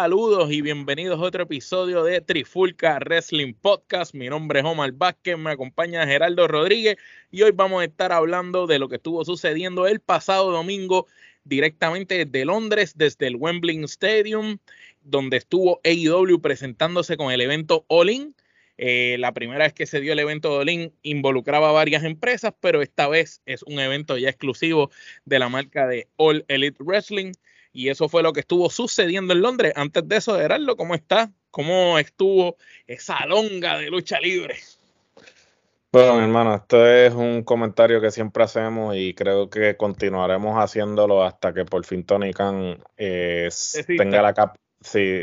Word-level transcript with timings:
Saludos 0.00 0.52
y 0.52 0.62
bienvenidos 0.62 1.18
a 1.18 1.24
otro 1.24 1.42
episodio 1.42 2.04
de 2.04 2.20
Trifulca 2.20 3.00
Wrestling 3.00 3.52
Podcast. 3.52 4.14
Mi 4.14 4.28
nombre 4.28 4.60
es 4.60 4.64
Omar 4.64 4.92
Vázquez, 4.92 5.36
me 5.36 5.50
acompaña 5.50 6.06
Geraldo 6.06 6.46
Rodríguez 6.46 6.98
y 7.32 7.42
hoy 7.42 7.50
vamos 7.50 7.82
a 7.82 7.86
estar 7.86 8.12
hablando 8.12 8.68
de 8.68 8.78
lo 8.78 8.88
que 8.88 8.94
estuvo 8.94 9.24
sucediendo 9.24 9.88
el 9.88 9.98
pasado 9.98 10.52
domingo 10.52 11.08
directamente 11.42 12.24
desde 12.24 12.44
Londres, 12.44 12.92
desde 12.96 13.26
el 13.26 13.34
Wembley 13.34 13.82
Stadium, 13.86 14.58
donde 15.02 15.38
estuvo 15.38 15.80
AEW 15.82 16.40
presentándose 16.40 17.16
con 17.16 17.32
el 17.32 17.40
evento 17.40 17.84
All 17.88 18.10
In. 18.10 18.36
Eh, 18.76 19.16
la 19.18 19.34
primera 19.34 19.64
vez 19.64 19.72
que 19.72 19.86
se 19.86 20.00
dio 20.00 20.12
el 20.12 20.20
evento 20.20 20.58
All 20.58 20.68
In 20.68 20.94
involucraba 21.02 21.70
a 21.70 21.72
varias 21.72 22.04
empresas, 22.04 22.54
pero 22.60 22.82
esta 22.82 23.08
vez 23.08 23.42
es 23.46 23.64
un 23.64 23.80
evento 23.80 24.16
ya 24.16 24.28
exclusivo 24.28 24.92
de 25.24 25.40
la 25.40 25.48
marca 25.48 25.88
de 25.88 26.06
All 26.18 26.44
Elite 26.46 26.84
Wrestling. 26.84 27.32
Y 27.72 27.88
eso 27.88 28.08
fue 28.08 28.22
lo 28.22 28.32
que 28.32 28.40
estuvo 28.40 28.70
sucediendo 28.70 29.32
en 29.32 29.42
Londres. 29.42 29.72
Antes 29.76 30.08
de 30.08 30.16
eso, 30.16 30.36
Gerardo, 30.36 30.76
¿cómo 30.76 30.94
está? 30.94 31.30
¿Cómo 31.50 31.98
estuvo 31.98 32.56
esa 32.86 33.24
longa 33.26 33.78
de 33.78 33.90
lucha 33.90 34.20
libre? 34.20 34.56
Bueno, 35.90 36.16
mi 36.16 36.24
hermano, 36.24 36.54
esto 36.54 36.86
es 36.86 37.14
un 37.14 37.42
comentario 37.42 38.00
que 38.02 38.10
siempre 38.10 38.44
hacemos 38.44 38.94
y 38.94 39.14
creo 39.14 39.48
que 39.48 39.76
continuaremos 39.78 40.54
haciéndolo 40.62 41.24
hasta 41.24 41.54
que 41.54 41.64
por 41.64 41.86
fin 41.86 42.04
Tony 42.04 42.34
Khan 42.34 42.78
eh, 42.98 43.48
tenga, 43.96 44.20
la 44.20 44.54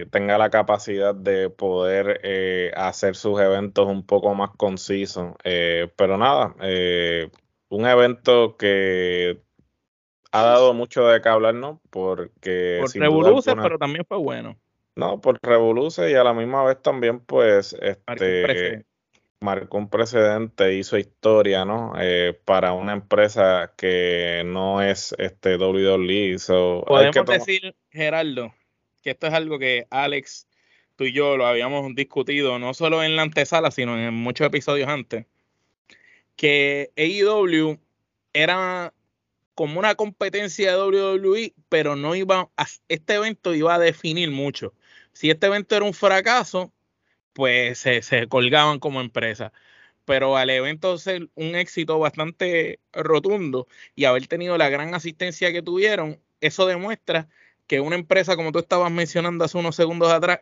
tenga 0.09 0.37
la 0.39 0.49
capacidad 0.49 1.13
de 1.13 1.51
poder 1.51 2.19
eh, 2.23 2.71
hacer 2.75 3.15
sus 3.15 3.39
eventos 3.39 3.87
un 3.87 4.03
poco 4.07 4.33
más 4.33 4.49
concisos. 4.57 5.35
Eh, 5.43 5.87
pero 5.95 6.17
nada, 6.17 6.55
un 7.69 7.85
evento 7.85 8.57
que 8.57 9.39
ha 10.35 10.43
dado 10.43 10.73
mucho 10.73 11.07
de 11.07 11.21
qué 11.21 11.29
hablar, 11.29 11.55
¿no? 11.55 11.81
Porque... 11.89 12.79
Por 12.81 12.93
Revoluce, 12.93 13.55
pero 13.55 13.77
también 13.77 14.05
fue 14.05 14.17
bueno. 14.17 14.57
No, 14.95 15.21
por 15.21 15.39
Revoluce 15.41 16.11
y 16.11 16.15
a 16.15 16.23
la 16.23 16.33
misma 16.33 16.63
vez 16.63 16.81
también, 16.81 17.19
pues, 17.19 17.75
este... 17.81 18.85
Marcó 19.41 19.77
un 19.77 19.89
precedente, 19.89 20.73
hizo 20.73 20.97
historia, 20.97 21.65
¿no? 21.65 21.93
Eh, 21.99 22.39
para 22.45 22.71
una 22.71 22.93
empresa 22.93 23.73
que 23.77 24.41
no 24.45 24.81
es 24.81 25.13
este 25.19 25.57
WWE. 25.57 26.37
Podemos 26.87 27.25
decir, 27.25 27.75
Gerardo, 27.91 28.53
que 29.03 29.11
esto 29.11 29.27
es 29.27 29.33
algo 29.33 29.59
que 29.59 29.87
Alex, 29.91 30.47
tú 30.95 31.03
y 31.03 31.13
yo 31.13 31.37
lo 31.37 31.45
habíamos 31.45 31.93
discutido, 31.93 32.57
no 32.57 32.73
solo 32.73 33.03
en 33.03 33.15
la 33.15 33.21
antesala, 33.21 33.71
sino 33.71 33.99
en 33.99 34.13
muchos 34.13 34.47
episodios 34.47 34.89
antes, 34.89 35.25
que 36.35 36.91
AEW 36.97 37.77
era 38.33 38.93
como 39.55 39.79
una 39.79 39.95
competencia 39.95 40.71
de 40.71 40.77
WWE, 40.77 41.53
pero 41.69 41.95
no 41.95 42.15
iba 42.15 42.51
a, 42.57 42.67
este 42.89 43.15
evento 43.15 43.55
iba 43.55 43.75
a 43.75 43.79
definir 43.79 44.31
mucho. 44.31 44.73
Si 45.13 45.29
este 45.31 45.47
evento 45.47 45.75
era 45.75 45.85
un 45.85 45.93
fracaso, 45.93 46.73
pues 47.33 47.79
se, 47.79 48.01
se 48.01 48.27
colgaban 48.27 48.79
como 48.79 49.01
empresa. 49.01 49.53
Pero 50.05 50.37
al 50.37 50.49
evento 50.51 50.97
ser 50.97 51.29
un 51.35 51.55
éxito 51.55 51.99
bastante 51.99 52.79
rotundo 52.93 53.67
y 53.95 54.05
haber 54.05 54.27
tenido 54.27 54.57
la 54.57 54.69
gran 54.69 54.93
asistencia 54.95 55.51
que 55.51 55.61
tuvieron, 55.63 56.21
eso 56.41 56.67
demuestra 56.67 57.29
que 57.67 57.79
una 57.81 57.95
empresa, 57.95 58.35
como 58.35 58.51
tú 58.51 58.59
estabas 58.59 58.91
mencionando 58.91 59.45
hace 59.45 59.57
unos 59.57 59.75
segundos 59.75 60.11
atrás, 60.11 60.41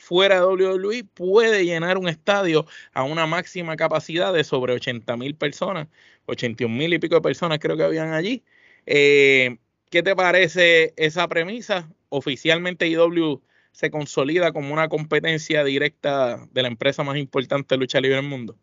fuera 0.00 0.40
de 0.40 0.46
WWE 0.46 1.04
puede 1.14 1.64
llenar 1.64 1.98
un 1.98 2.08
estadio 2.08 2.66
a 2.92 3.04
una 3.04 3.26
máxima 3.26 3.76
capacidad 3.76 4.32
de 4.32 4.44
sobre 4.44 4.72
80 4.72 5.16
mil 5.16 5.36
personas, 5.36 5.88
81 6.26 6.74
mil 6.74 6.92
y 6.94 6.98
pico 6.98 7.16
de 7.16 7.20
personas 7.20 7.58
creo 7.60 7.76
que 7.76 7.84
habían 7.84 8.12
allí. 8.12 8.42
Eh, 8.86 9.58
¿Qué 9.90 10.02
te 10.02 10.16
parece 10.16 10.94
esa 10.96 11.28
premisa? 11.28 11.92
Oficialmente 12.08 12.88
IW 12.88 13.42
se 13.72 13.90
consolida 13.90 14.52
como 14.52 14.72
una 14.72 14.88
competencia 14.88 15.64
directa 15.64 16.46
de 16.50 16.62
la 16.62 16.68
empresa 16.68 17.04
más 17.04 17.16
importante 17.18 17.74
de 17.74 17.78
lucha 17.78 18.00
libre 18.00 18.16
del 18.16 18.26
mundo. 18.26 18.58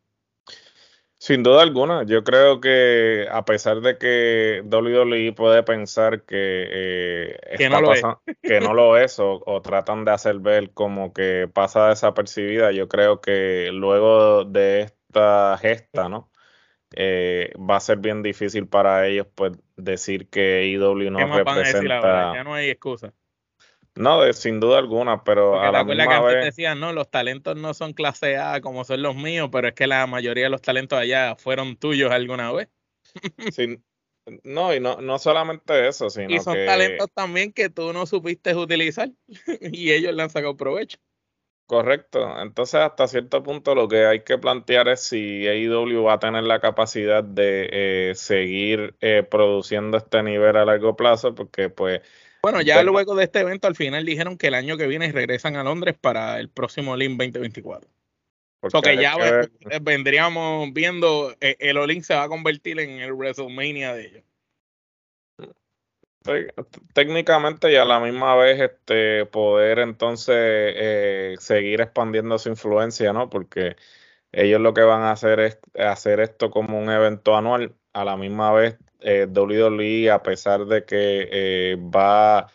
Sin 1.19 1.41
duda 1.41 1.63
alguna, 1.63 2.03
yo 2.03 2.23
creo 2.23 2.61
que 2.61 3.27
a 3.31 3.43
pesar 3.43 3.81
de 3.81 3.97
que 3.97 4.61
WWE 4.63 5.33
puede 5.33 5.63
pensar 5.63 6.23
que, 6.23 6.67
eh, 6.69 7.39
que, 7.57 7.69
no, 7.69 7.81
lo 7.81 7.93
es. 7.93 8.03
que 8.43 8.59
no 8.59 8.75
lo 8.75 8.97
es 8.97 9.17
o, 9.19 9.61
tratan 9.63 10.05
de 10.05 10.11
hacer 10.11 10.37
ver 10.39 10.71
como 10.73 11.13
que 11.13 11.49
pasa 11.51 11.89
desapercibida, 11.89 12.71
yo 12.71 12.87
creo 12.87 13.19
que 13.19 13.71
luego 13.73 14.45
de 14.45 14.81
esta 14.81 15.57
gesta, 15.57 16.07
¿no? 16.07 16.29
Eh, 16.95 17.51
va 17.57 17.77
a 17.77 17.81
ser 17.81 17.97
bien 17.97 18.21
difícil 18.21 18.67
para 18.67 19.07
ellos 19.07 19.27
pues 19.33 19.53
decir 19.75 20.29
que 20.29 20.67
IW 20.67 21.09
no 21.09 21.35
representa. 21.35 22.33
Ya 22.35 22.43
no 22.43 22.53
hay 22.53 22.69
excusa. 22.69 23.13
No, 23.97 24.33
sin 24.33 24.59
duda 24.59 24.77
alguna, 24.77 25.23
pero 25.23 25.59
a 25.59 25.71
la 25.71 25.83
misma 25.83 26.19
que 26.19 26.35
vez... 26.35 26.45
decían, 26.45 26.79
no, 26.79 26.93
los 26.93 27.09
talentos 27.09 27.55
no 27.55 27.73
son 27.73 27.93
clase 27.93 28.37
A 28.37 28.61
como 28.61 28.83
son 28.83 29.01
los 29.01 29.15
míos, 29.15 29.49
pero 29.51 29.69
es 29.69 29.73
que 29.73 29.87
la 29.87 30.05
mayoría 30.07 30.45
de 30.45 30.49
los 30.49 30.61
talentos 30.61 30.99
allá 30.99 31.35
fueron 31.35 31.75
tuyos 31.77 32.11
alguna 32.11 32.51
vez. 32.51 32.69
no, 34.43 34.73
y 34.73 34.79
no, 34.79 35.01
no 35.01 35.19
solamente 35.19 35.87
eso, 35.87 36.09
sino 36.09 36.29
Y 36.29 36.39
son 36.39 36.55
talentos 36.65 37.09
también 37.13 37.51
que 37.51 37.69
tú 37.69 37.93
no 37.93 38.05
supiste 38.05 38.55
utilizar 38.55 39.09
y 39.61 39.91
ellos 39.91 40.13
le 40.13 40.23
han 40.23 40.29
sacado 40.29 40.55
provecho. 40.55 40.97
Correcto. 41.67 42.41
Entonces, 42.41 42.75
hasta 42.75 43.07
cierto 43.07 43.43
punto, 43.43 43.75
lo 43.75 43.89
que 43.89 44.05
hay 44.05 44.23
que 44.23 44.37
plantear 44.37 44.87
es 44.87 45.01
si 45.01 45.45
AEW 45.45 46.01
va 46.01 46.13
a 46.13 46.19
tener 46.19 46.45
la 46.45 46.61
capacidad 46.61 47.25
de 47.25 47.69
eh, 48.11 48.15
seguir 48.15 48.95
eh, 49.01 49.23
produciendo 49.29 49.97
este 49.97 50.23
nivel 50.23 50.55
a 50.55 50.63
largo 50.63 50.95
plazo, 50.95 51.35
porque 51.35 51.69
pues 51.69 52.01
bueno, 52.41 52.61
ya 52.61 52.83
luego 52.83 53.15
de 53.15 53.25
este 53.25 53.39
evento, 53.39 53.67
al 53.67 53.75
final 53.75 54.05
dijeron 54.05 54.37
que 54.37 54.47
el 54.47 54.53
año 54.53 54.77
que 54.77 54.87
viene 54.87 55.11
regresan 55.11 55.55
a 55.55 55.63
Londres 55.63 55.95
para 55.99 56.39
el 56.39 56.49
próximo 56.49 56.95
LIM 56.95 57.17
2024. 57.17 57.89
O 58.61 58.81
que 58.81 58.97
ya 58.97 59.15
vendríamos 59.81 60.73
viendo, 60.73 61.35
eh, 61.41 61.55
el 61.59 61.77
Olin 61.77 62.03
se 62.03 62.15
va 62.15 62.23
a 62.23 62.27
convertir 62.27 62.79
en 62.79 62.99
el 62.99 63.13
WrestleMania 63.13 63.93
de 63.93 64.05
ellos. 64.05 64.23
Técnicamente 66.93 67.71
y 67.71 67.75
a 67.75 67.85
la 67.85 67.99
misma 67.99 68.35
vez 68.35 68.59
este 68.59 69.25
poder 69.27 69.79
entonces 69.79 70.35
eh, 70.35 71.35
seguir 71.39 71.79
expandiendo 71.79 72.37
su 72.37 72.49
influencia, 72.49 73.13
¿no? 73.13 73.29
Porque 73.29 73.77
ellos 74.33 74.59
lo 74.59 74.73
que 74.73 74.81
van 74.81 75.03
a 75.03 75.11
hacer 75.11 75.39
es 75.39 75.59
hacer 75.79 76.19
esto 76.19 76.51
como 76.51 76.77
un 76.79 76.89
evento 76.89 77.37
anual, 77.37 77.75
a 77.93 78.03
la 78.03 78.17
misma 78.17 78.51
vez 78.51 78.77
eh, 79.01 79.27
WWE, 79.27 80.11
a 80.11 80.23
pesar 80.23 80.65
de 80.65 80.85
que 80.85 81.27
eh, 81.31 81.75
va 81.75 82.47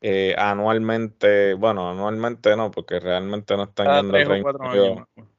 eh, 0.00 0.34
anualmente, 0.38 1.54
bueno, 1.54 1.90
anualmente 1.90 2.56
no, 2.56 2.70
porque 2.70 3.00
realmente 3.00 3.56
no 3.56 3.64
están 3.64 3.86
cada 3.86 4.02
yendo 4.02 4.12
tres 4.12 4.44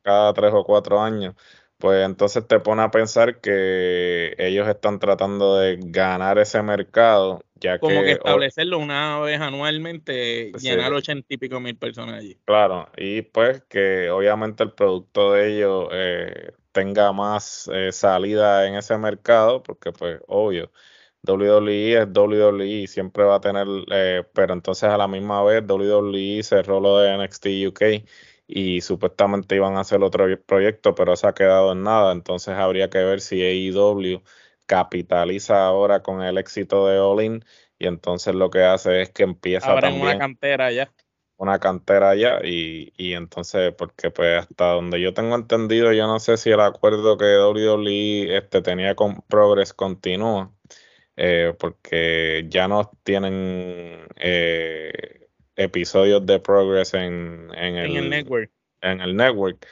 cada 0.02 0.34
tres 0.34 0.52
o 0.54 0.64
cuatro 0.64 1.00
años, 1.00 1.36
pues 1.78 2.06
entonces 2.06 2.46
te 2.46 2.60
pone 2.60 2.82
a 2.82 2.92
pensar 2.92 3.40
que 3.40 4.36
ellos 4.38 4.68
están 4.68 5.00
tratando 5.00 5.58
de 5.58 5.78
ganar 5.82 6.38
ese 6.40 6.62
mercado, 6.62 7.42
ya 7.56 7.80
Como 7.80 8.04
que, 8.04 8.12
establecerlo 8.12 8.80
una 8.80 9.20
vez 9.20 9.40
anualmente, 9.40 10.52
llenar 10.60 10.92
ochenta 10.94 11.26
y 11.30 11.38
pico 11.38 11.62
mil 11.62 11.78
personas 11.78 12.16
allí. 12.16 12.38
Claro, 12.44 12.90
y 12.98 13.22
pues 13.22 13.64
que 13.70 14.10
obviamente 14.10 14.64
el 14.64 14.74
producto 14.74 15.34
de 15.34 15.56
ellos 15.56 15.88
eh, 15.94 16.52
tenga 16.72 17.12
más 17.14 17.70
eh, 17.74 17.92
salida 17.92 18.68
en 18.68 18.76
ese 18.76 18.98
mercado, 18.98 19.64
porque 19.64 19.92
pues 19.92 20.22
obvio, 20.28 20.72
WWE 21.24 22.02
es 22.02 22.08
WWE, 22.14 22.88
siempre 22.88 23.24
va 23.24 23.36
a 23.36 23.42
tener, 23.42 23.68
eh, 23.92 24.24
pero 24.34 24.54
entonces 24.54 24.90
a 24.90 24.98
la 24.98 25.08
misma 25.08 25.44
vez 25.44 25.64
WWE 25.68 26.42
cerró 26.44 26.80
lo 26.80 27.00
de 27.00 27.18
NXT 27.18 27.48
UK 27.68 27.82
y 28.48 28.82
supuestamente 28.82 29.56
iban 29.56 29.78
a 29.78 29.82
hacer 29.82 30.02
otro 30.04 30.26
proyecto, 30.46 30.96
pero 30.96 31.16
se 31.16 31.28
ha 31.28 31.34
quedado 31.34 31.74
en 31.74 31.84
nada, 31.84 32.12
entonces 32.14 32.56
habría 32.56 32.90
que 32.90 33.00
ver 33.00 33.22
si 33.22 33.42
AEW 33.44 34.24
capitaliza 34.66 35.66
ahora 35.66 36.02
con 36.02 36.22
el 36.22 36.38
éxito 36.38 36.88
de 36.88 37.00
All 37.00 37.24
In 37.24 37.46
y 37.78 37.88
entonces 37.88 38.36
lo 38.36 38.50
que 38.50 38.64
hace 38.64 39.02
es 39.02 39.10
que 39.10 39.24
empieza 39.24 39.68
Ahora 39.72 39.90
también... 39.90 40.06
una 40.06 40.18
cantera 40.18 40.72
ya 40.72 40.92
una 41.40 41.60
cantera 41.60 42.12
allá 42.12 42.42
y, 42.44 42.94
y, 42.98 43.14
entonces 43.14 43.74
porque 43.74 44.12
pues 44.12 44.42
hasta 44.42 44.74
donde 44.74 45.02
yo 45.02 45.14
tengo 45.14 45.36
entendido 45.36 45.94
yo 45.94 46.06
no 46.06 46.20
sé 46.20 46.36
si 46.38 46.52
el 46.52 46.60
acuerdo 46.60 47.18
que 47.18 47.26
WWE 47.26 48.38
este 48.38 48.62
tenía 48.62 48.94
con 48.96 49.22
Progress 49.22 49.74
continúa 49.74 50.54
eh, 51.16 51.54
porque 51.58 52.46
ya 52.50 52.68
no 52.68 52.92
tienen 53.04 54.06
eh, 54.18 55.28
episodios 55.56 56.26
de 56.26 56.40
Progress 56.40 56.94
en, 56.94 57.50
en, 57.56 57.78
el, 57.78 58.10
network 58.10 58.52
en 58.82 59.00
el 59.00 59.16
network 59.16 59.66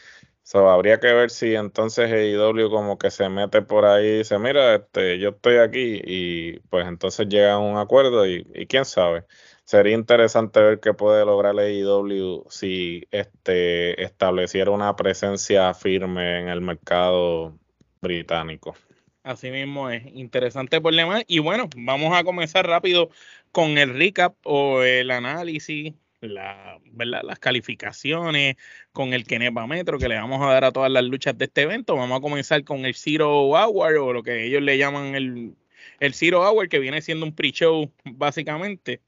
So, 0.44 0.70
habría 0.70 1.02
que 1.02 1.12
ver 1.12 1.30
si 1.30 1.56
entonces 1.56 2.10
AEW 2.10 2.70
como 2.70 2.98
que 2.98 3.12
se 3.12 3.28
mete 3.28 3.62
por 3.62 3.84
ahí 3.84 4.06
y 4.06 4.18
dice, 4.20 4.40
mira, 4.40 4.76
este, 4.76 5.20
yo 5.20 5.32
estoy 5.32 5.58
aquí 5.58 6.02
y 6.06 6.60
pues 6.70 6.88
entonces 6.88 7.28
llegan 7.28 7.52
a 7.52 7.60
un 7.60 7.78
acuerdo 7.78 8.26
y, 8.26 8.48
y 8.56 8.66
quién 8.66 8.86
sabe. 8.86 9.26
Sería 9.68 9.96
interesante 9.96 10.62
ver 10.62 10.80
qué 10.80 10.94
puede 10.94 11.26
lograr 11.26 11.60
AEW 11.60 12.46
si 12.50 13.06
este, 13.12 14.02
estableciera 14.02 14.72
una 14.72 14.96
presencia 14.96 15.74
firme 15.74 16.40
en 16.40 16.48
el 16.48 16.62
mercado 16.62 17.60
británico. 18.00 18.78
Así 19.24 19.52
mismo 19.52 19.90
es, 19.90 20.06
interesante 20.16 20.80
problema. 20.80 21.22
Y 21.28 21.40
bueno, 21.40 21.70
vamos 21.76 22.18
a 22.18 22.24
comenzar 22.24 22.66
rápido 22.66 23.10
con 23.52 23.78
el 23.78 23.94
recap 23.94 24.36
o 24.46 24.84
el 24.84 25.12
análisis 25.12 25.94
la, 26.22 26.80
¿verdad? 26.94 27.24
las 27.26 27.40
calificaciones 27.40 28.56
con 28.94 29.12
el 29.12 29.26
Kenepa 29.26 29.68
Metro 29.68 30.00
que 30.00 30.08
le 30.08 30.16
vamos 30.16 30.42
a 30.44 30.54
dar 30.54 30.64
a 30.64 30.72
todas 30.72 30.90
las 30.90 31.04
luchas 31.04 31.38
de 31.38 31.44
este 31.44 31.64
evento. 31.64 31.98
Vamos 31.98 32.20
a 32.20 32.22
comenzar 32.22 32.64
con 32.64 32.86
el 32.86 32.96
Zero 32.96 33.50
Hour 33.50 33.98
o 33.98 34.14
lo 34.14 34.24
que 34.24 34.46
ellos 34.46 34.62
le 34.62 34.78
llaman 34.78 35.14
el, 35.14 35.58
el 36.00 36.14
Zero 36.14 36.50
Hour, 36.50 36.70
que 36.70 36.80
viene 36.80 37.02
siendo 37.02 37.26
un 37.26 37.36
pre-show 37.36 37.92
básicamente. 38.06 39.02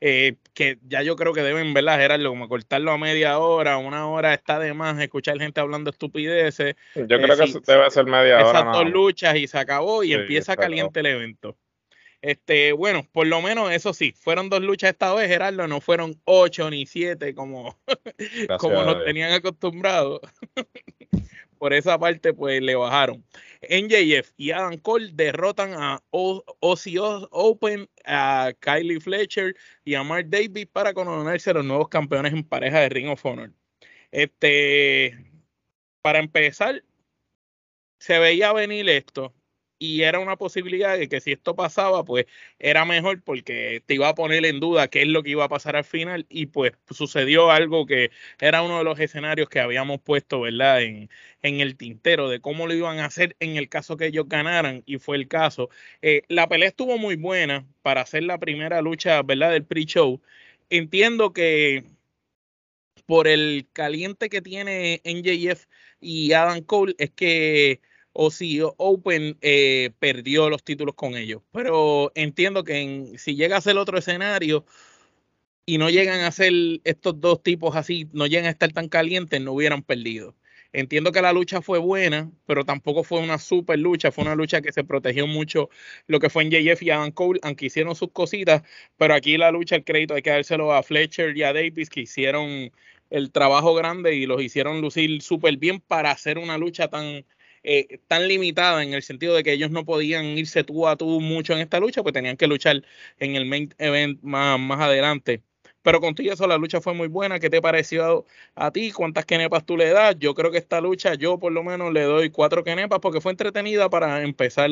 Eh, 0.00 0.36
que 0.52 0.78
ya 0.86 1.02
yo 1.02 1.16
creo 1.16 1.32
que 1.32 1.42
deben, 1.42 1.72
¿verdad, 1.72 1.98
Gerardo? 1.98 2.28
Como 2.28 2.48
cortarlo 2.48 2.92
a 2.92 2.98
media 2.98 3.38
hora, 3.38 3.78
una 3.78 4.08
hora 4.08 4.34
está 4.34 4.58
de 4.58 4.74
más 4.74 4.98
escuchar 5.00 5.38
gente 5.38 5.60
hablando 5.60 5.90
estupideces. 5.90 6.76
Yo 6.94 7.02
eh, 7.02 7.06
creo 7.06 7.36
que 7.36 7.60
debe 7.66 7.90
ser 7.90 8.04
media 8.04 8.46
hora. 8.46 8.60
Esas 8.60 8.72
dos 8.72 8.90
luchas 8.90 9.36
y 9.36 9.46
se 9.46 9.58
acabó 9.58 10.04
y 10.04 10.12
empieza 10.12 10.56
caliente 10.56 11.00
el 11.00 11.06
evento. 11.06 11.56
Este, 12.22 12.72
bueno, 12.72 13.06
por 13.12 13.26
lo 13.26 13.40
menos 13.40 13.70
eso 13.72 13.92
sí, 13.92 14.12
fueron 14.12 14.48
dos 14.48 14.60
luchas 14.60 14.90
esta 14.90 15.14
vez, 15.14 15.28
Gerardo, 15.28 15.68
no 15.68 15.80
fueron 15.80 16.20
ocho 16.24 16.68
ni 16.70 16.86
siete 16.86 17.34
como, 17.34 17.78
como 18.58 18.82
nos 18.82 19.04
tenían 19.04 19.32
acostumbrados. 19.32 20.20
por 21.58 21.72
esa 21.72 21.98
parte, 21.98 22.32
pues 22.32 22.62
le 22.62 22.74
bajaron. 22.74 23.24
NJF 23.62 24.32
y 24.36 24.50
Adam 24.50 24.78
Cole 24.78 25.10
derrotan 25.12 25.74
a 25.74 26.02
Ozzy 26.10 26.96
Open, 26.98 27.88
a 28.04 28.52
Kylie 28.60 29.00
Fletcher 29.00 29.56
y 29.84 29.94
a 29.94 30.02
Mark 30.02 30.26
Davis 30.28 30.66
para 30.66 30.94
coronarse 30.94 31.52
los 31.52 31.64
nuevos 31.64 31.88
campeones 31.88 32.32
en 32.32 32.44
pareja 32.44 32.80
de 32.80 32.88
Ring 32.88 33.08
of 33.08 33.24
Honor. 33.24 33.52
Este, 34.10 35.18
para 36.02 36.18
empezar, 36.18 36.82
se 37.98 38.18
veía 38.18 38.52
venir 38.52 38.88
esto 38.88 39.34
y 39.78 40.02
era 40.02 40.18
una 40.20 40.36
posibilidad 40.36 40.98
de 40.98 41.08
que 41.08 41.20
si 41.20 41.32
esto 41.32 41.54
pasaba, 41.56 42.04
pues 42.04 42.26
era 42.58 42.84
mejor 42.84 43.22
porque 43.22 43.82
te 43.86 43.94
iba 43.94 44.08
a 44.08 44.14
poner 44.14 44.44
en 44.46 44.60
duda 44.60 44.88
qué 44.88 45.02
es 45.02 45.08
lo 45.08 45.22
que 45.22 45.30
iba 45.30 45.44
a 45.44 45.48
pasar 45.48 45.76
al 45.76 45.84
final 45.84 46.26
y 46.28 46.46
pues 46.46 46.72
sucedió 46.90 47.50
algo 47.50 47.86
que 47.86 48.10
era 48.40 48.62
uno 48.62 48.78
de 48.78 48.84
los 48.84 48.98
escenarios 49.00 49.48
que 49.48 49.60
habíamos 49.60 50.00
puesto, 50.00 50.40
¿verdad? 50.42 50.82
En, 50.82 51.10
en 51.42 51.60
el 51.60 51.76
tintero 51.76 52.28
de 52.28 52.40
cómo 52.40 52.66
lo 52.66 52.74
iban 52.74 52.98
a 52.98 53.06
hacer 53.06 53.36
en 53.40 53.56
el 53.56 53.68
caso 53.68 53.96
que 53.96 54.06
ellos 54.06 54.28
ganaran 54.28 54.82
y 54.86 54.98
fue 54.98 55.16
el 55.16 55.28
caso. 55.28 55.70
Eh, 56.02 56.22
la 56.28 56.48
pelea 56.48 56.68
estuvo 56.68 56.98
muy 56.98 57.16
buena 57.16 57.66
para 57.82 58.02
hacer 58.02 58.24
la 58.24 58.38
primera 58.38 58.82
lucha, 58.82 59.22
¿verdad? 59.22 59.52
Del 59.52 59.64
pre-show. 59.64 60.20
Entiendo 60.70 61.32
que 61.32 61.84
por 63.06 63.28
el 63.28 63.68
caliente 63.72 64.28
que 64.28 64.42
tiene 64.42 65.00
NJF 65.04 65.66
y 66.00 66.32
Adam 66.32 66.62
Cole 66.62 66.94
es 66.98 67.10
que 67.10 67.80
o 68.18 68.30
si 68.30 68.60
Open 68.62 69.36
eh, 69.42 69.90
perdió 69.98 70.48
los 70.50 70.62
títulos 70.64 70.94
con 70.94 71.16
ellos. 71.16 71.42
Pero 71.52 72.12
entiendo 72.14 72.64
que 72.64 73.12
si 73.18 73.36
llega 73.36 73.56
a 73.58 73.60
ser 73.60 73.76
otro 73.78 73.98
escenario 73.98 74.64
y 75.66 75.78
no 75.78 75.90
llegan 75.90 76.20
a 76.20 76.32
ser 76.32 76.52
estos 76.84 77.20
dos 77.20 77.42
tipos 77.42 77.76
así, 77.76 78.08
no 78.12 78.26
llegan 78.26 78.46
a 78.46 78.50
estar 78.50 78.72
tan 78.72 78.88
calientes, 78.88 79.40
no 79.40 79.52
hubieran 79.52 79.82
perdido. 79.82 80.34
Entiendo 80.72 81.12
que 81.12 81.22
la 81.22 81.32
lucha 81.32 81.62
fue 81.62 81.78
buena, 81.78 82.30
pero 82.46 82.64
tampoco 82.64 83.02
fue 83.04 83.20
una 83.20 83.38
super 83.38 83.78
lucha, 83.78 84.12
fue 84.12 84.24
una 84.24 84.34
lucha 84.34 84.60
que 84.60 84.72
se 84.72 84.84
protegió 84.84 85.26
mucho 85.26 85.70
lo 86.06 86.20
que 86.20 86.30
fue 86.30 86.42
en 86.44 86.50
JF 86.50 86.82
y 86.82 86.90
Adam 86.90 87.10
Cole, 87.12 87.40
aunque 87.42 87.66
hicieron 87.66 87.94
sus 87.94 88.10
cositas, 88.12 88.62
pero 88.96 89.14
aquí 89.14 89.36
la 89.38 89.50
lucha, 89.50 89.76
el 89.76 89.84
crédito 89.84 90.14
hay 90.14 90.22
que 90.22 90.30
dárselo 90.30 90.72
a 90.72 90.82
Fletcher 90.82 91.36
y 91.36 91.42
a 91.44 91.52
Davis, 91.52 91.88
que 91.90 92.00
hicieron 92.00 92.72
el 93.10 93.30
trabajo 93.30 93.74
grande 93.74 94.14
y 94.16 94.26
los 94.26 94.42
hicieron 94.42 94.80
lucir 94.80 95.22
súper 95.22 95.56
bien 95.56 95.80
para 95.80 96.10
hacer 96.10 96.38
una 96.38 96.58
lucha 96.58 96.88
tan, 96.88 97.24
eh, 97.66 98.00
tan 98.08 98.28
limitada 98.28 98.82
en 98.82 98.94
el 98.94 99.02
sentido 99.02 99.34
de 99.34 99.42
que 99.42 99.52
ellos 99.52 99.70
no 99.70 99.84
podían 99.84 100.24
irse 100.38 100.64
tú 100.64 100.86
a 100.86 100.96
tú 100.96 101.20
mucho 101.20 101.52
en 101.52 101.60
esta 101.60 101.80
lucha, 101.80 102.02
pues 102.02 102.12
tenían 102.14 102.36
que 102.36 102.46
luchar 102.46 102.82
en 103.18 103.36
el 103.36 103.46
main 103.46 103.74
event 103.78 104.22
más, 104.22 104.58
más 104.60 104.80
adelante. 104.80 105.42
Pero 105.82 106.00
contigo 106.00 106.32
eso, 106.32 106.46
la 106.46 106.58
lucha 106.58 106.80
fue 106.80 106.94
muy 106.94 107.08
buena. 107.08 107.38
¿Qué 107.40 107.50
te 107.50 107.62
pareció 107.62 108.26
a, 108.56 108.70
ti? 108.72 108.90
¿Cuántas 108.92 109.24
kenepas 109.24 109.64
tú 109.64 109.76
le 109.76 109.90
das? 109.90 110.16
Yo 110.18 110.34
creo 110.34 110.50
que 110.50 110.58
esta 110.58 110.80
lucha, 110.80 111.14
yo 111.14 111.38
por 111.38 111.52
lo 111.52 111.62
menos 111.62 111.92
le 111.92 112.02
doy 112.02 112.30
cuatro 112.30 112.64
kenepas 112.64 113.00
porque 113.00 113.20
fue 113.20 113.32
entretenida 113.32 113.88
para 113.90 114.22
empezar 114.22 114.70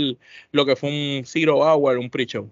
lo 0.53 0.67
que 0.67 0.77
fue 0.77 0.91
un 0.91 1.25
Zero 1.25 1.59
Hour, 1.59 1.99
un 1.99 2.11
pre-show. 2.11 2.51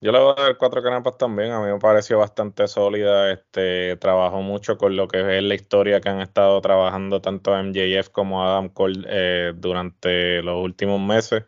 Yo 0.00 0.12
le 0.12 0.18
voy 0.18 0.34
a 0.36 0.42
dar 0.42 0.56
cuatro 0.58 0.82
canapas 0.82 1.16
también, 1.16 1.52
a 1.52 1.60
mí 1.60 1.72
me 1.72 1.78
pareció 1.78 2.18
bastante 2.18 2.68
sólida, 2.68 3.32
este, 3.32 3.96
trabajó 3.96 4.42
mucho 4.42 4.76
con 4.76 4.94
lo 4.94 5.08
que 5.08 5.38
es 5.38 5.42
la 5.42 5.54
historia 5.54 6.00
que 6.00 6.10
han 6.10 6.20
estado 6.20 6.60
trabajando 6.60 7.22
tanto 7.22 7.56
MJF 7.56 8.10
como 8.10 8.44
Adam 8.44 8.68
Cole 8.68 9.06
eh, 9.08 9.52
durante 9.56 10.42
los 10.42 10.62
últimos 10.62 11.00
meses 11.00 11.44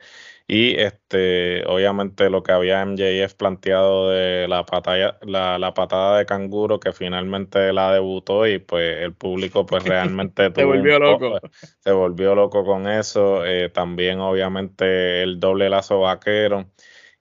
y 0.50 0.77
este, 0.81 1.62
obviamente 1.67 2.31
lo 2.31 2.43
que 2.43 2.53
había 2.53 2.83
MJF 2.83 3.35
planteado 3.35 4.09
de 4.09 4.49
la, 4.49 4.65
patada, 4.65 5.19
la, 5.21 5.75
patada 5.75 6.17
de 6.17 6.25
canguro 6.25 6.81
que 6.81 6.93
finalmente 6.94 7.71
la 7.75 7.93
debutó 7.93 8.47
y 8.47 8.59
pues 8.59 9.03
el 9.03 9.12
público 9.12 9.67
pues 9.67 9.85
realmente 9.85 10.51
se 10.55 10.65
volvió 10.65 10.99
loco. 10.99 11.39
Se 11.81 11.93
volvió 11.93 12.35
loco 12.35 12.65
con 12.65 12.89
eso, 12.89 13.44
eh, 13.44 13.69
también 13.69 14.21
obviamente 14.21 15.23
el 15.23 15.39
doble 15.39 15.69
lazo 15.69 16.01
vaquero. 16.01 16.65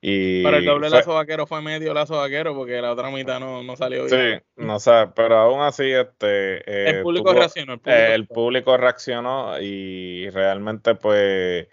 Y 0.10 0.42
pero 0.42 0.56
el 0.56 0.64
doble 0.64 0.90
lazo 0.90 1.16
vaquero 1.16 1.46
fue 1.46 1.62
medio 1.62 1.94
lazo 1.94 2.16
vaquero 2.16 2.56
porque 2.56 2.80
la 2.82 2.94
otra 2.94 3.12
mitad 3.12 3.42
no, 3.42 3.62
no 3.62 3.76
salió 3.76 4.06
bien. 4.06 4.40
Sí, 4.40 4.46
no 4.56 4.80
sé, 4.80 5.10
pero 5.14 5.36
aún 5.38 5.60
así 5.60 5.92
este 5.92 6.90
el 6.90 7.04
público 7.04 7.34
reaccionó. 7.34 7.82
El 7.84 8.26
público, 8.26 8.78
reaccionó 8.78 9.60
y 9.60 10.30
realmente 10.30 10.96
pues 10.96 11.68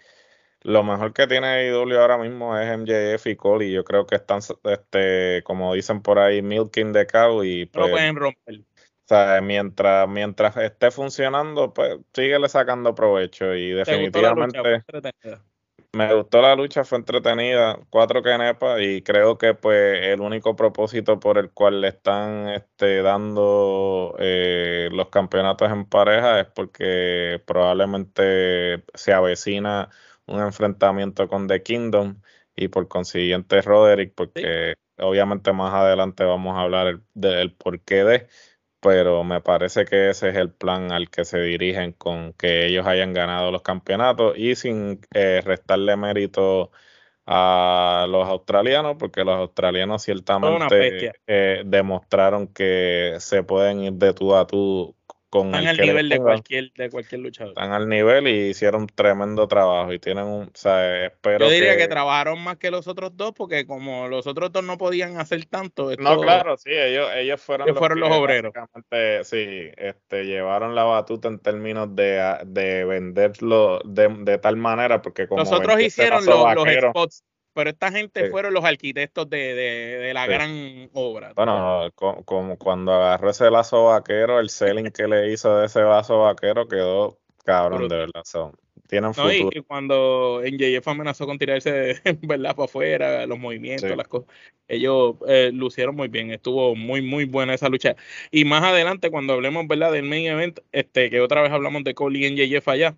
lo 0.63 0.83
mejor 0.83 1.13
que 1.13 1.27
tiene 1.27 1.69
IW 1.69 1.97
ahora 1.97 2.17
mismo 2.17 2.59
es 2.59 2.77
MJF 2.77 3.25
y 3.27 3.35
Cole 3.37 3.67
y 3.67 3.71
yo 3.71 3.85
creo 3.85 4.05
que 4.05 4.15
están 4.15 4.41
este 4.65 5.41
como 5.45 5.73
dicen 5.73 6.01
por 6.01 6.19
ahí 6.19 6.41
milking 6.41 6.91
the 6.91 7.07
cow 7.07 7.41
y 7.41 7.67
pues, 7.67 7.89
pueden 7.89 8.17
romper. 8.17 8.55
O 8.55 9.07
sea, 9.07 9.39
mientras, 9.39 10.09
mientras 10.09 10.57
esté 10.57 10.91
funcionando, 10.91 11.73
pues 11.73 11.99
síguele 12.13 12.49
sacando 12.49 12.93
provecho 12.93 13.55
y 13.55 13.69
definitivamente 13.69 14.83
me 15.95 16.13
gustó 16.13 16.41
la 16.41 16.55
lucha, 16.55 16.83
fue 16.83 16.97
entretenida, 16.97 17.79
cuatro 17.89 18.21
kenepas 18.21 18.81
y 18.81 19.01
creo 19.01 19.37
que 19.37 19.53
pues 19.53 20.05
el 20.07 20.19
único 20.21 20.55
propósito 20.55 21.19
por 21.19 21.37
el 21.37 21.51
cual 21.51 21.81
le 21.81 21.87
están 21.89 22.49
este, 22.49 23.01
dando 23.01 24.15
eh, 24.19 24.89
los 24.91 25.09
campeonatos 25.09 25.71
en 25.71 25.85
pareja 25.85 26.41
es 26.41 26.47
porque 26.47 27.41
probablemente 27.47 28.83
se 28.93 29.13
avecina 29.13 29.89
un 30.27 30.41
enfrentamiento 30.41 31.27
con 31.29 31.47
The 31.47 31.63
Kingdom 31.63 32.21
y 32.55 32.67
por 32.67 32.87
consiguiente 32.89 33.61
Roderick, 33.61 34.13
porque 34.15 34.75
obviamente 34.97 35.53
más 35.53 35.73
adelante 35.73 36.25
vamos 36.25 36.57
a 36.57 36.61
hablar 36.61 37.01
del 37.13 37.53
porqué 37.53 38.03
de 38.03 38.27
pero 38.85 39.23
me 39.23 39.41
parece 39.41 39.83
que 39.83 40.11
ese 40.11 40.29
es 40.29 40.35
el 40.35 40.51
plan 40.51 40.91
al 40.91 41.09
que 41.09 41.25
se 41.25 41.39
dirigen 41.39 41.93
con 41.93 42.33
que 42.33 42.67
ellos 42.67 42.85
hayan 42.85 43.13
ganado 43.13 43.49
los 43.49 43.63
campeonatos 43.63 44.37
y 44.37 44.53
sin 44.53 45.01
eh, 45.15 45.41
restarle 45.43 45.97
mérito 45.97 46.69
a 47.25 48.05
los 48.07 48.27
australianos, 48.27 48.97
porque 48.99 49.23
los 49.23 49.37
australianos 49.37 50.03
ciertamente 50.03 51.13
eh, 51.25 51.63
demostraron 51.65 52.47
que 52.47 53.15
se 53.17 53.41
pueden 53.41 53.79
ir 53.81 53.93
de 53.93 54.13
tú 54.13 54.35
a 54.35 54.45
tú 54.45 54.95
están 55.43 55.67
al 55.67 55.77
nivel 55.77 56.09
de 56.09 56.19
cualquier, 56.19 56.71
de 56.73 56.89
cualquier 56.89 57.21
luchador. 57.21 57.51
Están 57.51 57.71
al 57.71 57.89
nivel 57.89 58.27
y 58.27 58.49
hicieron 58.49 58.81
un 58.81 58.87
tremendo 58.87 59.47
trabajo 59.47 59.91
y 59.91 59.99
tienen 59.99 60.25
un, 60.25 60.43
o 60.43 60.51
sea, 60.53 61.05
espero 61.05 61.45
Yo 61.45 61.51
diría 61.51 61.77
que... 61.77 61.87
trabajaron 61.87 62.41
más 62.41 62.57
que 62.57 62.71
los 62.71 62.87
otros 62.87 63.15
dos 63.15 63.33
porque 63.33 63.65
como 63.65 64.07
los 64.07 64.27
otros 64.27 64.51
dos 64.51 64.63
no 64.63 64.77
podían 64.77 65.17
hacer 65.17 65.45
tanto. 65.45 65.91
no, 65.97 66.21
claro, 66.21 66.57
sí, 66.57 66.71
ellos, 66.71 67.09
ellos 67.15 67.41
fueron, 67.41 67.67
los, 67.67 67.77
fueron 67.77 67.99
los 67.99 68.11
obreros. 68.11 68.53
Sí, 69.23 69.69
este, 69.77 70.25
llevaron 70.25 70.75
la 70.75 70.83
batuta 70.83 71.27
en 71.27 71.39
términos 71.39 71.95
de, 71.95 72.37
de 72.45 72.85
venderlo 72.85 73.81
de, 73.83 74.07
de 74.07 74.37
tal 74.37 74.57
manera 74.57 75.01
porque 75.01 75.27
como... 75.27 75.41
Nosotros 75.41 75.79
hicieron 75.81 76.25
los, 76.25 76.55
los 76.55 76.67
spots 76.89 77.23
pero 77.55 77.69
esta 77.69 77.89
gente 77.89 78.29
fueron 78.29 78.53
los 78.53 78.65
arquitectos 78.65 79.29
de, 79.29 79.55
de, 79.55 80.13
la 80.13 80.27
gran 80.27 80.89
obra. 80.91 81.31
Bueno, 81.33 81.89
como, 81.95 82.57
cuando 82.57 82.91
agarró 82.91 83.29
ese 83.29 83.49
lazo 83.49 83.85
vaquero, 83.85 84.41
el 84.41 84.49
selling 84.49 84.91
que 84.91 85.07
le 85.07 85.31
hizo 85.31 85.57
de 85.57 85.67
ese 85.67 85.81
lazo 85.81 86.19
vaquero 86.19 86.67
quedó 86.67 87.17
cabrón, 87.45 87.87
de 87.87 87.95
verdad. 87.95 88.23
tienen 88.89 89.13
futuro. 89.13 89.49
y, 89.53 89.61
cuando 89.61 90.41
NJF 90.43 90.85
amenazó 90.85 91.25
con 91.25 91.39
tirarse, 91.39 92.01
¿verdad? 92.23 92.57
Para 92.57 92.65
afuera, 92.65 93.25
los 93.25 93.39
movimientos, 93.39 93.95
las 93.95 94.07
cosas. 94.09 94.27
Ellos 94.67 95.15
eh, 95.25 95.51
lucieron 95.53 95.95
muy 95.95 96.09
bien. 96.09 96.31
Estuvo 96.31 96.75
muy, 96.75 97.01
muy 97.01 97.23
buena 97.23 97.53
esa 97.53 97.69
lucha. 97.69 97.95
Y 98.31 98.43
más 98.43 98.63
adelante, 98.63 99.09
cuando 99.11 99.31
hablemos, 99.31 99.65
¿verdad? 99.65 99.93
Del 99.93 100.03
main 100.03 100.25
event, 100.25 100.59
este, 100.73 101.09
que 101.09 101.21
otra 101.21 101.41
vez 101.41 101.53
hablamos 101.53 101.85
de 101.85 101.93
Cole 101.93 102.19
y 102.19 102.31
NJF 102.31 102.67
allá, 102.67 102.97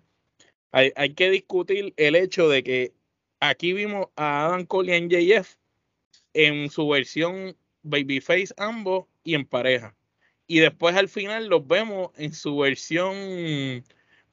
hay, 0.72 0.92
hay 0.96 1.14
que 1.14 1.30
discutir 1.30 1.94
el 1.96 2.16
hecho 2.16 2.48
de 2.48 2.64
que 2.64 2.97
aquí 3.40 3.72
vimos 3.72 4.08
a 4.16 4.46
Adam 4.46 4.66
Cole 4.66 4.96
y 4.96 5.00
NJF 5.00 5.56
en 6.34 6.70
su 6.70 6.88
versión 6.88 7.56
Babyface 7.82 8.54
ambos 8.56 9.06
y 9.24 9.34
en 9.34 9.46
pareja. 9.46 9.96
Y 10.46 10.60
después 10.60 10.96
al 10.96 11.08
final 11.08 11.48
los 11.48 11.66
vemos 11.66 12.10
en 12.16 12.32
su 12.32 12.56
versión 12.56 13.84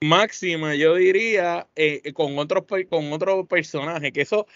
máxima, 0.02 0.76
yo 0.76 0.96
diría, 0.96 1.68
eh, 1.76 2.14
con, 2.14 2.38
otro, 2.40 2.66
con 2.90 3.12
otro 3.14 3.46
personaje, 3.48 4.12
que 4.12 4.22
eso 4.22 4.48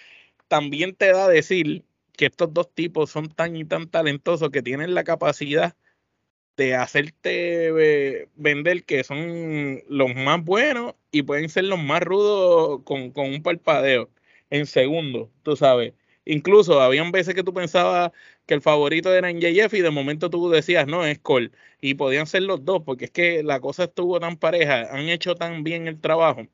también 0.47 0.95
te 0.95 1.11
da 1.11 1.25
a 1.25 1.29
decir 1.29 1.83
que 2.17 2.27
estos 2.27 2.53
dos 2.53 2.73
tipos 2.73 3.09
son 3.11 3.29
tan 3.29 3.55
y 3.55 3.65
tan 3.65 3.89
talentosos 3.89 4.49
que 4.51 4.61
tienen 4.61 4.93
la 4.95 5.03
capacidad 5.03 5.75
de 6.57 6.75
hacerte 6.75 8.27
vender 8.35 8.83
que 8.83 9.03
son 9.05 9.81
los 9.87 10.13
más 10.15 10.43
buenos 10.43 10.95
y 11.11 11.23
pueden 11.23 11.49
ser 11.49 11.65
los 11.65 11.79
más 11.79 12.01
rudos 12.03 12.81
con, 12.83 13.11
con 13.11 13.27
un 13.33 13.41
parpadeo 13.41 14.09
en 14.49 14.65
segundo, 14.65 15.31
tú 15.43 15.55
sabes. 15.55 15.93
Incluso 16.25 16.81
habían 16.81 17.11
veces 17.11 17.33
que 17.33 17.43
tú 17.43 17.53
pensabas 17.53 18.11
que 18.45 18.53
el 18.53 18.61
favorito 18.61 19.13
era 19.13 19.29
NJF 19.29 19.73
y 19.73 19.81
de 19.81 19.89
momento 19.89 20.29
tú 20.29 20.49
decías, 20.49 20.85
no, 20.87 21.05
es 21.05 21.19
Cole. 21.19 21.51
Y 21.81 21.95
podían 21.95 22.27
ser 22.27 22.43
los 22.43 22.63
dos, 22.65 22.83
porque 22.85 23.05
es 23.05 23.11
que 23.11 23.41
la 23.43 23.59
cosa 23.59 23.85
estuvo 23.85 24.19
tan 24.19 24.37
pareja, 24.37 24.89
han 24.91 25.09
hecho 25.09 25.35
tan 25.35 25.63
bien 25.63 25.87
el 25.87 25.99
trabajo 25.99 26.47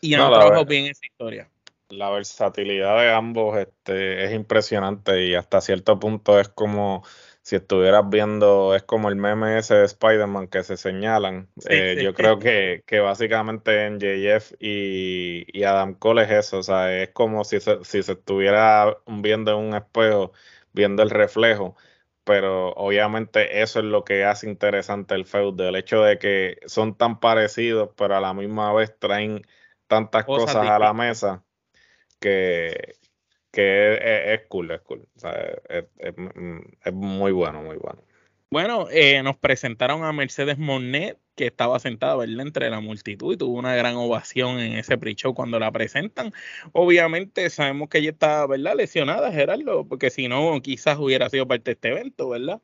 y 0.00 0.14
han 0.14 0.28
trabajado 0.28 0.64
bien 0.64 0.86
esa 0.86 1.06
historia. 1.06 1.50
La 1.88 2.10
versatilidad 2.10 2.98
de 2.98 3.12
ambos 3.12 3.56
este, 3.56 4.24
es 4.24 4.32
impresionante 4.32 5.26
y 5.26 5.34
hasta 5.34 5.60
cierto 5.60 6.00
punto 6.00 6.40
es 6.40 6.48
como 6.48 7.04
si 7.46 7.54
estuvieras 7.54 8.02
viendo, 8.10 8.74
es 8.74 8.82
como 8.82 9.08
el 9.08 9.14
meme 9.14 9.56
ese 9.56 9.76
de 9.76 9.84
Spider-Man 9.84 10.48
que 10.48 10.64
se 10.64 10.76
señalan. 10.76 11.48
Eh, 11.68 11.96
yo 12.02 12.12
creo 12.12 12.40
que, 12.40 12.82
que 12.86 12.98
básicamente 12.98 13.86
en 13.86 14.00
JF 14.00 14.54
y, 14.58 15.46
y, 15.56 15.62
Adam 15.62 15.94
Cole 15.94 16.24
es 16.24 16.30
eso, 16.32 16.58
o 16.58 16.62
sea, 16.64 17.00
es 17.00 17.10
como 17.10 17.44
si 17.44 17.60
se, 17.60 17.84
si 17.84 18.02
se 18.02 18.14
estuviera 18.14 18.98
viendo 19.06 19.52
en 19.52 19.58
un 19.58 19.74
espejo, 19.76 20.32
viendo 20.72 21.04
el 21.04 21.10
reflejo, 21.10 21.76
pero 22.24 22.70
obviamente 22.70 23.62
eso 23.62 23.78
es 23.78 23.84
lo 23.84 24.02
que 24.02 24.24
hace 24.24 24.48
interesante 24.48 25.14
el 25.14 25.24
feud, 25.24 25.60
el 25.60 25.76
hecho 25.76 26.02
de 26.02 26.18
que 26.18 26.58
son 26.66 26.96
tan 26.96 27.20
parecidos, 27.20 27.90
pero 27.96 28.16
a 28.16 28.20
la 28.20 28.34
misma 28.34 28.72
vez 28.72 28.92
traen 28.98 29.46
tantas 29.86 30.24
cosas 30.24 30.56
a 30.56 30.80
la 30.80 30.92
mesa 30.92 31.44
que, 32.18 32.96
que 33.56 34.34
es, 34.34 34.42
cool, 34.48 34.70
es 34.70 34.82
cool. 34.82 35.08
O 35.16 35.18
sea, 35.18 35.32
es, 35.70 36.92
muy 36.92 37.32
bueno, 37.32 37.62
muy 37.62 37.76
bueno. 37.78 38.02
Bueno, 38.50 38.86
eh, 38.90 39.22
nos 39.22 39.38
presentaron 39.38 40.04
a 40.04 40.12
Mercedes 40.12 40.58
Monet, 40.58 41.18
que 41.34 41.46
estaba 41.46 41.78
sentada 41.78 42.22
entre 42.24 42.68
la 42.68 42.80
multitud 42.80 43.32
y 43.32 43.38
tuvo 43.38 43.58
una 43.58 43.74
gran 43.74 43.96
ovación 43.96 44.60
en 44.60 44.74
ese 44.74 44.98
pre-show 44.98 45.32
cuando 45.34 45.58
la 45.58 45.72
presentan. 45.72 46.32
Obviamente 46.72 47.48
sabemos 47.48 47.88
que 47.88 47.98
ella 47.98 48.10
está, 48.10 48.46
¿verdad? 48.46 48.74
Lesionada, 48.76 49.32
Gerardo, 49.32 49.86
porque 49.88 50.10
si 50.10 50.28
no, 50.28 50.60
quizás 50.60 50.98
hubiera 50.98 51.30
sido 51.30 51.48
parte 51.48 51.70
de 51.70 51.72
este 51.72 51.88
evento, 51.88 52.28
¿verdad? 52.28 52.60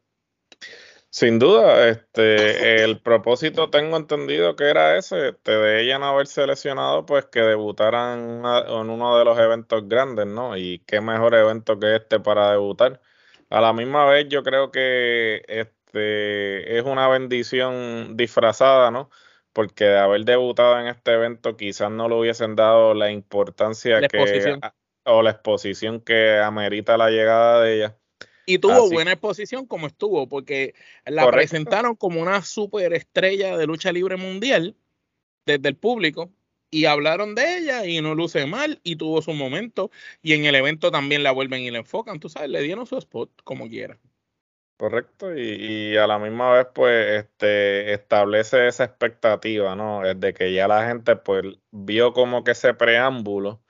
Sin 1.15 1.39
duda, 1.39 1.89
este, 1.91 2.83
el 2.85 2.99
propósito 3.03 3.69
tengo 3.69 3.99
entendido 3.99 4.57
que 4.57 4.71
era 4.71 4.97
ese, 4.97 5.29
este, 5.29 5.53
de 5.53 5.83
ella 5.83 5.99
no 5.99 6.07
haber 6.07 6.27
seleccionado, 6.27 7.05
pues 7.05 7.27
que 7.27 7.41
debutaran 7.41 8.43
en 8.43 8.91
uno 8.91 9.19
de 9.19 9.25
los 9.27 9.39
eventos 9.39 9.87
grandes, 9.87 10.27
¿no? 10.27 10.57
Y 10.57 10.79
qué 10.87 11.03
mejor 11.03 11.35
evento 11.35 11.79
que 11.79 11.97
este 11.97 12.19
para 12.19 12.53
debutar. 12.53 13.03
A 13.51 13.61
la 13.61 13.75
misma 13.75 14.07
vez, 14.07 14.27
yo 14.31 14.43
creo 14.43 14.71
que 14.71 15.43
este 15.49 16.79
es 16.79 16.85
una 16.85 17.09
bendición 17.09 18.17
disfrazada, 18.17 18.91
¿no? 18.91 19.11
Porque 19.53 19.85
de 19.85 19.99
haber 19.99 20.25
debutado 20.25 20.81
en 20.81 20.87
este 20.87 21.13
evento, 21.13 21.59
quizás 21.59 21.91
no 21.91 22.09
le 22.09 22.15
hubiesen 22.15 22.57
dado 22.57 22.95
la 22.95 23.11
importancia 23.11 24.01
que 24.09 24.59
o 25.05 25.21
la 25.21 25.31
exposición 25.33 26.01
que 26.01 26.39
amerita 26.39 26.97
la 26.97 27.11
llegada 27.11 27.61
de 27.61 27.75
ella. 27.75 27.99
Y 28.47 28.59
tuvo 28.59 28.91
buena 28.91 29.13
exposición 29.13 29.67
como 29.67 29.87
estuvo, 29.87 30.29
porque 30.29 30.75
la 31.07 31.31
presentaron 31.31 31.95
como 31.95 32.21
una 32.21 32.43
superestrella 32.43 33.57
de 33.57 33.67
lucha 33.67 33.93
libre 33.93 34.17
mundial 34.17 34.77
desde 35.47 35.69
el 35.69 35.77
público 35.77 36.31
y 36.71 36.87
hablaron 36.87 37.35
de 37.35 37.59
ella 37.59 37.87
y 37.87 38.01
no 38.01 38.15
luce 38.15 38.47
mal 38.47 38.81
y 38.83 38.97
tuvo 38.97 39.21
su 39.23 39.33
momento 39.33 39.91
y 40.23 40.33
en 40.33 40.47
el 40.47 40.55
evento 40.55 40.91
también 40.91 41.23
la 41.23 41.31
vuelven 41.31 41.61
y 41.61 41.71
la 41.71 41.79
enfocan, 41.79 42.19
tú 42.19 42.29
sabes, 42.29 42.49
le 42.51 42.63
dieron 42.63 42.87
su 42.87 42.97
spot 42.97 43.31
como 43.45 43.69
quiera. 43.69 43.99
Correcto, 44.79 45.37
y, 45.37 45.97
a 45.97 46.09
la 46.09 46.19
misma 46.19 46.55
vez 46.55 46.67
pues 46.75 47.25
este 47.25 47.93
establece 47.93 48.67
esa 48.67 48.85
expectativa, 48.85 49.77
¿no? 49.77 50.05
Es 50.05 50.19
de 50.19 50.35
que 50.35 50.53
ya 50.53 50.67
la 50.67 50.89
gente 50.89 51.15
pues 51.15 51.45
vio 51.71 52.13
como 52.13 52.43
que 52.43 52.51
ese 52.53 52.75
preámbulo 52.75 53.63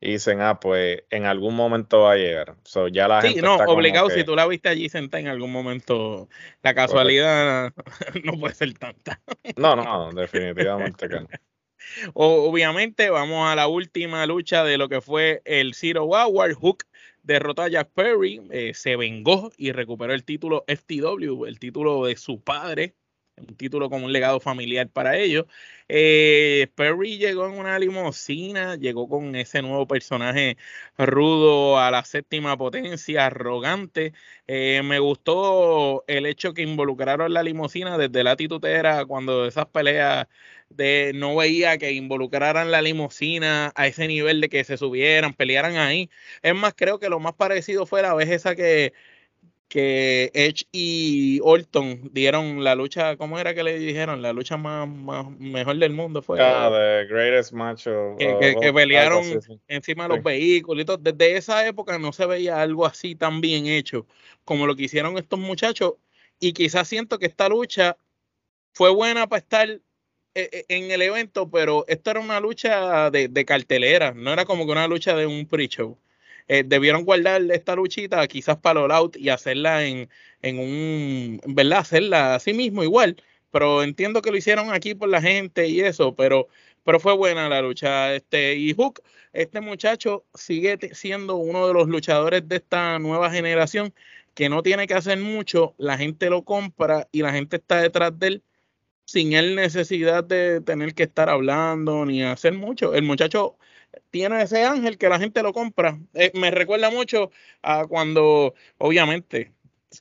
y 0.00 0.12
dicen, 0.12 0.40
ah, 0.40 0.60
pues 0.60 1.04
en 1.10 1.24
algún 1.24 1.54
momento 1.54 2.02
va 2.02 2.12
a 2.12 2.16
llegar. 2.16 2.56
So, 2.64 2.88
ya 2.88 3.08
la 3.08 3.22
sí, 3.22 3.36
no, 3.36 3.56
obligado, 3.56 4.10
si 4.10 4.24
tú 4.24 4.36
la 4.36 4.46
viste 4.46 4.68
allí 4.68 4.88
sentada 4.88 5.20
en 5.20 5.28
algún 5.28 5.50
momento, 5.50 6.28
la 6.62 6.74
casualidad 6.74 7.72
no 8.24 8.32
puede 8.38 8.54
ser 8.54 8.74
tanta. 8.74 9.20
No, 9.56 9.74
no, 9.74 10.12
definitivamente 10.12 11.08
que 11.08 11.20
no. 11.20 11.28
Obviamente, 12.14 13.10
vamos 13.10 13.48
a 13.48 13.54
la 13.54 13.68
última 13.68 14.26
lucha 14.26 14.64
de 14.64 14.76
lo 14.76 14.88
que 14.88 15.00
fue 15.00 15.40
el 15.44 15.74
Zero 15.74 16.04
Hour. 16.04 16.54
Hook 16.54 16.84
derrotó 17.22 17.62
a 17.62 17.68
Jack 17.68 17.90
Perry, 17.94 18.42
eh, 18.50 18.72
se 18.74 18.96
vengó 18.96 19.50
y 19.56 19.72
recuperó 19.72 20.12
el 20.12 20.24
título 20.24 20.64
FTW, 20.66 21.46
el 21.46 21.58
título 21.58 22.04
de 22.04 22.16
su 22.16 22.40
padre, 22.40 22.94
un 23.36 23.56
título 23.56 23.90
con 23.90 24.02
un 24.02 24.12
legado 24.12 24.40
familiar 24.40 24.88
para 24.88 25.16
ellos. 25.16 25.46
Eh, 25.88 26.68
Perry 26.74 27.18
llegó 27.18 27.46
en 27.46 27.52
una 27.52 27.78
limosina, 27.78 28.76
llegó 28.76 29.08
con 29.08 29.36
ese 29.36 29.62
nuevo 29.62 29.86
personaje 29.86 30.56
rudo 30.98 31.78
a 31.78 31.90
la 31.90 32.04
séptima 32.04 32.56
potencia, 32.56 33.26
arrogante. 33.26 34.12
Eh, 34.46 34.82
me 34.84 34.98
gustó 34.98 36.04
el 36.06 36.26
hecho 36.26 36.54
que 36.54 36.62
involucraron 36.62 37.32
la 37.32 37.42
limosina 37.42 37.98
desde 37.98 38.24
la 38.24 38.36
titutera 38.36 39.04
cuando 39.04 39.46
esas 39.46 39.66
peleas 39.66 40.26
de 40.68 41.12
no 41.14 41.36
veía 41.36 41.78
que 41.78 41.92
involucraran 41.92 42.70
la 42.70 42.82
limosina 42.82 43.72
a 43.76 43.86
ese 43.86 44.08
nivel 44.08 44.40
de 44.40 44.48
que 44.48 44.64
se 44.64 44.76
subieran, 44.76 45.34
pelearan 45.34 45.76
ahí. 45.76 46.10
Es 46.42 46.54
más, 46.54 46.74
creo 46.76 46.98
que 46.98 47.08
lo 47.08 47.20
más 47.20 47.34
parecido 47.34 47.86
fue 47.86 48.02
la 48.02 48.14
vez 48.14 48.30
esa 48.30 48.56
que 48.56 48.92
que 49.68 50.30
Edge 50.32 50.66
y 50.70 51.40
Orton 51.42 52.10
dieron 52.12 52.62
la 52.62 52.74
lucha, 52.74 53.16
¿cómo 53.16 53.38
era 53.38 53.54
que 53.54 53.64
le 53.64 53.78
dijeron? 53.78 54.22
La 54.22 54.32
lucha 54.32 54.56
más, 54.56 54.88
mejor 55.38 55.76
del 55.78 55.92
mundo 55.92 56.22
fue. 56.22 56.40
Ah, 56.40 56.70
the 56.70 57.12
greatest 57.12 57.52
match 57.52 57.84
que, 57.84 58.72
pelearon 58.72 59.24
encima 59.66 60.04
de 60.04 60.08
los 60.10 60.22
vehículos 60.22 60.82
y 60.82 60.86
todo. 60.86 60.98
Desde 60.98 61.36
esa 61.36 61.66
época 61.66 61.98
no 61.98 62.12
se 62.12 62.26
veía 62.26 62.62
algo 62.62 62.86
así 62.86 63.16
tan 63.16 63.40
bien 63.40 63.66
hecho 63.66 64.06
como 64.44 64.66
lo 64.66 64.76
que 64.76 64.84
hicieron 64.84 65.18
estos 65.18 65.38
muchachos. 65.40 65.94
Y 66.38 66.52
quizás 66.52 66.86
siento 66.86 67.18
que 67.18 67.26
esta 67.26 67.48
lucha 67.48 67.96
fue 68.72 68.90
buena 68.90 69.26
para 69.26 69.40
estar 69.40 69.68
eh, 69.68 69.80
eh, 70.34 70.64
en 70.68 70.90
el 70.90 71.02
evento, 71.02 71.50
pero 71.50 71.84
esto 71.88 72.10
era 72.10 72.20
una 72.20 72.38
lucha 72.38 73.10
de, 73.10 73.28
de 73.28 73.44
cartelera, 73.44 74.12
no 74.14 74.32
era 74.32 74.44
como 74.44 74.66
que 74.66 74.72
una 74.72 74.86
lucha 74.86 75.16
de 75.16 75.26
un 75.26 75.46
pre-show. 75.46 75.98
Eh, 76.48 76.62
debieron 76.64 77.04
guardar 77.04 77.42
esta 77.50 77.74
luchita 77.74 78.26
quizás 78.28 78.56
para 78.56 78.84
el 78.84 78.90
out 78.92 79.16
y 79.16 79.30
hacerla 79.30 79.84
en, 79.84 80.08
en 80.42 80.58
un, 80.58 81.40
¿verdad? 81.46 81.80
Hacerla 81.80 82.36
así 82.36 82.52
mismo 82.52 82.82
igual, 82.84 83.16
pero 83.50 83.82
entiendo 83.82 84.22
que 84.22 84.30
lo 84.30 84.36
hicieron 84.36 84.72
aquí 84.72 84.94
por 84.94 85.08
la 85.08 85.20
gente 85.20 85.66
y 85.68 85.80
eso, 85.80 86.14
pero, 86.14 86.48
pero 86.84 87.00
fue 87.00 87.14
buena 87.16 87.48
la 87.48 87.62
lucha. 87.62 88.14
Este, 88.14 88.54
y 88.54 88.72
Hook, 88.74 89.02
este 89.32 89.60
muchacho 89.60 90.24
sigue 90.34 90.78
siendo 90.94 91.36
uno 91.36 91.66
de 91.66 91.74
los 91.74 91.88
luchadores 91.88 92.48
de 92.48 92.56
esta 92.56 92.98
nueva 92.98 93.30
generación 93.30 93.92
que 94.34 94.48
no 94.48 94.62
tiene 94.62 94.86
que 94.86 94.94
hacer 94.94 95.18
mucho, 95.18 95.74
la 95.78 95.98
gente 95.98 96.30
lo 96.30 96.42
compra 96.44 97.08
y 97.10 97.22
la 97.22 97.32
gente 97.32 97.56
está 97.56 97.80
detrás 97.80 98.18
de 98.18 98.26
él 98.28 98.42
sin 99.06 99.32
él 99.34 99.56
necesidad 99.56 100.24
de 100.24 100.60
tener 100.60 100.94
que 100.94 101.04
estar 101.04 101.28
hablando 101.30 102.04
ni 102.06 102.22
hacer 102.22 102.52
mucho. 102.54 102.94
El 102.94 103.04
muchacho 103.04 103.56
tiene 104.10 104.42
ese 104.42 104.64
ángel 104.64 104.98
que 104.98 105.08
la 105.08 105.18
gente 105.18 105.42
lo 105.42 105.52
compra. 105.52 105.98
Eh, 106.14 106.30
me 106.34 106.50
recuerda 106.50 106.90
mucho 106.90 107.30
a 107.62 107.86
cuando, 107.86 108.54
obviamente, 108.78 109.52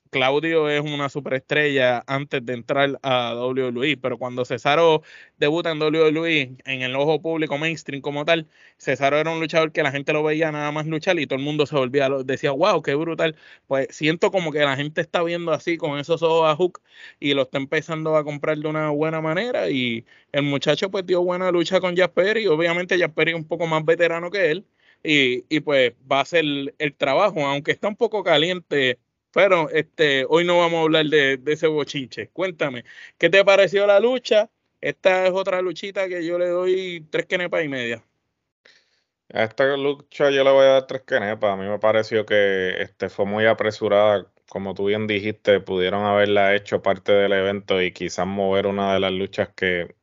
Claudio 0.09 0.67
es 0.69 0.81
una 0.81 1.09
superestrella 1.09 2.03
antes 2.07 2.43
de 2.45 2.53
entrar 2.53 2.99
a 3.03 3.33
WWE, 3.35 3.97
pero 3.97 4.17
cuando 4.17 4.43
Cesaro 4.43 5.03
debuta 5.37 5.71
en 5.71 5.79
WWE, 5.81 6.57
en 6.65 6.81
el 6.81 6.95
ojo 6.95 7.21
público 7.21 7.57
mainstream 7.57 8.01
como 8.01 8.25
tal, 8.25 8.47
Cesaro 8.77 9.17
era 9.17 9.31
un 9.31 9.39
luchador 9.39 9.71
que 9.71 9.83
la 9.83 9.91
gente 9.91 10.11
lo 10.11 10.23
veía 10.23 10.51
nada 10.51 10.71
más 10.71 10.87
luchar 10.87 11.19
y 11.19 11.27
todo 11.27 11.37
el 11.37 11.45
mundo 11.45 11.65
se 11.65 11.75
volvía, 11.75 12.09
decía, 12.25 12.51
wow, 12.51 12.81
qué 12.81 12.95
brutal. 12.95 13.35
Pues 13.67 13.87
siento 13.91 14.31
como 14.31 14.51
que 14.51 14.59
la 14.59 14.75
gente 14.75 15.01
está 15.01 15.21
viendo 15.23 15.51
así 15.51 15.77
con 15.77 15.99
esos 15.99 16.23
ojos 16.23 16.49
a 16.49 16.55
Hook 16.55 16.81
y 17.19 17.33
lo 17.33 17.43
está 17.43 17.57
empezando 17.59 18.17
a 18.17 18.23
comprar 18.23 18.57
de 18.57 18.67
una 18.67 18.89
buena 18.89 19.21
manera 19.21 19.69
y 19.69 20.05
el 20.31 20.43
muchacho 20.43 20.89
pues 20.91 21.05
dio 21.05 21.21
buena 21.23 21.51
lucha 21.51 21.79
con 21.79 21.95
Jasper 21.95 22.37
y 22.37 22.47
obviamente 22.47 22.97
Jasper 22.99 23.29
es 23.29 23.35
un 23.35 23.47
poco 23.47 23.67
más 23.67 23.85
veterano 23.85 24.31
que 24.31 24.51
él. 24.51 24.65
Y, 25.07 25.45
y 25.55 25.59
pues 25.59 25.93
va 26.11 26.17
a 26.19 26.21
hacer 26.21 26.43
el 26.79 26.95
trabajo, 26.95 27.45
aunque 27.45 27.71
está 27.71 27.87
un 27.87 27.95
poco 27.95 28.23
caliente 28.23 28.99
pero 29.35 29.69
este, 29.69 30.25
hoy 30.29 30.45
no 30.45 30.59
vamos 30.59 30.79
a 30.79 30.81
hablar 30.83 31.07
de, 31.07 31.41
ese 31.47 31.67
bochinche. 31.67 32.29
Cuéntame, 32.29 32.85
¿qué 33.17 33.29
te 33.29 33.43
pareció 33.43 33.85
la 33.85 33.99
lucha? 33.99 34.49
Esta 34.79 35.27
es 35.27 35.33
otra 35.33 35.61
luchita 35.61 36.07
que 36.07 36.25
yo 36.25 36.39
le 36.39 36.47
doy 36.47 37.05
tres 37.09 37.25
quenepas 37.25 37.65
y 37.65 37.67
media. 37.67 38.01
A 39.33 39.43
esta 39.43 39.75
lucha 39.75 40.29
yo 40.29 40.41
le 40.41 40.51
voy 40.51 40.63
a 40.63 40.69
dar 40.69 40.87
tres 40.87 41.01
quenepas. 41.01 41.51
A 41.51 41.57
mí 41.57 41.67
me 41.67 41.79
pareció 41.79 42.25
que 42.25 42.81
este, 42.81 43.09
fue 43.09 43.25
muy 43.25 43.45
apresurada. 43.45 44.31
Como 44.47 44.73
tú 44.73 44.85
bien 44.85 45.05
dijiste, 45.05 45.59
pudieron 45.59 46.05
haberla 46.05 46.55
hecho 46.55 46.81
parte 46.81 47.11
del 47.11 47.33
evento 47.33 47.81
y 47.81 47.91
quizás 47.91 48.25
mover 48.25 48.67
una 48.67 48.93
de 48.93 49.01
las 49.01 49.11
luchas 49.11 49.49
que 49.53 49.95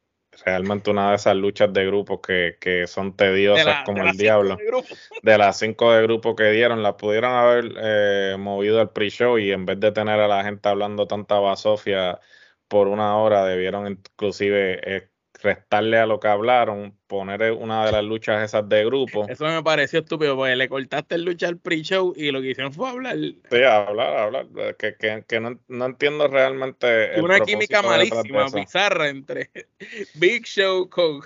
realmente 0.45 0.91
una 0.91 1.11
de 1.11 1.17
esas 1.17 1.37
luchas 1.37 1.73
de 1.73 1.87
grupos 1.87 2.21
que, 2.27 2.57
que 2.61 2.87
son 2.87 3.17
tediosas 3.17 3.85
como 3.85 4.05
el 4.05 4.17
diablo. 4.17 4.57
De, 5.23 5.39
las 5.39 5.59
cinco 5.59 5.93
de 5.93 6.03
grupo 6.03 6.35
que 6.35 6.51
dieron, 6.51 6.83
las 6.83 6.95
pudieron 6.95 7.33
haber 7.33 7.73
eh, 7.77 8.37
movido 8.39 8.81
al 8.81 8.91
pre-show 8.91 9.39
y 9.39 9.53
en 9.53 9.67
vez 9.67 9.79
de 9.79 9.93
tener 9.93 10.19
a 10.19 10.27
la 10.27 10.43
gente 10.43 10.69
hablando 10.69 11.07
tanta 11.07 11.39
basofia 11.39 12.19
por 12.67 12.89
una 12.89 13.17
hora, 13.19 13.45
debieron 13.45 13.87
inclusive 13.87 14.81
eh, 14.85 15.12
restarle 15.43 15.99
a 15.99 16.07
lo 16.07 16.21
que 16.21 16.29
hablaron, 16.29 16.97
poner 17.07 17.53
una 17.53 17.87
de 17.87 17.93
las 17.93 18.05
luchas 18.05 18.43
esas 18.43 18.69
de 18.69 18.85
grupo. 18.85 19.27
Eso 19.29 19.45
me 19.45 19.63
pareció 19.63 20.01
estúpido, 20.01 20.37
porque 20.37 20.57
le 20.57 20.69
cortaste 20.69 21.17
el 21.17 21.25
lucha 21.25 21.49
al 21.49 21.59
pre-show 21.59 22.13
y 22.17 22.31
lo 22.31 22.41
que 22.41 22.51
hicieron 22.51 22.73
fue 22.73 22.89
hablar. 22.89 23.17
Sí, 23.17 23.63
hablar, 23.63 24.17
hablar. 24.17 24.47
Que, 24.79 24.97
que, 24.97 25.25
que 25.27 25.41
no, 25.41 25.59
no, 25.69 25.87
entiendo 25.87 26.29
realmente. 26.29 27.21
Una 27.21 27.41
química 27.41 27.83
malísima, 27.83 28.47
bizarra 28.49 29.09
entre 29.09 29.51
Big 30.15 30.47
Show 30.47 30.89
con, 30.89 31.23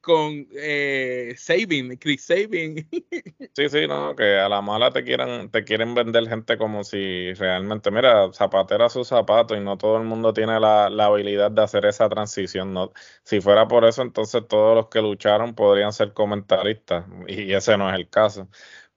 con 0.00 0.46
eh, 0.52 1.34
Sabin, 1.36 1.96
Chris 1.96 2.24
Sabin. 2.24 2.88
Sí, 3.54 3.68
sí, 3.68 3.86
no, 3.88 4.14
que 4.14 4.38
a 4.38 4.48
la 4.48 4.60
mala 4.62 4.92
te 4.92 5.02
quieren, 5.02 5.50
te 5.50 5.64
quieren 5.64 5.94
vender 5.94 6.28
gente 6.28 6.56
como 6.58 6.84
si 6.84 7.32
realmente, 7.34 7.90
mira, 7.90 8.32
zapatera 8.32 8.88
su 8.88 9.04
zapato 9.04 9.56
y 9.56 9.60
no 9.60 9.76
todo 9.76 9.96
el 9.96 10.04
mundo 10.04 10.32
tiene 10.32 10.60
la, 10.60 10.86
habilidad 10.86 11.50
de 11.50 11.62
hacer 11.62 11.84
esa 11.86 12.08
transición. 12.08 12.72
¿no? 12.72 12.92
Si 13.24 13.40
fuera 13.40 13.66
por 13.66 13.84
eso, 13.84 14.02
entonces 14.02 14.46
todos 14.48 14.76
los 14.76 14.88
que 14.88 15.02
lucharon 15.02 15.54
podrían 15.54 15.92
ser 15.92 16.12
comentaristas 16.12 17.04
y 17.26 17.52
ese 17.52 17.76
no 17.76 17.88
es 17.90 17.96
el 17.96 18.08
caso. 18.08 18.48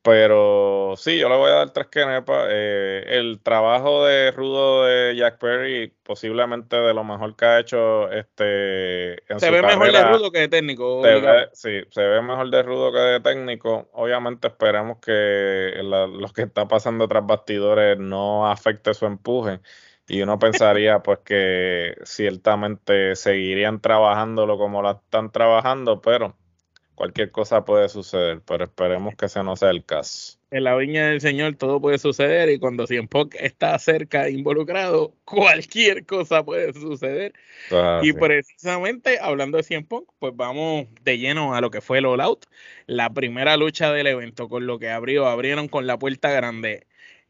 Pero 0.04 0.96
sí, 0.98 1.20
yo 1.20 1.30
le 1.30 1.38
voy 1.38 1.52
a 1.52 1.56
dar 1.56 1.74
tres 1.74 1.88
quenepas. 1.88 2.48
Eh, 2.50 3.04
el 3.08 3.40
trabajo 3.40 4.04
de 4.06 4.32
rudo 4.32 4.86
de 4.86 5.16
Jack 5.16 5.38
Perry, 5.38 5.94
posiblemente 6.02 6.76
de 6.76 6.94
lo 6.96 7.04
mejor 7.04 7.36
que 7.36 7.46
ha 7.46 7.60
hecho 7.60 8.12
este 8.12 9.32
en 9.32 9.40
Se 9.40 9.52
ve 9.52 9.62
mejor 9.62 9.92
de 9.92 10.04
rudo 10.04 10.32
que 10.32 10.40
de 10.40 10.48
técnico. 10.48 11.04
sí, 11.54 11.82
se 11.92 12.02
ve 12.02 12.22
mejor 12.24 12.50
de 12.50 12.64
rudo 12.64 12.92
que 12.92 12.98
de 12.98 13.20
técnico. 13.20 13.90
Obviamente 13.94 14.48
esperemos 14.48 14.98
que 14.98 15.80
lo 15.84 16.28
que 16.34 16.44
está 16.44 16.68
pasando 16.68 17.08
tras 17.08 17.26
bastidores 17.26 18.00
no 18.00 18.50
afecte 18.50 18.96
su 18.96 19.06
empuje. 19.06 19.60
Y 20.08 20.24
uno 20.24 20.40
pensaría 20.40 21.04
pues 21.04 21.20
que 21.20 21.96
ciertamente 22.06 23.16
seguirían 23.16 23.80
trabajándolo 23.80 24.58
como 24.58 24.82
lo 24.82 24.92
están 24.92 25.32
trabajando, 25.32 26.02
pero 26.02 26.36
cualquier 27.02 27.32
cosa 27.32 27.66
puede 27.66 27.90
suceder, 27.90 28.42
pero 28.46 28.66
esperemos 28.66 29.16
que 29.16 29.26
ese 29.26 29.42
no 29.42 29.56
sea 29.56 29.72
el 29.72 29.84
caso. 29.84 30.38
En 30.52 30.66
la 30.66 30.76
viña 30.76 31.08
del 31.08 31.20
Señor 31.20 31.56
todo 31.56 31.82
puede 31.82 31.98
suceder 31.98 32.48
y 32.52 32.60
cuando 32.60 32.86
Cien 32.86 33.10
está 33.40 33.80
cerca 33.80 34.30
involucrado, 34.30 35.16
cualquier 35.26 36.06
cosa 36.06 36.46
puede 36.46 36.74
suceder. 36.74 37.34
y 38.04 38.14
precisamente 38.14 39.18
hablando 39.20 39.58
de 39.58 39.64
Cien 39.64 39.84
pues 39.84 40.36
vamos 40.36 40.86
de 41.02 41.18
lleno 41.18 41.56
a 41.56 41.62
lo 41.62 41.72
que 41.72 41.82
fue 41.82 41.98
el 41.98 42.06
All 42.06 42.22
Out, 42.22 42.46
la 42.86 43.12
primera 43.12 43.58
lucha 43.58 43.92
del 43.92 44.06
evento, 44.06 44.48
con 44.48 44.68
lo 44.68 44.78
que 44.78 44.92
abrió, 44.92 45.26
abrieron 45.26 45.70
con 45.70 45.88
la 45.88 45.98
puerta 45.98 46.30
grande. 46.30 46.86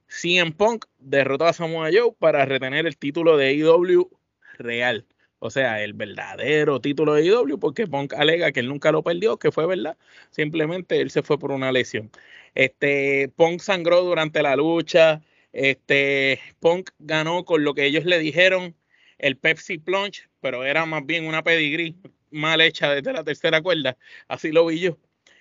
Cien 0.09 0.51
Punk 0.51 0.83
derrotó 0.99 1.45
a 1.45 1.53
Samoa 1.53 1.91
Joe 1.93 2.13
para 2.19 2.43
retener 2.43 2.87
el 2.87 2.97
título 2.97 3.37
de 3.37 3.53
IW 3.53 4.09
real. 4.57 5.05
O 5.43 5.49
sea, 5.49 5.83
el 5.83 5.93
verdadero 5.93 6.79
título 6.81 7.15
de 7.15 7.25
IW, 7.25 7.57
porque 7.59 7.87
Punk 7.87 8.13
alega 8.13 8.51
que 8.51 8.59
él 8.59 8.69
nunca 8.69 8.91
lo 8.91 9.03
perdió, 9.03 9.37
que 9.37 9.51
fue 9.51 9.65
verdad. 9.65 9.97
Simplemente 10.29 11.01
él 11.01 11.09
se 11.09 11.23
fue 11.23 11.39
por 11.39 11.51
una 11.51 11.71
lesión. 11.71 12.11
Este, 12.53 13.29
Punk 13.35 13.59
sangró 13.61 14.03
durante 14.03 14.43
la 14.43 14.55
lucha. 14.55 15.23
Este, 15.51 16.39
Punk 16.59 16.91
ganó 16.99 17.43
con 17.43 17.63
lo 17.63 17.73
que 17.73 17.85
ellos 17.85 18.05
le 18.05 18.19
dijeron 18.19 18.75
el 19.17 19.35
Pepsi 19.37 19.79
Plunge, 19.79 20.29
pero 20.41 20.63
era 20.63 20.85
más 20.85 21.05
bien 21.07 21.25
una 21.25 21.43
pedigree 21.43 21.95
mal 22.29 22.61
hecha 22.61 22.91
desde 22.93 23.11
la 23.11 23.23
tercera 23.23 23.61
cuerda. 23.63 23.97
Así 24.27 24.51
lo 24.51 24.67
vi 24.67 24.79
yo. 24.79 24.97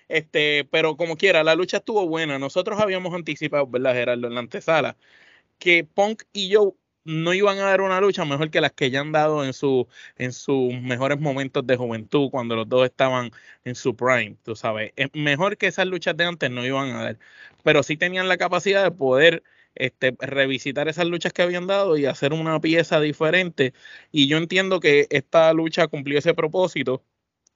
Este, 0.07 0.65
pero 0.71 0.97
como 0.97 1.15
quiera, 1.15 1.43
la 1.43 1.55
lucha 1.55 1.77
estuvo 1.77 2.07
buena. 2.07 2.39
Nosotros 2.39 2.79
habíamos 2.81 3.13
anticipado, 3.13 3.67
¿verdad, 3.67 3.93
Gerardo, 3.93 4.27
en 4.27 4.33
la 4.33 4.39
antesala, 4.41 4.97
que 5.59 5.83
Punk 5.85 6.23
y 6.33 6.53
Joe 6.55 6.73
no 7.03 7.33
iban 7.33 7.57
a 7.59 7.63
dar 7.63 7.81
una 7.81 7.99
lucha 8.01 8.25
mejor 8.25 8.49
que 8.51 8.61
las 8.61 8.71
que 8.73 8.91
ya 8.91 9.01
han 9.01 9.11
dado 9.11 9.43
en, 9.45 9.53
su, 9.53 9.87
en 10.17 10.33
sus 10.33 10.73
mejores 10.81 11.19
momentos 11.19 11.65
de 11.65 11.77
juventud, 11.77 12.29
cuando 12.29 12.55
los 12.55 12.69
dos 12.69 12.85
estaban 12.85 13.31
en 13.63 13.75
su 13.75 13.95
prime, 13.95 14.37
tú 14.43 14.55
sabes. 14.55 14.93
Mejor 15.13 15.57
que 15.57 15.67
esas 15.67 15.87
luchas 15.87 16.15
de 16.17 16.25
antes 16.25 16.51
no 16.51 16.65
iban 16.65 16.89
a 16.91 17.03
dar, 17.03 17.19
pero 17.63 17.83
sí 17.83 17.97
tenían 17.97 18.27
la 18.27 18.37
capacidad 18.37 18.83
de 18.83 18.91
poder 18.91 19.43
este, 19.75 20.15
revisitar 20.19 20.87
esas 20.87 21.07
luchas 21.07 21.33
que 21.33 21.41
habían 21.41 21.67
dado 21.67 21.97
y 21.97 22.05
hacer 22.05 22.33
una 22.33 22.59
pieza 22.59 22.99
diferente. 22.99 23.73
Y 24.11 24.27
yo 24.27 24.37
entiendo 24.37 24.79
que 24.79 25.07
esta 25.09 25.53
lucha 25.53 25.87
cumplió 25.87 26.19
ese 26.19 26.33
propósito 26.33 27.03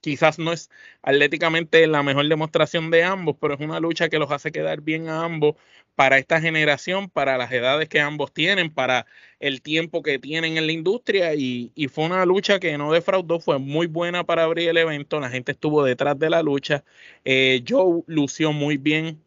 quizás 0.00 0.38
no 0.38 0.52
es 0.52 0.70
atléticamente 1.02 1.86
la 1.86 2.02
mejor 2.02 2.28
demostración 2.28 2.90
de 2.90 3.04
ambos, 3.04 3.36
pero 3.40 3.54
es 3.54 3.60
una 3.60 3.80
lucha 3.80 4.08
que 4.08 4.18
los 4.18 4.30
hace 4.30 4.52
quedar 4.52 4.80
bien 4.80 5.08
a 5.08 5.24
ambos 5.24 5.56
para 5.96 6.18
esta 6.18 6.40
generación, 6.40 7.08
para 7.10 7.38
las 7.38 7.50
edades 7.52 7.88
que 7.88 8.00
ambos 8.00 8.32
tienen, 8.32 8.72
para 8.72 9.06
el 9.40 9.62
tiempo 9.62 10.02
que 10.02 10.18
tienen 10.18 10.58
en 10.58 10.66
la 10.66 10.72
industria. 10.72 11.34
Y, 11.34 11.72
fue 11.88 12.04
una 12.06 12.24
lucha 12.26 12.60
que 12.60 12.76
no 12.78 12.92
defraudó, 12.92 13.40
fue 13.40 13.58
muy 13.58 13.86
buena 13.86 14.24
para 14.24 14.44
abrir 14.44 14.68
el 14.68 14.76
evento, 14.76 15.20
la 15.20 15.30
gente 15.30 15.52
estuvo 15.52 15.84
detrás 15.84 16.18
de 16.18 16.30
la 16.30 16.42
lucha, 16.42 16.84
eh, 17.24 17.64
Joe 17.66 18.02
lució 18.06 18.52
muy 18.52 18.76
bien. 18.76 19.22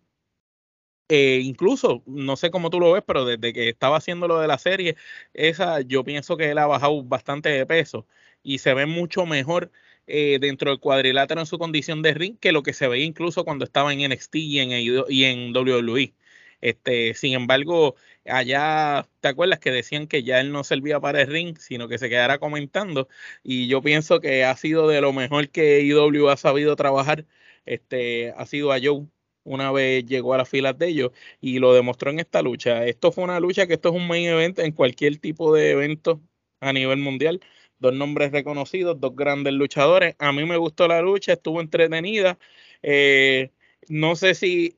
Eh, 1.11 1.39
incluso, 1.43 2.03
no 2.05 2.35
sé 2.37 2.51
cómo 2.51 2.69
tú 2.69 2.79
lo 2.79 2.91
ves, 2.91 3.03
pero 3.05 3.25
desde 3.25 3.51
que 3.51 3.69
estaba 3.69 3.97
haciendo 3.97 4.27
lo 4.27 4.39
de 4.39 4.47
la 4.47 4.59
serie, 4.59 4.95
esa 5.33 5.81
yo 5.81 6.03
pienso 6.03 6.37
que 6.37 6.51
él 6.51 6.57
ha 6.59 6.67
bajado 6.67 7.03
bastante 7.03 7.49
de 7.49 7.65
peso 7.65 8.05
y 8.43 8.59
se 8.59 8.75
ve 8.75 8.85
mucho 8.85 9.25
mejor 9.25 9.71
eh, 10.09 10.39
dentro 10.39 10.71
del 10.71 10.79
cuadrilátero 10.79 11.39
en 11.39 11.45
su 11.45 11.59
condición 11.59 12.01
de 12.01 12.13
ring 12.13 12.37
que 12.39 12.51
lo 12.51 12.63
que 12.63 12.73
se 12.73 12.87
veía 12.87 13.05
incluso 13.05 13.45
cuando 13.45 13.65
estaba 13.65 13.93
en 13.93 14.11
NXT 14.11 14.35
y 14.35 14.59
en, 14.59 14.71
y 14.71 15.53
WWE. 15.53 16.13
Este, 16.61 17.13
sin 17.13 17.33
embargo, 17.33 17.95
allá, 18.25 19.07
¿te 19.21 19.29
acuerdas 19.29 19.59
que 19.59 19.71
decían 19.71 20.07
que 20.07 20.23
ya 20.23 20.41
él 20.41 20.51
no 20.51 20.63
servía 20.63 20.99
para 20.99 21.21
el 21.21 21.27
ring, 21.27 21.57
sino 21.57 21.87
que 21.87 21.97
se 21.97 22.09
quedara 22.09 22.39
comentando? 22.39 23.07
Y 23.43 23.67
yo 23.67 23.81
pienso 23.81 24.19
que 24.19 24.43
ha 24.43 24.55
sido 24.57 24.87
de 24.87 25.01
lo 25.01 25.13
mejor 25.13 25.49
que 25.49 25.81
IW 25.81 26.29
ha 26.29 26.37
sabido 26.37 26.75
trabajar, 26.75 27.25
este, 27.65 28.31
ha 28.37 28.45
sido 28.45 28.71
a 28.73 28.79
Joe 28.81 29.07
una 29.43 29.71
vez 29.71 30.05
llegó 30.05 30.33
a 30.33 30.37
las 30.37 30.49
filas 30.49 30.77
de 30.77 30.87
ellos 30.89 31.11
y 31.41 31.59
lo 31.59 31.73
demostró 31.73 32.11
en 32.11 32.19
esta 32.19 32.41
lucha. 32.41 32.85
Esto 32.85 33.11
fue 33.11 33.23
una 33.23 33.39
lucha 33.39 33.67
que 33.67 33.73
esto 33.73 33.89
es 33.89 33.95
un 33.95 34.07
main 34.07 34.25
event 34.29 34.59
en 34.59 34.71
cualquier 34.73 35.17
tipo 35.17 35.53
de 35.53 35.71
evento 35.71 36.21
a 36.59 36.73
nivel 36.73 36.97
mundial 36.99 37.41
dos 37.79 37.93
nombres 37.93 38.31
reconocidos, 38.31 38.99
dos 38.99 39.15
grandes 39.15 39.53
luchadores. 39.53 40.15
A 40.19 40.31
mí 40.31 40.45
me 40.45 40.57
gustó 40.57 40.87
la 40.87 41.01
lucha, 41.01 41.33
estuvo 41.33 41.61
entretenida. 41.61 42.37
Eh, 42.83 43.51
no 43.87 44.15
sé 44.15 44.35
si 44.35 44.77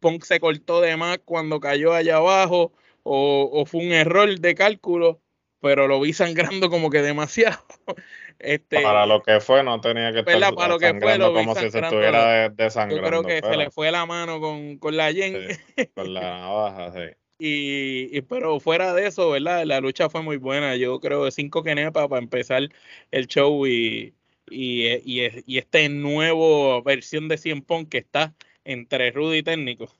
Punk 0.00 0.24
se 0.24 0.40
cortó 0.40 0.80
de 0.80 0.96
más 0.96 1.18
cuando 1.24 1.60
cayó 1.60 1.94
allá 1.94 2.16
abajo 2.16 2.72
o, 3.04 3.64
fue 3.66 3.80
un 3.80 3.92
error 3.92 4.38
de 4.38 4.54
cálculo, 4.54 5.20
pero 5.60 5.88
lo 5.88 6.00
vi 6.00 6.12
sangrando 6.12 6.70
como 6.70 6.90
que 6.90 7.02
demasiado. 7.02 7.58
Este, 8.38 8.80
para 8.80 9.06
lo 9.06 9.22
que 9.22 9.38
fue, 9.38 9.62
no 9.62 9.80
tenía 9.80 10.10
que 10.10 10.20
estar 10.20 10.54
para 10.54 10.68
lo 10.68 10.78
que 10.80 10.98
fue, 10.98 11.16
lo 11.16 11.32
como 11.32 11.54
si 11.54 11.70
se 11.70 11.78
estuviera 11.78 12.48
desangrando. 12.48 13.04
Yo 13.04 13.08
creo 13.08 13.22
que 13.22 13.46
se 13.46 13.56
le 13.56 13.70
fue 13.70 13.92
la 13.92 14.04
mano 14.04 14.40
con, 14.40 14.78
con 14.78 14.96
la 14.96 15.12
yen. 15.12 15.46
con 15.94 16.12
la 16.12 16.22
navaja, 16.22 16.92
sí. 16.92 17.14
Y, 17.44 18.22
pero 18.22 18.60
fuera 18.60 18.94
de 18.94 19.08
eso, 19.08 19.30
¿verdad? 19.30 19.64
La 19.64 19.80
lucha 19.80 20.08
fue 20.08 20.22
muy 20.22 20.36
buena. 20.36 20.76
Yo 20.76 21.00
creo 21.00 21.28
cinco 21.32 21.64
kenepas 21.64 22.06
para 22.06 22.22
empezar 22.22 22.68
el 23.10 23.26
show 23.26 23.66
y, 23.66 24.14
y, 24.48 24.86
y, 25.04 25.28
y 25.44 25.58
este 25.58 25.88
nuevo 25.88 26.82
versión 26.84 27.26
de 27.26 27.38
Cien 27.38 27.62
Pong 27.62 27.88
que 27.88 27.98
está 27.98 28.32
entre 28.64 29.10
Rudy 29.10 29.38
y 29.38 29.42
técnico. 29.42 29.92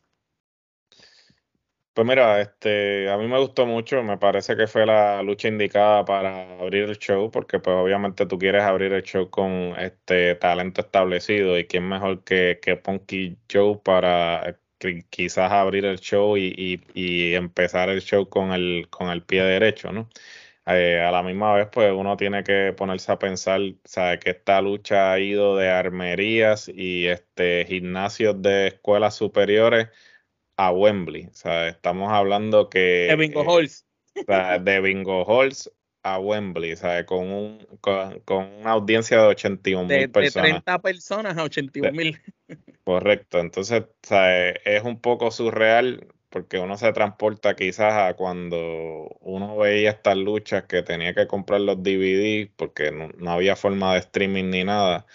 Pues 1.94 2.07
mira, 2.07 2.40
este, 2.40 3.11
a 3.11 3.18
mí 3.18 3.26
me 3.26 3.38
gustó 3.38 3.66
mucho, 3.66 4.02
me 4.02 4.16
parece 4.16 4.57
que 4.57 4.66
fue 4.66 4.87
la 4.87 5.22
lucha 5.22 5.48
indicada 5.48 6.05
para 6.07 6.59
abrir 6.61 6.85
el 6.85 6.96
show, 6.98 7.31
porque 7.31 7.59
pues 7.59 7.76
obviamente 7.76 8.24
tú 8.24 8.38
quieres 8.38 8.62
abrir 8.62 8.92
el 8.94 9.02
show 9.02 9.28
con 9.28 9.74
este 9.78 10.37
talento 10.37 10.81
establecido 10.81 11.59
y 11.59 11.66
quién 11.66 11.87
mejor 11.88 12.24
que, 12.24 12.61
que 12.62 12.76
Punky 12.76 13.37
Joe 13.52 13.78
para 13.85 14.48
eh, 14.48 14.57
quizás 15.11 15.53
abrir 15.53 15.85
el 15.85 15.99
show 16.01 16.37
y, 16.37 16.81
y, 16.95 17.35
empezar 17.35 17.88
el 17.88 18.03
show 18.03 18.29
con 18.29 18.53
el, 18.53 18.88
con 18.90 19.09
el 19.11 19.23
pie 19.23 19.42
derecho, 19.42 19.92
¿no? 19.92 20.09
Eh, 20.66 21.01
a 21.01 21.11
la 21.11 21.23
misma 21.23 21.55
vez, 21.55 21.68
pues 21.73 21.92
uno 21.92 22.16
tiene 22.16 22.45
que 22.45 22.73
ponerse 22.77 23.11
a 23.11 23.18
pensar, 23.18 23.61
sabe 23.85 24.21
que 24.21 24.31
esta 24.31 24.61
lucha 24.62 25.12
ha 25.12 25.18
ido 25.18 25.57
de 25.57 25.68
armerías 25.68 26.68
y 26.68 27.07
este 27.07 27.64
gimnasios 27.66 28.40
de 28.40 28.68
escuelas 28.68 29.16
superiores 29.16 29.88
a 30.57 30.73
Wembley. 30.73 31.27
O 31.27 31.35
sea, 31.35 31.68
estamos 31.68 32.12
hablando 32.12 32.68
que... 32.71 33.07
De 33.09 33.16
Bingo 33.16 33.42
eh, 33.42 33.47
Halls. 33.49 33.87
de 34.64 34.81
Bingo 34.81 35.25
Halls 35.29 35.71
a 36.03 36.19
Wembley, 36.19 36.77
¿sabes? 36.77 37.05
Con, 37.05 37.31
un, 37.31 37.67
con, 37.81 38.47
una 38.61 38.73
audiencia 38.73 39.19
de 39.19 39.27
81 39.29 39.87
mil 39.87 40.11
personas. 40.11 40.47
De 40.47 40.53
30 40.53 40.79
personas 40.81 41.38
a 41.38 41.45
81 41.45 41.93
mil. 41.93 42.21
Correcto, 42.85 43.38
entonces 43.38 43.85
¿sabes? 44.03 44.57
es 44.65 44.83
un 44.83 45.01
poco 45.01 45.31
surreal 45.31 46.09
porque 46.29 46.59
uno 46.59 46.77
se 46.79 46.93
transporta 46.93 47.55
quizás 47.55 47.93
a 47.93 48.15
cuando 48.15 49.17
uno 49.21 49.57
veía 49.57 49.91
estas 49.91 50.17
luchas 50.17 50.65
que 50.65 50.83
tenía 50.83 51.15
que 51.15 51.27
comprar 51.27 51.61
los 51.61 51.83
DVD 51.83 52.49
porque 52.57 52.91
no 52.91 53.31
había 53.31 53.55
forma 53.55 53.93
de 53.93 54.01
streaming 54.01 54.51
ni 54.51 54.65
nada 54.65 55.07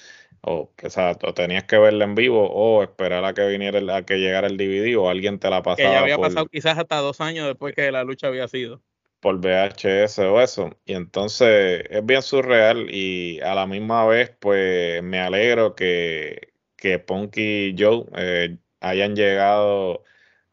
o, 0.41 0.71
o 0.81 0.89
sea, 0.89 1.17
o 1.23 1.33
tenías 1.33 1.65
que 1.65 1.77
verla 1.77 2.05
en 2.05 2.15
vivo 2.15 2.49
o 2.49 2.81
esperar 2.83 3.25
a 3.25 3.33
que 3.33 3.45
viniera 3.47 3.95
a 3.95 4.03
que 4.03 4.17
llegara 4.17 4.47
el 4.47 4.55
DVD 4.55 4.95
o 4.97 5.09
alguien 5.09 5.39
te 5.39 5.49
la 5.49 5.61
pasaba. 5.61 5.89
Que 5.89 5.93
ya 5.93 5.99
había 5.99 6.17
pasado 6.17 6.45
quizás 6.45 6.77
hasta 6.77 6.97
dos 6.97 7.19
años 7.19 7.47
después 7.47 7.75
que 7.75 7.91
la 7.91 8.03
lucha 8.03 8.27
había 8.27 8.47
sido. 8.47 8.81
Por 9.19 9.39
VHS 9.39 10.19
o 10.19 10.41
eso. 10.41 10.77
Y 10.85 10.93
entonces 10.93 11.83
es 11.89 12.05
bien 12.05 12.21
surreal 12.21 12.87
y 12.93 13.39
a 13.41 13.55
la 13.55 13.67
misma 13.67 14.05
vez 14.05 14.31
pues 14.39 15.01
me 15.03 15.19
alegro 15.19 15.75
que, 15.75 16.53
que 16.75 16.99
Punky 16.99 17.69
y 17.69 17.75
Joe 17.77 18.05
eh, 18.15 18.57
hayan 18.79 19.15
llegado 19.15 20.03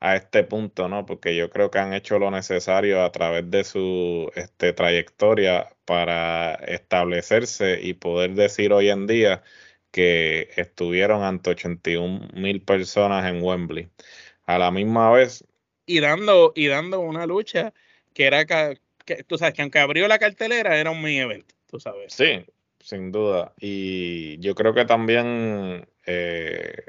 a 0.00 0.16
este 0.16 0.44
punto, 0.44 0.88
¿no? 0.88 1.06
Porque 1.06 1.34
yo 1.34 1.50
creo 1.50 1.70
que 1.70 1.78
han 1.78 1.94
hecho 1.94 2.18
lo 2.18 2.30
necesario 2.30 3.02
a 3.02 3.10
través 3.12 3.50
de 3.50 3.64
su 3.64 4.30
este, 4.34 4.74
trayectoria 4.74 5.70
para 5.86 6.54
establecerse 6.56 7.80
y 7.82 7.94
poder 7.94 8.34
decir 8.34 8.72
hoy 8.74 8.90
en 8.90 9.06
día 9.06 9.42
que 9.90 10.50
estuvieron 10.56 11.22
ante 11.22 11.50
81 11.50 12.28
mil 12.34 12.60
personas 12.62 13.24
en 13.26 13.42
Wembley. 13.42 13.88
A 14.44 14.58
la 14.58 14.70
misma 14.70 15.10
vez. 15.10 15.42
Y 15.86 16.00
dando, 16.00 16.52
y 16.54 16.66
dando 16.66 17.00
una 17.00 17.26
lucha 17.26 17.72
que 18.14 18.26
era 18.26 18.46
que, 18.46 19.24
tú 19.26 19.36
sabes 19.36 19.54
que 19.54 19.62
aunque 19.62 19.80
abrió 19.80 20.08
la 20.08 20.18
cartelera 20.18 20.78
era 20.78 20.90
un 20.90 21.02
mini 21.02 21.20
evento, 21.20 21.54
tú 21.66 21.78
sabes. 21.78 22.14
Sí, 22.14 22.46
sin 22.80 23.12
duda. 23.12 23.52
Y 23.60 24.38
yo 24.38 24.54
creo 24.54 24.72
que 24.72 24.86
también, 24.86 25.86
eh, 26.06 26.86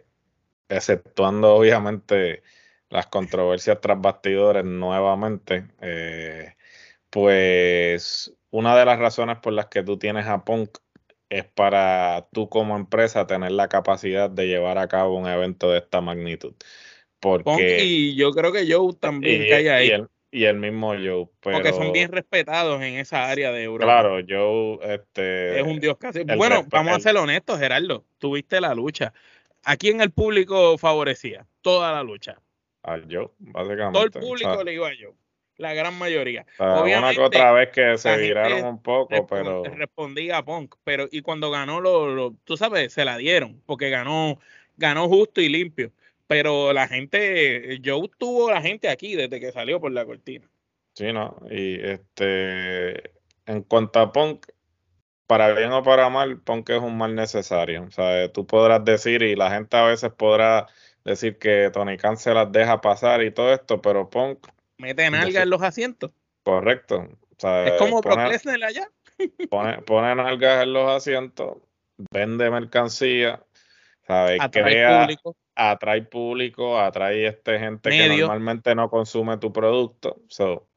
exceptuando 0.70 1.56
obviamente 1.56 2.44
las 2.90 3.08
controversias 3.08 3.82
tras 3.82 4.00
bastidores 4.00 4.64
nuevamente, 4.64 5.68
eh, 5.82 6.54
pues 7.10 8.34
una 8.52 8.78
de 8.78 8.86
las 8.86 9.00
razones 9.00 9.38
por 9.40 9.54
las 9.54 9.66
que 9.66 9.84
tú 9.84 9.98
tienes 9.98 10.28
a 10.28 10.46
Punk 10.46 10.78
es 11.30 11.46
para 11.46 12.28
tú 12.32 12.48
como 12.50 12.78
empresa 12.78 13.28
tener 13.28 13.52
la 13.52 13.68
capacidad 13.68 14.30
de 14.30 14.48
llevar 14.48 14.78
a 14.78 14.88
cabo 14.88 15.18
un 15.18 15.28
evento 15.28 15.72
de 15.72 15.80
esta 15.80 16.00
magnitud. 16.00 16.54
Porque, 17.20 17.84
y 17.84 18.16
yo 18.16 18.32
creo 18.32 18.52
que 18.52 18.72
Joe 18.72 18.94
también 18.94 19.50
cae 19.50 19.70
ahí. 19.72 19.88
Y 19.88 19.92
el, 19.92 20.08
mismo 20.56 20.94
Joe. 20.94 21.28
Porque 21.40 21.74
son 21.74 21.92
bien 21.92 22.12
respetados 22.12 22.82
en 22.82 22.96
esa 22.96 23.30
área 23.30 23.52
de 23.52 23.64
Europa. 23.64 23.86
Claro, 23.86 24.20
Joe 24.28 24.94
este, 24.94 25.60
es 25.60 25.66
un 25.66 25.80
dios 25.80 25.98
casi. 25.98 26.24
Bueno, 26.24 26.66
vamos 26.70 26.96
a 26.96 27.00
ser 27.00 27.18
honestos, 27.18 27.60
Gerardo. 27.60 28.06
Tuviste 28.18 28.62
la 28.62 28.74
lucha. 28.74 29.14
¿A 29.64 29.78
quién 29.78 30.02
el 30.02 30.12
público 30.12 30.78
favorecía? 30.78 31.46
Toda 31.62 31.92
la 31.92 32.04
lucha. 32.04 32.40
A 32.84 33.00
Joe, 33.10 33.30
básicamente. 33.40 33.94
Todo 33.94 34.04
el 34.04 34.12
público 34.12 34.64
le 34.64 34.74
iba 34.74 34.88
a 34.88 34.92
Joe 34.92 35.16
la 35.58 35.74
gran 35.74 35.98
mayoría. 35.98 36.46
una 36.60 37.14
que 37.14 37.22
otra 37.22 37.52
vez 37.52 37.70
que 37.70 37.98
se 37.98 38.18
viraron 38.18 38.66
un 38.66 38.82
poco, 38.82 39.26
pero... 39.28 39.64
Respondía 39.64 40.38
a 40.38 40.46
Punk, 40.46 40.76
pero 40.84 41.08
y 41.12 41.22
cuando 41.22 41.52
ganó, 41.52 41.82
lo, 41.82 42.34
tú 42.44 42.58
sabes, 42.58 42.94
se 42.94 43.06
la 43.06 43.18
dieron, 43.18 43.62
porque 43.66 43.90
ganó, 43.90 44.40
ganó 44.78 45.08
justo 45.08 45.42
y 45.42 45.50
limpio. 45.50 45.92
Pero 46.28 46.74
la 46.74 46.88
gente, 46.88 47.80
Joe 47.84 48.10
tuvo 48.18 48.52
la 48.52 48.62
gente 48.62 48.90
aquí 48.90 49.16
desde 49.16 49.40
que 49.40 49.52
salió 49.52 49.80
por 49.80 49.92
la 49.92 50.06
cortina. 50.06 50.50
Sí, 50.94 51.12
¿no? 51.14 51.38
Y 51.50 51.80
este, 51.80 53.12
en 53.46 53.62
cuanto 53.68 54.00
a 54.00 54.12
Punk, 54.12 54.48
para 55.28 55.54
bien 55.54 55.72
o 55.72 55.84
para 55.84 56.10
mal, 56.10 56.40
Punk 56.40 56.70
es 56.70 56.82
un 56.82 56.98
mal 56.98 57.16
necesario. 57.16 57.84
O 57.84 57.92
sea, 57.92 58.32
tú 58.32 58.48
podrás 58.48 58.84
decir, 58.84 59.22
y 59.22 59.36
la 59.36 59.52
gente 59.52 59.78
a 59.78 59.86
veces 59.86 60.12
podrá 60.12 60.68
decir 61.04 61.38
que 61.38 61.70
Tony 61.72 61.98
Khan 61.98 62.18
se 62.18 62.34
las 62.34 62.52
deja 62.52 62.82
pasar 62.82 63.22
y 63.24 63.32
todo 63.32 63.54
esto, 63.54 63.82
pero 63.82 64.10
Punk 64.10 64.48
Mete 64.78 65.10
nalga 65.10 65.44
en 65.44 65.50
los 65.50 65.62
asientos. 65.62 66.12
Correcto. 66.44 67.08
es 67.66 67.74
como 67.80 68.02
Brock 68.02 68.20
allá. 68.20 68.90
pone, 69.50 69.82
pone 69.84 70.16
nalgas 70.16 70.64
en 70.64 70.74
los 70.74 70.90
asientos, 70.90 71.58
vende 72.12 72.50
mercancía, 72.50 73.42
¿sabes? 74.06 74.40
Atrae 74.42 74.64
Crea, 74.64 75.02
público. 75.02 75.36
Atrae 75.56 76.02
público, 76.02 76.80
atrae 76.80 77.28
este 77.28 77.60
gente 77.60 77.90
que 77.90 78.10
normalmente 78.10 78.76
no 78.76 78.90
consume 78.90 79.38
tu 79.38 79.54
producto. 79.54 80.22
So, 80.28 80.68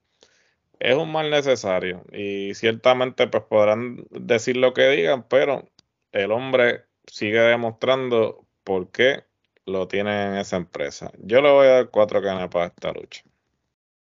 es 0.78 0.94
un 0.94 1.10
mal 1.10 1.30
necesario. 1.30 2.04
Y 2.12 2.54
ciertamente 2.54 3.26
pues 3.26 3.42
podrán 3.44 4.06
decir 4.10 4.56
lo 4.56 4.72
que 4.74 4.88
digan, 4.90 5.26
pero 5.28 5.68
el 6.12 6.30
hombre 6.30 6.84
sigue 7.06 7.40
demostrando 7.40 8.46
por 8.64 8.90
qué 8.90 9.24
lo 9.66 9.88
tiene 9.88 10.26
en 10.26 10.36
esa 10.36 10.56
empresa. 10.56 11.10
Yo 11.18 11.40
le 11.42 11.50
voy 11.50 11.66
a 11.66 11.70
dar 11.70 11.90
cuatro 11.90 12.22
canas 12.22 12.48
para 12.48 12.66
esta 12.66 12.92
lucha. 12.92 13.22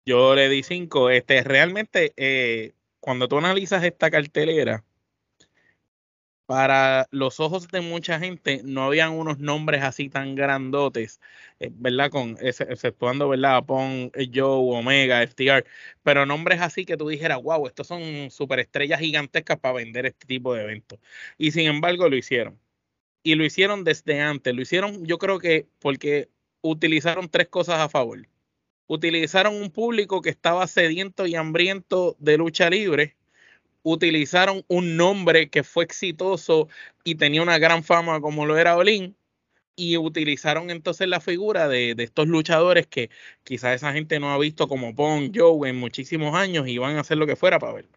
Yo 0.05 0.36
le 0.36 0.49
di 0.49 0.63
cinco. 0.63 1.10
Este, 1.10 1.43
realmente, 1.43 2.13
eh, 2.17 2.73
cuando 2.99 3.27
tú 3.27 3.38
analizas 3.38 3.84
esta 3.84 4.10
cartelera, 4.10 4.84
para 6.51 7.07
los 7.11 7.39
ojos 7.39 7.69
de 7.69 7.79
mucha 7.79 8.19
gente 8.19 8.59
no 8.65 8.83
habían 8.83 9.13
unos 9.13 9.39
nombres 9.39 9.83
así 9.83 10.09
tan 10.09 10.35
grandotes, 10.35 11.21
eh, 11.61 11.69
¿verdad? 11.71 12.11
Con 12.11 12.37
exceptuando, 12.41 13.29
¿verdad? 13.29 13.63
Pon 13.65 14.11
eh, 14.15 14.29
Joe, 14.33 14.77
Omega, 14.77 15.23
FTR, 15.23 15.63
pero 16.03 16.25
nombres 16.25 16.59
así 16.59 16.83
que 16.83 16.97
tú 16.97 17.07
dijeras, 17.07 17.41
wow, 17.41 17.67
estos 17.67 17.87
son 17.87 18.29
superestrellas 18.31 18.99
gigantescas 18.99 19.59
para 19.59 19.75
vender 19.75 20.05
este 20.07 20.27
tipo 20.27 20.53
de 20.53 20.63
eventos. 20.63 20.99
Y 21.37 21.51
sin 21.51 21.67
embargo 21.67 22.09
lo 22.09 22.17
hicieron. 22.17 22.59
Y 23.23 23.35
lo 23.35 23.45
hicieron 23.45 23.85
desde 23.85 24.19
antes. 24.19 24.53
Lo 24.53 24.61
hicieron, 24.61 25.05
yo 25.05 25.19
creo 25.19 25.39
que 25.39 25.67
porque 25.79 26.29
utilizaron 26.61 27.29
tres 27.29 27.47
cosas 27.47 27.79
a 27.79 27.87
favor 27.87 28.27
utilizaron 28.87 29.55
un 29.55 29.71
público 29.71 30.21
que 30.21 30.29
estaba 30.29 30.67
sediento 30.67 31.25
y 31.25 31.35
hambriento 31.35 32.17
de 32.19 32.37
lucha 32.37 32.69
libre, 32.69 33.15
utilizaron 33.83 34.63
un 34.67 34.97
nombre 34.97 35.49
que 35.49 35.63
fue 35.63 35.83
exitoso 35.83 36.67
y 37.03 37.15
tenía 37.15 37.41
una 37.41 37.57
gran 37.57 37.83
fama 37.83 38.21
como 38.21 38.45
lo 38.45 38.57
era 38.57 38.77
Olin, 38.77 39.15
y 39.75 39.97
utilizaron 39.97 40.69
entonces 40.69 41.07
la 41.07 41.19
figura 41.19 41.67
de, 41.67 41.95
estos 41.97 42.27
luchadores 42.27 42.87
que 42.87 43.09
quizás 43.43 43.75
esa 43.75 43.93
gente 43.93 44.19
no 44.19 44.31
ha 44.31 44.37
visto 44.37 44.67
como 44.67 44.93
Pong, 44.95 45.31
Joe 45.33 45.69
en 45.69 45.77
muchísimos 45.77 46.35
años 46.35 46.67
y 46.67 46.77
van 46.77 46.97
a 46.97 47.01
hacer 47.01 47.17
lo 47.17 47.25
que 47.25 47.35
fuera 47.35 47.59
para 47.59 47.73
verlo. 47.73 47.91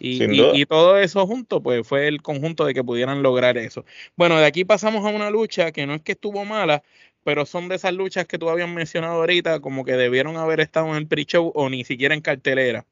Y, 0.00 0.22
y, 0.60 0.64
todo 0.64 0.96
eso 0.98 1.26
junto, 1.26 1.60
pues 1.60 1.84
fue 1.84 2.06
el 2.06 2.22
conjunto 2.22 2.64
de 2.64 2.72
que 2.72 2.84
pudieran 2.84 3.20
lograr 3.20 3.58
eso. 3.58 3.84
Bueno, 4.14 4.38
de 4.38 4.46
aquí 4.46 4.64
pasamos 4.64 5.04
a 5.04 5.08
una 5.08 5.28
lucha 5.28 5.72
que 5.72 5.86
no 5.86 5.94
es 5.94 6.02
que 6.02 6.12
estuvo 6.12 6.44
mala, 6.44 6.84
pero 7.24 7.44
son 7.46 7.68
de 7.68 7.74
esas 7.76 7.94
luchas 7.94 8.26
que 8.26 8.38
tú 8.38 8.48
habías 8.48 8.68
mencionado 8.68 9.14
ahorita, 9.14 9.58
como 9.60 9.84
que 9.84 9.92
debieron 9.92 10.36
haber 10.36 10.60
estado 10.60 10.88
en 10.90 10.96
el 10.96 11.08
pre-show 11.08 11.50
o 11.52 11.68
ni 11.68 11.84
siquiera 11.84 12.14
en 12.14 12.20
cartelera. 12.20 12.86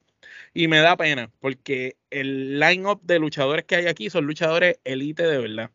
Y 0.56 0.68
me 0.68 0.78
da 0.78 0.96
pena, 0.96 1.30
porque 1.38 1.98
el 2.08 2.58
line-up 2.58 3.02
de 3.02 3.18
luchadores 3.18 3.66
que 3.66 3.76
hay 3.76 3.86
aquí 3.88 4.08
son 4.08 4.24
luchadores 4.24 4.78
elite 4.84 5.22
de 5.22 5.36
verdad. 5.36 5.70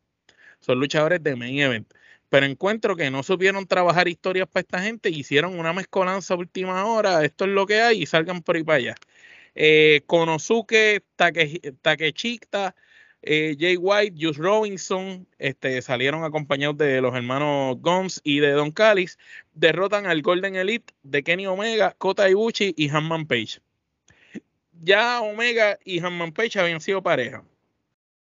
Son 0.60 0.80
luchadores 0.80 1.22
de 1.22 1.36
main 1.36 1.60
event. 1.60 1.94
Pero 2.30 2.48
encuentro 2.48 2.96
que 2.96 3.12
no 3.12 3.22
supieron 3.22 3.67
trabajar 3.67 4.08
historias 4.08 4.48
para 4.48 4.62
esta 4.62 4.82
gente, 4.82 5.12
hicieron 5.12 5.60
una 5.60 5.72
mezcolanza 5.72 6.34
última 6.34 6.84
hora, 6.86 7.24
esto 7.24 7.46
es 7.46 7.52
lo 7.52 7.67
que 7.67 7.80
hay 7.80 8.02
y 8.02 8.06
salgan 8.08 8.41
por 8.41 8.56
ahí 8.56 8.63
para 8.63 8.78
allá. 8.78 8.96
Eh, 9.54 10.02
Konosuke 10.08 11.04
Takechita 11.15 12.74
eh, 13.22 13.56
Jay 13.60 13.78
White, 13.78 14.15
Juice 14.20 14.41
Robinson 14.41 15.28
este, 15.38 15.80
salieron 15.84 16.24
acompañados 16.24 16.78
de 16.78 17.02
los 17.02 17.13
hermanos 17.13 17.78
Gomes 17.82 18.20
y 18.24 18.39
de 18.39 18.52
Don 18.54 18.72
Callis. 18.72 19.20
Derrotan 19.54 20.08
al 20.08 20.24
Golden 20.24 20.56
Elite 20.56 20.91
de 21.04 21.24
Kenny 21.24 21.46
Omega, 21.46 21.94
Kota 22.00 22.28
Ibushi 22.28 22.74
y 22.76 22.89
Hanman 22.89 23.28
Page. 23.28 23.60
Ya 24.84 25.22
Omega 25.22 25.78
y 25.86 26.00
Hanman 26.00 26.32
Page 26.34 26.60
habían 26.60 26.82
sido 26.82 27.04
pareja. 27.04 27.44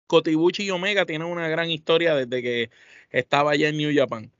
Kota 0.06 0.30
Ibushi 0.30 0.64
y 0.64 0.70
Omega 0.70 1.04
tienen 1.04 1.28
una 1.28 1.48
gran 1.48 1.70
historia 1.70 2.14
desde 2.14 2.42
que 2.42 2.70
estaba 3.10 3.52
allá 3.52 3.68
en 3.68 3.76
New 3.76 3.92
Japan. 3.94 4.30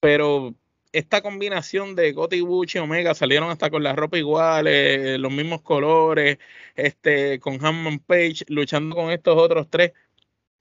Pero 0.00 0.54
esta 0.92 1.22
combinación 1.22 1.94
de 1.94 2.12
Goti 2.12 2.38
y 2.38 2.78
Omega 2.78 3.14
salieron 3.14 3.50
hasta 3.50 3.70
con 3.70 3.82
la 3.84 3.94
ropa 3.94 4.18
iguales, 4.18 5.18
los 5.20 5.32
mismos 5.32 5.62
colores, 5.62 6.38
este, 6.76 7.38
con 7.40 7.64
Hammond 7.64 8.02
Page 8.04 8.44
luchando 8.48 8.96
con 8.96 9.10
estos 9.10 9.36
otros 9.38 9.68
tres 9.70 9.92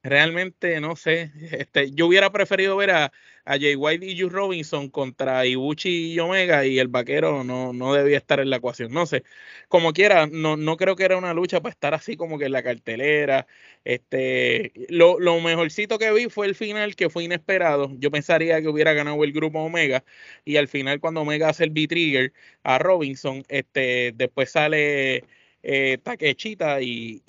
realmente 0.03 0.79
no 0.81 0.95
sé. 0.95 1.31
Este, 1.51 1.91
yo 1.91 2.07
hubiera 2.07 2.31
preferido 2.31 2.75
ver 2.77 2.91
a, 2.91 3.11
a 3.45 3.51
Jay 3.59 3.75
White 3.75 4.05
y 4.05 4.21
Robinson 4.23 4.89
contra 4.89 5.45
Ibuchi 5.45 6.13
y 6.13 6.19
Omega 6.19 6.65
y 6.65 6.79
el 6.79 6.87
vaquero 6.87 7.43
no, 7.43 7.73
no 7.73 7.93
debía 7.93 8.17
estar 8.17 8.39
en 8.39 8.49
la 8.49 8.57
ecuación. 8.57 8.91
No 8.91 9.05
sé. 9.05 9.23
Como 9.67 9.93
quiera, 9.93 10.27
no, 10.27 10.57
no 10.57 10.77
creo 10.77 10.95
que 10.95 11.05
era 11.05 11.17
una 11.17 11.33
lucha 11.33 11.61
para 11.61 11.71
estar 11.73 11.93
así 11.93 12.15
como 12.17 12.37
que 12.37 12.45
en 12.45 12.51
la 12.51 12.63
cartelera. 12.63 13.47
Este, 13.83 14.73
lo, 14.89 15.19
lo 15.19 15.39
mejorcito 15.41 15.97
que 15.97 16.11
vi 16.11 16.29
fue 16.29 16.47
el 16.47 16.55
final, 16.55 16.95
que 16.95 17.09
fue 17.09 17.23
inesperado. 17.23 17.91
Yo 17.97 18.11
pensaría 18.11 18.61
que 18.61 18.67
hubiera 18.67 18.93
ganado 18.93 19.23
el 19.23 19.31
grupo 19.33 19.59
Omega. 19.59 20.03
Y 20.45 20.57
al 20.57 20.67
final, 20.67 20.99
cuando 20.99 21.21
Omega 21.21 21.49
hace 21.49 21.63
el 21.63 21.71
B-Trigger 21.71 22.33
a 22.63 22.79
Robinson, 22.79 23.43
este, 23.49 24.13
después 24.15 24.51
sale 24.51 25.23
eh, 25.63 25.97
taquechita 26.01 26.81
y, 26.81 27.21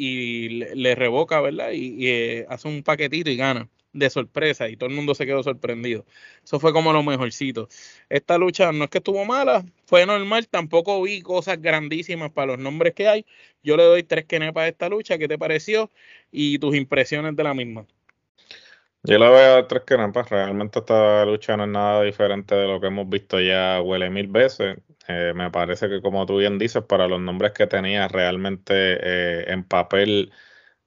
le, 0.74 0.94
revoca, 0.94 1.40
¿verdad? 1.40 1.72
Y, 1.72 2.08
eh, 2.08 2.46
hace 2.48 2.68
un 2.68 2.82
paquetito 2.82 3.30
y 3.30 3.36
gana 3.36 3.68
de 3.92 4.10
sorpresa 4.10 4.68
y 4.68 4.76
todo 4.76 4.88
el 4.90 4.96
mundo 4.96 5.14
se 5.14 5.26
quedó 5.26 5.42
sorprendido. 5.42 6.04
Eso 6.44 6.60
fue 6.60 6.72
como 6.72 6.92
lo 6.92 7.02
mejorcito. 7.02 7.68
Esta 8.08 8.38
lucha 8.38 8.72
no 8.72 8.84
es 8.84 8.90
que 8.90 8.98
estuvo 8.98 9.24
mala, 9.24 9.64
fue 9.86 10.06
normal, 10.06 10.48
tampoco 10.48 11.02
vi 11.02 11.22
cosas 11.22 11.60
grandísimas 11.60 12.30
para 12.30 12.48
los 12.52 12.58
nombres 12.58 12.94
que 12.94 13.08
hay. 13.08 13.26
Yo 13.62 13.76
le 13.76 13.84
doy 13.84 14.02
tres 14.02 14.24
quenepas 14.26 14.64
a 14.64 14.68
esta 14.68 14.88
lucha, 14.88 15.18
¿qué 15.18 15.28
te 15.28 15.38
pareció? 15.38 15.90
Y 16.30 16.58
tus 16.58 16.76
impresiones 16.76 17.34
de 17.36 17.44
la 17.44 17.54
misma. 17.54 17.86
Yo 19.04 19.18
le 19.18 19.28
veo 19.30 19.56
a 19.58 19.68
tres 19.68 19.84
quenepas, 19.84 20.28
realmente 20.28 20.80
esta 20.80 21.24
lucha 21.24 21.56
no 21.56 21.64
es 21.64 21.70
nada 21.70 22.02
diferente 22.02 22.54
de 22.54 22.66
lo 22.66 22.80
que 22.80 22.88
hemos 22.88 23.08
visto 23.08 23.40
ya 23.40 23.80
huele 23.80 24.10
mil 24.10 24.26
veces. 24.26 24.78
Eh, 25.09 25.33
me 25.35 25.51
parece 25.51 25.88
que 25.88 26.01
como 26.03 26.27
tú 26.27 26.38
bien 26.38 26.59
dices, 26.59 26.83
para 26.85 27.09
los 27.09 27.21
nombres 27.21 27.53
que 27.53 27.66
tenía 27.66 28.09
realmente 28.09 28.73
eh, 28.75 29.44
en 29.49 29.64
papel 29.64 30.33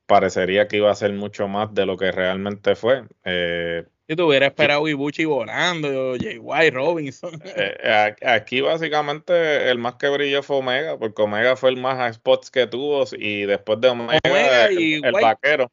parecería 0.06 0.68
que 0.68 0.78
iba 0.78 0.92
a 0.92 0.96
ser 0.96 1.14
mucho 1.14 1.48
más 1.48 1.74
de 1.74 1.86
lo 1.86 1.98
que 1.98 2.12
realmente 2.12 2.76
fue. 2.76 3.04
Eh, 3.24 3.86
si 4.12 4.16
te 4.18 4.24
hubiera 4.24 4.48
esperado 4.48 4.86
Ibuchi 4.86 5.24
volando, 5.24 6.18
White, 6.40 6.72
Robinson. 6.72 7.42
Eh, 7.56 8.16
aquí 8.22 8.60
básicamente 8.60 9.70
el 9.70 9.78
más 9.78 9.96
que 9.96 10.10
brilló 10.10 10.44
fue 10.44 10.58
Omega, 10.58 11.00
porque 11.00 11.22
Omega 11.22 11.56
fue 11.56 11.70
el 11.70 11.78
más 11.78 11.98
a 11.98 12.12
spots 12.12 12.52
que 12.52 12.68
tuvo 12.68 13.06
y 13.18 13.44
después 13.46 13.80
de 13.80 13.88
Omega, 13.88 14.20
el, 14.68 15.02
vaquero. 15.14 15.72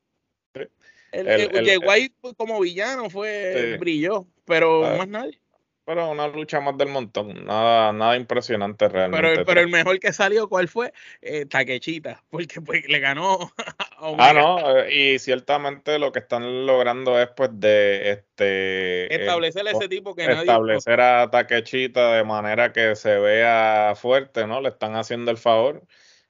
El, 1.11 1.81
White 1.85 2.15
como 2.37 2.61
villano 2.61 3.11
fue 3.11 3.77
brilló, 3.81 4.25
pero 4.45 4.87
ah. 4.87 4.99
más 4.99 5.09
nadie. 5.09 5.41
Pero 5.89 6.11
una 6.11 6.29
lucha 6.29 6.61
más 6.61 6.77
del 6.77 6.91
montón, 6.91 7.47
nada, 7.47 7.95
nada 7.95 8.15
impresionante 8.15 8.91
realmente. 8.91 9.27
Pero, 9.27 9.45
pero 9.47 9.61
el 9.63 9.69
mejor 9.69 9.99
que 9.99 10.13
salió, 10.13 10.47
¿cuál 10.47 10.69
fue? 10.69 10.93
Eh, 11.23 11.47
Taquechita, 11.47 12.23
porque 12.31 12.61
pues, 12.61 12.87
le 12.87 13.01
ganó 13.01 13.39
a 13.97 14.13
Ah, 14.19 14.35
no, 14.35 14.81
eh, 14.81 15.15
y 15.15 15.19
ciertamente 15.19 15.99
lo 15.99 16.13
que 16.13 16.19
están 16.19 16.67
logrando 16.67 17.19
es 17.19 17.31
pues 17.35 17.49
de 17.55 18.11
este 18.11 19.15
establecer 19.15 19.67
ese 19.67 19.89
tipo 19.89 20.15
que 20.15 20.31
establecer 20.31 21.01
a 21.01 21.31
Taquechita 21.31 22.17
de 22.17 22.25
manera 22.25 22.71
que 22.71 22.95
se 22.95 23.19
vea 23.19 23.95
fuerte, 23.97 24.47
¿no? 24.47 24.61
Le 24.61 24.69
están 24.69 24.95
haciendo 24.95 25.31
el 25.31 25.39
favor 25.39 25.85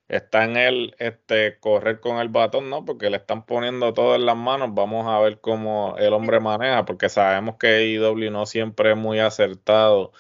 está 0.09 0.45
en 0.45 0.57
él 0.57 0.95
este, 0.99 1.59
correr 1.59 2.01
con 2.01 2.19
el 2.19 2.29
batón, 2.29 2.71
¿no? 2.71 2.85
Porque 2.85 3.11
le 3.11 3.19
están 3.19 3.45
poniendo 3.45 3.93
todo 3.95 4.15
en 4.17 4.27
las 4.27 4.37
manos. 4.37 4.71
Vamos 4.75 5.07
a 5.07 5.21
ver 5.21 5.41
cómo 5.41 5.97
el 5.99 6.13
hombre 6.13 6.41
maneja, 6.41 6.85
porque 6.85 7.09
sabemos 7.09 7.57
que 7.59 7.69
AEW 7.69 8.31
no 8.31 8.47
siempre 8.47 8.93
es 8.93 8.97
muy 8.97 9.21
acertado 9.21 10.13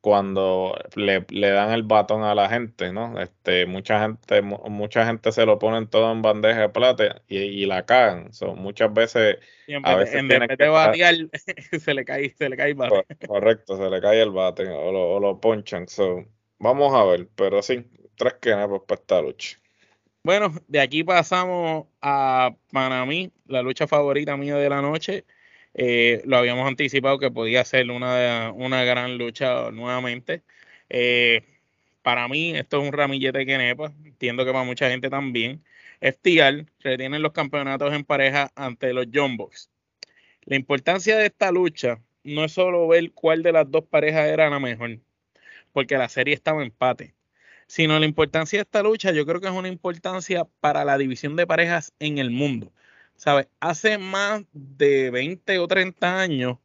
cuando 0.00 0.74
le, 0.96 1.20
dan 1.28 1.72
el 1.72 1.82
batón 1.82 2.24
a 2.24 2.34
la 2.34 2.48
gente, 2.48 2.90
¿no? 2.92 3.20
Este, 3.20 3.66
mucha 3.66 4.00
gente, 4.00 4.40
mucha 4.42 5.04
gente 5.04 5.30
se 5.30 5.44
lo 5.44 5.58
ponen 5.58 5.88
todo 5.88 6.10
en 6.10 6.22
bandeja 6.22 6.60
de 6.62 6.68
plata 6.70 7.22
y, 7.28 7.66
la 7.66 7.84
cagan. 7.84 8.32
So, 8.32 8.54
muchas 8.54 8.92
veces, 8.94 9.36
a 9.84 9.94
veces 9.96 10.16
en 10.16 10.28
vez 10.28 10.40
de 10.58 10.68
batear, 10.68 11.14
se 11.80 11.94
le 11.94 12.04
cae, 12.04 12.30
se 12.30 12.48
le 12.48 12.56
cae 12.56 12.70
el 12.70 12.76
bate. 12.76 13.04
Correcto, 13.26 13.76
se 13.76 13.90
le 13.90 14.00
cae 14.00 14.22
el 14.22 14.30
bate 14.30 14.68
o 14.68 14.90
lo, 14.90 15.10
o 15.12 15.20
lo 15.20 15.38
ponchan. 15.38 15.86
So, 15.86 16.24
vamos 16.58 16.94
a 16.94 17.04
ver, 17.04 17.28
pero 17.36 17.60
sí, 17.60 17.84
que 18.40 18.54
pues, 18.68 18.82
para 18.86 19.00
esta 19.00 19.22
lucha. 19.22 19.58
Bueno, 20.22 20.52
de 20.68 20.80
aquí 20.80 21.02
pasamos 21.02 21.86
a, 22.02 22.54
para 22.72 23.06
mí, 23.06 23.32
la 23.46 23.62
lucha 23.62 23.86
favorita 23.86 24.36
mía 24.36 24.56
de 24.56 24.68
la 24.68 24.82
noche. 24.82 25.24
Eh, 25.74 26.22
lo 26.26 26.36
habíamos 26.36 26.66
anticipado 26.68 27.18
que 27.18 27.30
podía 27.30 27.64
ser 27.64 27.90
una, 27.90 28.52
una 28.52 28.84
gran 28.84 29.16
lucha 29.18 29.70
nuevamente. 29.70 30.42
Eh, 30.90 31.42
para 32.02 32.28
mí, 32.28 32.56
esto 32.56 32.80
es 32.80 32.88
un 32.88 32.92
ramillete 32.92 33.46
que 33.46 33.58
nepa. 33.58 33.92
Entiendo 34.04 34.44
que 34.44 34.52
para 34.52 34.64
mucha 34.64 34.90
gente 34.90 35.08
también. 35.10 35.64
FTR 36.00 36.66
retienen 36.80 37.22
los 37.22 37.32
campeonatos 37.32 37.92
en 37.94 38.04
pareja 38.04 38.50
ante 38.56 38.92
los 38.92 39.06
John. 39.12 39.38
La 40.44 40.56
importancia 40.56 41.16
de 41.16 41.26
esta 41.26 41.50
lucha 41.52 42.00
no 42.24 42.44
es 42.44 42.52
solo 42.52 42.88
ver 42.88 43.12
cuál 43.12 43.42
de 43.42 43.52
las 43.52 43.70
dos 43.70 43.84
parejas 43.84 44.28
era 44.28 44.50
la 44.50 44.60
mejor, 44.60 44.98
porque 45.72 45.96
la 45.98 46.08
serie 46.08 46.34
estaba 46.34 46.62
empate 46.62 47.14
sino 47.70 48.00
la 48.00 48.06
importancia 48.06 48.58
de 48.58 48.62
esta 48.62 48.82
lucha, 48.82 49.12
yo 49.12 49.24
creo 49.24 49.40
que 49.40 49.46
es 49.46 49.52
una 49.52 49.68
importancia 49.68 50.44
para 50.58 50.84
la 50.84 50.98
división 50.98 51.36
de 51.36 51.46
parejas 51.46 51.92
en 52.00 52.18
el 52.18 52.30
mundo. 52.32 52.72
¿Sabes? 53.14 53.46
Hace 53.60 53.96
más 53.96 54.42
de 54.52 55.10
20 55.10 55.56
o 55.60 55.68
30 55.68 56.20
años 56.20 56.58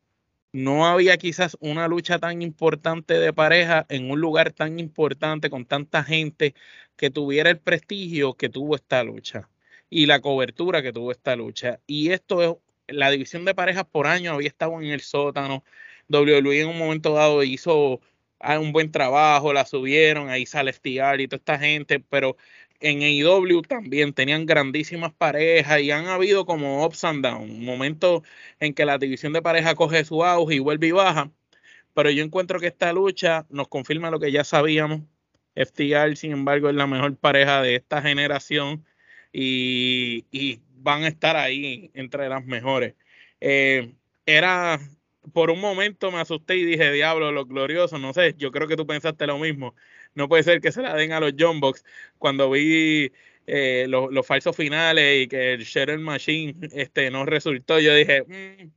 no 0.52 0.88
había 0.88 1.18
quizás 1.18 1.58
una 1.60 1.88
lucha 1.88 2.18
tan 2.18 2.42
importante 2.42 3.20
de 3.20 3.34
pareja 3.34 3.86
en 3.90 4.10
un 4.10 4.20
lugar 4.20 4.52
tan 4.52 4.80
importante 4.80 5.52
con 5.52 5.66
tanta 5.66 6.04
gente 6.04 6.56
que 6.96 7.12
tuviera 7.12 7.52
el 7.52 7.60
prestigio 7.60 8.34
que 8.34 8.50
tuvo 8.50 8.76
esta 8.76 9.04
lucha 9.04 9.48
y 9.92 10.08
la 10.08 10.22
cobertura 10.22 10.82
que 10.82 10.92
tuvo 10.92 11.12
esta 11.12 11.36
lucha. 11.36 11.80
Y 11.86 12.10
esto 12.14 12.42
es, 12.42 12.56
la 12.88 13.12
división 13.12 13.46
de 13.46 13.54
parejas 13.54 13.86
por 13.86 14.08
año 14.08 14.34
había 14.34 14.48
estado 14.48 14.82
en 14.82 14.88
el 14.88 15.02
sótano. 15.02 15.64
WWE 16.10 16.62
en 16.62 16.70
un 16.70 16.80
momento 16.80 17.14
dado 17.14 17.44
hizo 17.44 18.02
un 18.60 18.72
buen 18.72 18.92
trabajo, 18.92 19.54
la 19.54 19.66
subieron, 19.66 20.30
ahí 20.30 20.46
sale 20.46 20.72
FTR 20.72 21.22
y 21.22 21.28
toda 21.28 21.38
esta 21.38 21.60
gente, 21.60 22.00
pero 22.00 22.38
en 22.80 23.02
AEW 23.02 23.62
también 23.64 24.14
tenían 24.14 24.46
grandísimas 24.46 25.14
parejas 25.14 25.82
y 25.82 25.92
han 25.92 26.08
habido 26.08 26.46
como 26.46 26.86
ups 26.86 27.04
and 27.04 27.24
downs, 27.26 27.52
momentos 27.52 28.24
en 28.60 28.74
que 28.74 28.86
la 28.86 28.98
división 28.98 29.34
de 29.34 29.42
pareja 29.42 29.76
coge 29.76 30.06
su 30.06 30.24
auge 30.24 30.56
y 30.56 30.60
vuelve 30.60 30.88
y 30.88 30.92
baja, 30.92 31.32
pero 31.94 32.12
yo 32.12 32.24
encuentro 32.24 32.60
que 32.60 32.68
esta 32.68 32.94
lucha 32.94 33.46
nos 33.50 33.68
confirma 33.70 34.12
lo 34.12 34.20
que 34.20 34.32
ya 34.32 34.44
sabíamos. 34.44 35.02
FTR, 35.56 36.16
sin 36.18 36.34
embargo, 36.34 36.70
es 36.70 36.76
la 36.76 36.88
mejor 36.88 37.16
pareja 37.18 37.62
de 37.62 37.76
esta 37.76 38.02
generación 38.02 38.86
y, 39.34 40.62
van 40.78 41.04
a 41.04 41.08
estar 41.08 41.36
ahí 41.36 41.92
entre 41.96 42.30
las 42.30 42.46
mejores. 42.46 42.96
Eh, 43.42 43.94
era 44.26 44.80
por 45.34 45.50
un 45.52 45.60
momento 45.60 46.12
me 46.12 46.20
asusté 46.20 46.56
y 46.58 46.66
dije, 46.66 46.92
diablo, 46.92 47.32
los 47.32 47.48
gloriosos, 47.48 48.00
no 48.00 48.14
sé, 48.14 48.36
yo 48.38 48.52
creo 48.52 48.68
que 48.68 48.76
tú 48.76 48.86
pensaste 48.86 49.28
lo 49.28 49.38
mismo. 49.40 49.76
No 50.14 50.30
puede 50.30 50.44
ser 50.44 50.62
que 50.62 50.72
se 50.72 50.82
la 50.82 50.96
den 50.96 51.12
a 51.12 51.20
los 51.20 51.34
John 51.38 51.60
Box 51.60 51.84
cuando 52.18 52.50
vi 52.50 53.12
eh, 53.48 53.86
los, 53.88 54.26
falsos 54.26 54.56
finales 54.56 55.24
y 55.24 55.28
que 55.28 55.54
el 55.54 55.64
Shadow 55.64 56.00
Machine 56.00 56.56
este, 56.74 57.12
no 57.12 57.26
resultó. 57.26 57.80
Yo 57.80 57.94
dije, 57.96 58.24
mm, 58.24 58.72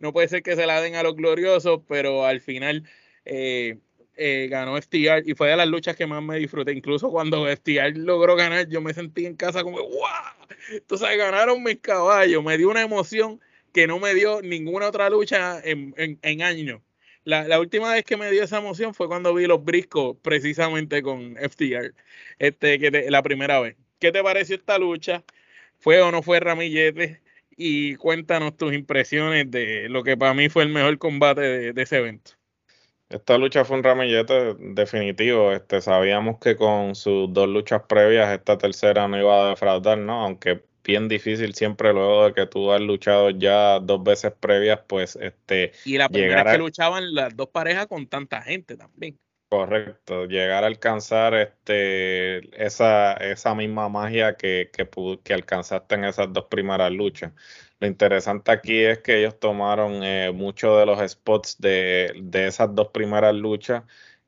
no 0.00 0.12
puede 0.12 0.28
ser 0.28 0.42
que 0.42 0.56
se 0.56 0.66
la 0.66 0.80
den 0.80 0.96
a 0.96 1.02
los 1.02 1.16
gloriosos, 1.16 1.80
pero 1.88 2.26
al 2.26 2.40
final 2.40 2.84
eh, 3.24 3.78
eh, 4.16 4.48
ganó 4.50 4.76
FTR 4.76 5.22
y 5.24 5.34
fue 5.34 5.48
de 5.48 5.56
las 5.56 5.68
luchas 5.68 5.96
que 5.96 6.06
más 6.06 6.22
me 6.22 6.38
disfruté. 6.38 6.72
Incluso 6.72 7.10
cuando 7.10 7.46
FTR 7.48 7.96
logró 7.96 8.36
ganar, 8.36 8.68
yo 8.68 8.80
me 8.80 8.94
sentí 8.94 9.26
en 9.26 9.36
casa 9.36 9.62
como, 9.62 9.80
¡guau! 9.80 10.34
Entonces 10.70 11.16
ganaron 11.16 11.62
mis 11.62 11.78
caballos, 11.78 12.42
me 12.44 12.58
dio 12.58 12.68
una 12.70 12.82
emoción 12.82 13.40
que 13.72 13.86
no 13.86 13.98
me 13.98 14.14
dio 14.14 14.42
ninguna 14.42 14.88
otra 14.88 15.10
lucha 15.10 15.60
en, 15.64 15.94
en, 15.96 16.42
años. 16.42 16.80
La, 17.24 17.60
última 17.60 17.92
vez 17.92 18.04
que 18.04 18.16
me 18.16 18.30
dio 18.30 18.42
esa 18.42 18.58
emoción 18.58 18.94
fue 18.94 19.08
cuando 19.08 19.32
vi 19.34 19.46
los 19.46 19.64
briscos 19.64 20.16
precisamente 20.22 21.02
con 21.02 21.36
FTR, 21.36 21.94
este, 22.38 22.78
que 22.78 23.10
la 23.10 23.22
primera 23.22 23.60
vez. 23.60 23.76
¿Qué 23.98 24.10
te 24.10 24.22
pareció 24.22 24.56
esta 24.56 24.78
lucha? 24.78 25.22
¿Fue 25.78 26.02
o 26.02 26.10
no 26.10 26.22
fue 26.22 26.40
ramillete? 26.40 27.20
Y 27.56 27.94
cuéntanos 27.96 28.56
tus 28.56 28.72
impresiones 28.74 29.50
de 29.50 29.88
lo 29.88 30.02
que 30.02 30.16
para 30.16 30.34
mí 30.34 30.48
fue 30.48 30.64
el 30.64 30.70
mejor 30.70 30.98
combate 30.98 31.72
de, 31.72 31.82
ese 31.82 31.98
evento. 31.98 32.32
Esta 33.08 33.38
lucha 33.38 33.64
fue 33.64 33.76
un 33.76 33.84
ramillete 33.84 34.54
definitivo. 34.58 35.52
Este, 35.52 35.80
sabíamos 35.80 36.38
que 36.40 36.56
con 36.56 36.96
sus 36.96 37.32
dos 37.32 37.48
luchas 37.48 37.82
previas, 37.88 38.32
esta 38.32 38.58
tercera 38.58 39.06
no 39.06 39.18
iba 39.18 39.46
a 39.46 39.50
defraudar, 39.50 39.98
¿no? 39.98 40.24
Aunque 40.24 40.62
bien 40.84 41.08
difícil 41.08 41.54
siempre 41.54 41.92
luego 41.92 42.26
de 42.26 42.34
que 42.34 42.46
tú 42.46 42.72
has 42.72 42.80
luchado 42.80 43.30
ya 43.30 43.78
dos 43.80 44.02
veces 44.02 44.32
previas, 44.38 44.80
pues 44.86 45.16
este... 45.16 45.72
Y 45.84 45.98
la 45.98 46.08
primera 46.08 46.44
vez 46.44 46.52
que 46.52 46.58
luchaban 46.58 47.14
las 47.14 47.36
dos 47.36 47.48
parejas 47.48 47.86
con 47.86 48.06
tanta 48.06 48.42
gente 48.42 48.76
también. 48.76 49.18
Correcto, 49.52 50.24
llegar 50.24 50.64
a 50.64 50.66
alcanzar 50.66 51.34
este 51.34 52.64
esa, 52.64 53.12
esa 53.12 53.54
misma 53.54 53.90
magia 53.90 54.34
que, 54.34 54.70
que, 54.72 54.88
que 55.22 55.34
alcanzaste 55.34 55.94
en 55.94 56.04
esas 56.04 56.32
dos 56.32 56.46
primeras 56.46 56.90
luchas. 56.90 57.32
Lo 57.78 57.86
interesante 57.86 58.50
aquí 58.50 58.78
es 58.82 59.00
que 59.00 59.18
ellos 59.18 59.38
tomaron 59.38 60.02
eh, 60.02 60.32
muchos 60.32 60.78
de 60.78 60.86
los 60.86 61.10
spots 61.10 61.60
de, 61.60 62.14
de, 62.22 62.46
esas 62.46 62.74
dos 62.74 62.88
primeras 62.94 63.34
luchas 63.34 63.82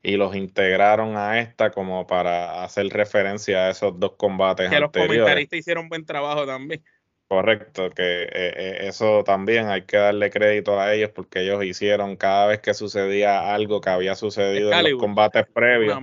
y 0.05 0.17
los 0.17 0.35
integraron 0.35 1.17
a 1.17 1.39
esta 1.39 1.71
como 1.71 2.05
para 2.05 2.63
hacer 2.63 2.87
referencia 2.89 3.65
a 3.65 3.69
esos 3.71 3.99
dos 3.99 4.13
combates 4.17 4.69
que 4.69 4.79
los 4.79 4.91
comentaristas 4.91 5.59
hicieron 5.59 5.89
buen 5.89 6.05
trabajo 6.05 6.45
también. 6.45 6.83
Correcto, 7.27 7.89
que 7.89 8.21
eh, 8.21 8.29
eh, 8.31 8.77
eso 8.81 9.23
también 9.23 9.65
hay 9.65 9.81
que 9.81 9.97
darle 9.97 10.29
crédito 10.29 10.79
a 10.79 10.93
ellos 10.93 11.09
porque 11.09 11.41
ellos 11.41 11.63
hicieron 11.63 12.17
cada 12.17 12.45
vez 12.45 12.59
que 12.59 12.75
sucedía 12.75 13.51
algo 13.55 13.81
que 13.81 13.89
había 13.89 14.13
sucedido 14.13 14.71
en 14.71 14.91
los 14.91 15.01
combates 15.01 15.47
previos, 15.51 15.97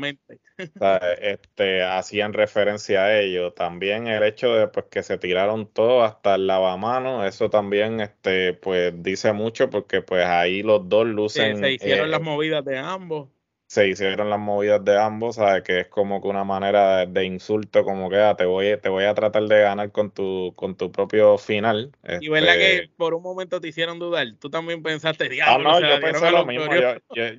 este, 1.20 1.84
hacían 1.84 2.32
referencia 2.32 3.04
a 3.04 3.20
ello. 3.20 3.52
También 3.52 4.08
el 4.08 4.24
hecho 4.24 4.52
de 4.52 4.66
pues, 4.66 4.86
que 4.90 5.04
se 5.04 5.16
tiraron 5.16 5.72
todo 5.72 6.02
hasta 6.02 6.34
el 6.34 6.48
lavamano, 6.48 7.24
eso 7.24 7.48
también 7.50 8.00
este, 8.00 8.54
pues, 8.54 8.92
dice 9.00 9.32
mucho 9.32 9.70
porque 9.70 10.02
pues 10.02 10.26
ahí 10.26 10.64
los 10.64 10.88
dos 10.88 11.06
lucen. 11.06 11.58
se 11.58 11.74
hicieron 11.74 12.10
las 12.10 12.20
eh, 12.20 12.24
movidas 12.24 12.64
de 12.64 12.78
ambos 12.78 13.28
se 13.72 13.88
hicieron 13.88 14.28
las 14.28 14.38
movidas 14.38 14.85
de 14.85 14.98
ambos, 14.98 15.37
¿sabes? 15.37 15.62
Que 15.62 15.80
es 15.80 15.87
como 15.87 16.20
que 16.20 16.28
una 16.28 16.44
manera 16.44 17.06
de, 17.06 17.24
insulto, 17.24 17.85
como 17.85 18.11
que 18.11 18.18
ah, 18.18 18.37
te 18.37 18.44
voy, 18.44 18.76
te 18.76 18.90
voy 18.90 19.04
a 19.04 19.14
tratar 19.14 19.44
de 19.44 19.62
ganar 19.62 19.90
con 19.90 20.11
tu, 20.11 20.52
con 20.56 20.76
tu 20.76 20.92
propio 20.92 21.38
final. 21.38 21.90
Y 22.20 22.28
verdad 22.28 22.52
que 22.52 22.74
este 22.74 22.90
por 22.98 23.14
un 23.14 23.22
momento 23.22 23.62
te 23.62 23.68
hicieron 23.68 23.98
dudar. 23.98 24.26
Tú 24.38 24.50
también 24.50 24.82
pensaste, 24.82 25.26
Ah, 25.42 25.56
no, 25.56 25.80
yo 25.80 26.00
pensé 26.02 26.30
lo 26.30 26.44
mismo. 26.44 26.66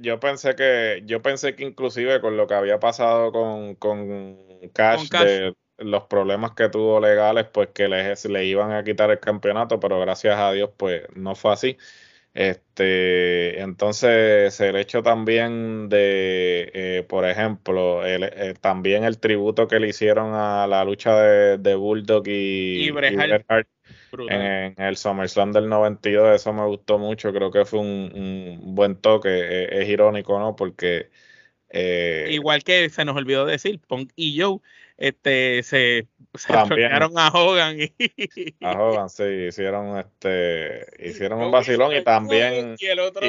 Yo, 0.02 0.20
pensé 0.20 0.56
que, 0.56 1.04
yo 1.06 1.22
pensé 1.22 1.56
que 1.56 1.66
inclusive 1.66 2.20
con 2.20 2.36
lo 2.36 2.48
que 2.48 2.56
había 2.56 2.80
pasado 2.80 3.32
con, 3.32 3.76
con 3.76 4.40
Cash, 4.74 5.10
de 5.10 5.54
los 5.78 6.06
problemas 6.06 6.54
que 6.54 6.68
tuvo 6.68 7.00
legales, 7.00 7.46
pues 7.54 7.70
que 7.76 7.88
le, 7.88 8.16
le 8.16 8.46
iban 8.46 8.72
a 8.72 8.84
quitar 8.84 9.12
el 9.12 9.20
campeonato, 9.20 9.80
pero 9.80 10.00
gracias 10.00 10.40
a 10.40 10.52
Dios, 10.52 10.72
pues 10.76 11.04
no 11.14 11.36
fue 11.36 11.54
así. 11.54 11.78
Este, 12.34 13.62
entonces, 13.62 14.60
el 14.60 14.76
hecho 14.76 15.04
también 15.04 15.88
de, 15.88 16.72
eh, 16.74 17.06
por 17.08 17.26
ejemplo, 17.26 18.04
el, 18.04 18.24
eh, 18.24 18.56
también 18.60 19.04
el 19.04 19.20
tributo 19.20 19.68
que 19.68 19.80
le 19.80 19.90
hicieron 19.90 20.34
a 20.34 20.66
la 20.66 20.84
lucha 20.84 21.16
de, 21.16 21.58
de 21.60 21.76
Bulldog 21.76 22.28
y, 22.28 22.88
y, 22.88 22.94
en, 24.30 24.76
el 24.78 24.98
SummerSlam 24.98 25.52
del 25.52 25.70
92, 25.70 26.36
eso 26.36 26.54
me 26.54 26.66
gustó 26.66 26.98
mucho, 26.98 27.32
creo 27.32 27.52
que 27.52 27.66
fue 27.66 27.80
un, 27.80 28.60
buen 28.74 28.96
toque, 28.96 29.30
e, 29.30 29.82
es, 29.84 29.90
irónico, 29.90 30.40
¿no? 30.40 30.56
Porque... 30.56 31.12
Eh, 31.70 32.30
Igual 32.32 32.64
que 32.64 32.90
se 32.90 33.06
nos 33.06 33.16
olvidó 33.16 33.46
decir, 33.46 33.80
Punk 33.88 34.12
y 34.16 34.40
Joe 34.40 34.60
este 34.98 35.64
se, 35.64 36.08
se 36.38 36.54
a 36.54 37.30
Hogan 37.30 37.78
y 37.80 37.94
a 38.62 38.72
Hogan 38.72 39.10
sí 39.10 39.24
hicieron 39.48 39.98
este 40.00 40.86
hicieron 41.00 41.42
un 41.42 41.52
vacilón 41.52 41.96
y 41.96 42.04
también 42.04 42.76
y 42.80 42.86
el 42.88 43.00
otro 43.00 43.26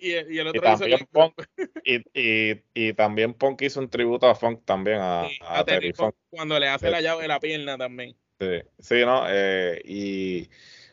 y, 0.00 0.12
el 0.38 0.48
otro 0.48 0.60
también 0.60 1.06
Punk, 1.12 1.42
y, 1.84 2.92
también 2.94 3.34
Punk 3.34 3.62
hizo 3.62 3.80
un 3.80 3.88
tributo 3.88 4.26
a 4.26 4.34
Funk 4.34 4.64
también 4.64 4.98
a, 5.00 5.28
Terry 5.64 5.92
Funk. 5.92 6.14
Cuando 6.30 6.58
le 6.58 6.68
hace 6.68 6.90
la 6.90 7.00
llave 7.00 7.22
de 7.22 7.28
la 7.28 7.38
pierna 7.38 7.78
también. 7.78 8.16
Sí 8.40 8.62
sí 8.80 9.04
no 9.04 9.24
eh, 9.28 9.80
y 9.84 10.48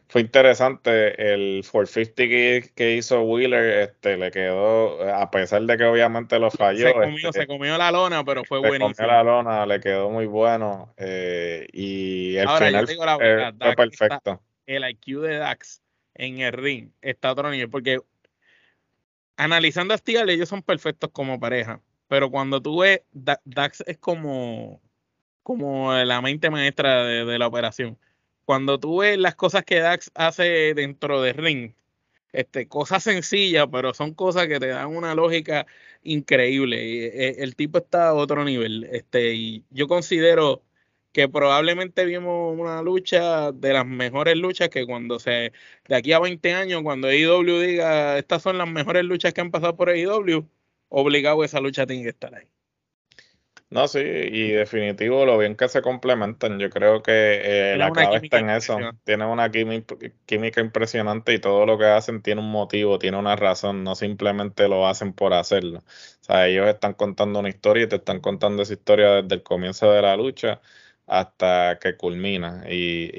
fue 0.10 0.22
interesante 0.22 1.34
el 1.34 1.64
450 1.72 2.16
que, 2.16 2.72
que, 2.74 2.96
hizo 2.96 3.22
Wheeler, 3.22 3.90
este, 3.90 4.18
le 4.18 4.32
quedó, 4.32 5.04
a 5.04 5.30
pesar 5.30 5.62
de 5.62 5.78
que 5.78 5.84
obviamente 5.84 6.40
lo 6.40 6.50
falló. 6.50 6.88
Se 6.88 6.94
comió, 6.94 7.30
este, 7.30 7.42
se 7.42 7.48
comió 7.48 7.78
la 7.78 7.92
lona, 7.92 8.26
pero 8.26 8.44
fue 8.44 8.58
buenísimo. 8.58 8.90
Se 8.90 9.04
comió 9.04 9.14
la 9.14 9.24
lona, 9.24 9.66
le 9.68 9.80
quedó 9.80 10.10
muy 10.10 10.26
bueno. 10.26 10.92
Eh, 10.98 11.68
y 11.74 12.38
el 12.38 12.50
final 12.50 12.88
fue 12.88 13.76
perfecto. 13.76 14.42
el 14.66 14.90
IQ 14.90 15.22
de 15.22 15.38
Dax 15.38 15.84
en 16.16 16.40
el 16.40 16.54
ring 16.54 16.90
está 17.02 17.30
a 17.30 17.34
otro 17.34 17.52
nivel, 17.52 17.70
porque 17.70 18.00
analizando 19.38 19.94
a 19.94 19.98
Steel, 19.98 20.28
ellos 20.32 20.50
son 20.50 20.64
perfectos 20.64 21.12
como 21.14 21.40
pareja, 21.40 21.82
pero 22.08 22.32
cuando 22.32 22.60
tú 22.60 22.80
ves, 22.80 23.02
Dax 23.12 23.84
es 23.86 24.00
como, 24.00 24.82
como 25.44 25.94
la 25.94 26.20
mente 26.22 26.50
maestra 26.50 27.04
de 27.04 27.38
la 27.38 27.46
operación 27.46 27.96
cuando 28.50 28.80
tú 28.80 28.98
ves 29.02 29.20
las 29.20 29.36
cosas 29.36 29.64
que 29.64 29.80
Dax 29.80 30.10
hace 30.16 30.74
dentro 30.74 31.22
de 31.22 31.34
ring, 31.34 31.74
este, 32.34 32.68
cosas 32.68 33.04
sencillas, 33.04 33.68
pero 33.72 33.94
son 33.94 34.16
cosas 34.16 34.48
que 34.48 34.60
te 34.60 34.70
dan 34.70 34.88
una 34.88 35.14
lógica 35.14 35.68
increíble. 36.02 36.78
E, 37.10 37.44
el 37.44 37.56
tipo 37.56 37.78
está 37.78 38.10
a 38.10 38.16
otro 38.16 38.44
nivel. 38.46 38.86
Este, 38.92 39.36
y 39.36 39.66
yo 39.70 39.88
considero 39.88 40.64
que 41.12 41.30
probablemente 41.30 42.06
vimos 42.06 42.58
una 42.58 42.82
lucha 42.82 43.52
de 43.52 43.74
las 43.74 43.86
mejores 43.86 44.36
luchas 44.36 44.70
que 44.70 44.86
cuando 44.88 45.20
se, 45.20 45.54
de 45.88 45.96
aquí 45.96 46.14
a 46.14 46.20
20 46.20 46.52
años, 46.54 46.82
cuando 46.82 47.08
AEW 47.08 47.60
diga, 47.60 48.18
estas 48.18 48.42
son 48.42 48.58
las 48.58 48.68
mejores 48.68 49.04
luchas 49.06 49.32
que 49.34 49.42
han 49.42 49.52
pasado 49.52 49.76
por 49.76 49.90
AEW, 49.90 50.50
obligado 50.90 51.44
esa 51.44 51.60
lucha 51.62 51.86
tiene 51.86 52.02
que 52.04 52.10
estar 52.10 52.34
ahí. 52.34 52.48
No, 53.72 53.88
sí, 53.88 54.00
y 54.00 54.50
definitivo 54.50 55.28
lo 55.28 55.38
bien 55.38 55.56
que 55.56 55.70
se 55.70 55.84
complementan. 55.84 56.58
Yo 56.58 56.72
creo 56.72 57.04
que 57.04 57.74
eh, 57.74 57.78
la 57.78 57.92
clave 57.92 58.18
está 58.18 58.40
en 58.40 58.50
eso. 58.50 58.80
Tienen 59.04 59.28
una 59.28 59.52
química 59.52 60.60
impresionante 60.60 61.36
y 61.36 61.40
todo 61.40 61.68
lo 61.68 61.78
que 61.78 61.86
hacen 61.86 62.24
tiene 62.24 62.42
un 62.42 62.50
motivo, 62.50 62.98
tiene 62.98 63.18
una 63.18 63.36
razón, 63.36 63.84
no 63.84 63.94
simplemente 63.94 64.68
lo 64.68 64.88
hacen 64.88 65.14
por 65.14 65.34
hacerlo. 65.34 65.80
O 65.80 66.24
sea, 66.24 66.48
ellos 66.48 66.68
están 66.68 66.94
contando 66.96 67.40
una 67.40 67.50
historia 67.50 67.84
y 67.84 67.88
te 67.88 67.98
están 67.98 68.22
contando 68.22 68.64
esa 68.64 68.74
historia 68.74 69.22
desde 69.22 69.36
el 69.36 69.44
comienzo 69.44 69.92
de 69.92 70.02
la 70.02 70.18
lucha 70.18 70.62
hasta 71.06 71.78
que 71.80 71.96
culmina. 71.96 72.64
Y, 72.68 73.12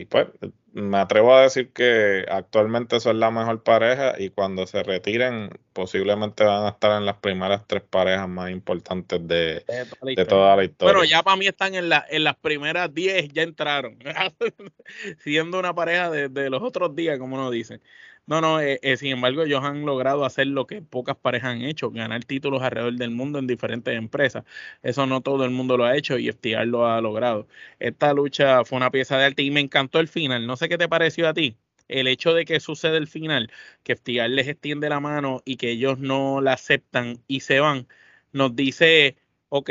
y 0.00 0.04
pues 0.06 0.28
me 0.72 0.98
atrevo 0.98 1.34
a 1.34 1.42
decir 1.42 1.72
que 1.72 2.24
actualmente 2.30 3.00
son 3.00 3.20
la 3.20 3.30
mejor 3.30 3.62
pareja 3.62 4.14
y 4.18 4.30
cuando 4.30 4.66
se 4.66 4.82
retiren 4.82 5.50
posiblemente 5.72 6.44
van 6.44 6.66
a 6.66 6.70
estar 6.70 6.98
en 6.98 7.06
las 7.06 7.16
primeras 7.16 7.66
tres 7.66 7.82
parejas 7.82 8.28
más 8.28 8.50
importantes 8.50 9.26
de, 9.26 9.64
toda, 10.28 10.56
la 10.56 10.64
historia. 10.64 10.92
Bueno, 10.92 11.04
ya 11.04 11.22
para 11.22 11.36
mí 11.36 11.46
están 11.46 11.74
en, 11.74 11.88
la, 11.88 12.04
en 12.08 12.24
las 12.24 12.36
primeras 12.36 12.92
diez, 12.92 13.28
ya 13.32 13.42
entraron, 13.42 13.98
siendo 15.18 15.58
una 15.58 15.74
pareja 15.74 16.10
de, 16.10 16.28
de 16.28 16.50
los 16.50 16.62
otros 16.62 16.94
días, 16.94 17.18
como 17.18 17.36
nos 17.36 17.50
dicen. 17.50 17.80
No, 18.28 18.42
no, 18.42 18.60
eh, 18.60 18.78
eh, 18.82 18.98
sin 18.98 19.12
embargo, 19.12 19.42
ellos 19.42 19.64
han 19.64 19.86
logrado 19.86 20.26
hacer 20.26 20.48
lo 20.48 20.66
que 20.66 20.82
pocas 20.82 21.16
parejas 21.16 21.52
han 21.54 21.62
hecho, 21.62 21.90
ganar 21.90 22.24
títulos 22.24 22.60
alrededor 22.62 22.92
del 22.96 23.10
mundo 23.10 23.38
en 23.38 23.46
diferentes 23.46 23.96
empresas. 23.96 24.44
Eso 24.82 25.06
no 25.06 25.22
todo 25.22 25.44
el 25.46 25.50
mundo 25.50 25.78
lo 25.78 25.84
ha 25.86 25.96
hecho 25.96 26.18
y 26.18 26.28
FTR 26.28 26.66
lo 26.66 26.86
ha 26.86 27.00
logrado. 27.00 27.48
Esta 27.78 28.12
lucha 28.12 28.64
fue 28.66 28.76
una 28.76 28.90
pieza 28.90 29.16
de 29.16 29.24
arte 29.24 29.42
y 29.42 29.50
me 29.50 29.60
encantó 29.60 29.98
el 29.98 30.08
final. 30.08 30.46
No 30.46 30.56
sé 30.56 30.68
qué 30.68 30.76
te 30.76 30.88
pareció 30.90 31.26
a 31.26 31.32
ti. 31.32 31.56
El 31.88 32.06
hecho 32.06 32.34
de 32.34 32.44
que 32.44 32.60
sucede 32.60 32.98
el 32.98 33.06
final, 33.08 33.50
que 33.82 33.92
FTR 33.94 34.28
les 34.28 34.46
extiende 34.48 34.90
la 34.90 35.00
mano 35.00 35.40
y 35.46 35.56
que 35.56 35.70
ellos 35.70 35.98
no 35.98 36.42
la 36.42 36.52
aceptan 36.52 37.22
y 37.28 37.40
se 37.40 37.60
van, 37.60 37.88
nos 38.32 38.54
dice, 38.54 39.16
ok, 39.48 39.70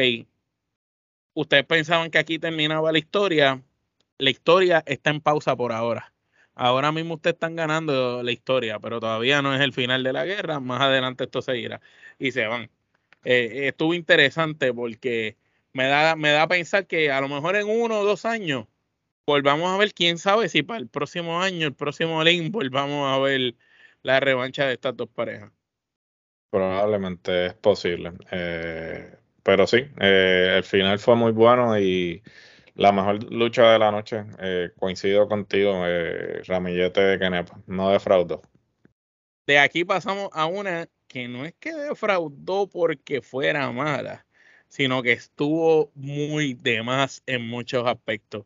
ustedes 1.33 1.65
pensaban 1.65 2.11
que 2.11 2.17
aquí 2.17 2.37
terminaba 2.39 2.91
la 2.91 2.97
historia, 2.99 3.63
la 4.17 4.29
historia 4.29 4.83
está 4.85 5.11
en 5.11 5.21
pausa 5.21 5.55
por 5.55 5.71
ahora 5.71 6.13
Ahora 6.57 6.91
mismo 6.91 7.15
ustedes 7.15 7.35
están 7.35 7.55
ganando 7.55 8.23
la 8.23 8.31
historia, 8.31 8.79
pero 8.79 8.99
todavía 8.99 9.41
no 9.41 9.53
es 9.53 9.61
el 9.61 9.73
final 9.73 10.03
de 10.03 10.13
la 10.13 10.25
guerra. 10.25 10.59
Más 10.59 10.81
adelante 10.81 11.25
esto 11.25 11.41
seguirá 11.41 11.81
y 12.17 12.31
se 12.31 12.47
van. 12.47 12.69
Eh, 13.23 13.67
estuvo 13.67 13.93
interesante 13.93 14.73
porque 14.73 15.37
me 15.73 15.87
da, 15.87 16.15
me 16.15 16.31
da 16.31 16.43
a 16.43 16.47
pensar 16.47 16.87
que 16.87 17.11
a 17.11 17.21
lo 17.21 17.29
mejor 17.29 17.55
en 17.55 17.69
uno 17.69 17.99
o 17.99 18.05
dos 18.05 18.25
años 18.25 18.65
volvamos 19.27 19.69
a 19.69 19.77
ver, 19.77 19.93
quién 19.93 20.17
sabe 20.17 20.49
si 20.49 20.63
para 20.63 20.79
el 20.79 20.87
próximo 20.87 21.41
año, 21.41 21.67
el 21.67 21.75
próximo 21.75 22.23
link, 22.23 22.51
volvamos 22.51 23.13
a 23.13 23.19
ver 23.19 23.55
la 24.01 24.19
revancha 24.19 24.65
de 24.65 24.73
estas 24.73 24.95
dos 24.95 25.09
parejas. 25.09 25.51
Probablemente 26.49 27.47
es 27.47 27.53
posible. 27.53 28.13
Eh, 28.31 29.15
pero 29.43 29.67
sí, 29.67 29.85
eh, 29.99 30.55
el 30.57 30.63
final 30.63 30.97
fue 30.97 31.15
muy 31.15 31.33
bueno 31.33 31.77
y 31.77 32.23
la 32.77 32.91
mejor 32.91 33.23
lucha 33.31 33.71
de 33.71 33.79
la 33.79 33.91
noche, 33.91 34.23
eh, 34.39 34.71
coincido 34.77 35.27
contigo, 35.27 35.81
eh, 35.85 36.43
Ramillete 36.45 37.01
de 37.01 37.19
Kenepa, 37.19 37.59
no 37.65 37.89
defraudó. 37.89 38.41
De 39.47 39.57
aquí 39.57 39.83
pasamos 39.83 40.29
a 40.31 40.45
una 40.45 40.87
que 41.07 41.27
no 41.27 41.45
es 41.45 41.55
que 41.59 41.73
defraudó 41.73 42.69
porque 42.69 43.21
fuera 43.21 43.71
mala, 43.71 44.25
sino 44.67 45.01
que 45.01 45.13
estuvo 45.13 45.91
muy 45.95 46.53
de 46.53 46.83
más 46.83 47.23
en 47.25 47.47
muchos 47.47 47.87
aspectos. 47.87 48.45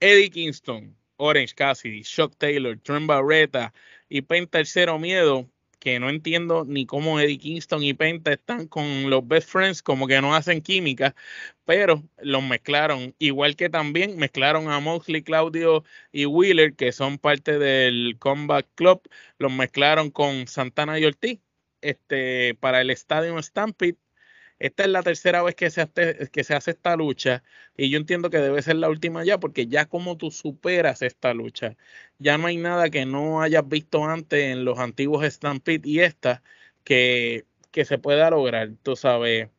Eddie 0.00 0.30
Kingston, 0.30 0.96
Orange 1.18 1.54
Cassidy, 1.54 2.02
Shock 2.02 2.34
Taylor, 2.38 2.78
Trent 2.78 3.06
Barretta 3.06 3.74
y 4.08 4.22
Pen 4.22 4.46
Tercero 4.46 4.98
Miedo 4.98 5.50
que 5.86 6.00
no 6.00 6.10
entiendo 6.10 6.64
ni 6.66 6.84
cómo 6.84 7.20
Eddie 7.20 7.38
Kingston 7.38 7.84
y 7.84 7.94
Penta 7.94 8.32
están 8.32 8.66
con 8.66 9.08
los 9.08 9.26
best 9.28 9.48
friends, 9.48 9.82
como 9.84 10.08
que 10.08 10.20
no 10.20 10.34
hacen 10.34 10.60
química, 10.60 11.14
pero 11.64 12.02
los 12.18 12.42
mezclaron, 12.42 13.14
igual 13.20 13.54
que 13.54 13.70
también 13.70 14.16
mezclaron 14.16 14.68
a 14.68 14.80
Moxley, 14.80 15.22
Claudio 15.22 15.84
y 16.10 16.26
Wheeler, 16.26 16.74
que 16.74 16.90
son 16.90 17.18
parte 17.18 17.60
del 17.60 18.16
Combat 18.18 18.66
Club, 18.74 19.00
los 19.38 19.52
mezclaron 19.52 20.10
con 20.10 20.48
Santana 20.48 20.98
y 20.98 21.04
Ortiz, 21.04 21.38
este, 21.82 22.56
para 22.56 22.80
el 22.80 22.90
Estadio 22.90 23.40
Stampede, 23.40 23.96
esta 24.58 24.84
es 24.84 24.88
la 24.90 25.02
tercera 25.02 25.42
vez 25.42 25.54
que 25.54 25.70
se, 25.70 25.82
hace, 25.82 26.70
esta 26.70 26.96
lucha 26.96 27.42
y 27.76 27.90
yo 27.90 27.98
entiendo 27.98 28.30
que 28.30 28.38
debe 28.38 28.62
ser 28.62 28.76
la 28.76 28.88
última 28.88 29.24
ya 29.24 29.38
porque 29.38 29.66
ya 29.66 29.86
como 29.86 30.16
tú 30.16 30.30
superas 30.30 31.02
esta 31.02 31.34
lucha, 31.34 31.76
ya 32.18 32.38
no 32.38 32.46
hay 32.46 32.56
nada 32.56 32.90
que 32.90 33.04
no 33.06 33.42
hayas 33.42 33.68
visto 33.68 34.04
antes 34.04 34.52
en 34.52 34.64
los 34.64 34.78
antiguos 34.78 35.24
Stampede 35.26 35.88
y 35.88 36.00
esta 36.00 36.42
que, 36.84 37.44
que 37.70 37.84
se 37.84 37.98
pueda 37.98 38.30
lograr, 38.30 38.70
tú 38.82 38.96
sabes. 38.96 39.50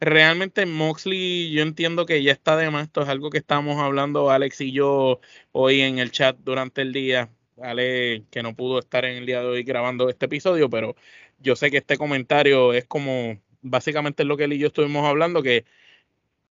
Realmente 0.00 0.66
Moxley, 0.66 1.52
yo 1.52 1.62
entiendo 1.62 2.06
que 2.06 2.22
ya 2.22 2.32
está 2.32 2.56
de 2.56 2.70
más, 2.70 2.84
esto 2.86 3.02
es 3.02 3.08
algo 3.08 3.30
que 3.30 3.38
estamos 3.38 3.78
hablando 3.80 4.30
Alex 4.30 4.60
y 4.60 4.72
yo 4.72 5.20
hoy 5.52 5.80
en 5.82 5.98
el 5.98 6.10
chat 6.10 6.36
durante 6.40 6.82
el 6.82 6.92
día. 6.92 7.30
Ale, 7.62 8.24
que 8.30 8.42
no 8.42 8.54
pudo 8.56 8.80
estar 8.80 9.04
en 9.04 9.16
el 9.16 9.26
día 9.26 9.40
de 9.40 9.46
hoy 9.46 9.62
grabando 9.62 10.08
este 10.08 10.26
episodio, 10.26 10.68
pero 10.68 10.96
yo 11.38 11.56
sé 11.56 11.70
que 11.70 11.78
este 11.78 11.96
comentario 11.98 12.72
es 12.72 12.84
como 12.86 13.38
básicamente 13.64 14.24
lo 14.24 14.36
que 14.36 14.44
él 14.44 14.52
y 14.54 14.58
yo 14.58 14.68
estuvimos 14.68 15.04
hablando, 15.06 15.42
que 15.42 15.64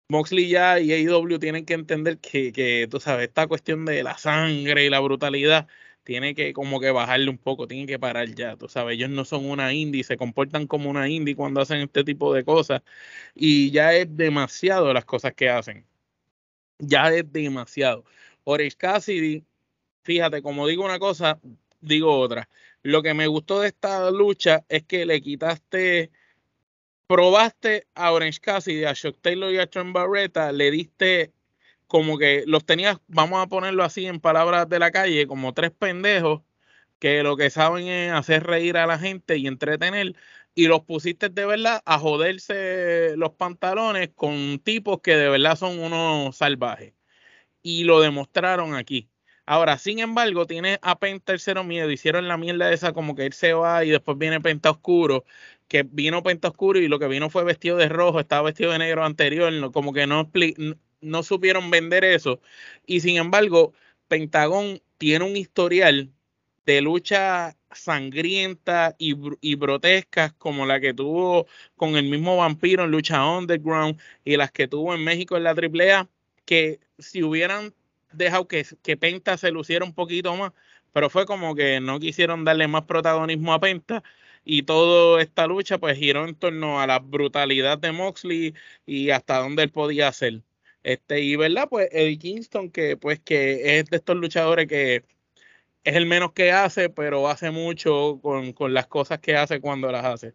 Moxley 0.08 0.48
ya 0.48 0.80
y 0.80 0.92
AEW 0.92 1.38
tienen 1.38 1.64
que 1.66 1.74
entender 1.74 2.18
que, 2.18 2.52
que, 2.52 2.88
tú 2.90 3.00
sabes, 3.00 3.28
esta 3.28 3.46
cuestión 3.46 3.84
de 3.84 4.02
la 4.02 4.18
sangre 4.18 4.84
y 4.86 4.90
la 4.90 5.00
brutalidad 5.00 5.68
tiene 6.04 6.34
que 6.34 6.52
como 6.52 6.80
que 6.80 6.90
bajarle 6.90 7.30
un 7.30 7.38
poco, 7.38 7.68
tiene 7.68 7.86
que 7.86 7.98
parar 7.98 8.34
ya, 8.34 8.56
tú 8.56 8.68
sabes, 8.68 8.94
ellos 8.96 9.10
no 9.10 9.24
son 9.24 9.46
una 9.48 9.72
indie, 9.72 10.04
se 10.04 10.16
comportan 10.16 10.66
como 10.66 10.90
una 10.90 11.08
indie 11.08 11.36
cuando 11.36 11.60
hacen 11.60 11.80
este 11.82 12.04
tipo 12.04 12.34
de 12.34 12.44
cosas 12.44 12.82
y 13.34 13.70
ya 13.70 13.94
es 13.94 14.16
demasiado 14.16 14.92
las 14.94 15.04
cosas 15.04 15.34
que 15.34 15.50
hacen, 15.50 15.86
ya 16.78 17.12
es 17.14 17.30
demasiado. 17.32 18.04
Orange 18.44 18.76
Cassidy, 18.76 19.44
fíjate, 20.02 20.42
como 20.42 20.66
digo 20.66 20.84
una 20.84 20.98
cosa, 20.98 21.40
digo 21.80 22.18
otra. 22.18 22.48
Lo 22.82 23.02
que 23.02 23.14
me 23.14 23.26
gustó 23.26 23.60
de 23.60 23.68
esta 23.68 24.10
lucha 24.10 24.64
es 24.68 24.84
que 24.84 25.06
le 25.06 25.20
quitaste 25.22 26.10
probaste 27.10 27.88
a 27.96 28.12
Orange 28.12 28.38
Cassidy, 28.38 28.84
a 28.84 28.92
Shock 28.92 29.18
Taylor 29.20 29.52
y 29.52 29.58
a 29.58 29.66
Trent 29.66 29.92
Barreta, 29.92 30.52
le 30.52 30.70
diste 30.70 31.32
como 31.88 32.16
que 32.18 32.44
los 32.46 32.64
tenías, 32.64 32.98
vamos 33.08 33.42
a 33.42 33.48
ponerlo 33.48 33.82
así 33.82 34.06
en 34.06 34.20
palabras 34.20 34.68
de 34.68 34.78
la 34.78 34.92
calle, 34.92 35.26
como 35.26 35.52
tres 35.52 35.72
pendejos 35.72 36.42
que 37.00 37.24
lo 37.24 37.36
que 37.36 37.50
saben 37.50 37.88
es 37.88 38.12
hacer 38.12 38.44
reír 38.44 38.76
a 38.76 38.86
la 38.86 38.96
gente 38.96 39.36
y 39.38 39.48
entretener, 39.48 40.14
y 40.54 40.68
los 40.68 40.82
pusiste 40.84 41.30
de 41.30 41.46
verdad 41.46 41.82
a 41.84 41.98
joderse 41.98 43.16
los 43.16 43.32
pantalones 43.32 44.10
con 44.14 44.60
tipos 44.60 45.00
que 45.00 45.16
de 45.16 45.30
verdad 45.30 45.56
son 45.56 45.80
unos 45.80 46.36
salvajes. 46.36 46.94
Y 47.62 47.84
lo 47.84 48.00
demostraron 48.00 48.74
aquí. 48.76 49.08
Ahora, 49.46 49.78
sin 49.78 49.98
embargo, 49.98 50.46
tiene 50.46 50.78
a 50.82 50.98
Penta 51.00 51.32
tercero 51.32 51.64
miedo. 51.64 51.90
Hicieron 51.90 52.28
la 52.28 52.36
mierda 52.36 52.72
esa 52.72 52.92
como 52.92 53.16
que 53.16 53.26
él 53.26 53.32
se 53.32 53.52
va 53.52 53.84
y 53.84 53.90
después 53.90 54.16
viene 54.16 54.40
Penta 54.40 54.70
Oscuro 54.70 55.24
que 55.70 55.84
vino 55.84 56.24
Penta 56.24 56.48
Oscuro 56.48 56.80
y 56.80 56.88
lo 56.88 56.98
que 56.98 57.06
vino 57.06 57.30
fue 57.30 57.44
vestido 57.44 57.76
de 57.76 57.88
rojo, 57.88 58.18
estaba 58.18 58.42
vestido 58.42 58.72
de 58.72 58.80
negro 58.80 59.04
anterior, 59.04 59.52
como 59.70 59.92
que 59.92 60.04
no, 60.04 60.28
no 61.00 61.22
supieron 61.22 61.70
vender 61.70 62.04
eso. 62.04 62.40
Y 62.86 62.98
sin 63.00 63.18
embargo, 63.18 63.72
Pentagón 64.08 64.82
tiene 64.98 65.24
un 65.24 65.36
historial 65.36 66.10
de 66.66 66.80
lucha 66.82 67.56
sangrienta 67.70 68.96
y, 68.98 69.14
y 69.40 69.54
grotescas 69.54 70.32
como 70.32 70.66
la 70.66 70.80
que 70.80 70.92
tuvo 70.92 71.46
con 71.76 71.96
el 71.96 72.10
mismo 72.10 72.36
vampiro 72.36 72.82
en 72.82 72.90
lucha 72.90 73.24
underground 73.24 73.96
y 74.24 74.36
las 74.36 74.50
que 74.50 74.66
tuvo 74.66 74.92
en 74.92 75.04
México 75.04 75.36
en 75.36 75.44
la 75.44 75.50
AAA, 75.50 76.08
que 76.46 76.80
si 76.98 77.22
hubieran 77.22 77.72
dejado 78.12 78.48
que, 78.48 78.66
que 78.82 78.96
Penta 78.96 79.36
se 79.36 79.52
luciera 79.52 79.84
un 79.84 79.94
poquito 79.94 80.34
más, 80.34 80.52
pero 80.92 81.10
fue 81.10 81.26
como 81.26 81.54
que 81.54 81.78
no 81.78 82.00
quisieron 82.00 82.44
darle 82.44 82.66
más 82.66 82.82
protagonismo 82.86 83.52
a 83.52 83.60
Penta 83.60 84.02
y 84.44 84.62
toda 84.62 85.22
esta 85.22 85.46
lucha 85.46 85.78
pues 85.78 85.98
giró 85.98 86.26
en 86.26 86.34
torno 86.34 86.80
a 86.80 86.86
la 86.86 86.98
brutalidad 86.98 87.78
de 87.78 87.92
Moxley 87.92 88.54
y 88.86 89.10
hasta 89.10 89.38
dónde 89.38 89.62
él 89.64 89.70
podía 89.70 90.08
hacer. 90.08 90.42
Este, 90.82 91.20
y 91.20 91.36
verdad, 91.36 91.68
pues 91.68 91.88
Eddie 91.92 92.18
Kingston, 92.18 92.70
que 92.70 92.96
pues 92.96 93.20
que 93.20 93.78
es 93.78 93.86
de 93.90 93.96
estos 93.98 94.16
luchadores 94.16 94.66
que 94.66 95.04
es 95.84 95.96
el 95.96 96.06
menos 96.06 96.32
que 96.32 96.52
hace, 96.52 96.90
pero 96.90 97.28
hace 97.28 97.50
mucho 97.50 98.20
con, 98.22 98.52
con 98.52 98.74
las 98.74 98.86
cosas 98.86 99.20
que 99.20 99.36
hace 99.36 99.60
cuando 99.60 99.90
las 99.92 100.04
hace. 100.04 100.34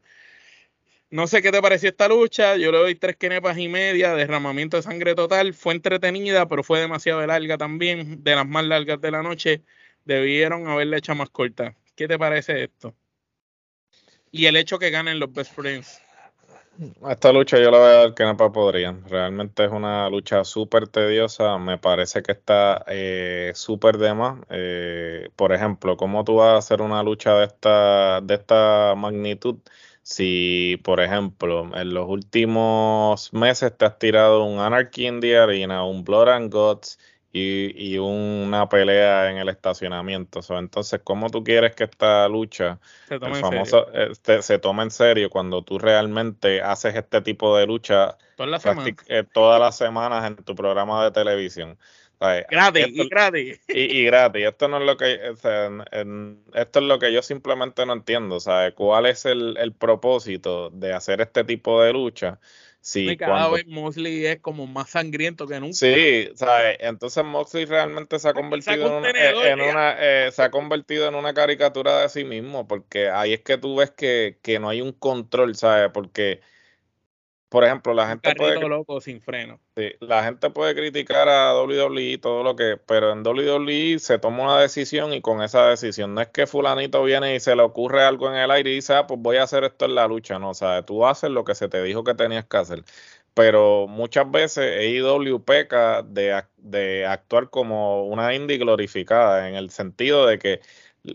No 1.10 1.28
sé 1.28 1.41
qué 1.41 1.51
te 1.51 1.62
pareció 1.62 1.89
esta 1.89 2.08
lucha. 2.08 2.58
Yo 2.58 2.72
le 2.72 2.78
doy 2.80 2.95
tres 2.95 3.16
quenepas 3.16 3.58
y 3.58 3.68
media, 3.68 4.14
derramamiento 4.16 4.78
de 4.78 4.84
sangre 4.84 5.16
total. 5.16 5.53
Fue 5.53 5.74
entretenida, 5.74 6.47
pero 6.47 6.64
fue 6.64 6.80
demasiado 6.80 7.26
larga 7.26 7.58
también, 7.58 8.24
de 8.24 8.36
las 8.36 8.47
más 8.47 8.66
largas 8.66 8.99
de 9.01 9.12
la 9.12 9.22
noche. 9.24 9.64
Debieron 10.03 10.68
haberle 10.68 10.97
hecho 10.97 11.16
más 11.16 11.30
corta. 11.30 11.76
¿Qué 11.95 12.08
te 12.08 12.20
parece 12.20 12.64
esto? 12.66 12.95
Y 14.36 14.48
el 14.48 14.58
hecho 14.58 14.78
que 14.78 14.90
ganen 14.90 15.18
los 15.18 15.32
Best 15.32 15.54
Friends. 15.54 16.02
Esta 17.10 17.32
lucha 17.32 17.58
yo 17.58 17.72
la 17.72 17.78
voy 17.78 17.88
a 17.88 17.94
dar 17.94 18.14
que 18.14 18.26
no 18.26 18.36
podrían. 18.36 19.08
Realmente 19.08 19.64
es 19.64 19.72
una 19.72 20.10
lucha 20.10 20.44
súper 20.44 20.90
tediosa. 20.90 21.58
Me 21.58 21.78
parece 21.78 22.22
que 22.22 22.34
está 22.34 22.84
eh, 22.88 23.54
súper 23.56 23.98
de 23.98 24.14
más. 24.14 24.42
Eh, 24.50 25.30
por 25.38 25.54
ejemplo, 25.54 25.96
¿cómo 25.96 26.26
tú 26.26 26.36
vas 26.36 26.56
a 26.56 26.58
hacer 26.58 26.82
una 26.82 27.02
lucha 27.02 27.34
de 27.36 27.46
esta, 27.46 28.20
de 28.20 28.34
esta 28.34 28.94
magnitud 28.98 29.60
si, 30.04 30.82
por 30.84 31.00
ejemplo, 31.00 31.72
en 31.74 31.94
los 31.94 32.08
últimos 32.10 33.34
meses 33.34 33.76
te 33.78 33.86
has 33.86 33.98
tirado 33.98 34.44
un 34.44 34.60
Anarchy 34.60 35.08
in 35.08 35.22
the 35.22 35.38
Arena, 35.38 35.86
un 35.86 36.04
Blood 36.04 36.28
and 36.28 36.54
Guts 36.54 37.00
y, 37.38 37.98
una 37.98 38.70
pelea 38.70 39.30
en 39.30 39.38
el 39.38 39.50
estacionamiento. 39.50 40.40
entonces, 40.58 41.02
¿cómo 41.04 41.30
tú 41.30 41.44
quieres 41.44 41.76
que 41.76 41.84
esta 41.84 42.28
lucha, 42.30 42.80
se 43.10 43.20
tome, 43.20 43.40
famoso, 43.42 43.92
este, 43.94 44.42
se 44.42 44.58
tome 44.58 44.84
en 44.84 44.92
serio 44.92 45.30
cuando 45.30 45.62
tú 45.62 45.78
realmente 45.78 46.62
haces 46.62 46.96
este 46.96 47.22
tipo 47.22 47.58
de 47.58 47.68
lucha 47.68 48.18
eh, 49.08 49.24
todas 49.34 49.60
las 49.60 49.78
semanas 49.78 50.26
en 50.26 50.38
tu 50.38 50.56
programa 50.56 51.04
de 51.04 51.12
televisión? 51.12 51.78
Gratis, 52.50 52.88
y 52.88 53.10
gratis. 53.10 53.60
Y, 53.68 54.06
gratis. 54.06 54.46
Esto 54.48 54.68
no 54.70 54.78
es 54.78 54.86
lo 54.86 54.96
que, 54.96 55.20
esto 56.54 56.80
es 56.80 56.86
lo 56.86 57.00
que 57.00 57.12
yo 57.12 57.22
simplemente 57.22 57.86
no 57.86 57.94
entiendo, 57.94 58.40
¿sabes? 58.40 58.74
¿Cuál 58.74 59.06
es 59.06 59.26
el, 59.26 59.58
el 59.58 59.74
propósito 59.74 60.70
de 60.70 60.94
hacer 60.94 61.20
este 61.20 61.44
tipo 61.44 61.82
de 61.82 61.92
lucha? 61.92 62.40
Sí, 62.86 63.18
cada 63.18 63.50
vez 63.50 63.66
Moxley 63.66 64.28
es 64.28 64.40
como 64.42 64.68
más 64.68 64.92
sangriento 64.92 65.48
que 65.48 65.60
nunca. 65.60 65.74
Sí, 65.74 66.30
¿sabes? 66.36 66.78
entonces 66.80 67.26
Moxley 67.26 67.66
realmente 67.66 68.20
se 68.20 68.30
ha 68.30 68.34
convertido 68.34 69.04
en, 69.04 69.60
una, 69.60 69.96
eh, 69.98 70.30
se 70.32 70.44
ha 70.44 70.52
convertido 70.52 71.08
en 71.08 71.16
una 71.16 71.34
caricatura 71.34 72.02
de 72.02 72.10
sí 72.10 72.24
mismo, 72.24 72.68
porque 72.68 73.10
ahí 73.10 73.34
es 73.34 73.42
que 73.42 73.58
tú 73.58 73.78
ves 73.78 73.90
que, 73.90 74.38
que 74.44 74.60
no 74.60 74.70
hay 74.70 74.82
un 74.82 74.92
control, 74.92 75.56
¿sabes? 75.56 75.90
Porque 75.92 76.42
por 77.50 77.64
ejemplo, 77.64 77.93
la 77.93 78.08
gente 78.08 78.34
puede 78.36 78.60
loco 78.68 79.00
sin 79.00 79.22
freno. 79.22 79.60
Sí, 79.78 79.91
la 80.00 80.24
gente 80.24 80.50
puede 80.50 80.74
criticar 80.74 81.30
a 81.30 81.54
WWE 81.62 82.18
todo 82.18 82.43
lo 82.43 82.56
que, 82.56 82.78
pero 82.86 83.12
en 83.12 83.26
WWE 83.26 84.00
se 84.00 84.18
toma 84.18 84.43
una 84.43 84.60
decisión 84.60 85.14
y 85.14 85.22
con 85.22 85.41
esa 85.43 85.68
decisión 85.68 86.16
no 86.16 86.22
es 86.22 86.28
que 86.30 86.48
fulanito 86.48 87.04
viene 87.04 87.36
y 87.36 87.39
se 87.39 87.56
le 87.56 87.62
ocurre 87.62 88.04
algo 88.04 88.30
en 88.30 88.36
el 88.36 88.52
aire 88.52 88.72
y 88.72 88.76
dice, 88.76 88.96
ah, 88.96 89.08
pues 89.08 89.20
voy 89.22 89.38
a 89.38 89.43
hacer 89.43 89.64
esto 89.64 89.86
en 89.86 89.96
la 89.96 90.08
lucha, 90.08 90.39
no, 90.39 90.50
o 90.50 90.54
sea, 90.54 90.84
tú 90.84 91.06
haces 91.06 91.30
lo 91.30 91.43
que 91.43 91.56
se 91.56 91.70
te 91.70 91.82
dijo 91.84 92.04
que 92.04 92.16
tenías 92.16 92.46
que 92.46 92.58
hacer. 92.58 92.84
Pero 93.34 93.88
muchas 93.88 94.30
veces 94.32 94.78
AEW 94.80 95.43
peca 95.43 96.02
de, 96.04 96.41
de 96.58 97.06
actuar 97.06 97.50
como 97.50 98.06
una 98.06 98.34
indie 98.34 98.58
glorificada, 98.58 99.50
en 99.50 99.56
el 99.56 99.70
sentido 99.70 100.26
de 100.26 100.39
que 100.39 100.62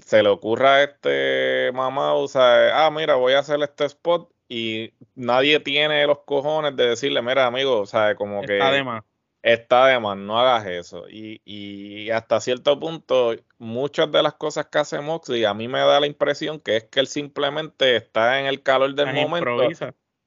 se 0.05 0.23
le 0.23 0.29
ocurra 0.29 0.77
a 0.77 0.83
este 0.85 1.73
mamá, 1.75 2.15
o 2.15 2.29
sea, 2.29 2.87
ah, 2.87 2.91
mira, 2.91 3.17
voy 3.17 3.33
a 3.33 3.41
hacer 3.41 3.61
este 3.63 3.87
spot 3.87 4.31
y 4.53 4.93
nadie 5.15 5.61
tiene 5.61 6.05
los 6.09 6.25
cojones 6.25 6.75
de 6.75 6.89
decirle, 6.89 7.23
mira, 7.23 7.47
amigo, 7.47 7.79
o 7.79 7.87
sea, 7.87 8.17
como 8.17 8.43
que... 8.43 8.55
Está 8.55 8.73
de 8.73 8.83
más. 8.83 9.05
Está 9.43 9.87
de 9.87 10.01
más, 10.01 10.17
no 10.17 10.41
hagas 10.41 10.67
eso. 10.67 11.09
Y, 11.09 11.41
y 11.45 12.11
hasta 12.11 12.41
cierto 12.41 12.79
punto, 12.81 13.37
muchas 13.59 14.11
de 14.11 14.25
las 14.25 14.35
cosas 14.35 14.67
que 14.67 14.79
hace 14.79 15.01
Moxley, 15.01 15.45
a 15.45 15.55
mí 15.55 15.69
me 15.69 15.79
da 15.79 16.01
la 16.01 16.09
impresión 16.09 16.59
que 16.59 16.79
es 16.79 16.85
que 16.85 16.99
él 16.99 17.07
simplemente 17.07 17.95
está 17.95 18.41
en 18.41 18.47
el 18.47 18.61
calor 18.61 18.93
del 18.93 19.15
momento. 19.15 19.69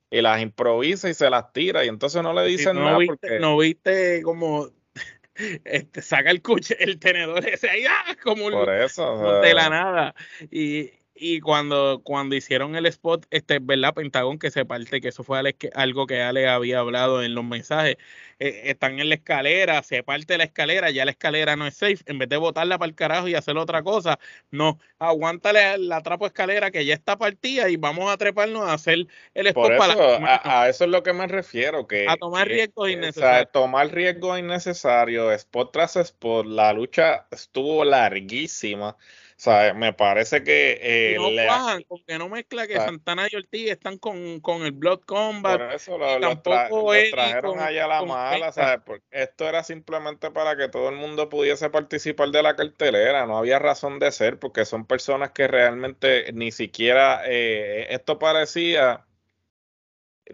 Y 0.10 0.22
las 0.22 0.42
improvisa 0.42 1.10
y 1.10 1.14
se 1.14 1.30
las 1.30 1.52
tira, 1.52 1.84
y 1.84 1.90
entonces 1.90 2.24
no 2.24 2.32
le 2.32 2.44
dicen 2.46 2.78
no 2.78 2.86
nada. 2.86 2.98
Viste, 3.00 3.40
No 3.40 3.58
viste 3.58 4.22
como 4.22 4.70
este, 5.66 6.02
saca 6.02 6.32
el 6.32 6.42
cuche, 6.42 6.82
el 6.82 6.98
tenedor 6.98 7.46
ese 7.46 7.70
ahí, 7.70 7.84
¡ah! 7.90 8.16
como 8.24 8.50
Por 8.50 8.74
eso, 8.74 9.42
de 9.42 9.54
la 9.54 9.70
nada. 9.70 10.16
Y, 10.50 10.92
y 11.16 11.42
cuando, 11.42 12.02
cuando 12.04 12.36
hicieron 12.36 12.76
el 12.76 12.88
spot, 12.88 13.28
este, 13.30 13.60
¿verdad? 13.60 13.94
Pentagón, 13.94 14.40
que 14.40 14.50
se 14.50 14.66
parte, 14.66 15.00
que 15.00 15.10
eso 15.10 15.24
fue 15.24 15.40
algo 15.76 16.08
que 16.08 16.22
Ale 16.22 16.48
había 16.48 16.80
hablado 16.80 17.22
en 17.22 17.36
los 17.36 17.44
mensajes. 17.44 17.98
Eh, 18.40 18.62
están 18.66 19.00
en 19.00 19.10
la 19.10 19.16
escalera, 19.16 19.84
se 19.84 20.02
parte 20.02 20.38
la 20.40 20.46
escalera, 20.46 20.90
ya 20.90 21.06
la 21.06 21.12
escalera 21.12 21.56
no 21.56 21.68
es 21.68 21.76
safe. 21.76 22.00
En 22.08 22.18
vez 22.18 22.30
de 22.30 22.38
botarla 22.38 22.80
para 22.80 22.90
el 22.90 22.96
carajo 22.96 23.28
y 23.28 23.36
hacer 23.36 23.58
otra 23.58 23.84
cosa, 23.84 24.18
no, 24.50 24.80
aguántale 24.98 25.78
la 25.78 26.02
trapo 26.02 26.26
escalera 26.26 26.72
que 26.72 26.84
ya 26.84 26.96
está 26.96 27.16
partida 27.16 27.70
y 27.70 27.76
vamos 27.76 28.12
a 28.12 28.18
treparnos 28.18 28.64
a 28.64 28.74
hacer 28.74 29.06
el 29.36 29.48
spot 29.48 29.78
para 29.78 29.94
a, 30.44 30.68
eso 30.68 30.86
es 30.86 30.90
lo 30.90 31.04
que 31.04 31.14
me 31.14 31.28
refiero. 31.28 31.88
Que, 31.88 32.08
a 32.10 32.18
tomar 32.18 32.48
riesgos 32.48 32.90
innecesarios. 32.90 33.52
tomar 33.52 33.94
riesgos 33.94 34.40
innecesarios, 34.40 35.32
spot 35.34 35.72
tras 35.72 35.96
spot. 35.96 36.48
La 36.48 36.74
lucha 36.74 37.28
estuvo 37.32 37.86
larguísima 37.86 38.98
sea, 39.44 39.74
me 39.74 39.92
parece 39.94 40.44
que. 40.44 40.80
Eh, 40.82 41.16
no 41.18 41.80
porque 41.88 42.18
no 42.18 42.30
mezcla 42.30 42.66
que 42.66 42.76
Santana 42.76 43.28
y 43.30 43.36
Ortiz 43.36 43.72
están 43.72 43.98
con, 43.98 44.40
con 44.40 44.64
el 44.64 44.72
Blood 44.72 45.02
Combat. 45.02 45.60
Por 45.60 45.74
eso 45.74 45.98
lo, 45.98 46.20
tampoco 46.20 46.94
trajeron 47.12 47.60
allá 47.60 47.86
a 47.86 47.88
la 47.88 48.04
mala, 48.04 48.52
¿sabes? 48.52 48.80
Porque 48.86 49.06
esto 49.12 49.48
era 49.48 49.64
simplemente 49.64 50.32
para 50.32 50.56
que 50.56 50.70
todo 50.70 50.90
el 50.90 50.96
mundo 50.96 51.28
pudiese 51.28 51.70
participar 51.70 52.30
de 52.30 52.42
la 52.42 52.56
cartelera. 52.56 53.26
No 53.26 53.38
había 53.38 53.60
razón 53.60 54.00
de 54.00 54.12
ser, 54.12 54.40
porque 54.40 54.66
son 54.66 54.86
personas 54.86 55.32
que 55.32 55.48
realmente 55.48 56.32
ni 56.32 56.52
siquiera. 56.52 57.22
Eh, 57.26 57.88
esto 57.90 58.20
parecía 58.20 59.06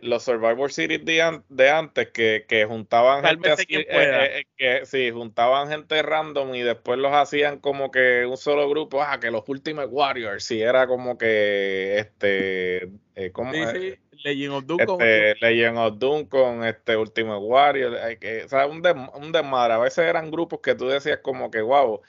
los 0.01 0.23
Survivor 0.23 0.71
Series 0.71 1.03
de, 1.03 1.69
antes 1.69 2.09
que, 2.09 2.45
que 2.47 2.65
juntaban 2.65 3.23
gente 3.23 3.51
así, 3.51 3.65
eh, 3.69 3.85
eh, 3.89 4.45
que 4.55 4.85
sí, 4.85 5.09
juntaban 5.11 5.69
gente 5.69 6.01
random 6.01 6.53
y 6.55 6.61
después 6.61 6.99
los 6.99 7.11
hacían 7.11 7.59
como 7.59 7.91
que 7.91 8.25
un 8.25 8.37
solo 8.37 8.69
grupo, 8.69 9.01
ah, 9.01 9.19
que 9.19 9.31
los 9.31 9.43
Ultimate 9.47 9.87
Warriors, 9.87 10.43
sí, 10.43 10.61
era 10.61 10.87
como 10.87 11.17
que 11.17 11.97
este 11.97 12.89
eh, 13.15 13.31
¿cómo, 13.31 13.51
sí, 13.53 13.95
Legend 14.23 14.53
of 14.53 14.65
Doom 14.65 14.79
este, 14.79 14.85
con 14.85 15.49
Legend 15.49 15.77
of 15.77 15.97
Doom 15.97 16.25
con 16.25 16.65
este 16.65 16.95
Ultimate 16.95 17.39
Warrior, 17.39 18.17
que, 18.19 18.43
o 18.43 18.49
sea, 18.49 18.67
un, 18.67 18.83
un 19.15 19.31
desmadre, 19.31 19.73
a 19.73 19.79
veces 19.79 20.05
eran 20.05 20.29
grupos 20.29 20.59
que 20.61 20.75
tú 20.75 20.87
decías 20.87 21.19
como 21.19 21.49
que 21.49 21.61
wow, 21.61 22.01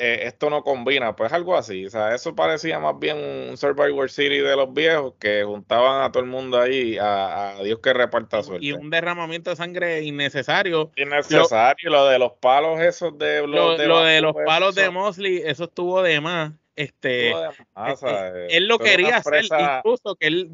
eh, 0.00 0.20
esto 0.28 0.48
no 0.48 0.62
combina, 0.62 1.16
pues 1.16 1.32
algo 1.32 1.56
así. 1.56 1.84
O 1.84 1.90
sea, 1.90 2.14
eso 2.14 2.34
parecía 2.36 2.78
más 2.78 2.96
bien 3.00 3.16
un 3.16 3.56
Survivor 3.56 4.08
City 4.08 4.38
de 4.38 4.54
los 4.54 4.72
viejos 4.72 5.14
que 5.18 5.42
juntaban 5.42 6.04
a 6.04 6.12
todo 6.12 6.22
el 6.22 6.28
mundo 6.28 6.60
ahí 6.60 6.96
a, 7.00 7.56
Dios 7.64 7.80
que 7.80 7.92
reparta 7.92 8.44
suerte. 8.44 8.64
Y 8.64 8.72
un 8.72 8.90
derramamiento 8.90 9.50
de 9.50 9.56
sangre 9.56 10.04
innecesario. 10.04 10.92
Innecesario, 10.94 11.90
lo, 11.90 12.06
de 12.06 12.18
los 12.20 12.32
palos 12.34 12.80
esos 12.80 13.18
de... 13.18 13.44
Lo, 13.44 13.76
de, 13.76 13.86
lo 13.88 14.02
de 14.02 14.20
los 14.20 14.36
palos 14.46 14.76
de 14.76 14.88
Mosley, 14.88 15.42
eso 15.44 15.64
estuvo 15.64 16.00
de 16.00 16.20
más. 16.20 16.52
Este, 16.76 17.30
eh, 17.30 17.34
eh, 17.74 18.46
él 18.50 18.68
lo 18.68 18.78
quería 18.78 19.16
hacer, 19.16 19.46
incluso 19.46 20.14
que 20.14 20.28
él 20.28 20.52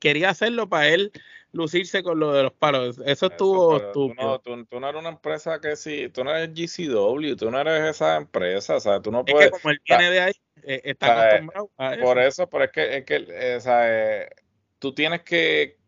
quería 0.00 0.30
hacerlo 0.30 0.70
para 0.70 0.88
él 0.88 1.12
lucirse 1.52 2.02
con 2.02 2.18
lo 2.18 2.32
de 2.32 2.44
los 2.44 2.52
palos. 2.52 3.00
Eso 3.04 3.26
estuvo 3.26 3.80
tú 3.92 4.14
no, 4.14 4.38
tú, 4.40 4.56
no, 4.56 4.88
eres 4.88 5.00
una 5.00 5.10
empresa 5.10 5.60
que 5.60 5.76
sí, 5.76 6.08
tú 6.10 6.24
no 6.24 6.34
eres 6.34 6.50
GCW, 6.54 7.36
tú 7.36 7.50
no 7.50 7.60
eres 7.60 7.96
esa 7.96 8.16
empresa, 8.16 8.76
o 8.76 8.80
sea, 8.80 9.00
tú 9.00 9.10
no 9.10 9.24
puedes. 9.24 9.46
Es 9.46 9.52
que 9.52 9.60
como 9.60 9.72
él 9.72 9.80
viene 9.86 10.10
de 10.10 10.20
ahí, 10.20 10.32
eh, 10.62 10.80
está 10.84 11.28
acostumbrado 11.28 11.70
a 11.76 11.94
eso. 11.94 12.04
Por 12.04 12.18
eso, 12.18 12.50
pero 12.50 12.64
es 12.64 12.72
que, 12.72 12.96
es 12.98 13.04
que 13.04 13.26
eh, 13.28 13.56
o 13.56 13.60
sea, 13.60 14.22
eh, 14.22 14.28
tú 14.78 14.92
tienes 14.94 15.22
que, 15.22 15.78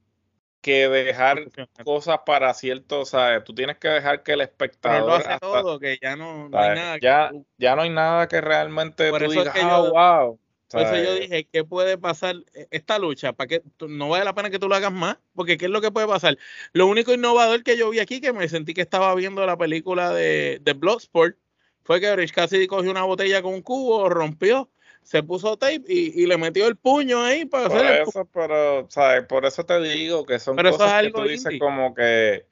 que 0.60 0.88
dejar 0.88 1.44
cosas 1.84 2.20
para 2.24 2.52
cierto, 2.54 3.00
o 3.00 3.04
sea, 3.04 3.44
tú 3.44 3.54
tienes 3.54 3.76
que 3.78 3.88
dejar 3.88 4.22
que 4.22 4.32
el 4.32 4.40
espectador. 4.40 5.22
Pero 5.22 5.34
hace 5.34 5.40
todo, 5.40 5.78
que 5.78 5.98
ya 6.00 6.16
no, 6.16 6.48
no 6.48 6.58
hay 6.58 6.74
nada. 6.74 6.98
Ya, 7.00 7.30
ya 7.58 7.76
no 7.76 7.82
hay 7.82 7.90
nada 7.90 8.28
que 8.28 8.40
realmente 8.40 9.10
tú 9.10 9.30
digas, 9.30 9.54
ah, 9.60 9.80
wow 9.80 10.40
por 10.70 10.82
eso 10.82 10.96
yo 10.96 11.14
dije, 11.14 11.48
¿qué 11.52 11.64
puede 11.64 11.98
pasar 11.98 12.36
e-, 12.54 12.68
esta 12.70 12.98
lucha? 12.98 13.32
¿Para 13.32 13.48
que 13.48 13.62
no 13.88 14.08
vale 14.08 14.24
la 14.24 14.34
pena 14.34 14.50
que 14.50 14.58
tú 14.58 14.68
lo 14.68 14.74
hagas 14.74 14.92
más? 14.92 15.18
Porque 15.34 15.56
¿qué 15.58 15.66
es 15.66 15.70
lo 15.70 15.80
que 15.80 15.90
puede 15.90 16.06
pasar? 16.06 16.38
Lo 16.72 16.86
único 16.86 17.12
innovador 17.12 17.62
que 17.62 17.76
yo 17.76 17.90
vi 17.90 17.98
aquí, 17.98 18.20
que 18.20 18.32
me 18.32 18.48
sentí 18.48 18.74
que 18.74 18.80
estaba 18.80 19.14
viendo 19.14 19.44
la 19.46 19.56
película 19.56 20.12
de, 20.12 20.60
de 20.62 20.72
Bloodsport, 20.72 21.36
fue 21.82 22.00
que 22.00 22.14
Rich 22.14 22.32
Cassidy 22.32 22.66
cogió 22.66 22.90
una 22.90 23.02
botella 23.02 23.42
con 23.42 23.54
un 23.54 23.62
cubo, 23.62 24.08
rompió, 24.08 24.70
se 25.02 25.22
puso 25.22 25.56
tape 25.56 25.82
y, 25.88 26.26
le 26.26 26.36
metió 26.36 26.66
el 26.68 26.76
puño 26.76 27.22
ahí 27.22 27.46
para 27.46 27.68
por 27.68 27.78
hacer 27.78 28.02
eso, 28.02 28.28
pero, 28.32 28.86
¿sabes? 28.90 29.24
Por 29.24 29.44
eso 29.44 29.64
te 29.64 29.80
digo 29.80 30.24
que 30.24 30.38
son 30.38 30.56
cosas 30.56 31.02
que 31.02 31.10
tú 31.10 31.22
dices 31.22 31.58
como 31.58 31.94
que 31.94 32.46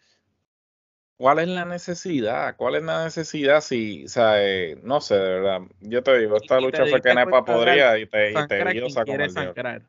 ¿Cuál 1.18 1.40
es 1.40 1.48
la 1.48 1.64
necesidad? 1.64 2.54
¿Cuál 2.56 2.76
es 2.76 2.84
la 2.84 3.02
necesidad? 3.02 3.60
Si, 3.60 4.04
o 4.04 4.08
sea, 4.08 4.40
eh, 4.40 4.78
no 4.84 5.00
sé, 5.00 5.16
de 5.16 5.28
verdad. 5.28 5.60
Yo 5.80 6.00
te 6.04 6.16
digo, 6.16 6.36
esta 6.36 6.60
lucha 6.60 6.86
fue 6.86 7.02
que 7.02 7.12
Nepa 7.12 7.44
podría 7.44 7.98
y 7.98 8.06
te, 8.06 8.30
y 8.30 8.46
te 8.46 8.64
dio 8.72 8.88
sangrar. 8.88 9.82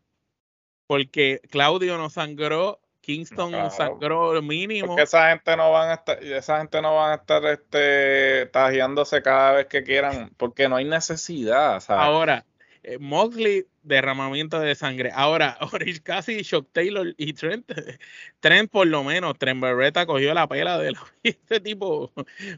Porque 0.88 1.40
Claudio 1.52 2.00
no 2.00 2.10
sangró, 2.10 2.82
Kingston 3.02 3.52
no 3.52 3.70
sangró 3.70 4.42
mínimo. 4.42 4.88
Porque 4.88 5.04
esa 5.04 5.30
gente 5.30 5.56
no 5.56 5.72
van 5.72 5.92
a 5.92 5.94
estar, 5.94 6.24
esa 6.24 6.58
gente 6.58 6.82
no 6.82 6.96
van 6.96 7.12
a 7.12 7.16
estar 7.16 7.46
este, 7.46 8.48
tajeándose 8.48 9.22
cada 9.22 9.52
vez 9.52 9.68
que 9.68 9.84
quieran, 9.84 10.32
porque 10.36 10.68
no 10.68 10.78
hay 10.78 10.86
necesidad. 10.86 11.80
¿sabes? 11.80 12.04
Ahora, 12.04 12.44
eh, 12.82 12.98
Moxley, 12.98 13.68
derramamiento 13.90 14.60
de 14.60 14.74
sangre. 14.76 15.12
Ahora, 15.14 15.58
Orange 15.74 16.02
Cassidy, 16.02 16.44
Shock 16.44 16.70
Taylor 16.72 17.14
y 17.18 17.34
Trent, 17.34 17.70
Trent 18.40 18.72
por 18.72 18.88
lo 18.88 19.04
menos, 19.04 19.38
Trent 19.38 19.62
Beretta 19.62 20.06
cogió 20.06 20.34
la 20.34 20.48
pela 20.48 20.78
de 20.78 20.94
la, 20.94 21.04
este 21.24 21.60
tipo, 21.60 22.14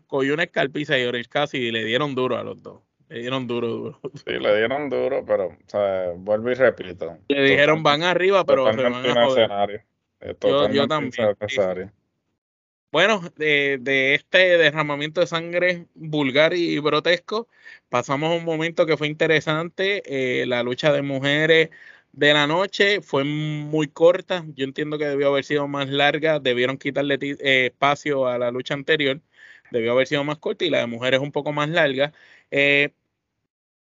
cogió 0.06 0.36
una 0.36 0.44
escalpiza 0.44 1.00
y 1.00 1.06
Orange 1.06 1.30
Cassidy 1.30 1.72
le 1.72 1.84
dieron 1.86 2.14
duro 2.14 2.38
a 2.38 2.44
los 2.44 2.62
dos. 2.62 2.82
Le 3.10 3.20
dieron 3.20 3.46
duro, 3.46 3.68
duro. 3.68 4.00
Sí, 4.14 4.32
le 4.40 4.58
dieron 4.58 4.90
duro, 4.90 5.26
pero, 5.26 5.48
o 5.48 5.58
sea, 5.68 6.12
vuelvo 6.16 6.50
y 6.50 6.54
repito. 6.54 7.18
Le 7.28 7.44
dijeron 7.44 7.84
van 7.84 8.04
arriba, 8.04 8.46
pero 8.46 8.72
se 8.72 8.82
van 8.84 9.06
a 9.06 9.26
joder. 9.26 9.84
Yo, 10.42 10.70
yo, 10.70 10.88
también. 10.88 11.12
Bueno, 12.92 13.22
de, 13.38 14.14
este 14.16 14.58
derramamiento 14.58 15.22
de 15.22 15.28
sangre 15.28 15.88
vulgar 15.94 16.54
y 16.54 16.78
grotesco, 16.82 17.48
pasamos 17.88 18.32
a 18.32 18.36
un 18.36 18.44
momento 18.44 18.86
que 18.86 18.98
fue 18.98 19.08
interesante. 19.08 20.42
Eh, 20.42 20.46
la 20.46 20.62
lucha 20.62 20.92
de 20.92 21.02
mujeres 21.02 21.70
de 22.12 22.34
la 22.34 22.48
noche 22.48 23.02
fue 23.02 23.24
muy 23.24 23.88
corta. 23.88 24.44
Yo 24.56 24.66
entiendo 24.66 24.98
que 24.98 25.06
debió 25.06 25.30
haber 25.30 25.46
sido 25.46 25.70
más 25.70 25.88
larga. 25.89 26.39
Debieron 26.39 26.78
quitarle 26.78 27.18
eh, 27.22 27.68
espacio 27.68 28.28
a 28.28 28.38
la 28.38 28.52
lucha 28.52 28.74
anterior. 28.74 29.22
Debió 29.72 29.94
haber 29.94 30.08
sido 30.08 30.24
más 30.26 30.38
corta 30.39 30.66
y 30.66 30.70
la 30.70 30.80
de 30.80 30.88
mujeres 30.88 31.22
un 31.22 31.32
poco 31.32 31.54
más 31.54 31.70
larga. 31.70 32.12
Eh, 32.52 32.94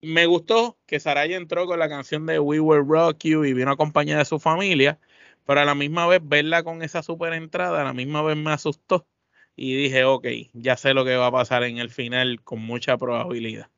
me 0.02 0.26
gustó 0.26 0.78
que 0.86 1.00
Saraya 1.00 1.36
entró 1.36 1.66
con 1.66 1.78
la 1.78 1.88
canción 1.88 2.26
de 2.26 2.38
We 2.38 2.60
Will 2.60 2.86
Rock 2.86 3.18
You 3.24 3.44
y 3.44 3.52
vino 3.54 3.70
acompañada 3.70 4.20
de 4.20 4.24
su 4.24 4.38
familia 4.38 4.98
pero 5.46 5.60
a 5.60 5.64
la 5.64 5.74
misma 5.74 6.06
vez 6.06 6.20
verla 6.24 6.62
con 6.64 6.82
esa 6.82 7.02
super 7.02 7.32
entrada, 7.32 7.82
a 7.82 7.84
la 7.84 7.92
misma 7.94 8.22
vez 8.22 8.36
me 8.36 8.52
asustó 8.52 9.08
y 9.56 9.74
dije, 9.76 10.04
ok, 10.04 10.26
ya 10.52 10.76
sé 10.76 10.94
lo 10.94 11.04
que 11.04 11.16
va 11.16 11.28
a 11.28 11.32
pasar 11.32 11.64
en 11.64 11.78
el 11.78 11.90
final 11.90 12.42
con 12.42 12.60
mucha 12.60 12.98
probabilidad. 12.98 13.70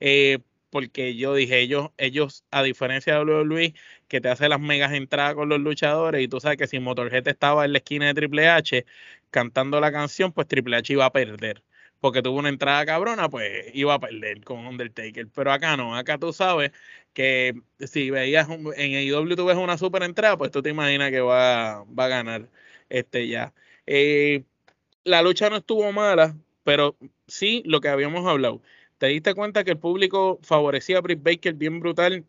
Eh, 0.00 0.40
porque 0.70 1.16
yo 1.16 1.34
dije, 1.34 1.60
ellos, 1.60 1.90
ellos, 1.98 2.44
a 2.50 2.62
diferencia 2.62 3.14
de 3.14 3.20
WWE, 3.24 3.74
que 4.08 4.20
te 4.20 4.28
hace 4.28 4.48
las 4.48 4.60
megas 4.60 4.92
entradas 4.92 5.34
con 5.34 5.48
los 5.48 5.60
luchadores, 5.60 6.22
y 6.22 6.28
tú 6.28 6.40
sabes 6.40 6.58
que 6.58 6.66
si 6.66 6.78
Motorhead 6.80 7.26
estaba 7.28 7.64
en 7.64 7.72
la 7.72 7.78
esquina 7.78 8.06
de 8.06 8.14
Triple 8.14 8.48
H 8.48 8.86
cantando 9.30 9.80
la 9.80 9.92
canción, 9.92 10.32
pues 10.32 10.48
Triple 10.48 10.76
H 10.76 10.92
iba 10.92 11.06
a 11.06 11.12
perder. 11.12 11.62
Porque 12.00 12.22
tuvo 12.22 12.38
una 12.38 12.48
entrada 12.48 12.86
cabrona, 12.86 13.28
pues 13.28 13.66
iba 13.74 13.94
a 13.94 14.00
perder 14.00 14.44
con 14.44 14.66
Undertaker. 14.66 15.28
Pero 15.34 15.52
acá 15.52 15.76
no, 15.76 15.96
acá 15.96 16.18
tú 16.18 16.32
sabes 16.32 16.72
que 17.12 17.54
si 17.80 18.10
veías 18.10 18.48
en 18.48 18.94
AEW 18.94 19.36
tú 19.36 19.46
ves 19.46 19.56
una 19.56 19.78
super 19.78 20.02
entrada, 20.04 20.36
pues 20.36 20.50
tú 20.50 20.62
te 20.62 20.70
imaginas 20.70 21.10
que 21.10 21.20
va, 21.20 21.84
va 21.84 22.04
a 22.04 22.08
ganar 22.08 22.48
este 22.88 23.28
ya. 23.28 23.52
Eh, 23.86 24.44
la 25.04 25.22
lucha 25.22 25.50
no 25.50 25.56
estuvo 25.56 25.90
mala, 25.92 26.36
pero 26.64 26.96
sí 27.26 27.62
lo 27.66 27.80
que 27.80 27.88
habíamos 27.88 28.26
hablado. 28.26 28.62
Te 28.98 29.06
diste 29.08 29.34
cuenta 29.34 29.64
que 29.64 29.72
el 29.72 29.78
público 29.78 30.38
favorecía 30.42 30.98
a 30.98 31.00
Britt 31.00 31.22
Baker 31.22 31.54
bien 31.54 31.80
brutal 31.80 32.24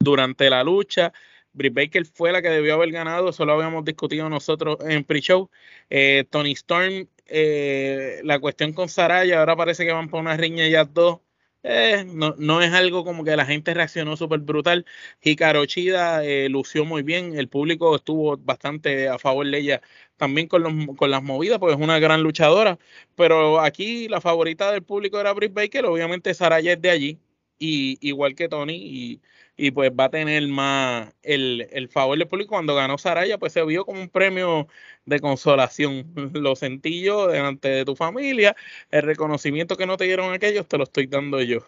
durante 0.00 0.50
la 0.50 0.64
lucha. 0.64 1.12
Britt 1.52 1.74
Baker 1.74 2.04
fue 2.06 2.32
la 2.32 2.42
que 2.42 2.48
debió 2.50 2.74
haber 2.74 2.90
ganado, 2.90 3.30
eso 3.30 3.44
lo 3.44 3.52
habíamos 3.52 3.84
discutido 3.84 4.28
nosotros 4.28 4.78
en 4.80 5.04
pre-show. 5.04 5.50
Eh, 5.90 6.24
Tony 6.30 6.52
Storm, 6.52 7.06
eh, 7.26 8.20
la 8.24 8.38
cuestión 8.40 8.72
con 8.72 8.88
Saraya, 8.88 9.40
ahora 9.40 9.56
parece 9.56 9.84
que 9.86 9.92
van 9.92 10.08
por 10.08 10.20
una 10.20 10.36
riña 10.36 10.68
ya 10.68 10.84
dos 10.84 11.20
eh, 11.66 12.04
no, 12.06 12.34
no, 12.36 12.60
es 12.60 12.72
algo 12.74 13.04
como 13.04 13.24
que 13.24 13.34
la 13.36 13.46
gente 13.46 13.72
reaccionó 13.72 14.16
súper 14.18 14.40
brutal. 14.40 14.84
Hikaru 15.22 15.64
Chida 15.64 16.22
eh, 16.22 16.48
lució 16.50 16.84
muy 16.84 17.02
bien, 17.02 17.38
el 17.38 17.48
público 17.48 17.96
estuvo 17.96 18.36
bastante 18.36 19.08
a 19.08 19.18
favor 19.18 19.46
de 19.50 19.58
ella 19.58 19.82
también 20.18 20.46
con, 20.46 20.62
los, 20.62 20.72
con 20.96 21.10
las 21.10 21.22
movidas, 21.22 21.58
porque 21.58 21.74
es 21.74 21.80
una 21.80 21.98
gran 21.98 22.22
luchadora. 22.22 22.78
Pero 23.16 23.60
aquí 23.60 24.08
la 24.08 24.20
favorita 24.20 24.70
del 24.72 24.82
público 24.82 25.18
era 25.18 25.32
Britt 25.32 25.54
Baker, 25.54 25.86
obviamente 25.86 26.34
Saraya 26.34 26.74
es 26.74 26.82
de 26.82 26.90
allí, 26.90 27.18
y 27.58 27.98
igual 28.06 28.34
que 28.34 28.48
Tony, 28.48 28.74
y 28.76 29.22
y 29.56 29.70
pues 29.70 29.90
va 29.92 30.04
a 30.04 30.10
tener 30.10 30.46
más 30.48 31.14
el, 31.22 31.68
el, 31.72 31.88
favor 31.88 32.18
del 32.18 32.28
público. 32.28 32.50
Cuando 32.50 32.74
ganó 32.74 32.98
Saraya, 32.98 33.38
pues 33.38 33.52
se 33.52 33.64
vio 33.64 33.84
como 33.84 34.00
un 34.00 34.08
premio 34.08 34.68
de 35.04 35.20
consolación. 35.20 36.12
Lo 36.34 36.56
sentí 36.56 37.02
yo 37.02 37.28
delante 37.28 37.68
de 37.68 37.84
tu 37.84 37.96
familia. 37.96 38.56
El 38.90 39.02
reconocimiento 39.02 39.76
que 39.76 39.86
no 39.86 39.96
te 39.96 40.04
dieron 40.04 40.32
aquellos, 40.32 40.66
te 40.68 40.78
lo 40.78 40.84
estoy 40.84 41.06
dando 41.06 41.40
yo. 41.42 41.60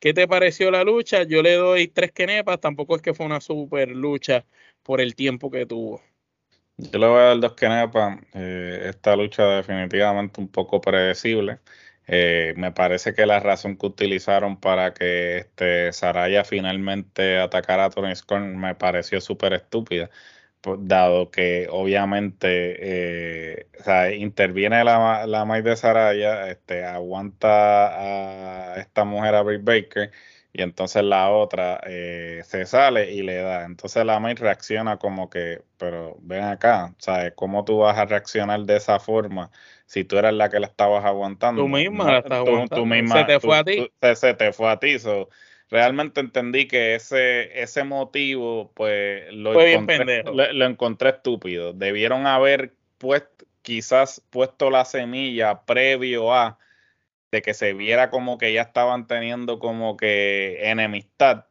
¿Qué 0.00 0.14
te 0.14 0.28
pareció 0.28 0.70
la 0.70 0.84
lucha? 0.84 1.24
Yo 1.24 1.42
le 1.42 1.54
doy 1.54 1.88
tres 1.88 2.12
quenepas. 2.12 2.60
Tampoco 2.60 2.96
es 2.96 3.02
que 3.02 3.14
fue 3.14 3.26
una 3.26 3.40
super 3.40 3.88
lucha 3.88 4.44
por 4.82 5.00
el 5.00 5.14
tiempo 5.14 5.50
que 5.50 5.66
tuvo. 5.66 6.02
Yo 6.76 6.98
le 6.98 7.08
voy 7.08 7.18
a 7.18 7.22
dar 7.22 7.40
dos 7.40 7.54
quenepas. 7.54 8.20
Eh, 8.34 8.84
esta 8.86 9.16
lucha 9.16 9.44
definitivamente 9.56 10.40
un 10.40 10.48
poco 10.48 10.80
predecible. 10.80 11.58
Eh, 12.08 12.54
me 12.56 12.72
parece 12.72 13.14
que 13.14 13.26
la 13.26 13.38
razón 13.40 13.76
que 13.76 13.86
utilizaron 13.86 14.58
para 14.58 14.94
que 14.94 15.38
este 15.38 15.92
Saraya 15.92 16.42
finalmente 16.44 17.38
atacara 17.38 17.86
a 17.86 17.90
Tony 17.90 18.14
Scorn 18.16 18.56
me 18.58 18.74
pareció 18.74 19.20
súper 19.20 19.52
estúpida, 19.52 20.10
dado 20.78 21.30
que 21.30 21.68
obviamente 21.70 23.60
eh, 23.60 24.16
interviene 24.18 24.84
la, 24.84 25.26
la 25.26 25.44
de 25.62 25.76
Saraya, 25.76 26.50
este, 26.50 26.84
aguanta 26.84 28.72
a 28.74 28.80
esta 28.80 29.04
mujer, 29.04 29.34
a 29.34 29.42
Britt 29.42 29.64
Baker, 29.64 30.10
y 30.52 30.62
entonces 30.62 31.04
la 31.04 31.30
otra 31.30 31.80
eh, 31.86 32.40
se 32.44 32.64
sale 32.64 33.12
y 33.12 33.22
le 33.22 33.36
da. 33.36 33.64
Entonces 33.64 34.04
la 34.04 34.18
May 34.18 34.34
reacciona 34.34 34.96
como 34.96 35.28
que, 35.28 35.62
pero 35.76 36.16
ven 36.20 36.44
acá, 36.44 36.94
¿sabes? 36.98 37.32
¿Cómo 37.36 37.64
tú 37.64 37.78
vas 37.78 37.98
a 37.98 38.06
reaccionar 38.06 38.60
de 38.60 38.76
esa 38.76 38.98
forma 38.98 39.50
si 39.86 40.04
tú 40.04 40.18
eres 40.18 40.32
la 40.32 40.48
que 40.48 40.58
la 40.58 40.66
estabas 40.66 41.04
aguantando? 41.04 41.62
Tú 41.62 41.68
misma 41.68 42.12
la 42.12 42.18
estás 42.18 42.38
aguantando. 42.38 42.86
misma, 42.86 43.18
se 43.18 43.24
te 43.24 43.40
fue 43.40 43.58
a 43.58 43.64
ti. 43.64 43.90
se, 44.14 44.34
te 44.34 44.52
fue 44.52 44.70
a 44.70 44.78
ti. 44.78 44.96
realmente 45.68 46.20
entendí 46.20 46.66
que 46.66 46.94
ese, 46.94 47.60
ese 47.60 47.84
motivo, 47.84 48.72
pues, 48.74 49.30
lo, 49.32 49.60
encontré, 49.60 50.24
lo, 50.24 50.64
encontré 50.64 51.10
estúpido. 51.10 51.74
Debieron 51.74 52.26
haber 52.26 52.72
puesto, 52.96 53.44
quizás 53.60 54.22
puesto 54.30 54.70
la 54.70 54.86
semilla 54.86 55.60
previo 55.66 56.32
a 56.32 56.58
de 57.30 57.42
que 57.42 57.54
se 57.54 57.72
viera 57.72 58.10
como 58.10 58.38
que 58.38 58.52
ya 58.52 58.62
estaban 58.62 59.06
teniendo 59.06 59.58
como 59.58 59.96
que 59.96 60.58
enemistad 60.70 61.44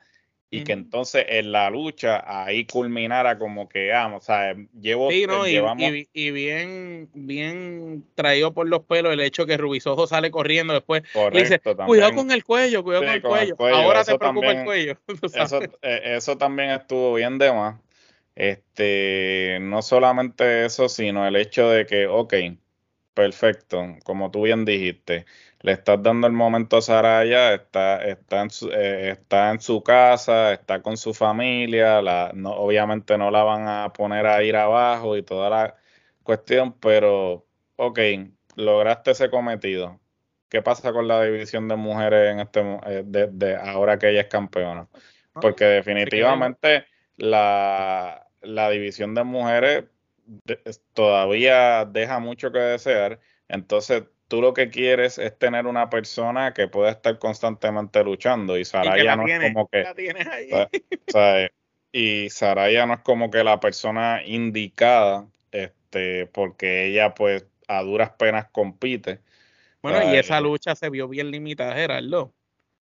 y 0.49 0.63
que 0.63 0.71
entonces 0.71 1.25
en 1.27 1.51
la 1.51 1.69
lucha 1.69 2.23
ahí 2.25 2.65
culminara 2.65 3.37
como 3.37 3.67
que, 3.67 3.89
vamos, 3.89 4.29
ah, 4.29 4.53
o 4.53 4.55
sea, 4.55 4.55
llevo 4.79 5.11
sí, 5.11 5.25
no, 5.27 5.45
y, 5.45 6.07
y, 6.13 6.31
bien 6.31 7.09
bien 7.13 8.05
traído 8.15 8.53
por 8.53 8.67
los 8.67 8.83
pelos 8.83 9.11
el 9.11 9.19
hecho 9.19 9.45
que 9.45 9.57
Rubisojo 9.57 10.07
sale 10.07 10.31
corriendo 10.31 10.73
después 10.73 11.03
y 11.33 11.37
dice, 11.37 11.59
cuidado 11.59 12.15
con 12.15 12.31
el 12.31 12.45
cuello, 12.45 12.81
cuidado 12.81 13.03
con, 13.03 13.13
el, 13.13 13.21
cuello. 13.21 13.55
ahora 13.59 14.05
te 14.05 14.17
preocupa 14.17 14.51
el 14.51 14.63
cuello. 14.63 14.97
Eso, 15.35 15.61
eh, 15.81 16.01
eso 16.15 16.37
también 16.37 16.69
estuvo 16.69 17.13
bien 17.15 17.37
de 17.37 17.51
más. 17.51 17.75
Este, 18.35 19.57
no 19.61 19.81
solamente 19.81 20.65
eso, 20.65 20.89
sino 20.89 21.27
el 21.27 21.35
hecho 21.35 21.69
de 21.71 21.87
que, 21.87 22.05
ok, 22.05 22.33
perfecto, 23.15 23.83
como 24.03 24.29
tú 24.29 24.43
bien 24.43 24.63
dijiste, 24.63 25.25
le 25.61 25.71
estás 25.71 26.01
dando 26.01 26.27
el 26.27 26.33
momento 26.33 26.77
a 26.77 26.81
Saraya, 26.81 27.53
está, 27.53 28.03
está, 28.03 28.41
en 28.41 28.49
su, 28.49 28.69
eh, 28.71 29.11
está 29.11 29.51
en 29.51 29.59
su 29.59 29.81
casa, 29.81 30.53
está 30.53 30.81
con 30.81 30.97
su 30.97 31.13
familia, 31.13 32.01
la, 32.01 32.31
no, 32.33 32.51
obviamente 32.51 33.17
no 33.17 33.31
la 33.31 33.43
van 33.43 33.67
a 33.67 33.91
poner 33.93 34.27
a 34.27 34.43
ir 34.43 34.55
abajo 34.55 35.17
y 35.17 35.23
toda 35.23 35.49
la 35.49 35.75
cuestión, 36.23 36.73
pero 36.79 37.47
ok, 37.75 37.99
lograste 38.55 39.11
ese 39.11 39.29
cometido. 39.29 39.99
¿Qué 40.49 40.61
pasa 40.61 40.93
con 40.93 41.07
la 41.07 41.23
división 41.23 41.67
de 41.67 41.75
mujeres 41.75 42.31
en 42.31 42.39
este 42.39 42.61
eh, 42.85 43.03
de, 43.05 43.55
ahora 43.57 43.97
que 43.97 44.09
ella 44.09 44.21
es 44.21 44.27
campeona? 44.27 44.87
Ah, 45.33 45.39
Porque 45.41 45.65
definitivamente 45.65 46.85
la, 47.17 48.27
la 48.41 48.69
división 48.69 49.13
de 49.13 49.23
mujeres 49.23 49.85
todavía 50.93 51.85
deja 51.85 52.19
mucho 52.19 52.51
que 52.51 52.59
desear. 52.59 53.19
Entonces, 53.49 54.03
tú 54.27 54.41
lo 54.41 54.53
que 54.53 54.69
quieres 54.69 55.17
es 55.17 55.37
tener 55.37 55.65
una 55.67 55.89
persona 55.89 56.53
que 56.53 56.67
pueda 56.67 56.91
estar 56.91 57.17
constantemente 57.19 58.03
luchando 58.03 58.57
y 58.57 58.65
Saraya 58.65 59.15
no 59.15 59.27
es 59.27 59.53
como 59.53 59.67
que 59.67 61.51
y 61.91 62.29
Saraya 62.29 62.85
no 62.85 62.95
es 62.95 62.99
como 63.01 63.31
que 63.31 63.43
la 63.43 63.59
persona 63.59 64.21
indicada 64.25 65.27
este 65.51 66.27
porque 66.27 66.87
ella 66.87 67.15
pues 67.15 67.45
a 67.67 67.81
duras 67.83 68.11
penas 68.11 68.47
compite. 68.51 69.19
Bueno 69.81 70.13
y 70.13 70.17
esa 70.17 70.41
lucha 70.41 70.75
se 70.75 70.89
vio 70.89 71.07
bien 71.07 71.31
limitada 71.31 71.75
Gerardo. 71.75 72.33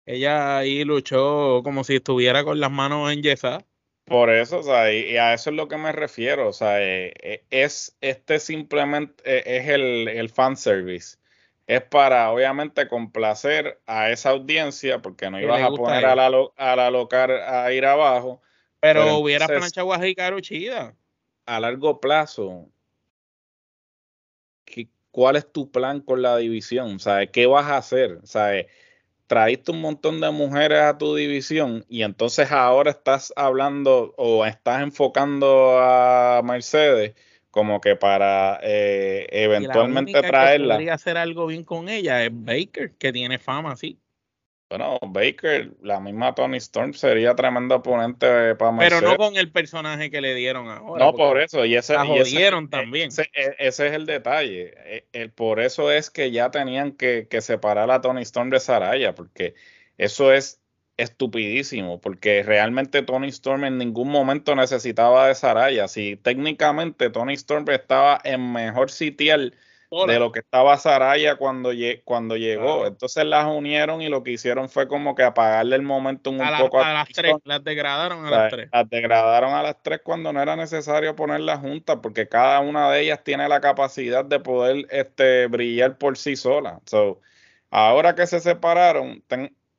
Ella 0.05 0.57
ahí 0.57 0.83
luchó 0.83 1.61
como 1.63 1.83
si 1.83 1.97
estuviera 1.97 2.43
con 2.43 2.59
las 2.59 2.71
manos 2.71 3.11
en 3.11 3.21
yesa 3.21 3.65
por 4.09 4.31
eso, 4.31 4.57
o 4.57 4.63
sea, 4.63 4.91
y, 4.91 5.17
a 5.17 5.35
eso 5.35 5.51
es 5.51 5.55
lo 5.55 5.67
que 5.67 5.77
me 5.77 5.91
refiero, 5.91 6.47
o 6.47 6.53
sea, 6.53 6.81
eh, 6.81 7.13
eh, 7.21 7.43
es 7.51 7.95
este 8.01 8.39
simplemente 8.39 9.21
eh, 9.23 9.43
es 9.59 9.69
el, 9.69 10.07
el 10.07 10.29
fanservice 10.29 11.18
es 11.69 11.83
para 11.83 12.31
obviamente 12.31 12.87
complacer 12.87 13.79
a 13.85 14.09
esa 14.09 14.31
audiencia, 14.31 15.03
porque 15.03 15.29
no 15.29 15.39
ibas 15.39 15.61
a 15.61 15.69
poner 15.69 16.03
a 16.03 16.15
la, 16.15 16.31
a 16.57 16.75
la 16.75 16.89
local 16.89 17.29
a 17.29 17.71
ir 17.71 17.85
abajo. 17.85 18.41
Pero, 18.79 19.19
hubiera 19.19 19.45
planchado 19.45 19.93
a 19.93 19.99
Ricardo 19.99 20.39
Chida. 20.39 20.95
A 21.45 21.59
largo 21.59 22.01
plazo, 22.01 22.71
¿cuál 25.11 25.35
es 25.35 25.51
tu 25.51 25.69
plan 25.69 26.01
con 26.01 26.23
la 26.23 26.37
división? 26.37 26.99
¿Sabes? 26.99 27.29
¿Qué 27.31 27.45
vas 27.45 27.67
a 27.67 27.77
hacer? 27.77 28.17
¿Sabes? 28.23 28.65
Traíste 29.27 29.71
un 29.71 29.81
montón 29.81 30.21
de 30.21 30.31
mujeres 30.31 30.81
a 30.81 30.97
tu 30.97 31.13
división 31.13 31.85
y 31.87 32.01
entonces 32.01 32.51
ahora 32.51 32.89
estás 32.89 33.31
hablando 33.35 34.15
o 34.17 34.43
estás 34.43 34.81
enfocando 34.81 35.77
a 35.79 36.41
Mercedes 36.43 37.13
como 37.51 37.81
que 37.81 37.95
para 37.95 38.59
eh, 38.61 39.27
eventualmente 39.31 40.21
traerla. 40.21 40.75
Que 40.75 40.77
podría 40.77 40.93
hacer 40.93 41.17
algo 41.17 41.47
bien 41.47 41.63
con 41.63 41.89
ella 41.89 42.23
es 42.23 42.31
Baker, 42.31 42.91
que 42.97 43.11
tiene 43.11 43.39
fama 43.39 43.71
así. 43.73 43.99
Bueno, 44.69 44.99
Baker, 45.01 45.71
la 45.81 45.99
misma 45.99 46.35
Tony 46.35 46.57
Storm 46.57 46.93
sería 46.93 47.33
tremendo 47.33 47.77
oponente 47.77 48.53
para 48.53 48.71
Mercedes. 48.71 49.01
Pero 49.01 49.11
no 49.11 49.17
con 49.17 49.35
el 49.35 49.51
personaje 49.51 50.11
que 50.11 50.21
le 50.21 50.35
dieron 50.35 50.69
ahora. 50.69 51.03
No, 51.03 51.13
por 51.13 51.41
eso. 51.41 51.65
Y 51.65 51.75
ese, 51.75 51.95
la 51.95 52.05
jodieron 52.05 52.69
también. 52.69 53.07
Ese, 53.07 53.31
e, 53.33 53.55
ese, 53.57 53.87
es 53.87 53.93
el 53.93 54.05
detalle. 54.05 54.75
E, 54.85 55.07
el, 55.11 55.31
por 55.31 55.59
eso 55.59 55.91
es 55.91 56.11
que 56.11 56.29
ya 56.29 56.51
tenían 56.51 56.91
que, 56.91 57.27
que 57.27 57.41
separar 57.41 57.89
a 57.89 58.01
Tony 58.01 58.21
Storm 58.21 58.51
de 58.51 58.59
Saraya, 58.59 59.15
porque 59.15 59.55
eso 59.97 60.31
es 60.31 60.58
estupidísimo, 60.99 61.99
porque 62.01 62.43
realmente 62.43 63.01
Tony 63.01 63.29
Storm 63.29 63.65
en 63.65 63.77
ningún 63.77 64.09
momento 64.09 64.55
necesitaba 64.55 65.27
de 65.27 65.35
Saraya. 65.35 65.87
Si 65.87 66.15
técnicamente 66.17 67.09
Tony 67.09 67.33
Storm 67.33 67.69
estaba 67.69 68.19
en 68.23 68.51
mejor 68.51 68.91
sitial 68.91 69.53
de 69.89 70.19
lo 70.19 70.31
que 70.31 70.39
estaba 70.39 70.77
Saraya 70.77 71.35
cuando, 71.35 71.71
cuando 72.03 72.37
llegó. 72.37 72.85
Entonces 72.85 73.25
las 73.25 73.47
unieron 73.47 74.01
y 74.01 74.09
lo 74.09 74.23
que 74.23 74.31
hicieron 74.31 74.69
fue 74.69 74.87
como 74.87 75.15
que 75.15 75.23
apagarle 75.23 75.75
el 75.75 75.81
momento 75.81 76.29
un, 76.29 76.37
poco 76.37 76.79
a, 76.79 76.93
las 76.93 77.09
tres, 77.09 77.33
las 77.43 77.63
degradaron 77.63 78.25
a 78.25 78.29
las 78.29 78.51
tres. 78.51 78.69
Las 78.71 78.89
degradaron 78.89 79.53
a 79.53 79.63
las 79.63 79.81
tres 79.81 80.01
cuando 80.03 80.31
no 80.31 80.41
era 80.41 80.55
necesario 80.55 81.15
ponerlas 81.15 81.59
juntas, 81.59 81.97
porque 82.03 82.27
cada 82.27 82.59
una 82.59 82.91
de 82.91 83.01
ellas 83.01 83.23
tiene 83.23 83.49
la 83.49 83.61
capacidad 83.61 84.23
de 84.23 84.39
poder 84.39 84.85
este, 84.91 85.47
brillar 85.47 85.97
por 85.97 86.17
sí 86.17 86.35
sola. 86.35 86.79
So, 86.85 87.19
ahora 87.71 88.13
que 88.13 88.27
se 88.27 88.39
separaron, 88.39 89.23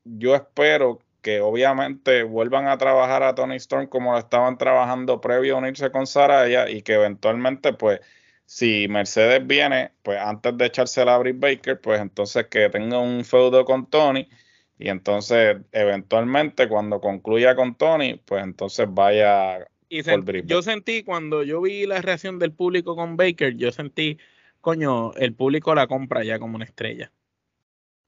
yo 0.04 0.34
espero 0.34 0.98
que 1.20 1.40
obviamente 1.40 2.22
vuelvan 2.22 2.68
a 2.68 2.78
trabajar 2.78 3.22
a 3.22 3.34
Tony 3.34 3.56
Storm 3.56 3.86
como 3.86 4.12
lo 4.12 4.18
estaban 4.18 4.58
trabajando 4.58 5.20
previo 5.20 5.56
a 5.56 5.58
unirse 5.58 5.90
con 5.90 6.06
Saraya 6.06 6.68
y 6.68 6.82
que 6.82 6.94
eventualmente, 6.94 7.72
pues, 7.72 8.00
si 8.46 8.88
Mercedes 8.88 9.46
viene, 9.46 9.92
pues 10.02 10.18
antes 10.18 10.56
de 10.58 10.66
echársela 10.66 11.14
a 11.14 11.18
Britt 11.18 11.38
Baker, 11.38 11.80
pues 11.80 12.00
entonces 12.00 12.46
que 12.48 12.68
tenga 12.68 12.98
un 12.98 13.24
feudo 13.24 13.64
con 13.64 13.88
Tony 13.88 14.28
y 14.76 14.88
entonces 14.88 15.58
eventualmente 15.70 16.68
cuando 16.68 17.00
concluya 17.00 17.54
con 17.54 17.76
Tony, 17.76 18.20
pues 18.24 18.42
entonces 18.42 18.88
vaya 18.90 19.68
y 19.88 20.02
por 20.04 20.46
Yo 20.46 20.62
sentí 20.62 21.02
cuando 21.02 21.42
yo 21.42 21.60
vi 21.60 21.84
la 21.84 22.00
reacción 22.00 22.38
del 22.38 22.52
público 22.52 22.94
con 22.94 23.16
Baker, 23.16 23.56
yo 23.56 23.72
sentí, 23.72 24.18
coño, 24.60 25.12
el 25.14 25.34
público 25.34 25.74
la 25.74 25.88
compra 25.88 26.22
ya 26.22 26.38
como 26.38 26.56
una 26.56 26.64
estrella. 26.64 27.12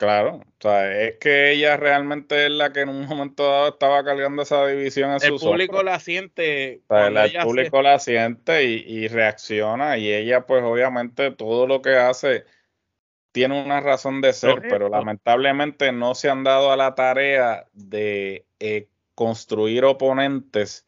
Claro, 0.03 0.39
o 0.39 0.43
sea, 0.59 1.01
es 1.01 1.19
que 1.19 1.53
ella 1.53 1.77
realmente 1.77 2.47
es 2.47 2.51
la 2.51 2.73
que 2.73 2.81
en 2.81 2.89
un 2.89 3.07
momento 3.07 3.45
dado 3.45 3.69
estaba 3.69 4.03
cargando 4.03 4.43
esa 4.43 4.67
división 4.67 5.13
en 5.13 5.23
El 5.23 5.39
público 5.39 5.85
la 5.85 6.01
siente. 6.01 6.83
el 6.91 7.33
público 7.45 7.83
la 7.83 8.01
siente 8.01 8.65
y, 8.65 9.07
reacciona 9.07 9.99
y 9.99 10.13
ella 10.13 10.45
pues 10.45 10.65
obviamente 10.65 11.31
todo 11.31 11.69
lo 11.69 11.83
que 11.83 11.95
hace 11.95 12.43
tiene 13.31 13.63
una 13.63 13.79
razón 13.79 14.21
de 14.21 14.33
ser, 14.33 14.63
pero 14.63 14.89
lamentablemente 14.89 15.93
no 15.93 16.17
se 16.17 16.29
han 16.29 16.43
dado 16.43 16.73
a 16.73 16.77
la 16.77 16.97
tarea 16.97 17.69
de 17.73 18.45
eh, 18.59 18.89
construir 19.15 19.85
oponentes 19.85 20.85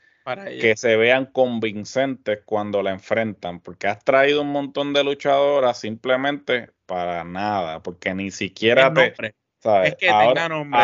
que 0.60 0.76
se 0.76 0.96
vean 0.96 1.26
convincentes 1.26 2.40
cuando 2.44 2.82
la 2.82 2.90
enfrentan, 2.90 3.60
porque 3.60 3.86
has 3.86 4.02
traído 4.02 4.42
un 4.42 4.50
montón 4.50 4.92
de 4.92 5.04
luchadoras 5.04 5.78
simplemente 5.78 6.73
para 6.86 7.24
nada, 7.24 7.82
porque 7.82 8.14
ni 8.14 8.30
siquiera 8.30 8.92
te. 8.92 9.14
Es 9.84 9.96
que 9.96 10.10
ahora, 10.10 10.48
nombre. 10.48 10.78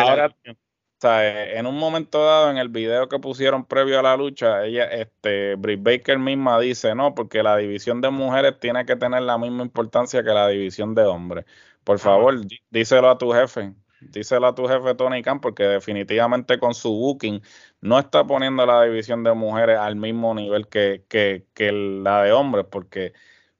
En 1.03 1.65
un 1.65 1.77
momento 1.77 2.23
dado, 2.23 2.51
en 2.51 2.57
el 2.57 2.69
video 2.69 3.09
que 3.09 3.17
pusieron 3.17 3.65
previo 3.65 3.99
a 3.99 4.03
la 4.03 4.15
lucha, 4.15 4.65
ella, 4.65 4.85
este, 4.85 5.55
Britt 5.55 5.81
Baker 5.81 6.19
misma 6.19 6.59
dice, 6.59 6.93
no, 6.93 7.15
porque 7.15 7.41
la 7.41 7.57
división 7.57 8.01
de 8.01 8.11
mujeres 8.11 8.59
tiene 8.59 8.85
que 8.85 8.95
tener 8.95 9.23
la 9.23 9.39
misma 9.39 9.63
importancia 9.63 10.23
que 10.23 10.29
la 10.29 10.47
división 10.47 10.93
de 10.93 11.03
hombres. 11.03 11.45
Por 11.83 11.97
favor, 11.97 12.39
díselo 12.69 13.09
a 13.09 13.17
tu 13.17 13.31
jefe, 13.31 13.73
díselo 13.99 14.45
a 14.45 14.53
tu 14.53 14.67
jefe 14.67 14.93
Tony 14.93 15.23
Khan, 15.23 15.41
porque 15.41 15.63
definitivamente 15.63 16.59
con 16.59 16.75
su 16.75 16.91
booking 16.91 17.41
no 17.81 17.97
está 17.97 18.23
poniendo 18.23 18.63
la 18.67 18.83
división 18.83 19.23
de 19.23 19.33
mujeres 19.33 19.79
al 19.79 19.95
mismo 19.95 20.35
nivel 20.35 20.67
que, 20.67 21.03
que, 21.09 21.47
que 21.55 21.71
la 21.71 22.21
de 22.21 22.31
hombres, 22.31 22.65
porque 22.69 23.13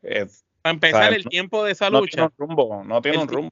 es, 0.04 0.46
para 0.62 0.74
empezar, 0.74 1.14
el 1.14 1.26
tiempo 1.26 1.64
de 1.64 1.72
esa 1.72 1.90
lucha. 1.90 2.22
No 2.22 2.30
tiene 2.30 2.32
un 2.38 2.48
rumbo, 2.58 2.84
no 2.84 3.02
tiene 3.02 3.18
un 3.18 3.28
rumbo. 3.28 3.52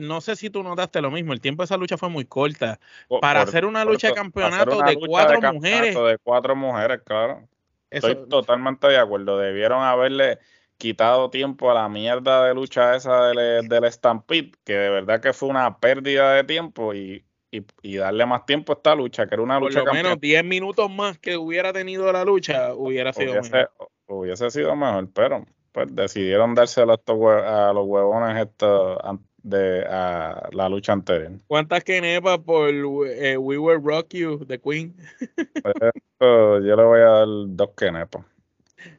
No 0.00 0.20
sé 0.20 0.36
si 0.36 0.48
tú 0.48 0.62
notaste 0.62 1.02
lo 1.02 1.10
mismo, 1.10 1.32
el 1.32 1.40
tiempo 1.40 1.62
de 1.62 1.66
esa 1.66 1.76
lucha 1.76 1.98
fue 1.98 2.08
muy 2.08 2.24
corta. 2.24 2.78
para 3.20 3.42
hacer 3.42 3.66
una 3.66 3.84
lucha 3.84 4.08
de 4.08 4.14
campeonato 4.14 4.80
de 4.82 4.96
cuatro 4.96 5.52
mujeres. 5.52 5.94
De 5.94 6.18
cuatro 6.22 6.56
mujeres, 6.56 7.00
claro. 7.04 7.46
Estoy 7.90 8.16
totalmente 8.28 8.86
de 8.88 8.98
acuerdo. 8.98 9.38
Debieron 9.38 9.82
haberle 9.82 10.38
quitado 10.78 11.30
tiempo 11.30 11.70
a 11.70 11.74
la 11.74 11.88
mierda 11.88 12.44
de 12.46 12.54
lucha 12.54 12.96
esa 12.96 13.28
del, 13.28 13.68
del 13.68 13.92
Stampede, 13.92 14.52
que 14.64 14.74
de 14.74 14.90
verdad 14.90 15.20
que 15.20 15.32
fue 15.32 15.48
una 15.48 15.78
pérdida 15.78 16.34
de 16.34 16.44
tiempo 16.44 16.94
y, 16.94 17.24
y, 17.82 17.96
darle 17.96 18.26
más 18.26 18.44
tiempo 18.44 18.72
a 18.72 18.76
esta 18.76 18.94
lucha, 18.94 19.26
que 19.26 19.34
era 19.34 19.42
una 19.42 19.58
lucha. 19.58 19.80
Por 19.80 19.88
lo 19.88 19.94
menos 19.94 20.20
10 20.20 20.44
minutos 20.44 20.90
más 20.90 21.18
que 21.18 21.36
hubiera 21.36 21.72
tenido 21.72 22.12
la 22.12 22.24
lucha, 22.24 22.74
hubiera 22.74 23.12
sido 23.12 23.32
hubiese, 23.32 23.50
mejor. 23.50 23.88
Hubiese 24.06 24.50
sido 24.50 24.76
mejor, 24.76 25.08
pero 25.12 25.46
pues 25.76 25.94
decidieron 25.94 26.54
dárselo 26.54 26.92
a, 26.92 26.94
estos 26.94 27.18
a 27.20 27.70
los 27.74 27.86
huevones 27.86 28.46
estos 28.46 28.98
de 29.42 29.84
a 29.84 30.48
la 30.52 30.70
lucha 30.70 30.94
anterior. 30.94 31.32
¿Cuántas 31.48 31.84
quenepas 31.84 32.38
por 32.38 32.70
eh, 32.70 33.36
We 33.36 33.58
Will 33.58 33.82
Rock 33.84 34.14
You 34.14 34.38
de 34.46 34.58
Queen? 34.58 34.96
yo 36.18 36.60
le 36.60 36.82
voy 36.82 37.00
a 37.00 37.04
dar 37.04 37.26
dos 37.48 37.68
quenepas. 37.76 38.24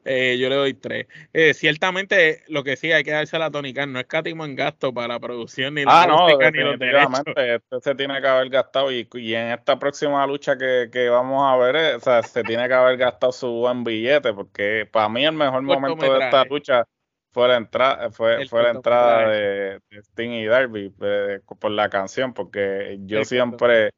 Eh, 0.06 0.38
yo 0.40 0.50
le 0.50 0.56
doy 0.56 0.74
tres. 0.74 1.08
Eh, 1.34 1.54
ciertamente, 1.54 2.44
lo 2.48 2.64
que 2.64 2.76
sí 2.76 2.92
hay 2.92 3.04
que 3.04 3.12
darse 3.12 3.36
a 3.36 3.40
la 3.40 3.52
tónica, 3.52 3.86
no 3.86 4.00
es 4.00 4.06
catimo 4.06 4.46
en 4.46 4.56
gasto 4.56 4.94
para 4.94 5.10
la 5.10 5.20
producción 5.20 5.74
ni 5.76 5.84
la 5.84 6.04
ah, 6.04 6.08
no, 6.08 6.38
definitivamente, 6.38 7.56
esto 7.56 7.80
se 7.82 7.96
tiene 7.96 8.22
que 8.22 8.28
haber 8.28 8.50
gastado 8.50 8.92
y, 8.92 9.08
en 9.14 9.52
esta 9.52 9.78
próxima 9.78 10.26
lucha 10.26 10.58
que, 10.58 10.90
que 10.92 11.10
vamos 11.10 11.44
a 11.46 11.58
ver, 11.58 11.76
eh, 11.76 11.96
o 11.96 12.00
sea, 12.00 12.24
se 12.24 12.44
tiene 12.44 12.68
que 12.68 12.74
haber 12.74 12.98
gastado 12.98 13.32
su 13.32 13.50
buen 13.50 13.84
billete, 13.84 14.34
porque 14.34 14.88
para 14.92 15.10
mí 15.10 15.26
el 15.26 15.34
mejor 15.34 15.62
momento 15.62 16.12
de 16.14 16.26
esta 16.26 16.44
lucha 16.46 16.86
fue 17.32 17.48
la 17.48 17.58
entrada, 17.58 18.10
fue, 18.12 18.48
fue 18.48 18.64
la 18.64 18.72
entrada 18.72 19.30
de, 19.30 19.80
Sting 19.92 20.32
y 20.32 20.46
Darby 20.46 20.90
por 20.90 21.72
la 21.72 21.90
canción, 21.90 22.34
porque 22.34 22.98
yo 23.02 23.24
siempre 23.26 23.92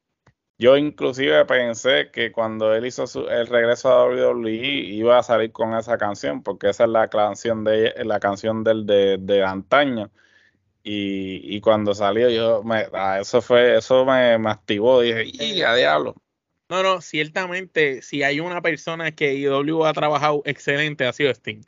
yo 0.60 0.76
inclusive 0.76 1.46
pensé 1.46 2.10
que 2.12 2.32
cuando 2.32 2.74
él 2.74 2.84
hizo 2.84 3.04
el 3.30 3.46
regreso 3.46 3.88
a 3.88 4.04
WWE 4.06 4.50
iba 4.52 5.18
a 5.18 5.22
salir 5.22 5.52
con 5.52 5.74
esa 5.74 5.96
canción, 5.96 6.42
porque 6.42 6.68
esa 6.68 6.84
es 6.84 6.90
la 6.90 7.08
canción 7.08 7.64
de 7.64 7.94
la 8.04 8.20
canción 8.20 8.62
del 8.62 8.84
de, 8.84 9.42
antaño. 9.42 10.10
Y, 10.82 11.60
cuando 11.62 11.94
salió, 11.94 12.28
yo 12.30 12.62
me, 12.62 12.86
ah, 12.92 13.20
eso 13.20 13.40
fue, 13.42 13.78
eso 13.78 14.04
me, 14.04 14.38
me 14.38 14.50
activó, 14.50 15.00
dije, 15.00 15.24
¡y 15.26 15.62
a 15.62 15.74
diablo! 15.74 16.14
No, 16.68 16.82
no, 16.82 17.00
ciertamente, 17.00 18.02
si 18.02 18.22
hay 18.22 18.40
una 18.40 18.60
persona 18.62 19.12
que 19.12 19.34
IW 19.34 19.84
ha 19.86 19.92
trabajado 19.94 20.42
excelente, 20.44 21.06
ha 21.06 21.12
sido 21.14 21.30
Sting. 21.30 21.62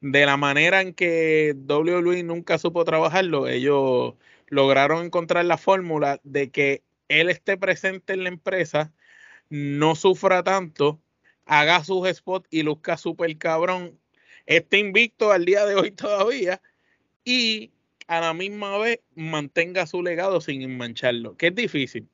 De 0.00 0.26
la 0.26 0.36
manera 0.36 0.80
en 0.80 0.94
que 0.94 1.56
WWE 1.68 2.22
nunca 2.22 2.58
supo 2.58 2.84
trabajarlo, 2.84 3.48
ellos 3.48 4.14
lograron 4.46 5.06
encontrar 5.06 5.44
la 5.44 5.58
fórmula 5.58 6.20
de 6.24 6.50
que 6.50 6.84
él 7.08 7.30
esté 7.30 7.56
presente 7.56 8.12
en 8.12 8.22
la 8.24 8.28
empresa, 8.28 8.92
no 9.50 9.94
sufra 9.94 10.42
tanto, 10.42 11.00
haga 11.46 11.82
sus 11.84 12.08
spots 12.08 12.48
y 12.50 12.62
luzca 12.62 12.96
súper 12.96 13.36
cabrón, 13.38 13.98
esté 14.46 14.78
invicto 14.78 15.32
al 15.32 15.44
día 15.44 15.66
de 15.66 15.74
hoy 15.74 15.90
todavía 15.92 16.60
y 17.24 17.72
a 18.06 18.20
la 18.20 18.34
misma 18.34 18.78
vez 18.78 19.00
mantenga 19.14 19.86
su 19.86 20.02
legado 20.02 20.40
sin 20.40 20.76
mancharlo, 20.76 21.36
que 21.36 21.48
es 21.48 21.54
difícil 21.54 22.08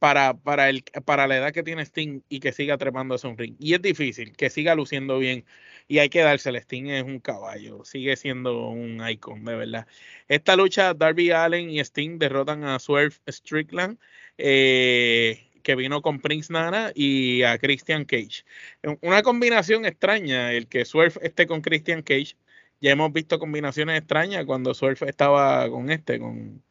para, 0.00 0.34
para, 0.34 0.70
el, 0.70 0.82
para 1.04 1.26
la 1.28 1.36
edad 1.36 1.52
que 1.52 1.62
tiene 1.62 1.84
Sting 1.84 2.22
y 2.28 2.40
que 2.40 2.52
siga 2.52 2.78
trepando 2.78 3.16
a 3.22 3.28
un 3.28 3.36
ring. 3.36 3.54
Y 3.60 3.74
es 3.74 3.82
difícil, 3.82 4.34
que 4.34 4.50
siga 4.50 4.74
luciendo 4.74 5.18
bien. 5.18 5.44
Y 5.88 5.98
hay 5.98 6.08
que 6.08 6.20
dárselo, 6.20 6.58
Sting 6.58 6.86
es 6.86 7.02
un 7.04 7.20
caballo, 7.20 7.84
sigue 7.84 8.16
siendo 8.16 8.68
un 8.68 9.06
icon, 9.08 9.44
de 9.44 9.56
verdad. 9.56 9.86
Esta 10.28 10.56
lucha, 10.56 10.94
Darby 10.94 11.30
Allen 11.32 11.70
y 11.70 11.80
Sting 11.80 12.18
derrotan 12.18 12.64
a 12.64 12.78
Swerve 12.78 13.16
Strickland 13.28 13.98
eh, 14.40 15.46
que 15.62 15.74
vino 15.74 16.02
con 16.02 16.20
Prince 16.20 16.52
Nana 16.52 16.92
y 16.94 17.42
a 17.42 17.58
Christian 17.58 18.04
Cage. 18.04 18.44
Una 19.02 19.22
combinación 19.22 19.84
extraña, 19.84 20.52
el 20.52 20.66
que 20.66 20.84
Swerve 20.84 21.20
esté 21.22 21.46
con 21.46 21.60
Christian 21.60 22.02
Cage. 22.02 22.36
Ya 22.80 22.92
hemos 22.92 23.12
visto 23.12 23.38
combinaciones 23.38 23.98
extrañas 23.98 24.44
cuando 24.46 24.74
Swerve 24.74 25.08
estaba 25.08 25.68
con 25.68 25.90
este, 25.90 26.18
con, 26.18 26.62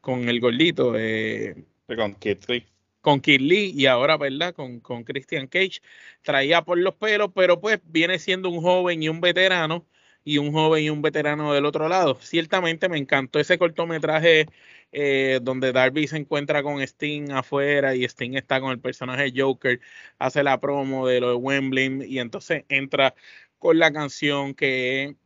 con 0.00 0.28
el 0.28 0.40
gordito. 0.40 0.94
Eh, 0.96 1.54
con 1.86 2.14
Kid 2.14 2.38
Lee. 2.48 2.66
Con 3.00 3.20
Kid 3.20 3.40
Lee 3.40 3.72
y 3.76 3.86
ahora, 3.86 4.16
¿verdad? 4.16 4.54
Con, 4.54 4.80
con 4.80 5.04
Christian 5.04 5.46
Cage. 5.46 5.80
Traía 6.22 6.62
por 6.62 6.78
los 6.78 6.94
pelos, 6.94 7.30
pero 7.34 7.60
pues 7.60 7.80
viene 7.84 8.18
siendo 8.18 8.48
un 8.48 8.60
joven 8.62 9.02
y 9.02 9.08
un 9.08 9.20
veterano 9.20 9.86
y 10.24 10.38
un 10.38 10.52
joven 10.52 10.84
y 10.84 10.90
un 10.90 11.00
veterano 11.02 11.54
del 11.54 11.64
otro 11.64 11.88
lado. 11.88 12.18
Ciertamente 12.20 12.88
me 12.88 12.98
encantó 12.98 13.38
ese 13.40 13.58
cortometraje 13.58 14.46
eh, 14.92 15.40
donde 15.42 15.72
Darby 15.72 16.06
se 16.08 16.16
encuentra 16.16 16.62
con 16.62 16.80
Sting 16.80 17.30
afuera 17.32 17.94
y 17.94 18.04
Sting 18.04 18.34
está 18.34 18.60
con 18.60 18.70
el 18.70 18.80
personaje 18.80 19.32
Joker, 19.36 19.80
hace 20.18 20.42
la 20.42 20.60
promo 20.60 21.06
de 21.06 21.20
lo 21.20 21.30
de 21.30 21.34
Wembley 21.36 22.04
y 22.06 22.18
entonces 22.20 22.64
entra 22.68 23.14
con 23.58 23.78
la 23.78 23.92
canción 23.92 24.54
que 24.54 25.16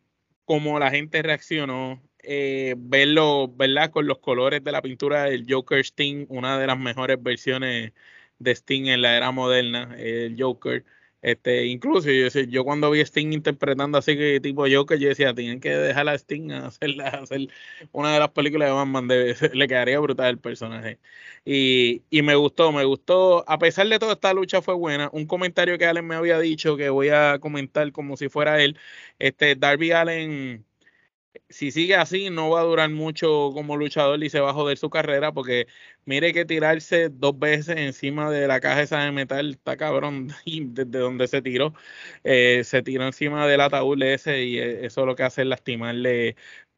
como 0.45 0.79
la 0.79 0.91
gente 0.91 1.23
reaccionó, 1.23 2.03
eh, 2.23 2.75
verlo, 2.79 3.49
¿verdad? 3.49 3.91
Con 3.91 4.07
los 4.07 4.19
colores 4.19 4.63
de 4.65 4.73
la 4.73 4.83
pintura 4.83 5.25
del 5.25 5.47
Joker 5.49 5.81
Sting, 5.81 6.27
una 6.29 6.59
de 6.59 6.67
las 6.67 6.79
mejores 6.79 7.23
versiones 7.23 7.93
de 8.39 8.51
Sting 8.53 8.87
en 8.87 9.03
la 9.03 9.17
era 9.17 9.31
moderna, 9.33 9.95
el 9.99 10.37
Joker. 10.39 10.85
Este, 11.23 11.67
incluso 11.67 12.11
yo, 12.11 12.29
yo 12.29 12.65
cuando 12.65 12.91
vi 12.91 13.01
a 13.01 13.05
Sting 13.05 13.33
interpretando 13.33 13.97
así 13.99 14.17
que 14.17 14.41
tipo 14.41 14.65
Joker, 14.71 14.99
yo 14.99 15.09
decía, 15.09 15.35
tienen 15.35 15.61
que 15.61 15.71
dejar 15.71 16.09
a 16.09 16.15
Sting 16.15 16.51
hacer, 16.51 17.01
hacer 17.01 17.49
una 17.93 18.13
de 18.13 18.19
las 18.19 18.31
películas 18.31 18.69
de 18.69 18.75
Batman, 18.75 19.09
le 19.55 19.69
quedaría 19.69 20.01
brutal 20.01 20.31
el 20.31 20.39
personaje. 20.39 20.99
Y, 21.45 22.03
y, 22.11 22.23
me 22.23 22.35
gustó, 22.35 22.73
me 22.73 22.85
gustó, 22.85 23.49
a 23.49 23.59
pesar 23.59 23.89
de 23.89 23.99
toda 23.99 24.15
esta 24.15 24.35
lucha 24.35 24.63
fue 24.63 24.75
buena. 24.75 25.11
Un 25.13 25.27
comentario 25.27 25.79
que 25.79 25.87
Allen 25.87 26.07
me 26.07 26.17
había 26.17 26.39
dicho 26.41 26.77
que 26.77 26.89
voy 26.91 27.09
a 27.11 27.39
comentar 27.41 27.93
como 27.93 28.17
si 28.17 28.29
fuera 28.29 28.63
él, 28.63 28.79
este 29.19 29.55
Darby 29.57 29.93
Allen 29.93 30.65
si 31.49 31.71
sigue 31.71 31.97
así, 31.97 32.31
no 32.31 32.51
va 32.51 32.61
a 32.61 32.65
durar 32.65 32.91
mucho 32.91 33.51
como 33.53 33.77
luchador 33.77 34.23
y 34.23 34.31
se 34.31 34.41
va 34.41 34.51
a 34.51 34.55
joder 34.55 34.79
su 34.79 34.91
carrera 34.91 35.33
porque 35.33 35.67
mire 36.05 36.33
que 36.33 36.45
tirarse 36.45 37.09
dos 37.09 37.39
veces 37.39 37.77
encima 37.77 38.31
de 38.31 38.47
la 38.47 38.61
caja 38.61 38.83
esa 38.83 39.01
de 39.05 39.13
metal 39.13 39.51
está 39.51 39.77
cabrón 39.77 40.29
y 40.45 40.65
desde 40.67 40.99
donde 40.99 41.29
se 41.29 41.43
tiró, 41.43 41.75
eh, 42.25 42.63
se 42.65 42.83
tiró 42.83 43.05
encima 43.07 43.47
del 43.47 43.61
ataúd 43.61 44.03
ese 44.03 44.43
y 44.45 44.59
eh, 44.59 44.87
eso 44.87 45.07
lo 45.07 45.17
que 45.17 45.23
hace 45.25 45.43
es 45.43 45.49
lastimarle 45.49 46.37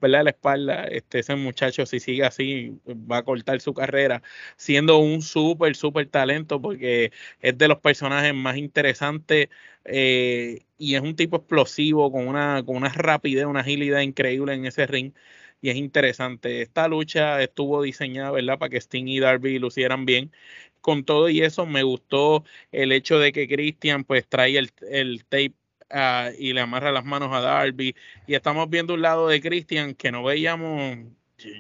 la 0.09 0.31
espalda, 0.31 0.85
este, 0.85 1.21
ese 1.21 1.35
muchacho 1.37 1.87
si 1.87 2.01
sigue 2.01 2.25
así 2.25 2.79
va 2.87 3.19
a 3.19 3.23
cortar 3.25 3.61
su 3.61 3.75
carrera, 3.75 4.23
siendo 4.57 4.99
un 4.99 5.23
súper, 5.23 5.77
súper 5.77 6.09
talento 6.09 6.61
porque 6.61 7.13
es 7.41 7.59
de 7.59 7.69
los 7.69 7.79
personajes 7.79 8.35
más 8.35 8.57
interesantes 8.57 9.49
eh, 9.85 10.61
y 10.79 10.95
es 10.95 11.03
un 11.03 11.17
tipo 11.17 11.37
explosivo 11.37 12.11
con 12.13 12.27
una, 12.29 12.63
con 12.65 12.77
una 12.77 12.89
rapidez, 12.91 13.45
una 13.47 13.61
agilidad 13.61 14.01
increíble 14.01 14.55
en 14.55 14.67
ese 14.67 14.87
ring 14.87 15.13
y 15.61 15.71
es 15.71 15.77
interesante. 15.77 16.63
Esta 16.63 16.89
lucha 16.89 17.43
estuvo 17.43 17.83
diseñada, 17.83 18.31
¿verdad? 18.33 18.59
Para 18.59 18.71
que 18.71 18.77
Sting 18.81 19.09
y 19.09 19.21
Darby 19.21 19.59
lucieran 19.59 20.05
bien. 20.05 20.31
Con 20.81 21.05
todo 21.05 21.31
y 21.31 21.41
eso 21.43 21.67
me 21.67 21.83
gustó 21.83 22.45
el 22.73 22.93
hecho 22.93 23.19
de 23.19 23.33
que 23.33 23.49
Christian 23.49 24.05
pues 24.05 24.29
trae 24.29 24.59
el, 24.59 24.71
el 24.91 25.25
tape 25.25 25.55
Ah, 25.91 26.31
y 26.39 26.53
le 26.53 26.61
amarra 26.61 26.91
las 26.93 27.05
manos 27.05 27.33
a 27.33 27.41
Darby. 27.41 27.95
Y 28.27 28.35
estamos 28.35 28.69
viendo 28.69 28.95
un 28.95 29.03
lado 29.03 29.29
de 29.29 29.41
Christian 29.41 29.95
que 29.95 30.11
no 30.11 30.25
veíamos. 30.25 30.99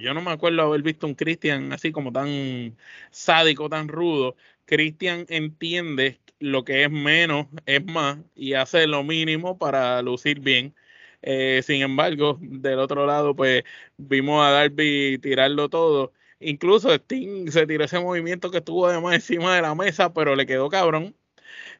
Yo 0.00 0.14
no 0.14 0.22
me 0.22 0.30
acuerdo 0.32 0.62
haber 0.62 0.82
visto 0.82 1.06
un 1.06 1.14
Christian 1.14 1.72
así 1.72 1.92
como 1.92 2.12
tan 2.12 2.76
sádico, 3.10 3.68
tan 3.68 3.88
rudo. 3.88 4.36
Christian 4.64 5.26
entiende 5.28 6.20
lo 6.38 6.64
que 6.64 6.84
es 6.84 6.90
menos 6.90 7.46
es 7.66 7.84
más 7.84 8.18
y 8.34 8.54
hace 8.54 8.86
lo 8.86 9.04
mínimo 9.04 9.58
para 9.58 10.02
lucir 10.02 10.40
bien. 10.40 10.74
Eh, 11.22 11.62
sin 11.64 11.82
embargo, 11.82 12.38
del 12.40 12.78
otro 12.78 13.06
lado, 13.06 13.34
pues 13.34 13.64
vimos 13.96 14.44
a 14.44 14.50
Darby 14.50 15.18
tirarlo 15.18 15.68
todo. 15.68 16.12
Incluso 16.40 16.92
Sting 16.92 17.50
se 17.50 17.66
tiró 17.66 17.84
ese 17.84 18.00
movimiento 18.00 18.50
que 18.50 18.58
estuvo 18.58 18.86
además 18.86 19.14
encima 19.14 19.54
de 19.56 19.62
la 19.62 19.74
mesa, 19.74 20.12
pero 20.12 20.36
le 20.36 20.46
quedó 20.46 20.68
cabrón. 20.68 21.16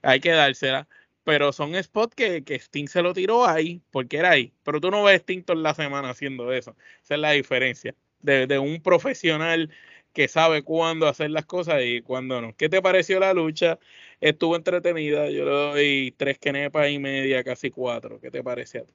Hay 0.03 0.21
que 0.21 0.31
dársela 0.31 0.89
pero 1.25 1.53
son 1.53 1.83
spots 1.83 2.15
que, 2.15 2.45
que 2.45 2.57
Sting 2.57 2.87
se 2.87 3.03
lo 3.03 3.15
tiró 3.15 3.47
ahí, 3.47 3.83
porque 3.91 4.19
era 4.19 4.31
ahí. 4.31 4.53
Pero 4.63 4.81
tú 4.81 4.91
no 4.91 5.03
ves 5.03 5.23
Sting 5.23 5.43
toda 5.43 5.59
la 5.61 5.75
semana 5.75 6.11
haciendo 6.11 6.53
eso. 6.53 6.77
Esa 7.03 7.15
es 7.15 7.21
la 7.21 7.33
diferencia 7.33 7.95
de, 8.21 8.47
de, 8.47 8.59
un 8.59 8.83
profesional 8.83 9.71
que 10.13 10.29
sabe 10.29 10.63
cuándo 10.63 11.09
hacer 11.09 11.31
las 11.31 11.47
cosas 11.47 11.83
y 11.85 12.03
cuándo 12.03 12.41
no. 12.41 12.55
¿Qué 12.57 12.69
te 12.69 12.81
pareció 12.81 13.19
la 13.21 13.35
lucha? 13.35 13.79
Estuvo 14.21 14.57
entretenida. 14.57 15.29
Yo 15.31 15.45
le 15.45 15.51
doy 15.51 16.15
tres 16.17 16.39
quenepas 16.39 16.91
y 16.91 16.99
media, 16.99 17.43
casi 17.43 17.71
cuatro. 17.71 18.21
¿Qué 18.21 18.31
te 18.31 18.43
pareció 18.43 18.83
a 18.83 18.85
ti? 18.85 18.95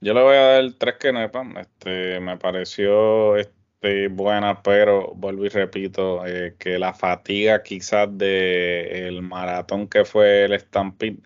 Yo 0.00 0.14
le 0.14 0.22
voy 0.22 0.36
a 0.36 0.40
dar 0.40 0.72
tres 0.78 0.96
quenepas. 0.96 1.46
Este, 1.58 2.18
me 2.20 2.36
pareció 2.38 3.36
buena, 4.10 4.62
pero 4.62 5.12
vuelvo 5.14 5.44
y 5.46 5.48
repito 5.48 6.26
eh, 6.26 6.54
que 6.58 6.78
la 6.78 6.92
fatiga 6.92 7.62
quizás 7.62 8.08
de 8.16 9.08
el 9.08 9.22
maratón 9.22 9.88
que 9.88 10.04
fue 10.04 10.44
el 10.44 10.58
Stampede 10.60 11.18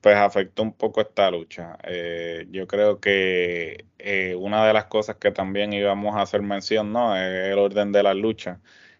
pues 0.00 0.16
afectó 0.16 0.62
un 0.62 0.72
poco 0.72 1.00
esta 1.00 1.30
lucha. 1.30 1.76
Eh, 1.82 2.46
yo 2.50 2.66
creo 2.68 3.00
que 3.00 3.86
eh, 3.98 4.36
una 4.36 4.64
de 4.66 4.72
las 4.72 4.84
cosas 4.86 5.16
que 5.16 5.32
también 5.32 5.72
íbamos 5.72 6.14
a 6.14 6.22
hacer 6.22 6.42
mención, 6.42 6.92
¿no? 6.92 7.16
Es 7.16 7.52
el 7.52 7.58
orden 7.58 7.90
de 7.92 8.02
las 8.04 8.14
luchas. 8.16 8.58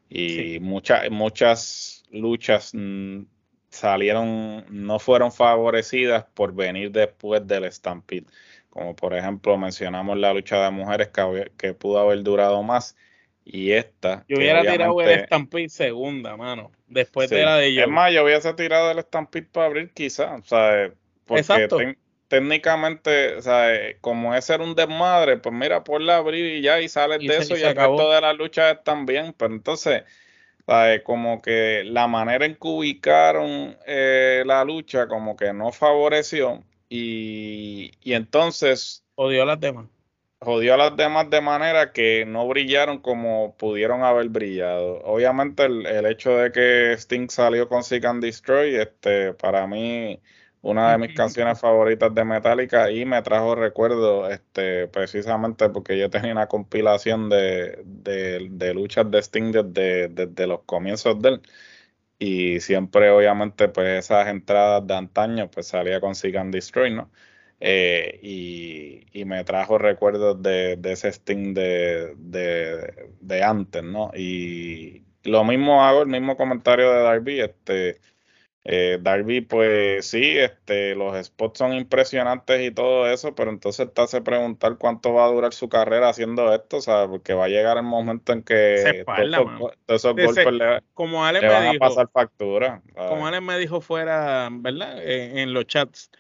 Y 0.09 0.59
muchas, 0.61 1.09
muchas 1.11 2.04
luchas 2.11 2.72
mm, 2.74 3.22
salieron, 3.70 4.64
no 4.70 4.98
fueron 4.98 5.30
favorecidas 5.32 6.24
por 6.34 6.54
venir 6.54 6.90
después 6.90 7.46
del 7.46 7.70
Stampede 7.72 8.26
como 8.77 8.95
por 8.95 9.14
ejemplo 9.14 9.57
mencionamos 9.57 10.18
la 10.18 10.35
lucha 10.35 10.62
de 10.62 10.70
mujeres 10.70 11.09
que, 11.57 11.72
pudo 11.72 11.99
haber 11.99 12.22
durado 12.22 12.62
más 12.62 12.95
y 13.43 13.72
esta. 13.72 14.27
Yo 14.29 14.37
hubiera 14.37 14.61
tirado 14.61 15.01
el 15.01 15.24
Stampede 15.24 15.70
segunda, 15.70 16.37
mano. 16.37 16.70
Después 16.87 17.31
de 17.31 17.43
la 17.43 17.57
de 17.57 17.72
yo. 17.72 17.83
Es 17.85 17.89
más, 17.89 18.12
yo 18.12 18.24
hubiese 18.24 18.53
tirado 18.53 18.91
el 18.91 18.99
Stampede 19.01 19.47
para 19.51 19.66
abrir, 19.66 19.93
quizás. 19.95 20.41
O 20.41 20.45
sea, 20.45 20.93
porque 21.24 21.97
técnicamente, 22.29 23.37
o 23.37 23.41
sea, 23.41 23.72
como 24.03 24.35
ese 24.35 24.53
era 24.53 24.64
un 24.64 24.74
desmadre, 24.74 25.39
pues 25.39 25.55
mira, 25.55 25.83
ponla 25.83 26.18
abrir 26.18 26.57
y 26.57 26.61
ya, 26.61 26.79
y 26.79 26.91
sales 26.91 27.20
de 27.20 27.35
eso, 27.35 27.57
y, 27.57 27.62
el 27.62 27.74
resto 27.74 28.11
de 28.11 28.20
las 28.20 28.37
luchas 28.37 28.77
están 28.77 29.07
bien. 29.07 29.35
Pero 29.39 29.55
entonces, 29.55 30.03
como 31.03 31.41
que 31.41 31.83
la 31.87 32.09
manera 32.09 32.45
en 32.45 32.57
que 32.57 32.68
ubicaron 32.68 33.79
eh, 33.87 34.43
la 34.45 34.64
lucha, 34.64 35.09
como 35.09 35.35
que 35.35 35.55
no 35.55 35.72
favoreció. 35.72 36.62
Y, 36.89 37.93
y 38.03 38.14
entonces. 38.14 39.05
Odió 39.14 39.45
las 39.45 39.59
demás 39.61 39.87
jodió 40.41 40.74
a 40.74 40.76
las 40.76 40.97
demás 40.97 41.30
de 41.30 41.41
manera 41.41 41.93
que 41.93 42.24
no 42.26 42.47
brillaron 42.47 42.99
como 42.99 43.57
pudieron 43.57 44.03
haber 44.05 44.28
brillado. 44.28 45.01
Obviamente 45.05 45.64
el, 45.64 46.07
hecho 46.07 46.30
de 46.37 46.53
que 46.53 46.93
Sting 46.93 47.28
salió 47.28 47.68
con 47.68 47.82
Seek 47.82 48.05
and 48.05 48.22
Destroy, 48.22 48.76
este, 48.76 49.32
para 49.34 49.66
mí 49.66 50.20
una 50.62 50.93
de 50.93 50.99
mis 50.99 51.16
canciones 51.16 51.61
favoritas 51.61 52.14
de 52.14 52.24
Metallica 52.24 52.91
y 52.91 53.05
me 53.05 53.22
trajo 53.22 53.55
recuerdo 53.55 54.28
este, 54.28 54.89
precisamente 54.89 55.68
porque 55.70 55.99
yo 55.99 56.11
tenía 56.11 56.32
una 56.32 56.49
compilación 56.49 57.28
de, 57.28 57.82
de, 57.84 58.74
luchas 58.74 59.11
de 59.11 59.18
Sting 59.18 59.53
desde, 59.53 60.09
desde, 60.09 60.47
los 60.47 60.62
comienzos 60.62 61.20
de 61.22 61.28
él 61.30 61.43
y 62.18 62.60
siempre 62.60 63.10
obviamente 63.10 63.68
pues 63.68 64.04
esas 64.04 64.28
entradas 64.28 64.86
de 64.86 64.94
antaño 64.94 65.50
pues 65.50 65.68
salía 65.68 66.00
con 66.00 66.14
Seek 66.14 66.36
and 66.36 66.52
Destroy, 66.54 66.92
¿no? 66.92 67.10
Eh, 67.60 68.20
y, 68.22 69.24
me 69.24 69.44
trajo 69.44 69.78
recuerdos 69.78 70.42
de, 70.42 70.78
ese 70.84 71.08
Sting 71.08 71.54
de, 71.54 72.14
de, 73.20 73.42
antes, 73.42 73.82
¿no? 73.82 74.10
Y 74.14 75.04
lo 75.24 75.42
mismo 75.44 75.82
hago, 75.84 76.02
el 76.02 76.08
mismo 76.08 76.36
comentario 76.36 76.90
de 76.92 77.00
Darby, 77.02 77.40
este, 77.40 78.00
eh, 78.68 78.98
Darby, 79.00 79.42
pues 79.42 80.06
sí, 80.06 80.36
este, 80.38 80.94
los 80.94 81.24
spots 81.24 81.58
son 81.58 81.72
impresionantes 81.72 82.60
y 82.60 82.70
todo 82.70 83.06
eso, 83.08 83.34
pero 83.34 83.50
entonces 83.50 83.92
te 83.92 84.02
hace 84.02 84.20
preguntar 84.20 84.76
cuánto 84.76 85.12
va 85.14 85.24
a 85.24 85.28
durar 85.28 85.52
su 85.52 85.68
carrera 85.68 86.08
haciendo 86.08 86.52
esto, 86.52 86.80
¿sabes? 86.80 87.08
Porque 87.08 87.34
va 87.34 87.44
a 87.44 87.48
llegar 87.48 87.76
el 87.76 87.84
momento 87.84 88.32
en 88.32 88.42
que 88.42 89.04
todos, 89.06 89.72
esos 89.86 90.16
golpes 90.16 90.52
le, 90.52 90.82
como 90.94 91.20
van 91.20 91.36
a 91.36 91.78
pasar 91.78 92.08
factura. 92.12 92.82
Como 92.94 93.26
Allen 93.26 93.44
me 93.44 93.58
dijo 93.58 93.80
fuera, 93.80 94.48
¿verdad? 94.50 94.98
en 95.02 95.52
los 95.52 95.66
chats 95.66 96.10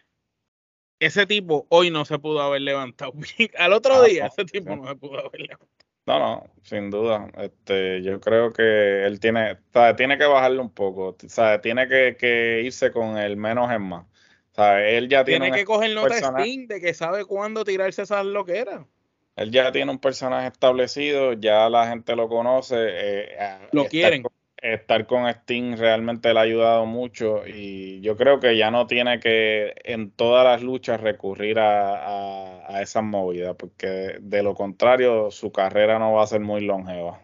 ese 0.98 1.26
tipo 1.26 1.66
hoy 1.68 1.90
no 1.90 2.04
se 2.04 2.18
pudo 2.18 2.40
haber 2.40 2.62
levantado. 2.62 3.12
Al 3.58 3.72
otro 3.72 3.94
ah, 3.94 4.04
día, 4.04 4.26
ese 4.26 4.44
tipo 4.44 4.74
no 4.74 4.86
se 4.88 4.96
pudo 4.96 5.18
haber 5.18 5.40
levantado. 5.40 5.75
No, 6.06 6.18
no, 6.20 6.50
sin 6.62 6.90
duda. 6.90 7.28
Este, 7.36 8.00
yo 8.02 8.20
creo 8.20 8.52
que 8.52 9.04
él 9.04 9.18
tiene, 9.18 9.58
tiene 9.96 10.16
que 10.16 10.24
bajarle 10.24 10.60
un 10.60 10.70
poco, 10.70 11.16
sabe, 11.26 11.58
tiene 11.58 11.88
que, 11.88 12.62
irse 12.64 12.92
con 12.92 13.18
el 13.18 13.36
menos 13.36 13.70
en 13.72 13.82
más. 13.82 14.06
Sabe, 14.52 14.96
él 14.96 15.08
ya 15.08 15.24
tiene, 15.24 15.46
tiene 15.46 15.58
que 15.58 15.64
coger 15.64 15.94
nota 15.94 16.16
Steam 16.16 16.66
de 16.66 16.80
que 16.80 16.94
sabe 16.94 17.24
cuándo 17.24 17.64
tirarse 17.64 18.02
esas 18.02 18.24
loqueras. 18.24 18.86
Él 19.34 19.50
ya 19.50 19.70
tiene 19.70 19.90
un 19.90 19.98
personaje 19.98 20.46
establecido, 20.46 21.34
ya 21.34 21.68
la 21.68 21.88
gente 21.88 22.16
lo 22.16 22.26
conoce. 22.28 22.76
Eh, 22.78 23.68
lo 23.72 23.86
quieren 23.86 24.22
estar 24.62 25.06
con 25.06 25.30
Steam 25.32 25.76
realmente 25.76 26.32
le 26.32 26.38
ha 26.38 26.42
ayudado 26.42 26.86
mucho 26.86 27.46
y 27.46 28.00
yo 28.00 28.16
creo 28.16 28.40
que 28.40 28.56
ya 28.56 28.70
no 28.70 28.86
tiene 28.86 29.20
que 29.20 29.74
en 29.84 30.10
todas 30.10 30.44
las 30.44 30.62
luchas 30.62 31.00
recurrir 31.00 31.58
a, 31.58 32.66
a, 32.66 32.82
esas 32.82 33.04
movidas 33.04 33.54
porque 33.56 34.16
de 34.20 34.42
lo 34.42 34.54
contrario 34.54 35.30
su 35.30 35.52
carrera 35.52 35.98
no 35.98 36.14
va 36.14 36.24
a 36.24 36.26
ser 36.26 36.40
muy 36.40 36.62
longeva. 36.62 37.22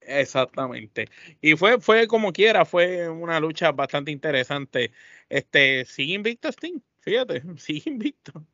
Exactamente. 0.00 1.08
Y 1.40 1.54
fue, 1.56 1.80
fue 1.80 2.06
como 2.06 2.32
quiera, 2.32 2.64
fue 2.64 3.08
una 3.08 3.40
lucha 3.40 3.72
bastante 3.72 4.10
interesante. 4.10 4.92
Este, 5.28 5.84
sigue 5.84 6.14
invicto 6.14 6.50
Steam, 6.50 6.80
fíjate, 7.00 7.42
sigue 7.58 7.90
invicto. 7.90 8.46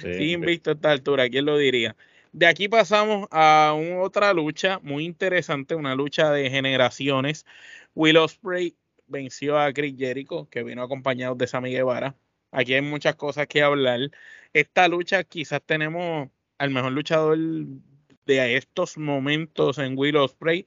sigue 0.00 0.32
invicto 0.32 0.70
a 0.70 0.74
esta 0.74 0.90
altura, 0.90 1.28
¿quién 1.28 1.46
lo 1.46 1.56
diría? 1.56 1.96
De 2.32 2.46
aquí 2.46 2.68
pasamos 2.68 3.26
a 3.30 3.74
otra 4.00 4.32
lucha 4.32 4.78
muy 4.82 5.04
interesante, 5.04 5.74
una 5.74 5.94
lucha 5.94 6.30
de 6.30 6.50
generaciones. 6.50 7.46
Will 7.94 8.18
Ospreay 8.18 8.76
venció 9.06 9.58
a 9.58 9.72
Chris 9.72 9.94
Jericho, 9.98 10.48
que 10.50 10.62
vino 10.62 10.82
acompañado 10.82 11.34
de 11.34 11.46
Sammy 11.46 11.70
Guevara. 11.72 12.16
Aquí 12.50 12.74
hay 12.74 12.82
muchas 12.82 13.16
cosas 13.16 13.46
que 13.46 13.62
hablar. 13.62 14.00
Esta 14.52 14.88
lucha 14.88 15.24
quizás 15.24 15.62
tenemos 15.64 16.28
al 16.58 16.70
mejor 16.70 16.92
luchador 16.92 17.38
de 18.26 18.56
estos 18.56 18.98
momentos 18.98 19.78
en 19.78 19.96
Will 19.98 20.16
Ospreay, 20.16 20.66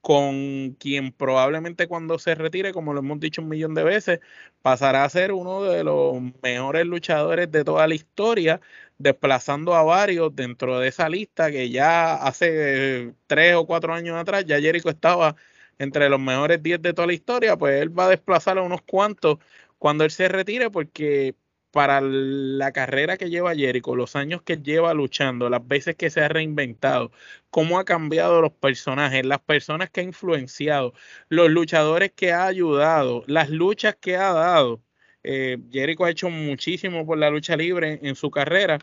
con 0.00 0.76
quien 0.78 1.12
probablemente 1.12 1.86
cuando 1.88 2.18
se 2.18 2.34
retire, 2.34 2.72
como 2.72 2.94
lo 2.94 3.00
hemos 3.00 3.20
dicho 3.20 3.42
un 3.42 3.48
millón 3.48 3.74
de 3.74 3.84
veces, 3.84 4.20
pasará 4.62 5.04
a 5.04 5.08
ser 5.10 5.32
uno 5.32 5.62
de 5.62 5.84
los 5.84 6.16
mejores 6.42 6.86
luchadores 6.86 7.50
de 7.50 7.64
toda 7.64 7.86
la 7.86 7.94
historia, 7.94 8.60
desplazando 9.00 9.74
a 9.74 9.82
varios 9.82 10.34
dentro 10.36 10.78
de 10.78 10.88
esa 10.88 11.08
lista 11.08 11.50
que 11.50 11.70
ya 11.70 12.14
hace 12.16 13.14
tres 13.26 13.54
o 13.54 13.66
cuatro 13.66 13.94
años 13.94 14.16
atrás 14.16 14.44
ya 14.46 14.60
Jericho 14.60 14.90
estaba 14.90 15.36
entre 15.78 16.10
los 16.10 16.20
mejores 16.20 16.62
diez 16.62 16.82
de 16.82 16.92
toda 16.92 17.06
la 17.06 17.14
historia, 17.14 17.56
pues 17.56 17.80
él 17.80 17.98
va 17.98 18.06
a 18.06 18.08
desplazar 18.10 18.58
a 18.58 18.62
unos 18.62 18.82
cuantos 18.82 19.38
cuando 19.78 20.04
él 20.04 20.10
se 20.10 20.28
retire 20.28 20.70
porque 20.70 21.34
para 21.70 22.00
la 22.02 22.72
carrera 22.72 23.16
que 23.16 23.30
lleva 23.30 23.54
Jericho, 23.54 23.94
los 23.96 24.16
años 24.16 24.42
que 24.42 24.58
lleva 24.58 24.92
luchando, 24.94 25.48
las 25.48 25.66
veces 25.66 25.96
que 25.96 26.10
se 26.10 26.20
ha 26.20 26.28
reinventado, 26.28 27.12
cómo 27.50 27.78
ha 27.78 27.84
cambiado 27.84 28.42
los 28.42 28.52
personajes, 28.52 29.24
las 29.24 29.40
personas 29.40 29.90
que 29.90 30.00
ha 30.00 30.04
influenciado, 30.04 30.92
los 31.28 31.50
luchadores 31.50 32.12
que 32.12 32.32
ha 32.32 32.46
ayudado, 32.46 33.24
las 33.26 33.50
luchas 33.50 33.96
que 33.96 34.16
ha 34.16 34.32
dado, 34.32 34.82
eh, 35.22 35.58
Jericho 35.70 36.04
ha 36.04 36.10
hecho 36.10 36.30
muchísimo 36.30 37.06
por 37.06 37.18
la 37.18 37.30
lucha 37.30 37.56
libre 37.56 37.98
en, 38.02 38.14
su 38.14 38.30
carrera 38.30 38.78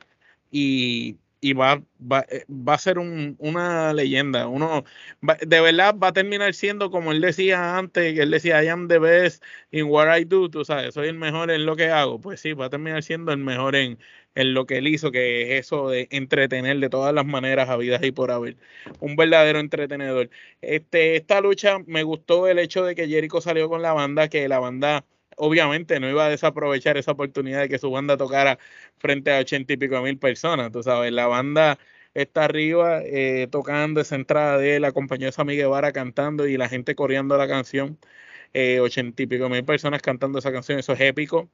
y, 0.52 1.18
va, 1.54 1.82
va, 2.00 2.26
eh, 2.30 2.46
va, 2.50 2.76
a 2.76 2.78
ser 2.78 3.00
una 3.00 3.94
leyenda. 3.94 4.48
Uno 4.48 4.84
de 5.22 5.62
verdad 5.62 5.96
va 5.98 6.10
a 6.10 6.14
terminar 6.14 6.54
siendo 6.54 6.92
como 6.92 7.12
él 7.12 7.22
decía 7.22 7.78
antes, 7.78 8.14
que 8.14 8.22
él 8.22 8.32
decía, 8.32 8.64
I 8.64 8.68
am 8.68 8.88
the 8.88 9.00
best 9.00 9.44
in 9.72 9.86
what 9.86 10.16
I 10.16 10.26
do, 10.26 10.50
tú 10.50 10.66
sabes, 10.66 10.94
soy 10.94 11.08
el 11.08 11.16
mejor 11.16 11.52
en 11.52 11.66
lo 11.66 11.76
que 11.76 11.90
hago. 11.90 12.20
Pues 12.20 12.42
sí, 12.42 12.54
va 12.54 12.66
a 12.66 12.70
terminar 12.70 13.04
siendo 13.04 13.32
el 13.32 13.40
mejor 13.40 13.76
en, 13.76 13.98
lo 14.36 14.66
que 14.68 14.78
él 14.78 14.88
hizo, 14.88 15.12
que 15.12 15.58
es 15.58 15.66
eso 15.66 15.90
de 15.90 16.08
entretener 16.12 16.80
de 16.80 16.90
todas 16.90 17.14
las 17.14 17.26
maneras 17.26 17.70
a 17.70 17.78
vidas 17.78 18.04
y 18.04 18.12
por 18.12 18.32
haber. 18.32 18.58
Un 19.00 19.16
verdadero 19.16 19.60
entretenedor. 19.60 20.30
Este, 20.62 21.16
esta 21.16 21.42
lucha 21.42 21.80
me 21.88 22.04
gustó 22.04 22.48
el 22.48 22.60
hecho 22.60 22.86
de 22.86 22.96
que 22.96 23.08
Jericho 23.08 23.42
salió 23.42 23.70
con 23.70 23.82
la 23.82 23.94
banda, 23.94 24.28
que 24.30 24.48
la 24.48 24.60
banda 24.60 25.06
obviamente 25.38 26.00
no 26.00 26.10
iba 26.10 26.26
a 26.26 26.30
desaprovechar 26.30 26.98
esa 26.98 27.12
oportunidad 27.14 27.62
de 27.62 27.70
que 27.70 27.80
su 27.80 27.90
banda 27.92 28.18
tocara 28.18 28.60
frente 28.98 29.32
a 29.32 29.40
ochenta 29.40 29.74
y 29.74 29.78
pico 29.78 30.02
mil 30.02 30.20
personas, 30.20 30.72
tú 30.72 30.84
sabes, 30.84 31.12
la 31.14 31.28
banda 31.28 31.80
está 32.14 32.46
arriba 32.46 33.02
eh, 33.04 33.48
tocando 33.52 34.02
esa 34.02 34.16
entrada 34.16 34.58
de 34.58 34.78
él, 34.78 34.86
acompañó 34.86 35.30
a 35.30 35.32
Sammy 35.32 35.56
Guevara 35.56 35.92
cantando 35.94 36.48
y 36.48 36.58
la 36.58 36.70
gente 36.70 36.96
coreando 36.96 37.38
la 37.38 37.48
canción, 37.48 38.00
eh, 38.54 38.80
ochenta 38.82 39.24
y 39.24 39.28
pico 39.28 39.50
mil 39.50 39.64
personas 39.66 40.02
cantando 40.02 40.40
esa 40.40 40.52
canción, 40.52 40.80
eso 40.80 40.94
es 40.94 41.02
épico. 41.02 41.50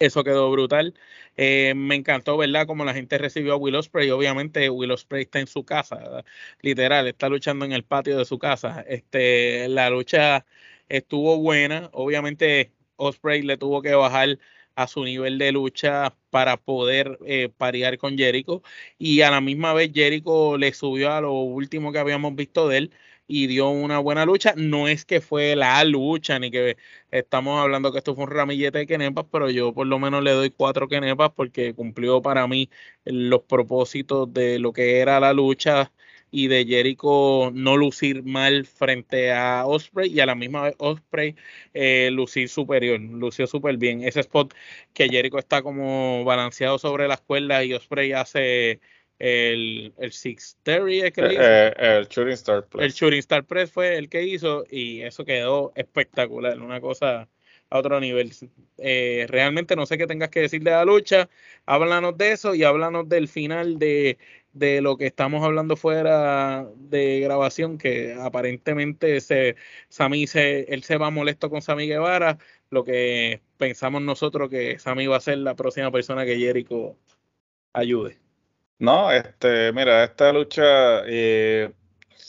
Eso 0.00 0.22
quedó 0.22 0.50
brutal. 0.52 0.94
Eh, 1.36 1.74
me 1.74 1.96
encantó, 1.96 2.36
¿verdad? 2.36 2.66
Como 2.68 2.84
la 2.84 2.94
gente 2.94 3.18
recibió 3.18 3.54
a 3.54 3.56
Will 3.56 3.74
Ospreay. 3.74 4.10
Obviamente, 4.10 4.70
Will 4.70 4.92
Ospreay 4.92 5.24
está 5.24 5.40
en 5.40 5.48
su 5.48 5.64
casa, 5.64 6.24
literal, 6.60 7.08
está 7.08 7.28
luchando 7.28 7.64
en 7.64 7.72
el 7.72 7.84
patio 7.84 8.16
de 8.16 8.24
su 8.24 8.38
casa. 8.38 8.84
Este, 8.86 9.66
la 9.68 9.90
lucha 9.90 10.46
estuvo 10.88 11.38
buena. 11.38 11.90
Obviamente, 11.92 12.72
Osprey 12.98 13.42
le 13.42 13.56
tuvo 13.56 13.82
que 13.82 13.94
bajar 13.94 14.38
a 14.74 14.86
su 14.86 15.04
nivel 15.04 15.38
de 15.38 15.52
lucha 15.52 16.14
para 16.30 16.56
poder 16.56 17.18
eh, 17.26 17.48
parear 17.56 17.98
con 17.98 18.16
Jericho 18.18 18.62
y 18.98 19.22
a 19.22 19.30
la 19.30 19.40
misma 19.40 19.72
vez 19.74 19.90
Jericho 19.94 20.56
le 20.58 20.72
subió 20.72 21.12
a 21.12 21.20
lo 21.20 21.32
último 21.32 21.92
que 21.92 21.98
habíamos 21.98 22.34
visto 22.36 22.68
de 22.68 22.78
él 22.78 22.92
y 23.26 23.46
dio 23.46 23.68
una 23.70 23.98
buena 23.98 24.24
lucha. 24.24 24.54
No 24.56 24.88
es 24.88 25.04
que 25.04 25.20
fue 25.20 25.54
la 25.56 25.82
lucha 25.84 26.38
ni 26.38 26.50
que 26.50 26.76
estamos 27.10 27.60
hablando 27.60 27.92
que 27.92 27.98
esto 27.98 28.14
fue 28.14 28.24
un 28.24 28.30
ramillete 28.30 28.78
de 28.78 28.86
kenepas, 28.86 29.26
pero 29.30 29.50
yo 29.50 29.74
por 29.74 29.86
lo 29.86 29.98
menos 29.98 30.22
le 30.22 30.30
doy 30.32 30.50
cuatro 30.50 30.88
kenepas 30.88 31.30
porque 31.34 31.74
cumplió 31.74 32.22
para 32.22 32.46
mí 32.46 32.70
los 33.04 33.42
propósitos 33.42 34.32
de 34.32 34.58
lo 34.58 34.72
que 34.72 34.98
era 35.00 35.20
la 35.20 35.32
lucha 35.32 35.92
y 36.30 36.48
de 36.48 36.64
Jericho 36.66 37.50
no 37.52 37.76
lucir 37.76 38.22
mal 38.22 38.66
frente 38.66 39.32
a 39.32 39.66
Osprey 39.66 40.12
y 40.12 40.20
a 40.20 40.26
la 40.26 40.34
misma 40.34 40.62
vez 40.62 40.74
Osprey 40.78 41.36
eh, 41.74 42.10
lucir 42.12 42.48
superior, 42.48 43.00
lució 43.00 43.46
súper 43.46 43.76
bien. 43.76 44.02
Ese 44.02 44.20
spot 44.20 44.54
que 44.92 45.08
Jericho 45.08 45.38
está 45.38 45.62
como 45.62 46.24
balanceado 46.24 46.78
sobre 46.78 47.08
las 47.08 47.20
cuerdas 47.20 47.64
y 47.64 47.74
Osprey 47.74 48.12
hace 48.12 48.80
el, 49.18 49.92
el 49.98 50.12
Six 50.12 50.58
Terry, 50.62 51.00
eh, 51.00 51.12
eh, 51.16 51.72
el 51.78 52.06
Shooting 52.08 52.34
Star 52.34 52.66
Press. 52.66 52.84
El 52.84 52.92
Shooting 52.92 53.18
Star 53.20 53.44
Press 53.44 53.72
fue 53.72 53.96
el 53.96 54.08
que 54.08 54.22
hizo 54.22 54.64
y 54.70 55.00
eso 55.02 55.24
quedó 55.24 55.72
espectacular, 55.74 56.60
una 56.60 56.80
cosa 56.80 57.28
a 57.70 57.78
otro 57.78 58.00
nivel. 58.00 58.32
realmente 58.78 59.76
no 59.76 59.84
sé 59.84 59.98
qué 59.98 60.06
tengas 60.06 60.30
que 60.30 60.40
decir 60.40 60.62
de 60.62 60.70
la 60.70 60.84
lucha. 60.84 61.28
Háblanos 61.66 62.16
de 62.16 62.32
eso 62.32 62.54
y 62.54 62.64
háblanos 62.64 63.08
del 63.08 63.28
final 63.28 63.78
de 63.78 64.16
de 64.58 64.80
lo 64.80 64.96
que 64.96 65.06
estamos 65.06 65.44
hablando 65.44 65.76
fuera 65.76 66.66
de 66.76 67.20
grabación, 67.20 67.78
que 67.78 68.14
aparentemente 68.20 69.20
se, 69.20 69.56
Sammy 69.88 70.26
se, 70.26 70.60
él 70.72 70.82
se 70.82 70.96
va 70.96 71.10
molesto 71.10 71.50
con 71.50 71.62
Sammy 71.62 71.86
Guevara, 71.86 72.38
lo 72.70 72.84
que 72.84 73.40
pensamos 73.56 74.02
nosotros 74.02 74.50
que 74.50 74.78
Sammy 74.78 75.06
va 75.06 75.16
a 75.16 75.20
ser 75.20 75.38
la 75.38 75.54
próxima 75.54 75.90
persona 75.90 76.24
que 76.24 76.38
Jericho 76.38 76.96
ayude. 77.72 78.18
No, 78.78 79.10
este, 79.10 79.72
mira, 79.72 80.04
esta 80.04 80.32
lucha 80.32 81.02
eh, 81.06 81.72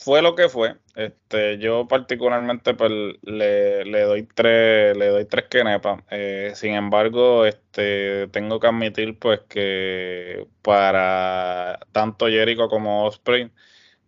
fue 0.00 0.22
lo 0.22 0.34
que 0.34 0.48
fue. 0.48 0.76
Este, 0.94 1.58
yo 1.58 1.86
particularmente 1.86 2.74
pues, 2.74 2.90
le, 3.22 3.84
le 3.84 4.00
doy 4.02 4.24
tres, 4.26 4.96
le 4.96 5.08
doy 5.08 5.26
tres 5.26 5.46
quenepas. 5.50 6.02
Eh, 6.10 6.52
sin 6.54 6.74
embargo, 6.74 7.44
este, 7.46 8.28
tengo 8.28 8.60
que 8.60 8.66
admitir 8.68 9.18
pues 9.18 9.40
que 9.48 10.46
para 10.62 11.80
tanto 11.92 12.26
Jericho 12.28 12.68
como 12.68 13.04
Osprey, 13.04 13.50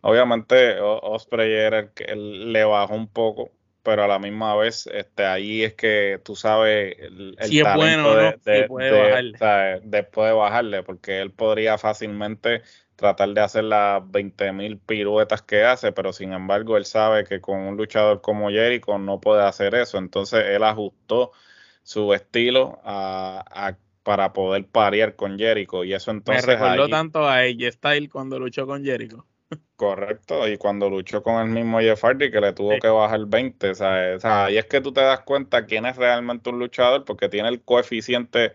obviamente 0.02 0.78
Osprey 0.80 1.52
era 1.52 1.80
el 1.80 1.92
que 1.92 2.14
le 2.16 2.64
bajó 2.64 2.94
un 2.94 3.08
poco, 3.08 3.52
pero 3.82 4.04
a 4.04 4.08
la 4.08 4.18
misma 4.18 4.54
vez, 4.56 4.86
este, 4.86 5.24
ahí 5.24 5.62
es 5.62 5.74
que 5.74 6.20
tú 6.24 6.36
sabes 6.36 6.96
el, 6.98 7.36
si 7.42 7.60
es 7.60 7.74
bueno, 7.74 8.14
de, 8.14 8.38
de, 8.44 9.80
después 9.82 10.28
de 10.28 10.32
bajarle, 10.32 10.82
porque 10.82 11.20
él 11.20 11.32
podría 11.32 11.78
fácilmente 11.78 12.62
tratar 12.96 13.30
de 13.30 13.40
hacer 13.40 13.64
las 13.64 14.02
20.000 14.02 14.78
piruetas 14.86 15.42
que 15.42 15.64
hace, 15.64 15.90
pero 15.90 16.12
sin 16.12 16.32
embargo 16.32 16.76
él 16.76 16.84
sabe 16.84 17.24
que 17.24 17.40
con 17.40 17.58
un 17.58 17.76
luchador 17.76 18.20
como 18.20 18.50
Jericho 18.50 18.98
no 18.98 19.20
puede 19.20 19.42
hacer 19.42 19.74
eso, 19.74 19.98
entonces 19.98 20.44
él 20.46 20.62
ajustó 20.62 21.32
su 21.82 22.14
estilo 22.14 22.80
a, 22.84 23.76
para 24.04 24.32
poder 24.32 24.66
parear 24.66 25.16
con 25.16 25.38
Jericho 25.38 25.82
y 25.82 25.92
eso 25.92 26.12
entonces... 26.12 26.46
Me 26.46 26.54
recordó 26.54 26.88
tanto 26.88 27.28
a 27.28 27.38
AJ 27.38 27.72
Style 27.72 28.08
cuando 28.08 28.38
luchó 28.38 28.66
con 28.66 28.84
Jericho. 28.84 29.26
Correcto, 29.76 30.48
y 30.48 30.58
cuando 30.58 30.88
luchó 30.88 31.22
con 31.22 31.40
el 31.42 31.48
mismo 31.48 31.80
Jeff 31.80 32.02
Hardy 32.02 32.30
que 32.30 32.40
le 32.40 32.52
tuvo 32.52 32.78
que 32.78 32.88
bajar 32.88 33.26
20, 33.26 33.70
o 33.70 33.74
sea, 33.74 34.50
y 34.50 34.56
es 34.56 34.66
que 34.66 34.80
tú 34.80 34.92
te 34.92 35.00
das 35.00 35.20
cuenta 35.20 35.66
quién 35.66 35.86
es 35.86 35.96
realmente 35.96 36.50
un 36.50 36.58
luchador 36.58 37.04
porque 37.04 37.28
tiene 37.28 37.48
el 37.48 37.62
coeficiente 37.62 38.52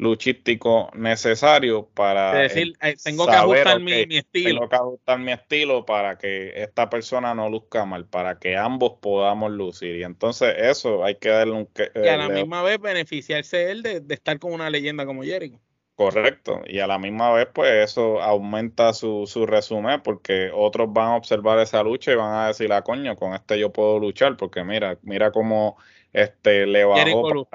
luchístico 0.00 0.90
necesario 0.94 1.86
para 1.92 2.32
decir, 2.32 2.72
eh, 2.80 2.96
tengo 3.04 3.26
que 3.26 3.32
ajustar 3.32 3.80
mi, 3.80 3.92
estilo. 3.92 4.60
Tengo 4.60 4.68
que 4.70 4.76
ajustar 4.76 5.18
mi 5.18 5.32
estilo 5.32 5.84
para 5.84 6.16
que 6.16 6.62
esta 6.62 6.88
persona 6.88 7.34
no 7.34 7.50
luzca 7.50 7.84
mal, 7.84 8.06
para 8.06 8.38
que 8.38 8.56
ambos 8.56 8.94
podamos 9.02 9.52
lucir. 9.52 9.96
Y 9.96 10.04
entonces 10.04 10.54
eso 10.56 11.04
hay 11.04 11.16
que 11.16 11.28
darle 11.28 11.52
un... 11.52 11.68
Y 11.94 12.08
a 12.08 12.16
la 12.16 12.30
misma 12.30 12.62
vez 12.62 12.80
beneficiarse 12.80 13.70
él 13.70 13.82
de, 13.82 14.00
de 14.00 14.14
estar 14.14 14.38
con 14.38 14.54
una 14.54 14.70
leyenda 14.70 15.04
como 15.04 15.22
Jericho. 15.22 15.60
Correcto, 16.00 16.62
y 16.66 16.78
a 16.78 16.86
la 16.86 16.98
misma 16.98 17.30
vez, 17.30 17.46
pues 17.52 17.90
eso 17.90 18.22
aumenta 18.22 18.94
su, 18.94 19.26
su 19.26 19.44
resumen 19.44 20.00
porque 20.02 20.50
otros 20.50 20.90
van 20.90 21.08
a 21.08 21.16
observar 21.16 21.58
esa 21.58 21.82
lucha 21.82 22.12
y 22.12 22.14
van 22.14 22.32
a 22.32 22.46
decir, 22.46 22.72
ah, 22.72 22.80
coño, 22.80 23.16
con 23.16 23.34
este 23.34 23.58
yo 23.58 23.70
puedo 23.70 23.98
luchar, 23.98 24.38
porque 24.38 24.64
mira, 24.64 24.98
mira 25.02 25.30
cómo 25.30 25.76
este 26.14 26.66
le 26.66 26.86
bajó 26.86 27.46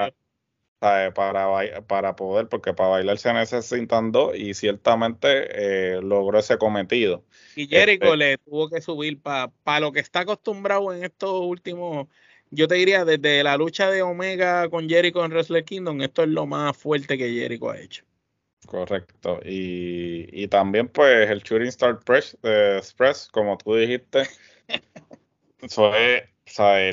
para, 0.77 1.11
para, 1.11 1.81
para, 1.87 2.15
poder, 2.15 2.47
porque 2.47 2.75
para 2.75 2.89
bailar 2.89 3.17
se 3.17 3.33
necesitan 3.33 4.11
dos 4.11 4.35
y 4.35 4.53
ciertamente 4.53 5.95
eh, 5.95 6.01
logró 6.03 6.37
ese 6.37 6.59
cometido. 6.59 7.23
Y 7.55 7.65
Jericho 7.65 8.13
este 8.13 8.17
le 8.17 8.37
tuvo 8.37 8.69
que 8.69 8.79
subir 8.79 9.19
para 9.23 9.79
lo 9.79 9.91
que 9.91 10.01
está 10.01 10.19
acostumbrado 10.19 10.93
en 10.93 11.03
estos 11.03 11.31
últimos 11.41 12.09
yo 12.51 12.67
te 12.67 12.75
diría, 12.75 13.05
desde 13.05 13.43
la 13.43 13.57
lucha 13.57 13.89
de 13.89 14.03
Omega 14.03 14.69
con 14.69 14.87
Jericho 14.87 15.25
en 15.25 15.31
Wrestle 15.31 15.65
Kingdom, 15.65 15.99
esto 16.01 16.21
es 16.21 16.29
lo 16.29 16.45
más 16.45 16.77
fuerte 16.77 17.17
que 17.17 17.27
Jericho 17.33 17.71
ha 17.71 17.79
hecho. 17.79 18.05
Correcto. 18.66 19.39
Y, 19.43 20.28
y 20.32 20.47
también, 20.47 20.88
pues, 20.88 21.30
el 21.30 21.41
Shooting 21.41 21.68
Star 21.68 21.99
Press, 21.99 22.38
eh, 22.43 22.76
Express, 22.78 23.30
como 23.32 23.57
tú 23.57 23.76
dijiste, 23.76 24.24
fue 25.70 26.30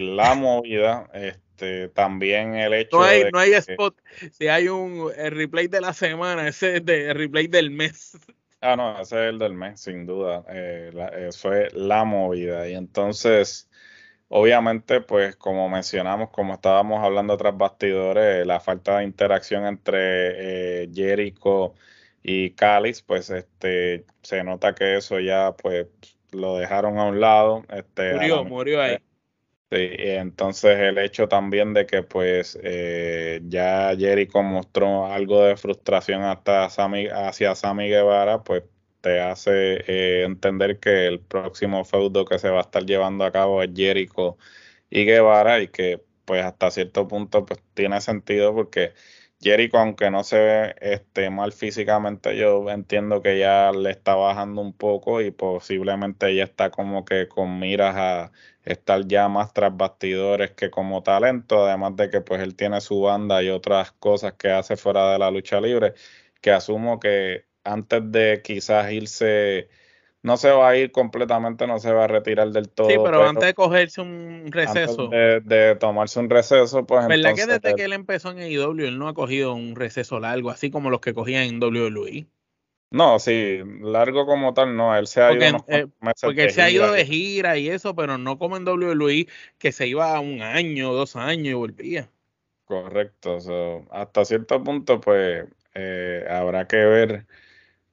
la 0.00 0.34
movida. 0.34 1.08
Este, 1.14 1.88
también 1.88 2.54
el 2.54 2.74
hecho 2.74 2.98
no 2.98 3.04
hay, 3.04 3.24
de 3.24 3.30
No 3.30 3.38
hay 3.38 3.54
spot. 3.54 3.96
Si 4.32 4.48
hay 4.48 4.68
un 4.68 5.10
replay 5.14 5.68
de 5.68 5.80
la 5.80 5.92
semana, 5.92 6.48
ese 6.48 6.76
es 6.76 6.84
de, 6.84 7.10
el 7.10 7.14
replay 7.16 7.46
del 7.46 7.70
mes. 7.70 8.18
Ah, 8.60 8.76
no, 8.76 9.00
ese 9.00 9.16
es 9.16 9.30
el 9.30 9.38
del 9.38 9.54
mes, 9.54 9.80
sin 9.80 10.06
duda. 10.06 10.44
Eh, 10.48 10.90
eh, 10.94 11.30
fue 11.36 11.68
la 11.72 12.04
movida. 12.04 12.68
Y 12.68 12.74
entonces 12.74 13.68
Obviamente, 14.34 15.02
pues 15.02 15.36
como 15.36 15.68
mencionamos, 15.68 16.30
como 16.30 16.54
estábamos 16.54 17.04
hablando 17.04 17.36
tras 17.36 17.54
bastidores, 17.54 18.46
la 18.46 18.60
falta 18.60 18.96
de 18.96 19.04
interacción 19.04 19.66
entre 19.66 20.84
eh, 20.84 20.90
Jericho 20.90 21.74
y 22.22 22.52
Cáliz, 22.52 23.02
pues 23.02 23.28
este 23.28 24.06
se 24.22 24.42
nota 24.42 24.74
que 24.74 24.96
eso 24.96 25.20
ya 25.20 25.52
pues 25.52 25.86
lo 26.30 26.56
dejaron 26.56 26.96
a 26.98 27.04
un 27.04 27.20
lado. 27.20 27.62
Este, 27.68 28.14
murió, 28.14 28.44
murió 28.44 28.80
ahí. 28.80 28.96
Sí, 29.70 29.90
y 29.98 30.10
entonces 30.12 30.78
el 30.78 30.96
hecho 30.96 31.28
también 31.28 31.74
de 31.74 31.84
que 31.84 32.02
pues 32.02 32.58
eh, 32.62 33.42
ya 33.44 33.94
Jericho 33.94 34.42
mostró 34.42 35.12
algo 35.12 35.44
de 35.44 35.58
frustración 35.58 36.22
hasta 36.22 36.64
hacia 36.64 37.54
Sammy 37.54 37.90
Guevara, 37.90 38.42
pues 38.42 38.62
te 39.02 39.20
hace 39.20 39.84
eh, 39.86 40.24
entender 40.24 40.78
que 40.80 41.06
el 41.08 41.20
próximo 41.20 41.84
feudo 41.84 42.24
que 42.24 42.38
se 42.38 42.50
va 42.50 42.58
a 42.60 42.62
estar 42.62 42.84
llevando 42.86 43.24
a 43.24 43.32
cabo 43.32 43.62
es 43.62 43.70
Jericho 43.74 44.38
y 44.90 45.04
Guevara 45.04 45.60
y 45.60 45.68
que 45.68 46.02
pues 46.24 46.44
hasta 46.44 46.70
cierto 46.70 47.08
punto 47.08 47.44
pues 47.46 47.60
tiene 47.74 48.00
sentido 48.00 48.54
porque 48.54 48.94
Jericho 49.40 49.78
aunque 49.78 50.10
no 50.10 50.24
se 50.24 50.38
ve 50.38 50.76
este, 50.80 51.30
mal 51.30 51.52
físicamente 51.52 52.36
yo 52.36 52.70
entiendo 52.70 53.22
que 53.22 53.38
ya 53.38 53.72
le 53.72 53.90
está 53.90 54.14
bajando 54.14 54.60
un 54.62 54.72
poco 54.72 55.20
y 55.20 55.32
posiblemente 55.32 56.34
ya 56.34 56.44
está 56.44 56.70
como 56.70 57.04
que 57.04 57.28
con 57.28 57.58
miras 57.58 57.96
a 57.96 58.32
estar 58.64 59.06
ya 59.08 59.28
más 59.28 59.52
tras 59.52 59.76
bastidores 59.76 60.52
que 60.52 60.70
como 60.70 61.02
talento 61.02 61.66
además 61.66 61.96
de 61.96 62.10
que 62.10 62.20
pues 62.20 62.40
él 62.40 62.54
tiene 62.56 62.80
su 62.80 63.00
banda 63.00 63.42
y 63.42 63.48
otras 63.50 63.92
cosas 63.92 64.34
que 64.34 64.50
hace 64.50 64.76
fuera 64.76 65.12
de 65.12 65.18
la 65.18 65.30
lucha 65.30 65.60
libre 65.60 65.94
que 66.40 66.52
asumo 66.52 67.00
que 67.00 67.46
antes 67.64 68.00
de 68.10 68.40
quizás 68.42 68.92
irse, 68.92 69.68
no 70.22 70.36
se 70.36 70.50
va 70.50 70.70
a 70.70 70.76
ir 70.76 70.92
completamente, 70.92 71.66
no 71.66 71.78
se 71.78 71.92
va 71.92 72.04
a 72.04 72.08
retirar 72.08 72.48
del 72.50 72.68
todo. 72.68 72.88
Sí, 72.88 72.96
pero, 73.02 73.26
antes 73.28 73.46
de 73.46 73.54
cogerse 73.54 74.00
un 74.00 74.46
receso. 74.50 75.08
De, 75.08 75.76
tomarse 75.78 76.20
un 76.20 76.30
receso, 76.30 76.86
pues 76.86 77.06
¿Verdad 77.06 77.34
que 77.34 77.46
desde 77.46 77.74
que 77.74 77.84
él 77.84 77.92
empezó 77.92 78.30
en 78.30 78.38
AEW, 78.38 78.86
él 78.86 78.98
no 78.98 79.08
ha 79.08 79.14
cogido 79.14 79.54
un 79.54 79.76
receso 79.76 80.20
largo, 80.20 80.50
así 80.50 80.70
como 80.70 80.90
los 80.90 81.00
que 81.00 81.14
cogían 81.14 81.44
en 81.44 81.62
WWE? 81.62 82.26
No, 82.92 83.18
sí, 83.18 83.60
largo 83.80 84.26
como 84.26 84.52
tal, 84.52 84.76
no. 84.76 84.94
Él 84.94 85.06
se 85.06 85.22
ha 85.22 85.30
porque, 85.30 85.48
ido 85.48 85.64
eh, 85.66 85.86
porque 86.20 86.44
él 86.44 86.50
se 86.50 86.60
ha 86.60 86.70
ido 86.70 86.92
de 86.92 87.06
gira 87.06 87.56
y 87.56 87.70
eso, 87.70 87.96
pero 87.96 88.18
no 88.18 88.38
como 88.38 88.58
en 88.58 88.68
WWE, 88.68 89.26
que 89.58 89.72
se 89.72 89.86
iba 89.86 90.14
a 90.14 90.20
un 90.20 90.42
año, 90.42 90.92
dos 90.92 91.16
años 91.16 91.46
y 91.46 91.54
volvía. 91.54 92.10
Correcto. 92.66 93.38
hasta 93.90 94.24
cierto 94.26 94.62
punto, 94.62 95.00
pues 95.00 95.46
eh, 95.74 96.26
habrá 96.28 96.66
que 96.66 96.76
ver 96.76 97.26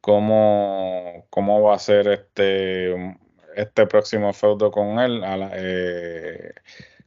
cómo, 0.09 1.27
cómo 1.29 1.61
va 1.61 1.75
a 1.75 1.79
ser 1.79 2.07
este, 2.07 3.15
este 3.55 3.85
próximo 3.85 4.33
feudo 4.33 4.71
con 4.71 4.97
él. 4.97 5.21
Eh, 5.53 6.51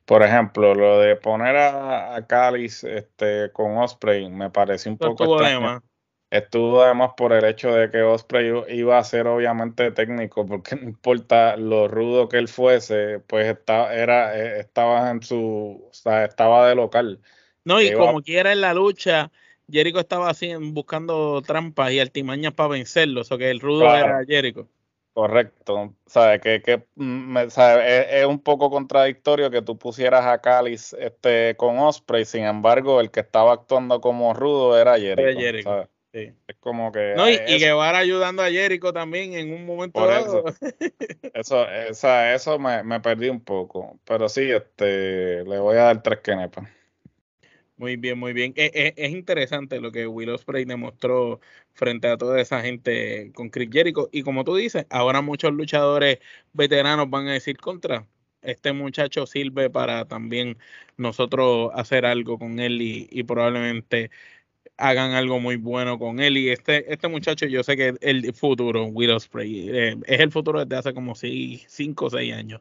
por 0.05 0.22
ejemplo, 0.22 0.72
lo 0.72 1.00
de 1.00 1.16
poner 1.16 1.57
a, 1.57 2.14
a 2.14 2.24
Cáliz 2.28 2.84
este, 2.84 3.50
con 3.50 3.76
Osprey 3.76 4.30
me 4.30 4.50
parece 4.50 4.88
un 4.88 4.98
poco 4.98 5.24
extraño. 5.24 5.82
Estuvo 6.30 6.80
además 6.80 7.11
por 7.16 7.32
el 7.32 7.44
hecho 7.44 7.74
de 7.74 7.90
que 7.90 8.03
Osprey 8.03 8.53
iba 8.68 8.98
a 8.98 9.05
ser 9.05 9.26
obviamente 9.26 9.90
técnico, 9.90 10.46
porque 10.46 10.76
no 10.76 10.84
importa 10.84 11.57
lo 11.57 11.88
rudo 11.88 12.28
que 12.28 12.38
él 12.38 12.46
fuese, 12.46 13.18
pues 13.26 13.48
estaba, 13.48 13.92
era, 13.92 14.38
eh, 14.38 14.61
estaba 14.61 15.11
en 15.11 15.22
su, 15.22 15.88
o 15.90 15.92
sea, 15.92 16.24
estaba 16.24 16.68
de 16.68 16.76
local. 16.76 17.20
No, 17.64 17.80
y 17.80 17.92
como 17.94 18.22
quiera 18.22 18.53
en 18.53 18.61
la 18.61 18.74
lucha, 18.74 19.32
Jericho 19.73 19.99
estaba 19.99 20.29
así 20.29 20.53
buscando 20.55 21.43
trampas 21.43 21.91
y 21.93 22.01
artimañas 22.01 22.53
para 22.53 22.68
vencerlo, 22.68 23.23
o 23.29 23.39
que 23.39 23.51
el 23.51 23.61
rudo 23.61 23.85
era 23.95 24.23
Jericho. 24.25 24.68
Correcto, 25.14 25.95
¿sabes? 26.07 26.41
Que, 26.41 26.62
que 26.62 26.85
mm, 26.95 27.37
Es, 27.39 28.27
un 28.27 28.39
poco 28.39 28.70
contradictorio 28.70 29.51
que 29.51 29.61
tú 29.61 29.79
pusieras 29.79 30.25
a 30.25 30.41
Cáliz 30.41 30.95
este, 30.95 31.55
con 31.57 31.79
Osprey, 31.79 32.25
sin 32.25 32.45
embargo, 32.45 33.01
el 33.01 33.11
que 33.11 33.20
estaba 33.20 33.53
actuando 33.53 34.01
como 34.01 34.33
rudo 34.33 34.79
era 34.79 34.99
Jericho. 34.99 35.89
Es 36.12 36.57
como 36.61 36.93
que. 36.93 37.14
No, 37.16 37.29
y, 37.29 37.39
que 37.39 37.59
Guevara 37.59 37.99
ayudando 37.99 38.43
a 38.43 38.51
Jericho 38.51 38.93
también 38.93 39.33
en 39.33 39.53
un 39.53 39.64
momento 39.64 40.07
dado. 40.07 40.45
Eso, 41.33 41.66
eso, 41.68 42.20
eso 42.20 42.59
me, 42.59 42.83
me, 42.83 43.01
perdí 43.01 43.31
un 43.31 43.41
poco. 43.41 43.99
Pero 44.05 44.29
sí, 44.29 44.51
este, 44.51 45.43
le 45.45 45.59
voy 45.59 45.77
a 45.77 45.85
dar 45.85 46.03
tres 46.03 46.20
kenepas. 46.20 46.68
Muy 47.83 47.97
bien, 47.97 48.16
muy 48.16 48.33
bien. 48.33 48.53
Es, 48.55 48.70
e, 48.74 48.95
es, 48.97 49.11
interesante 49.11 49.80
lo 49.80 49.91
que 49.91 50.07
Will 50.07 50.28
Ospreay 50.30 50.64
demostró 50.64 51.41
frente 51.72 52.07
a 52.07 52.16
toda 52.16 52.41
esa 52.41 52.62
gente 52.62 53.33
con 53.35 53.51
Chris 53.51 53.70
Jericho. 53.72 54.09
Y 54.12 54.22
como 54.22 54.45
tú 54.45 54.55
dices, 54.55 54.87
ahora 54.89 55.20
muchos 55.20 55.53
luchadores 55.53 56.20
veteranos 56.53 57.11
van 57.11 57.26
a 57.26 57.33
decir 57.33 57.57
contra. 57.57 58.07
Este 58.41 58.72
muchacho 58.72 59.26
sirve 59.26 59.68
para 59.68 60.07
también 60.07 60.59
nosotros 60.97 61.72
hacer 61.74 62.07
algo 62.07 62.39
con 62.39 62.61
él 62.61 62.80
y, 62.80 63.22
probablemente 63.24 64.12
hagan 64.83 65.12
algo 65.12 65.39
muy 65.39 65.57
bueno 65.57 65.99
con 65.99 66.18
él. 66.20 66.37
Y 66.37 66.51
este, 66.51 66.93
este 66.93 67.07
muchacho, 67.07 67.47
yo 67.47 67.62
sé 67.62 67.76
que 67.76 67.95
el 68.01 68.35
futuro, 68.35 68.87
Will 68.87 69.18
Spray, 69.20 69.68
eh, 69.70 69.97
es 70.07 70.20
el 70.20 70.33
futuro 70.33 70.64
desde 70.64 70.76
hace 70.76 70.95
como 70.95 71.14
5 71.14 72.05
o 72.05 72.11
6 72.11 72.35
años. 72.35 72.61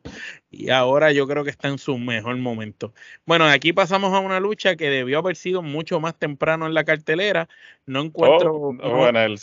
Y 0.52 0.70
ahora 0.70 1.12
yo 1.12 1.28
creo 1.28 1.44
que 1.44 1.50
está 1.50 1.68
en 1.68 1.80
su 1.80 1.98
mejor 1.98 2.38
momento. 2.38 2.94
Bueno, 3.26 3.46
aquí 3.46 3.74
pasamos 3.74 4.14
a 4.14 4.20
una 4.20 4.40
lucha 4.40 4.76
que 4.76 4.90
debió 4.90 5.18
haber 5.20 5.36
sido 5.36 5.64
mucho 5.64 6.00
más 6.00 6.18
temprano 6.18 6.68
en 6.68 6.76
la 6.76 6.84
cartelera. 6.84 7.50
No 7.88 8.02
encuentro. 8.02 8.56
Oh, 8.56 8.68
o 8.70 9.08
en 9.08 9.16
el, 9.16 9.40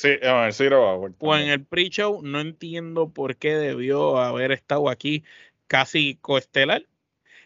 O 1.19 1.37
en 1.37 1.49
el 1.49 1.65
pre-show. 1.65 2.23
No 2.23 2.41
entiendo 2.41 3.11
por 3.11 3.37
qué 3.37 3.57
debió 3.57 4.19
haber 4.19 4.53
estado 4.53 4.89
aquí 4.89 5.25
casi 5.67 6.17
coestelar. 6.21 6.85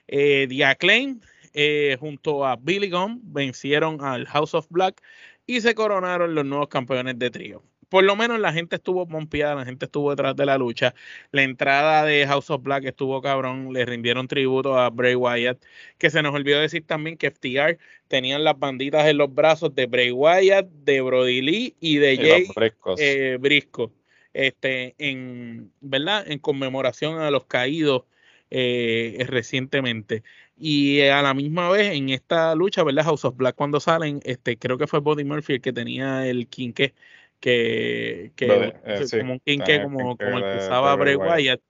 Eh, 0.09 0.47
The 0.49 0.65
Acclaim 0.67 1.21
eh, 1.53 1.97
junto 2.01 2.47
a 2.47 2.57
Billy 2.57 2.91
Gunn 2.91 3.21
vencieron 3.25 4.03
al 4.05 4.27
House 4.27 4.55
of 4.55 4.67
Black 4.71 5.03
y 5.47 5.61
se 5.61 5.75
coronaron 5.75 6.35
los 6.35 6.45
nuevos 6.45 6.69
campeones 6.69 7.19
de 7.19 7.31
trío. 7.31 7.63
Por 7.93 8.05
lo 8.05 8.17
menos 8.17 8.41
la 8.41 8.55
gente 8.55 8.77
estuvo 8.77 9.07
pompeada, 9.07 9.55
la 9.55 9.67
gente 9.67 9.85
estuvo 9.85 10.09
detrás 10.09 10.35
de 10.35 10.47
la 10.47 10.57
lucha. 10.57 10.95
La 11.31 11.43
entrada 11.43 12.07
de 12.07 12.27
House 12.27 12.49
of 12.49 12.63
Black 12.63 12.85
estuvo 12.85 13.21
cabrón, 13.21 13.71
le 13.75 13.85
rindieron 13.85 14.29
tributo 14.29 14.79
a 14.79 14.89
Bray 14.89 15.15
Wyatt, 15.15 15.63
que 15.99 16.09
se 16.09 16.23
nos 16.23 16.35
olvidó 16.35 16.59
decir 16.59 16.87
también 16.87 17.19
que 17.19 17.31
FTR 17.31 17.77
tenían 18.09 18.45
las 18.45 18.59
banditas 18.59 19.07
en 19.09 19.19
los 19.19 19.35
brazos 19.35 19.75
de 19.75 19.85
Bray 19.85 20.11
Wyatt, 20.11 20.69
de 20.71 21.03
Brody 21.03 21.43
Lee 21.43 21.77
y 21.81 21.99
de 21.99 22.17
Jay 22.17 22.49
eh, 22.97 23.37
Brisco. 23.39 23.93
Este, 24.33 24.95
en, 24.97 25.71
¿verdad? 25.83 26.25
En 26.27 26.39
conmemoración 26.39 27.21
a 27.21 27.31
los 27.31 27.45
caídos 27.45 28.05
eh, 28.49 29.23
recientemente. 29.29 30.23
Y 30.65 31.01
a 31.01 31.23
la 31.23 31.35
misma 31.35 31.71
vez, 31.71 31.93
en 31.93 32.11
esta 32.11 32.55
lucha, 32.55 32.85
¿verdad? 32.85 33.03
House 33.03 33.25
of 33.25 33.37
Black, 33.37 33.57
cuando 33.57 33.81
salen, 33.81 34.21
este, 34.23 34.57
creo 34.57 34.79
que 34.79 34.87
fue 34.87 35.01
Body 35.01 35.25
Murphy 35.25 35.55
el 35.55 35.61
que 35.61 35.73
tenía 35.73 36.25
el 36.29 36.47
quinque, 36.47 36.95
que, 37.41 38.31
que 38.37 38.73
eh, 38.85 39.07
como 39.19 39.33
un 39.33 39.41
quinque, 39.41 39.83
como, 39.83 40.17
como 40.17 40.39
el 40.39 40.45
que 40.45 40.65
usaba 40.65 40.95
Bray 40.95 41.17
Wyatt. 41.17 41.61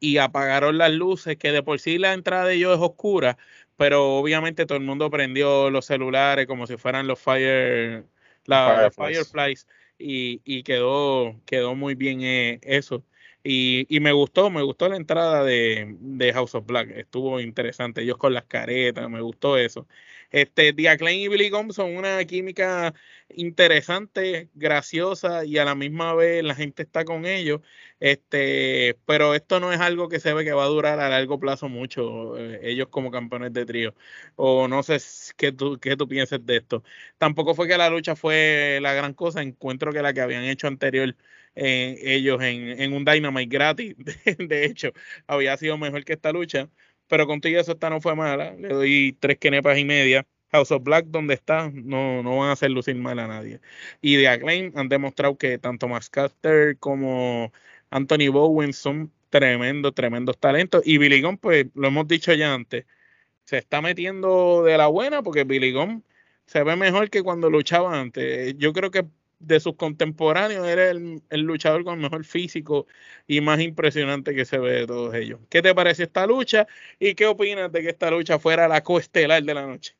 Y 0.00 0.16
apagaron 0.16 0.78
las 0.78 0.90
luces, 0.92 1.36
que 1.36 1.52
de 1.52 1.62
por 1.62 1.78
sí 1.78 1.98
la 1.98 2.14
entrada 2.14 2.46
de 2.46 2.54
ellos 2.54 2.74
es 2.74 2.80
oscura, 2.82 3.36
pero 3.76 4.16
obviamente 4.16 4.64
todo 4.64 4.78
el 4.78 4.84
mundo 4.84 5.10
prendió 5.10 5.68
los 5.68 5.84
celulares 5.84 6.46
como 6.46 6.66
si 6.66 6.78
fueran 6.78 7.06
los 7.06 7.18
Fire, 7.18 8.06
la, 8.46 8.90
Fireflies, 8.90 9.66
y, 9.98 10.40
y, 10.46 10.62
quedó, 10.62 11.38
quedó 11.44 11.74
muy 11.74 11.96
bien 11.96 12.22
eh, 12.22 12.60
eso. 12.62 13.04
Y, 13.44 13.86
me 14.00 14.12
gustó, 14.12 14.50
me 14.50 14.62
gustó 14.62 14.88
la 14.88 14.96
entrada 14.96 15.44
de, 15.44 15.96
de, 16.00 16.32
House 16.32 16.54
of 16.54 16.66
Black, 16.66 16.90
estuvo 16.90 17.40
interesante, 17.40 18.02
ellos 18.02 18.18
con 18.18 18.34
las 18.34 18.44
caretas, 18.44 19.08
me 19.08 19.20
gustó 19.20 19.56
eso. 19.56 19.86
Este, 20.30 20.72
Diaclain 20.74 21.20
y 21.20 21.28
Billy 21.28 21.48
Gunn 21.48 21.72
son 21.72 21.96
una 21.96 22.22
química 22.26 22.92
interesante, 23.30 24.50
graciosa 24.54 25.44
y 25.44 25.56
a 25.58 25.64
la 25.64 25.74
misma 25.74 26.14
vez 26.14 26.44
la 26.44 26.54
gente 26.54 26.82
está 26.82 27.04
con 27.04 27.24
ellos. 27.24 27.60
Este, 28.00 28.98
pero 29.06 29.34
esto 29.34 29.58
no 29.60 29.72
es 29.72 29.80
algo 29.80 30.08
que 30.08 30.20
se 30.20 30.32
ve 30.34 30.44
que 30.44 30.52
va 30.52 30.64
a 30.64 30.66
durar 30.66 31.00
a 31.00 31.08
largo 31.08 31.40
plazo 31.40 31.68
mucho, 31.68 32.36
eh, 32.38 32.60
ellos 32.62 32.88
como 32.88 33.10
campeones 33.10 33.52
de 33.52 33.64
trío. 33.66 33.94
O 34.36 34.68
no 34.68 34.82
sé 34.82 34.98
qué 35.36 35.52
tú, 35.52 35.78
qué 35.80 35.96
tú 35.96 36.06
piensas 36.08 36.44
de 36.44 36.56
esto. 36.58 36.82
Tampoco 37.18 37.54
fue 37.54 37.66
que 37.68 37.78
la 37.78 37.88
lucha 37.90 38.14
fue 38.16 38.78
la 38.82 38.92
gran 38.92 39.14
cosa, 39.14 39.42
encuentro 39.42 39.92
que 39.92 40.02
la 40.02 40.12
que 40.12 40.20
habían 40.20 40.44
hecho 40.44 40.66
anterior 40.66 41.14
ellos 41.54 42.40
en, 42.42 42.92
un 42.92 43.04
Dynamite 43.04 43.48
gratis, 43.48 43.94
de, 44.38 44.64
hecho, 44.64 44.92
había 45.26 45.56
sido 45.56 45.78
mejor 45.78 46.04
que 46.04 46.14
esta 46.14 46.32
lucha 46.32 46.68
pero 47.08 47.26
contigo 47.26 47.60
eso 47.60 47.72
esta 47.72 47.90
no 47.90 48.00
fue 48.00 48.14
mala. 48.14 48.54
Le 48.54 48.68
doy 48.68 49.16
tres 49.18 49.38
quenepas 49.38 49.78
y 49.78 49.84
media. 49.84 50.26
House 50.50 50.70
of 50.72 50.82
Black, 50.82 51.06
donde 51.06 51.34
está, 51.34 51.70
no, 51.74 52.22
no 52.22 52.38
van 52.38 52.50
a 52.50 52.52
hacer 52.52 52.70
lucir 52.70 52.94
mal 52.96 53.18
a 53.18 53.26
nadie. 53.26 53.60
Y 54.00 54.16
de 54.16 54.28
Acclaim 54.28 54.72
han 54.76 54.88
demostrado 54.88 55.36
que 55.36 55.58
tanto 55.58 55.88
Max 55.88 56.08
Caster 56.08 56.78
como 56.78 57.52
Anthony 57.90 58.28
Bowen 58.30 58.72
son 58.72 59.12
tremendos, 59.30 59.94
tremendos 59.94 60.38
talentos. 60.38 60.82
Y 60.86 60.98
Billy 60.98 61.20
Gunn, 61.20 61.38
pues 61.38 61.66
lo 61.74 61.88
hemos 61.88 62.08
dicho 62.08 62.32
ya 62.32 62.54
antes, 62.54 62.86
se 63.44 63.58
está 63.58 63.82
metiendo 63.82 64.62
de 64.64 64.78
la 64.78 64.86
buena 64.88 65.22
porque 65.22 65.44
Billy 65.44 65.72
Gunn 65.72 66.04
se 66.46 66.62
ve 66.62 66.76
mejor 66.76 67.10
que 67.10 67.22
cuando 67.22 67.50
luchaba 67.50 67.98
antes. 68.00 68.54
Yo 68.58 68.72
creo 68.72 68.90
que 68.90 69.04
de 69.38 69.60
sus 69.60 69.76
contemporáneos 69.76 70.66
era 70.66 70.90
el, 70.90 71.22
luchador 71.30 71.84
con 71.84 72.00
mejor 72.00 72.24
físico 72.24 72.86
y 73.26 73.40
más 73.40 73.60
impresionante 73.60 74.34
que 74.34 74.44
se 74.44 74.58
ve 74.58 74.72
de 74.72 74.86
todos 74.86 75.14
ellos. 75.14 75.40
¿Qué 75.48 75.62
te 75.62 75.74
parece 75.74 76.04
esta 76.04 76.26
lucha 76.26 76.66
y 76.98 77.14
qué 77.14 77.26
opinas 77.26 77.70
de 77.72 77.82
que 77.82 77.90
esta 77.90 78.10
lucha 78.10 78.38
fuera 78.38 78.68
la 78.68 78.82
coestelar 78.82 79.42
de 79.42 79.54
la 79.54 79.66
noche? 79.66 79.94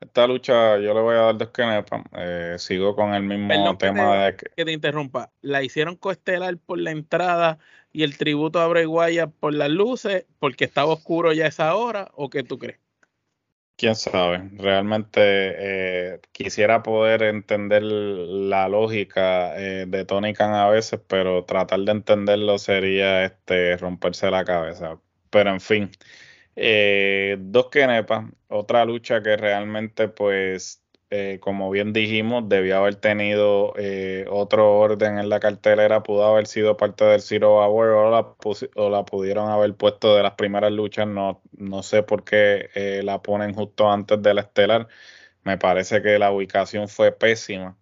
Esta 0.00 0.26
lucha 0.28 0.78
yo 0.78 0.94
le 0.94 1.00
voy 1.00 1.16
a 1.16 1.20
dar 1.20 1.38
dos 1.38 1.50
canepas. 1.50 2.02
Eh, 2.16 2.54
sigo 2.58 2.94
con 2.94 3.14
el 3.14 3.22
mismo 3.22 3.76
tema 3.76 4.26
de 4.26 4.36
que... 4.36 4.64
te 4.64 4.72
interrumpa. 4.72 5.32
¿La 5.40 5.62
hicieron 5.62 5.96
coestelar 5.96 6.56
por 6.58 6.78
la 6.78 6.92
entrada 6.92 7.58
y 7.92 8.04
el 8.04 8.16
tributo 8.16 8.60
a 8.60 8.68
Bray 8.68 8.86
Wyatt 8.86 9.32
por 9.40 9.54
las 9.54 9.70
luces 9.70 10.26
porque 10.38 10.64
estaba 10.64 10.92
oscuro 10.92 11.32
ya 11.32 11.46
esa 11.46 11.74
hora 11.74 12.10
o 12.14 12.30
qué 12.30 12.44
tú 12.44 12.58
crees? 12.58 12.78
Quién 13.78 13.94
sabe, 13.94 14.50
realmente 14.56 15.20
eh, 15.22 16.20
quisiera 16.32 16.82
poder 16.82 17.22
entender 17.22 17.84
la 17.84 18.68
lógica 18.68 19.56
eh, 19.56 19.86
de 19.86 20.04
Tony 20.04 20.34
Khan 20.34 20.52
a 20.52 20.68
veces, 20.68 21.00
pero 21.06 21.44
tratar 21.44 21.78
de 21.80 21.92
entenderlo 21.92 22.58
sería 22.58 23.24
este 23.24 23.76
romperse 23.76 24.32
la 24.32 24.44
cabeza. 24.44 25.00
Pero 25.30 25.50
en 25.50 25.60
fin, 25.60 25.90
eh, 26.56 27.36
dos 27.40 27.68
kenepas, 27.70 28.24
otra 28.48 28.84
lucha 28.84 29.22
que 29.22 29.36
realmente 29.36 30.08
pues 30.08 30.82
eh, 31.10 31.38
como 31.40 31.70
bien 31.70 31.92
dijimos, 31.92 32.48
debió 32.48 32.76
haber 32.78 32.96
tenido 32.96 33.72
eh, 33.76 34.26
otro 34.30 34.78
orden 34.78 35.18
en 35.18 35.28
la 35.30 35.40
cartelera, 35.40 36.02
pudo 36.02 36.24
haber 36.24 36.46
sido 36.46 36.76
parte 36.76 37.04
del 37.04 37.22
Zero 37.22 37.64
Hour 37.64 37.88
o 37.88 38.10
la, 38.10 38.34
o 38.76 38.90
la 38.90 39.04
pudieron 39.04 39.48
haber 39.50 39.74
puesto 39.74 40.14
de 40.14 40.22
las 40.22 40.34
primeras 40.34 40.72
luchas, 40.72 41.06
no, 41.06 41.42
no 41.52 41.82
sé 41.82 42.02
por 42.02 42.24
qué 42.24 42.68
eh, 42.74 43.02
la 43.04 43.22
ponen 43.22 43.54
justo 43.54 43.90
antes 43.90 44.20
de 44.22 44.34
la 44.34 44.42
estelar, 44.42 44.88
me 45.44 45.58
parece 45.58 46.02
que 46.02 46.18
la 46.18 46.32
ubicación 46.32 46.88
fue 46.88 47.12
pésima. 47.12 47.78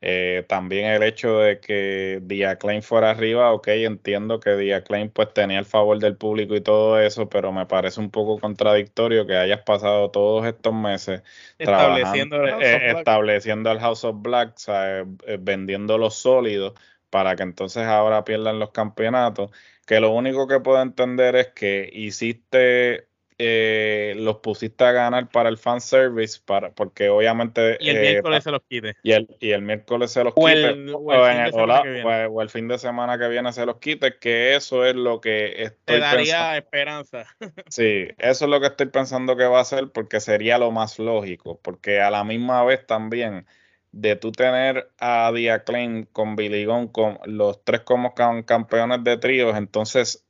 Eh, 0.00 0.44
también 0.48 0.86
el 0.86 1.02
hecho 1.02 1.38
de 1.40 1.58
que 1.58 2.22
Acclaim 2.46 2.82
fuera 2.82 3.10
arriba, 3.10 3.52
ok, 3.52 3.66
entiendo 3.68 4.38
que 4.38 4.72
Acclaim 4.72 5.10
pues 5.10 5.34
tenía 5.34 5.58
el 5.58 5.64
favor 5.64 5.98
del 5.98 6.16
público 6.16 6.54
y 6.54 6.60
todo 6.60 7.00
eso, 7.00 7.28
pero 7.28 7.50
me 7.50 7.66
parece 7.66 7.98
un 7.98 8.10
poco 8.10 8.38
contradictorio 8.38 9.26
que 9.26 9.36
hayas 9.36 9.62
pasado 9.62 10.10
todos 10.12 10.46
estos 10.46 10.72
meses 10.72 11.22
estableciendo, 11.58 12.36
el, 12.44 12.62
eh, 12.62 12.92
estableciendo 12.92 13.72
el 13.72 13.80
House 13.80 14.04
of 14.04 14.22
Black, 14.22 14.54
eh, 14.68 15.04
vendiendo 15.40 15.98
los 15.98 16.14
sólidos 16.14 16.74
para 17.10 17.34
que 17.34 17.42
entonces 17.42 17.84
ahora 17.84 18.24
pierdan 18.24 18.60
los 18.60 18.70
campeonatos, 18.70 19.50
que 19.84 19.98
lo 19.98 20.12
único 20.12 20.46
que 20.46 20.60
puedo 20.60 20.80
entender 20.80 21.34
es 21.34 21.48
que 21.48 21.90
hiciste 21.92 23.07
eh, 23.40 24.14
los 24.16 24.38
pusiste 24.38 24.82
a 24.82 24.90
ganar 24.90 25.28
para 25.28 25.48
el 25.48 25.58
fanservice, 25.58 26.40
para, 26.44 26.72
porque 26.72 27.08
obviamente... 27.08 27.78
Y 27.80 27.90
el 27.90 27.96
eh, 27.98 28.00
miércoles 28.00 28.42
se 28.42 28.50
los 28.50 28.62
quite. 28.68 28.96
Y 29.04 29.12
el, 29.12 29.28
y 29.38 29.52
el 29.52 29.62
miércoles 29.62 30.10
se 30.10 30.24
los 30.24 30.34
quite. 30.34 30.92
O, 30.92 32.42
el, 32.42 32.50
fin 32.50 32.66
de 32.66 32.78
semana 32.78 33.16
que 33.16 33.28
viene 33.28 33.52
se 33.52 33.64
los 33.64 33.76
quite, 33.76 34.18
que 34.18 34.56
eso 34.56 34.84
es 34.84 34.96
lo 34.96 35.20
que 35.20 35.62
estoy 35.62 35.96
Te 35.96 36.00
daría 36.00 36.56
esperanza. 36.56 37.26
sí, 37.68 38.08
eso 38.18 38.44
es 38.44 38.50
lo 38.50 38.60
que 38.60 38.66
estoy 38.66 38.86
pensando 38.86 39.36
que 39.36 39.44
va 39.44 39.60
a 39.60 39.64
ser, 39.64 39.90
porque 39.92 40.18
sería 40.18 40.58
lo 40.58 40.72
más 40.72 40.98
lógico, 40.98 41.60
porque 41.62 42.00
a 42.00 42.10
la 42.10 42.24
misma 42.24 42.64
vez 42.64 42.86
también 42.86 43.46
de 43.92 44.16
tú 44.16 44.32
tener 44.32 44.90
a 44.98 45.30
Diaclaim 45.32 46.06
con 46.06 46.34
Billy 46.34 46.64
Gunn, 46.64 46.88
con 46.88 47.18
los 47.24 47.64
tres 47.64 47.82
como 47.82 48.14
campeones 48.14 49.04
de 49.04 49.16
tríos, 49.16 49.56
entonces 49.56 50.27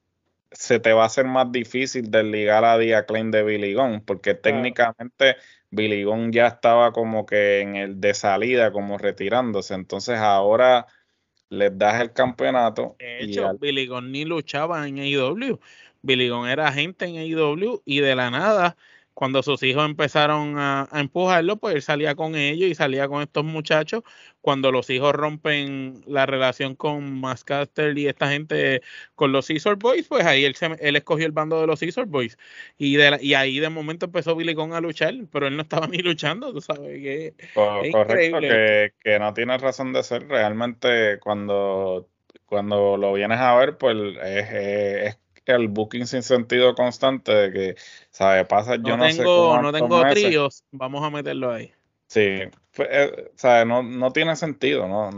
se 0.51 0.81
te 0.81 0.93
va 0.93 1.03
a 1.03 1.07
hacer 1.07 1.27
más 1.27 1.51
difícil 1.53 2.11
desligar 2.11 2.65
a 2.65 2.79
Diaclaim 2.79 3.31
de 3.31 3.43
Billy 3.43 3.75
Gunn, 3.75 4.01
porque 4.01 4.35
técnicamente 4.35 5.37
Billy 5.71 6.05
Gunn 6.05 6.33
ya 6.33 6.47
estaba 6.47 6.93
como 6.93 7.27
que 7.27 7.61
en 7.61 7.77
el 7.77 8.01
de 8.01 8.15
salida, 8.15 8.73
como 8.73 8.99
retirándose. 8.99 9.75
Entonces 9.75 10.19
ahora 10.19 10.87
les 11.51 11.77
das 11.77 12.01
el 12.01 12.13
campeonato. 12.13 12.97
De 12.99 13.25
hecho, 13.25 13.57
Billy 13.59 13.87
Gunn 13.87 14.13
ni 14.13 14.25
luchaba 14.25 14.87
en 14.89 14.99
AEW. 14.99 15.61
Billy 16.03 16.29
Gunn 16.29 16.49
era 16.49 16.69
agente 16.69 17.07
en 17.07 17.17
AEW 17.17 17.83
y 17.85 18.01
de 18.01 18.15
la 18.15 18.31
nada 18.31 18.77
cuando 19.19 19.43
sus 19.43 19.61
hijos 19.65 19.85
empezaron 19.85 20.61
a, 20.61 20.89
empujarlo, 20.93 21.57
pues 21.57 21.75
él 21.75 21.83
salía 21.83 22.15
con 22.15 22.37
ellos 22.37 22.71
y 22.71 22.77
salía 22.77 23.09
con 23.09 23.21
estos 23.21 23.43
muchachos. 23.45 24.05
Cuando 24.41 24.71
los 24.71 24.89
hijos 24.91 25.13
rompen 25.13 26.05
la 26.07 26.25
relación 26.25 26.77
con 26.77 27.21
Mascaster 27.21 27.99
y 27.99 28.07
esta 28.07 28.31
gente 28.31 28.81
con 29.17 29.33
los 29.33 29.47
Scissor 29.47 29.75
Boys, 29.75 30.07
pues 30.07 30.25
ahí 30.25 30.45
él, 30.45 30.55
él 30.79 30.95
escogió 30.95 31.27
el 31.27 31.33
bando 31.33 31.61
de 31.61 31.67
los 31.67 31.81
Scissor 31.81 32.07
Boys. 32.07 32.39
Y, 32.77 32.95
de 32.95 33.19
y 33.21 33.35
ahí 33.35 33.59
de 33.59 33.69
momento 33.71 34.07
empezó 34.07 34.37
Billy 34.37 34.55
Gunn 34.55 34.73
a 34.73 34.81
luchar, 34.81 35.13
pero 35.33 35.49
él 35.49 35.57
no 35.57 35.63
estaba 35.63 35.89
ni 35.89 35.99
luchando, 35.99 36.53
tú 36.53 36.61
sabes. 36.61 37.03
Que 37.03 37.35
correcto, 37.55 38.39
que, 38.39 39.19
no 39.19 39.35
tiene 39.35 39.59
razón 39.59 39.93
de 39.93 40.05
ser. 40.05 40.29
Realmente 40.29 41.19
cuando, 41.19 42.09
cuando 42.47 42.97
lo 42.97 43.15
vienes 43.15 43.41
a 43.41 43.57
ver, 43.57 43.79
pues 43.79 43.97
es, 44.23 44.49
es 44.53 45.19
el 45.55 45.69
booking 45.69 46.07
sin 46.07 46.23
sentido 46.23 46.75
constante 46.75 47.33
de 47.33 47.53
que, 47.53 47.77
¿sabe? 48.11 48.45
Pasa, 48.45 48.77
yo 48.77 48.97
no, 48.97 49.07
tengo, 49.07 49.63
No 49.63 49.73
tengo 49.73 50.07
tríos, 50.09 50.65
vamos 50.71 51.05
a 51.05 51.11
meterlo 51.11 51.53
ahí. 51.53 51.73
Sí, 52.09 52.41
eh, 52.79 53.65
no, 53.67 53.83
no, 53.83 54.13
tiene 54.13 54.35
sentido, 54.37 54.89
¿no? 54.89 55.11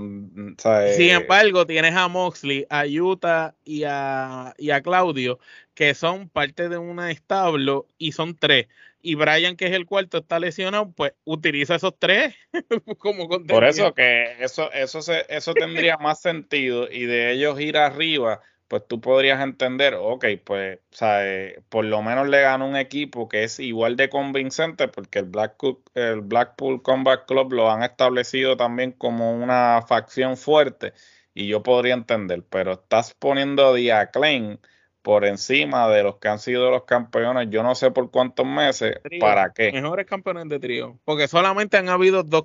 Sin 0.97 1.11
embargo, 1.11 1.65
tienes 1.65 1.95
a 1.95 2.09
Moxley, 2.09 2.67
a 2.69 2.85
Utah 2.85 3.55
y 3.65 3.85
a, 3.87 4.55
y 4.59 4.71
a 4.71 4.83
Claudio, 4.83 5.39
que 5.75 5.95
son 5.95 6.29
parte 6.29 6.69
de 6.69 6.79
un 6.79 6.99
establo 7.01 7.87
y 7.97 8.13
son 8.13 8.37
tres. 8.37 8.67
Y 9.03 9.15
Brian, 9.15 9.57
que 9.57 9.67
es 9.67 9.73
el 9.73 9.87
cuarto, 9.87 10.19
está 10.19 10.41
lesionado, 10.41 10.91
pues 10.93 11.13
utiliza 11.25 11.77
esos 11.77 11.95
tres 11.99 12.35
como 12.99 13.29
Por 13.29 13.65
eso 13.65 13.95
que 13.95 14.37
eso, 14.41 14.71
eso, 14.73 15.01
se, 15.01 15.25
eso 15.29 15.55
tendría 15.55 15.97
más 15.97 16.21
sentido 16.21 16.91
y 16.91 17.07
de 17.07 17.33
ellos 17.33 17.59
ir 17.61 17.79
arriba 17.79 18.41
pues 18.71 18.87
tú 18.87 19.01
podrías 19.01 19.43
entender, 19.43 19.97
ok, 19.99 20.27
pues, 20.45 20.79
o 20.93 20.97
sea, 20.97 21.27
eh, 21.27 21.61
por 21.69 21.85
lo 21.85 22.03
menos 22.03 22.29
le 22.29 22.41
gana 22.41 22.65
un 22.65 22.77
equipo 22.77 23.29
que 23.29 23.43
es 23.43 23.59
igual 23.59 23.97
de 23.97 24.09
convincente, 24.09 24.87
porque 24.87 25.19
el 25.19 25.25
Blackpool, 25.25 25.83
el 25.95 26.21
Blackpool 26.21 26.81
Combat 26.81 27.27
Club 27.27 27.53
lo 27.53 27.69
han 27.69 27.83
establecido 27.83 28.57
también 28.57 28.93
como 28.93 29.33
una 29.33 29.83
facción 29.89 30.37
fuerte, 30.37 30.93
y 31.35 31.49
yo 31.49 31.65
podría 31.65 31.95
entender, 31.95 32.45
pero 32.49 32.75
estás 32.75 33.13
poniendo 33.13 33.75
a 33.75 34.07
Klein 34.07 34.61
por 35.03 35.25
encima 35.25 35.89
de 35.89 36.05
los 36.05 36.19
que 36.19 36.29
han 36.29 36.39
sido 36.39 36.71
los 36.71 36.85
campeones, 36.85 37.49
yo 37.51 37.65
no 37.65 37.75
sé 37.75 37.91
por 37.91 38.13
cuántos 38.13 38.47
meses, 38.47 39.01
¿para 39.19 39.53
qué? 39.53 39.73
Mejores 39.73 40.07
campeones 40.07 40.49
de 40.49 40.61
trío, 40.61 40.97
porque 41.05 41.27
solamente 41.27 41.77
han 41.77 41.89
habido 41.89 42.23
dos, 42.23 42.45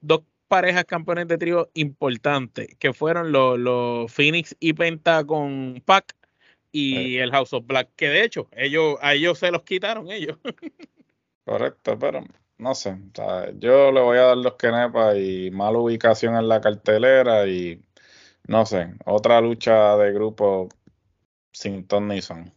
dos 0.00 0.22
parejas 0.48 0.84
campeones 0.84 1.28
de 1.28 1.38
trío 1.38 1.70
importantes, 1.74 2.74
que 2.78 2.92
fueron 2.92 3.32
los, 3.32 4.10
Phoenix 4.12 4.56
y 4.58 4.72
Penta 4.72 5.24
con 5.24 5.82
Pac 5.84 6.16
y 6.72 7.18
el 7.18 7.30
House 7.30 7.52
of 7.52 7.66
Black, 7.66 7.90
que 7.96 8.08
de 8.08 8.24
hecho, 8.24 8.48
ellos, 8.52 8.96
a 9.00 9.14
ellos 9.14 9.38
se 9.38 9.50
los 9.50 9.62
quitaron 9.62 10.10
ellos. 10.10 10.38
Correcto, 11.44 11.98
pero 11.98 12.24
no 12.58 12.74
sé, 12.74 12.98
yo 13.58 13.92
le 13.92 14.00
voy 14.00 14.18
a 14.18 14.22
dar 14.22 14.36
los 14.36 14.56
Kenepa 14.56 15.16
y 15.16 15.50
mala 15.50 15.78
ubicación 15.78 16.36
en 16.36 16.48
la 16.48 16.60
cartelera 16.60 17.46
y 17.46 17.80
no 18.48 18.66
sé, 18.66 18.94
otra 19.06 19.40
lucha 19.40 19.96
de 19.96 20.12
grupo 20.12 20.68
sin 21.52 21.86
Tony 21.86 22.20
Son. 22.22 22.52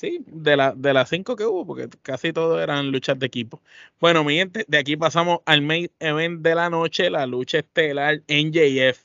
Sí, 0.00 0.24
de, 0.28 0.56
la, 0.56 0.72
de 0.74 0.94
las 0.94 1.10
cinco 1.10 1.36
que 1.36 1.44
hubo, 1.44 1.66
porque 1.66 1.86
casi 2.00 2.32
todos 2.32 2.62
eran 2.62 2.90
luchas 2.90 3.18
de 3.18 3.26
equipo. 3.26 3.60
Bueno, 4.00 4.24
mi 4.24 4.36
gente, 4.36 4.64
de 4.66 4.78
aquí 4.78 4.96
pasamos 4.96 5.40
al 5.44 5.60
main 5.60 5.90
event 5.98 6.40
de 6.40 6.54
la 6.54 6.70
noche, 6.70 7.10
la 7.10 7.26
lucha 7.26 7.58
estelar 7.58 8.22
NJF 8.26 9.04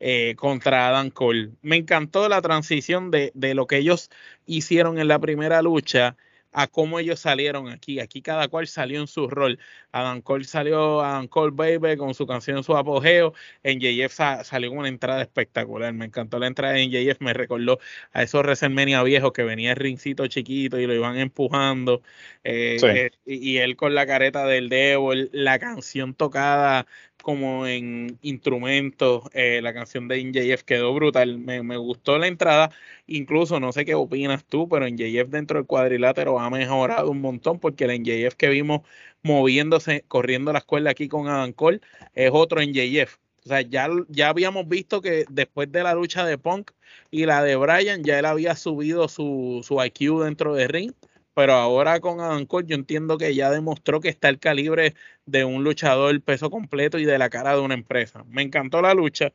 eh, 0.00 0.34
contra 0.36 0.88
Adam 0.88 1.08
Cole. 1.10 1.52
Me 1.62 1.76
encantó 1.76 2.28
la 2.28 2.42
transición 2.42 3.10
de, 3.10 3.32
de 3.34 3.54
lo 3.54 3.66
que 3.66 3.78
ellos 3.78 4.10
hicieron 4.44 4.98
en 4.98 5.08
la 5.08 5.18
primera 5.18 5.62
lucha 5.62 6.14
a 6.54 6.68
cómo 6.68 6.98
ellos 6.98 7.20
salieron 7.20 7.68
aquí. 7.68 8.00
Aquí 8.00 8.22
cada 8.22 8.48
cual 8.48 8.66
salió 8.68 9.00
en 9.00 9.06
su 9.08 9.28
rol. 9.28 9.58
Adam 9.92 10.22
Cole 10.22 10.44
salió, 10.44 11.02
Adam 11.02 11.26
Cole 11.28 11.52
Baby 11.54 11.96
con 11.96 12.14
su 12.14 12.26
canción 12.26 12.64
Su 12.64 12.76
Apogeo. 12.76 13.34
En 13.62 13.80
JF 13.80 14.44
salió 14.44 14.72
una 14.72 14.88
entrada 14.88 15.22
espectacular. 15.22 15.92
Me 15.92 16.06
encantó 16.06 16.38
la 16.38 16.46
entrada 16.46 16.78
en 16.78 16.90
JF. 16.90 17.20
Me 17.20 17.34
recordó 17.34 17.80
a 18.12 18.22
esos 18.22 18.42
WrestleMania 18.42 19.02
viejos 19.02 19.32
que 19.32 19.42
venía 19.42 19.72
el 19.72 19.76
rincito 19.76 20.26
chiquito 20.28 20.78
y 20.78 20.86
lo 20.86 20.94
iban 20.94 21.18
empujando. 21.18 22.02
Eh, 22.44 22.76
eh, 22.82 23.10
y, 23.26 23.56
él 23.58 23.76
con 23.76 23.94
la 23.94 24.06
careta 24.06 24.46
del 24.46 24.68
Devil, 24.68 25.30
la 25.32 25.58
canción 25.58 26.14
tocada 26.14 26.86
como 27.24 27.66
en 27.66 28.18
instrumentos. 28.22 29.24
Eh, 29.32 29.60
la 29.62 29.74
canción 29.74 30.06
de 30.08 30.22
NJF 30.22 30.62
quedó 30.62 30.94
brutal. 30.94 31.38
Me, 31.38 31.76
gustó 31.78 32.18
la 32.18 32.28
entrada. 32.28 32.70
Incluso, 33.06 33.58
no 33.58 33.72
sé 33.72 33.84
qué 33.84 33.94
opinas 33.94 34.44
tú, 34.44 34.68
pero 34.68 34.86
NJF 34.86 35.30
dentro 35.30 35.58
del 35.58 35.66
cuadrilátero 35.66 36.38
ha 36.38 36.50
mejorado 36.50 37.10
un 37.10 37.20
montón 37.20 37.58
porque 37.58 37.84
el 37.84 38.00
NJF 38.02 38.34
que 38.36 38.48
vimos 38.50 38.82
moviéndose, 39.22 40.04
corriendo 40.06 40.52
la 40.52 40.58
escuela 40.60 40.90
aquí 40.90 41.08
con 41.08 41.26
Adam 41.28 41.52
Cole, 41.52 41.80
es 42.14 42.30
otro 42.32 42.60
NJF. 42.60 43.16
O 43.46 43.48
sea, 43.48 43.62
ya, 43.62 43.88
ya 44.08 44.28
habíamos 44.28 44.68
visto 44.68 45.00
que 45.00 45.24
después 45.30 45.72
de 45.72 45.82
la 45.82 45.94
lucha 45.94 46.24
de 46.24 46.38
Punk 46.38 46.72
y 47.10 47.26
la 47.26 47.42
de 47.42 47.56
Bryan, 47.56 48.04
ya 48.04 48.18
él 48.18 48.26
había 48.26 48.54
subido 48.56 49.08
su, 49.08 49.62
su 49.66 49.82
IQ 49.82 50.24
dentro 50.24 50.54
de 50.54 50.68
ring 50.68 50.92
pero 51.34 51.54
ahora 51.54 52.00
con 52.00 52.46
Cole 52.46 52.66
yo 52.68 52.76
entiendo 52.76 53.18
que 53.18 53.34
ya 53.34 53.50
demostró 53.50 54.00
que 54.00 54.08
está 54.08 54.28
el 54.28 54.38
calibre 54.38 54.94
de 55.26 55.44
un 55.44 55.64
luchador 55.64 56.20
peso 56.22 56.50
completo 56.50 56.98
y 56.98 57.04
de 57.04 57.18
la 57.18 57.30
cara 57.30 57.54
de 57.54 57.60
una 57.60 57.74
empresa. 57.74 58.24
Me 58.28 58.42
encantó 58.42 58.80
la 58.82 58.94
lucha. 58.94 59.32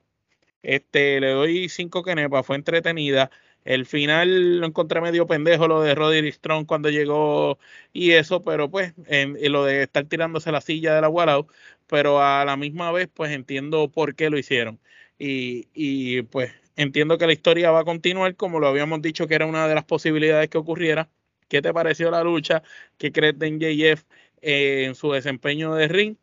Este, 0.63 1.19
le 1.21 1.31
doy 1.31 1.69
cinco 1.69 2.03
kenepas, 2.03 2.45
fue 2.45 2.55
entretenida. 2.57 3.31
El 3.65 3.85
final 3.85 4.59
lo 4.59 4.67
encontré 4.67 5.01
medio 5.01 5.27
pendejo 5.27 5.67
lo 5.67 5.81
de 5.81 5.95
Roderick 5.95 6.33
Strong 6.35 6.65
cuando 6.65 6.89
llegó 6.89 7.59
y 7.93 8.11
eso, 8.11 8.43
pero 8.43 8.69
pues 8.71 8.93
en, 9.07 9.37
lo 9.51 9.65
de 9.65 9.83
estar 9.83 10.05
tirándose 10.05 10.51
la 10.51 10.61
silla 10.61 10.95
de 10.95 11.01
la 11.01 11.09
Wallow, 11.09 11.47
pero 11.87 12.21
a 12.21 12.45
la 12.45 12.57
misma 12.57 12.91
vez 12.91 13.09
pues 13.13 13.31
entiendo 13.31 13.89
por 13.91 14.15
qué 14.15 14.29
lo 14.29 14.37
hicieron. 14.37 14.79
Y, 15.17 15.67
y 15.73 16.21
pues 16.23 16.53
entiendo 16.77 17.17
que 17.17 17.27
la 17.27 17.33
historia 17.33 17.71
va 17.71 17.81
a 17.81 17.85
continuar 17.85 18.35
como 18.35 18.59
lo 18.59 18.67
habíamos 18.67 19.01
dicho 19.01 19.27
que 19.27 19.35
era 19.35 19.45
una 19.45 19.67
de 19.67 19.75
las 19.75 19.83
posibilidades 19.85 20.49
que 20.49 20.57
ocurriera 20.57 21.09
¿Qué 21.49 21.61
te 21.61 21.73
pareció 21.73 22.09
la 22.11 22.23
lucha? 22.23 22.63
¿Qué 22.97 23.11
crees 23.11 23.37
de 23.37 23.47
NJF 23.47 24.05
eh, 24.41 24.85
en 24.85 24.95
su 24.95 25.11
desempeño 25.11 25.75
de 25.75 25.87
ring? 25.89 26.15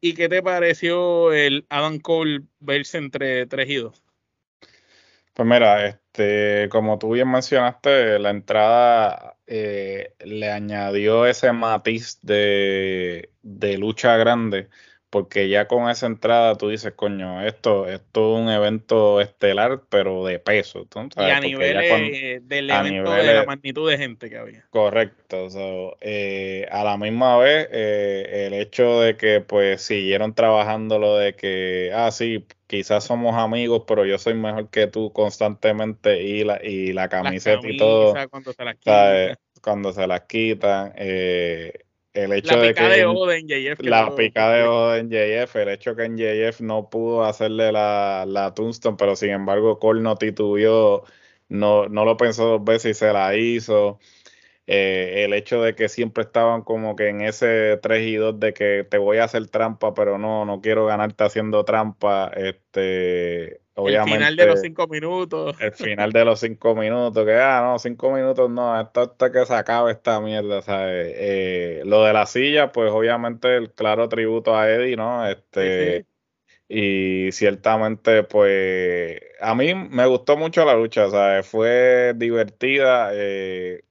¿Y 0.00 0.14
qué 0.14 0.28
te 0.28 0.42
pareció 0.42 1.32
el 1.32 1.64
Adam 1.70 2.00
Cole 2.00 2.42
verse 2.60 2.98
entre 2.98 3.46
tres 3.46 3.70
y 3.70 3.76
dos? 3.76 4.02
Pues 5.32 5.48
mira, 5.48 5.86
este, 5.86 6.68
como 6.68 6.98
tú 6.98 7.12
bien 7.12 7.30
mencionaste, 7.30 8.18
la 8.18 8.30
entrada 8.30 9.38
eh, 9.46 10.14
le 10.18 10.50
añadió 10.50 11.24
ese 11.24 11.52
matiz 11.52 12.18
de, 12.22 13.30
de 13.42 13.78
lucha 13.78 14.16
grande 14.16 14.68
porque 15.12 15.50
ya 15.50 15.68
con 15.68 15.90
esa 15.90 16.06
entrada 16.06 16.56
tú 16.56 16.70
dices, 16.70 16.94
coño, 16.96 17.46
esto, 17.46 17.86
esto 17.86 18.34
es 18.34 18.40
un 18.40 18.48
evento 18.48 19.20
estelar, 19.20 19.82
pero 19.90 20.24
de 20.24 20.38
peso. 20.38 20.88
Y 21.18 21.20
a 21.20 21.38
nivel 21.38 22.48
del 22.48 22.70
evento 22.70 23.12
de 23.12 23.34
la 23.34 23.44
magnitud 23.44 23.90
de 23.90 23.98
gente 23.98 24.30
que 24.30 24.38
había. 24.38 24.64
Correcto. 24.70 25.48
Eh, 26.00 26.66
a 26.70 26.82
la 26.82 26.96
misma 26.96 27.36
vez, 27.36 27.68
eh, 27.72 28.46
el 28.46 28.54
hecho 28.54 29.02
de 29.02 29.18
que 29.18 29.42
pues 29.42 29.82
siguieron 29.82 30.34
trabajando 30.34 30.98
lo 30.98 31.18
de 31.18 31.34
que, 31.34 31.92
ah, 31.94 32.10
sí, 32.10 32.46
quizás 32.66 33.04
somos 33.04 33.36
amigos, 33.36 33.82
pero 33.86 34.06
yo 34.06 34.16
soy 34.16 34.32
mejor 34.32 34.70
que 34.70 34.86
tú 34.86 35.12
constantemente 35.12 36.22
y 36.22 36.42
la, 36.42 36.58
y 36.64 36.94
la 36.94 37.10
camiseta 37.10 37.68
y 37.68 37.76
todo. 37.76 38.14
Cuando 38.30 38.54
se 38.54 38.64
las 38.64 38.76
quitan. 38.76 39.36
Cuando 39.60 39.92
se 39.92 40.06
las 40.06 40.20
quitan. 40.22 40.94
El 42.14 42.32
hecho 42.32 42.56
la 42.56 42.62
de 42.62 42.74
que 42.74 42.82
de 42.82 43.04
ojo 43.06 43.26
de 43.26 43.38
NJF, 43.40 43.80
la 43.84 44.14
pica 44.14 44.50
de 44.50 44.64
ojo 44.64 44.90
de 44.90 45.02
NJF, 45.04 45.56
el 45.56 45.68
hecho 45.70 45.96
que 45.96 46.08
NJF 46.08 46.60
no 46.60 46.90
pudo 46.90 47.24
hacerle 47.24 47.72
la, 47.72 48.24
la 48.28 48.52
Tombstone, 48.52 48.96
pero 48.98 49.16
sin 49.16 49.30
embargo 49.30 49.78
Cole 49.78 50.02
no 50.02 50.16
titubió, 50.16 51.04
no, 51.48 51.88
no 51.88 52.04
lo 52.04 52.18
pensó 52.18 52.44
dos 52.46 52.64
veces 52.64 52.96
y 52.96 53.00
se 53.00 53.12
la 53.12 53.34
hizo. 53.34 53.98
Eh, 54.66 55.24
el 55.24 55.32
hecho 55.34 55.62
de 55.62 55.74
que 55.74 55.88
siempre 55.88 56.24
estaban 56.24 56.62
como 56.62 56.96
que 56.96 57.08
en 57.08 57.22
ese 57.22 57.78
3 57.82 58.06
y 58.06 58.14
2 58.16 58.38
de 58.38 58.54
que 58.54 58.86
te 58.88 58.98
voy 58.98 59.18
a 59.18 59.24
hacer 59.24 59.48
trampa, 59.48 59.94
pero 59.94 60.18
no, 60.18 60.44
no 60.44 60.60
quiero 60.60 60.86
ganarte 60.86 61.24
haciendo 61.24 61.64
trampa, 61.64 62.30
este, 62.36 63.61
obviamente. 63.74 64.12
El 64.12 64.18
final 64.18 64.36
de 64.36 64.46
los 64.46 64.60
5 64.60 64.86
minutos. 64.88 65.56
El 65.60 65.72
final 65.72 66.12
de 66.12 66.24
los 66.24 66.40
5 66.40 66.74
minutos, 66.74 67.24
que, 67.24 67.34
ah, 67.34 67.62
no, 67.64 67.78
5 67.78 68.12
minutos 68.12 68.50
no, 68.50 68.74
hasta, 68.74 69.32
que 69.32 69.46
se 69.46 69.54
acabe 69.54 69.92
esta 69.92 70.20
mierda, 70.20 70.62
¿sabes? 70.62 71.14
Eh, 71.16 71.82
lo 71.84 72.04
de 72.04 72.12
la 72.12 72.26
silla, 72.26 72.72
pues 72.72 72.90
obviamente 72.90 73.56
el 73.56 73.72
claro 73.72 74.08
tributo 74.08 74.56
a 74.56 74.70
Eddie, 74.70 74.96
¿no? 74.96 75.26
Este. 75.28 76.06
Y 76.74 77.30
ciertamente, 77.32 78.22
pues, 78.22 79.20
a 79.40 79.54
mí 79.54 79.74
me 79.74 80.06
gustó 80.06 80.38
mucho 80.38 80.64
la 80.64 80.74
lucha, 80.74 81.10
¿sabes? 81.10 81.46
Fue 81.46 82.14
divertida. 82.16 83.10
Eh, 83.12 83.84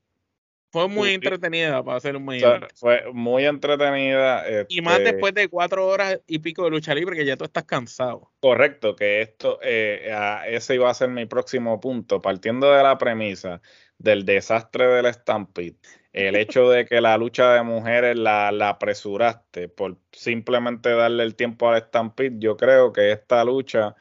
fue 0.71 0.87
muy 0.87 1.09
entretenida 1.13 1.83
para 1.83 1.97
hacer 1.97 2.15
un 2.15 2.23
muy 2.23 2.41
Fue 2.75 3.03
muy 3.11 3.45
entretenida. 3.45 4.43
y 4.69 4.81
más 4.81 4.99
este 4.99 5.11
después 5.11 5.33
de 5.33 5.49
cuatro 5.49 5.85
horas 5.85 6.19
y 6.27 6.39
pico 6.39 6.63
de 6.63 6.69
lucha 6.69 6.95
libre, 6.95 7.17
que 7.17 7.25
ya 7.25 7.35
tú 7.35 7.43
estás 7.43 7.65
cansado. 7.65 8.31
Correcto, 8.39 8.95
que 8.95 9.21
esto, 9.21 9.59
eh, 9.61 10.13
ese 10.47 10.75
iba 10.75 10.89
a 10.89 10.93
ser 10.93 11.09
mi 11.09 11.25
próximo 11.25 11.79
punto. 11.81 12.21
Partiendo 12.21 12.71
de 12.71 12.83
la 12.83 12.97
premisa 12.97 13.61
del 13.97 14.23
desastre 14.23 14.87
del 14.87 15.13
Stampede, 15.13 15.75
el 16.13 16.37
hecho 16.37 16.69
de 16.69 16.85
que 16.85 17.01
la 17.01 17.17
lucha 17.17 17.53
de 17.53 17.63
mujeres 17.63 18.15
la, 18.15 18.47
apresuraste 18.69 19.67
por 19.67 19.97
simplemente 20.13 20.89
darle 20.89 21.23
el 21.23 21.35
tiempo 21.35 21.69
al 21.69 21.81
Stampede, 21.81 22.37
yo 22.39 22.55
creo 22.55 22.93
que 22.93 23.11
esta 23.11 23.43
lucha 23.43 23.95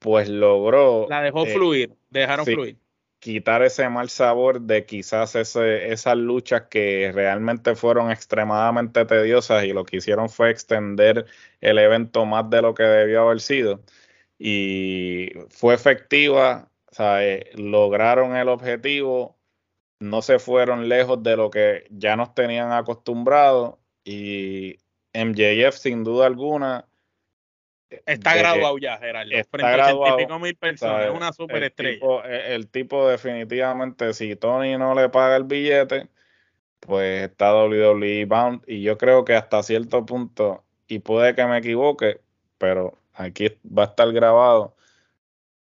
pues 0.00 0.28
logró... 0.28 1.06
La 1.08 1.22
dejó 1.22 1.46
eh, 1.46 1.52
fluir, 1.52 1.94
dejaron 2.10 2.44
fluir 2.44 2.78
quitar 3.26 3.62
ese 3.62 3.88
mal 3.88 4.08
sabor 4.08 4.60
de 4.60 4.86
quizás 4.86 5.34
ese, 5.34 5.92
esas 5.92 6.16
luchas 6.16 6.68
que 6.70 7.10
realmente 7.12 7.74
fueron 7.74 8.12
extremadamente 8.12 9.04
tediosas 9.04 9.64
y 9.64 9.72
lo 9.72 9.84
que 9.84 9.96
hicieron 9.96 10.28
fue 10.28 10.50
extender 10.50 11.26
el 11.60 11.78
evento 11.78 12.24
más 12.24 12.48
de 12.50 12.62
lo 12.62 12.72
que 12.72 12.84
debió 12.84 13.22
haber 13.22 13.40
sido. 13.40 13.82
Y 14.38 15.30
fue 15.50 15.74
efectiva, 15.74 16.70
eh, 17.00 17.50
lograron 17.56 18.36
el 18.36 18.48
objetivo, 18.48 19.36
no 19.98 20.22
se 20.22 20.38
fueron 20.38 20.88
lejos 20.88 21.20
de 21.24 21.36
lo 21.36 21.50
que 21.50 21.84
ya 21.90 22.14
nos 22.14 22.32
tenían 22.32 22.70
acostumbrados 22.70 23.74
y 24.04 24.78
MJF 25.14 25.74
sin 25.76 26.04
duda 26.04 26.26
alguna 26.26 26.86
Está 28.04 28.32
de- 28.34 28.38
graduado 28.40 28.78
ya, 28.78 28.98
Gerardo. 28.98 29.30
está 29.32 29.48
frente 29.50 29.66
a 29.66 29.76
graduado, 29.76 30.00
80 30.14 30.22
y 30.22 30.24
pico 30.26 30.38
mil 30.40 30.56
personas. 30.56 31.06
Es 31.06 31.10
una 31.12 31.32
superestrella. 31.32 31.90
El 31.92 31.98
tipo, 32.00 32.24
el- 32.24 32.40
el 32.52 32.68
tipo 32.68 33.08
definitivamente, 33.08 34.12
si 34.12 34.34
Tony 34.36 34.76
no 34.76 34.94
le 34.94 35.08
paga 35.08 35.36
el 35.36 35.44
billete, 35.44 36.08
pues 36.80 37.22
está 37.30 37.52
WWE 37.54 38.24
bound. 38.26 38.62
Y 38.66 38.82
yo 38.82 38.98
creo 38.98 39.24
que 39.24 39.34
hasta 39.34 39.62
cierto 39.62 40.04
punto, 40.04 40.64
y 40.88 40.98
puede 40.98 41.34
que 41.34 41.46
me 41.46 41.58
equivoque, 41.58 42.20
pero 42.58 42.98
aquí 43.14 43.56
va 43.66 43.84
a 43.84 43.86
estar 43.86 44.12
grabado. 44.12 44.74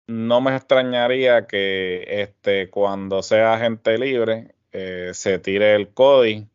No 0.07 0.41
me 0.41 0.55
extrañaría 0.55 1.45
que 1.45 2.03
este, 2.07 2.69
cuando 2.71 3.21
sea 3.21 3.59
gente 3.59 3.97
libre, 3.99 4.55
eh, 4.71 5.11
se 5.13 5.37
tire 5.37 5.75
el 5.75 5.89
Cody, 5.89 6.47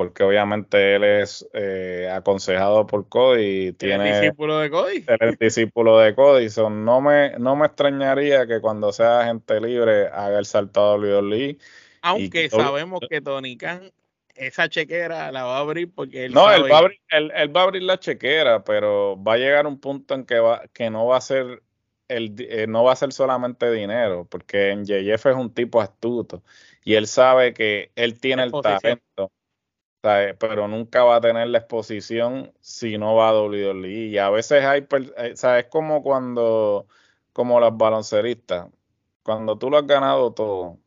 porque 0.00 0.22
obviamente 0.22 0.94
él 0.94 1.04
es 1.04 1.46
eh, 1.52 2.08
aconsejado 2.10 2.86
por 2.86 3.06
Cody 3.10 3.42
y 3.42 3.66
¿Eres 3.66 3.76
tiene 3.76 4.18
discípulo 4.18 4.58
de 4.58 4.70
Cody? 4.70 5.04
el 5.20 5.36
discípulo 5.36 5.98
de 5.98 6.14
Cody. 6.14 6.48
So, 6.48 6.70
no, 6.70 7.02
me, 7.02 7.38
no 7.38 7.54
me 7.54 7.66
extrañaría 7.66 8.46
que 8.46 8.62
cuando 8.62 8.92
sea 8.92 9.26
gente 9.26 9.60
libre 9.60 10.06
haga 10.06 10.38
el 10.38 10.46
salto 10.46 10.80
a 10.80 10.96
WWE. 10.96 11.58
Aunque 12.00 12.46
y 12.46 12.48
sabemos 12.48 13.00
que 13.10 13.20
Tony 13.20 13.58
Khan 13.58 13.92
esa 14.36 14.70
chequera 14.70 15.30
la 15.32 15.44
va 15.44 15.58
a 15.58 15.60
abrir 15.60 15.92
porque 15.94 16.24
él 16.24 16.32
No, 16.32 16.44
sabe 16.46 16.56
él 16.56 16.72
va, 16.72 16.76
a 16.76 16.78
abrir, 16.78 17.00
él, 17.10 17.32
él 17.36 17.54
va 17.54 17.60
a 17.60 17.64
abrir 17.64 17.82
la 17.82 18.00
chequera, 18.00 18.64
pero 18.64 19.22
va 19.22 19.34
a 19.34 19.36
llegar 19.36 19.66
un 19.66 19.78
punto 19.78 20.14
en 20.14 20.24
que, 20.24 20.38
va, 20.38 20.62
que 20.72 20.88
no 20.88 21.04
va 21.08 21.18
a 21.18 21.20
ser 21.20 21.62
el, 22.08 22.34
eh, 22.38 22.66
no 22.66 22.84
va 22.84 22.94
a 22.94 22.96
ser 22.96 23.12
solamente 23.12 23.70
dinero, 23.70 24.26
porque 24.30 24.70
en 24.70 24.86
JF 24.86 25.26
es 25.26 25.36
un 25.36 25.52
tipo 25.52 25.78
astuto 25.78 26.42
y 26.84 26.94
él 26.94 27.06
sabe 27.06 27.52
que 27.52 27.92
él 27.96 28.18
tiene 28.18 28.44
el 28.44 28.52
talento, 28.52 29.30
pero 30.02 30.66
nunca 30.68 31.04
va 31.04 31.16
a 31.16 31.20
tener 31.20 31.48
la 31.48 31.58
exposición 31.58 32.52
si 32.60 32.96
no 32.98 33.14
va 33.16 33.28
a 33.30 33.32
WWE. 33.42 33.88
Y 34.08 34.18
a 34.18 34.30
veces 34.30 34.64
hay, 34.64 34.86
eh, 35.18 35.32
¿sabes? 35.36 35.64
Es 35.64 35.70
como 35.70 36.02
cuando, 36.02 36.86
como 37.32 37.60
los 37.60 37.76
balonceristas, 37.76 38.68
cuando 39.22 39.58
tú 39.58 39.70
lo 39.70 39.78
has 39.78 39.86
ganado 39.86 40.32
todo, 40.32 40.78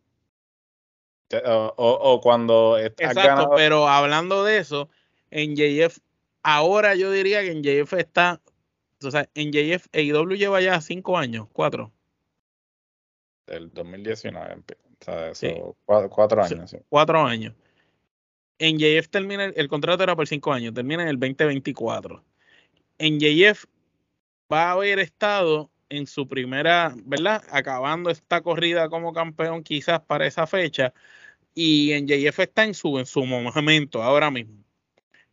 o, 1.46 1.74
o- 1.78 2.14
o 2.14 2.22
cuando 2.22 2.76
has 2.76 2.84
Exacto, 2.98 3.22
ganado 3.22 3.52
pero 3.56 3.88
hablando 3.88 4.44
de 4.44 4.58
eso, 4.58 4.90
en 5.32 5.56
JF, 5.56 6.00
ahora 6.44 6.96
yo 6.96 7.12
diría 7.12 7.42
que 7.42 7.52
en 7.52 7.64
JF 7.64 7.94
está, 8.00 8.40
o 9.04 9.12
sea, 9.12 9.28
en 9.36 9.52
JF, 9.52 9.88
AEW 9.94 10.36
lleva 10.36 10.62
ya 10.62 10.80
cinco 10.82 11.18
años, 11.18 11.48
cuatro. 11.54 11.92
del 13.46 13.72
2019, 13.74 14.56
empe- 14.56 14.78
o 15.02 15.04
sea, 15.04 15.30
eso, 15.32 15.36
Sí. 15.48 15.54
cuatro, 16.10 16.42
años. 16.44 16.70
sí. 16.70 16.78
cuatro 16.90 17.22
años. 17.24 17.54
En 18.60 18.78
JF 18.78 19.10
termina, 19.10 19.46
el, 19.46 19.68
contrato 19.68 20.04
era 20.04 20.16
por 20.16 20.28
cinco 20.28 20.54
años, 20.54 20.74
termina 20.74 21.04
en 21.04 21.10
el 21.10 21.20
2024. 21.20 22.24
En 22.98 23.20
JF 23.20 23.66
va 24.52 24.70
a 24.70 24.72
haber 24.74 25.00
estado 25.00 25.72
en 25.90 26.08
su 26.08 26.28
primera, 26.28 26.94
¿verdad? 27.06 27.44
Acabando 27.52 28.10
esta 28.10 28.42
corrida 28.42 28.90
como 28.90 29.14
campeón 29.14 29.64
quizás 29.64 30.02
para 30.02 30.28
esa 30.28 30.48
fecha. 30.48 30.94
Y 31.56 31.92
en 31.94 32.08
JF 32.08 32.40
está 32.40 32.64
en 32.64 32.74
su, 32.74 32.98
en 33.00 33.06
su 33.06 33.26
momento 33.26 34.02
ahora 34.02 34.32
mismo. 34.32 34.64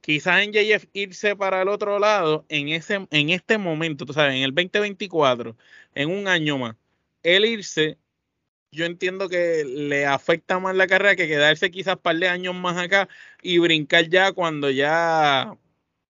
Quizás 0.00 0.42
en 0.42 0.52
JF 0.52 0.86
irse 0.92 1.36
para 1.36 1.62
el 1.62 1.68
otro 1.68 1.98
lado 1.98 2.46
en, 2.48 2.68
ese, 2.68 3.06
en 3.10 3.30
este 3.30 3.58
momento, 3.58 4.06
tú 4.06 4.12
sabes, 4.12 4.34
en 4.34 4.42
el 4.42 4.54
2024, 4.54 5.56
en 5.94 6.10
un 6.10 6.26
año 6.26 6.58
más, 6.58 6.76
él 7.22 7.44
irse 7.44 7.98
yo 8.72 8.84
entiendo 8.84 9.28
que 9.28 9.64
le 9.64 10.06
afecta 10.06 10.58
más 10.58 10.76
la 10.76 10.86
carrera 10.86 11.16
que 11.16 11.28
quedarse 11.28 11.70
quizás 11.70 11.96
un 11.96 12.02
par 12.02 12.16
de 12.16 12.28
años 12.28 12.54
más 12.54 12.76
acá 12.78 13.08
y 13.42 13.58
brincar 13.58 14.08
ya 14.08 14.32
cuando 14.32 14.70
ya 14.70 15.56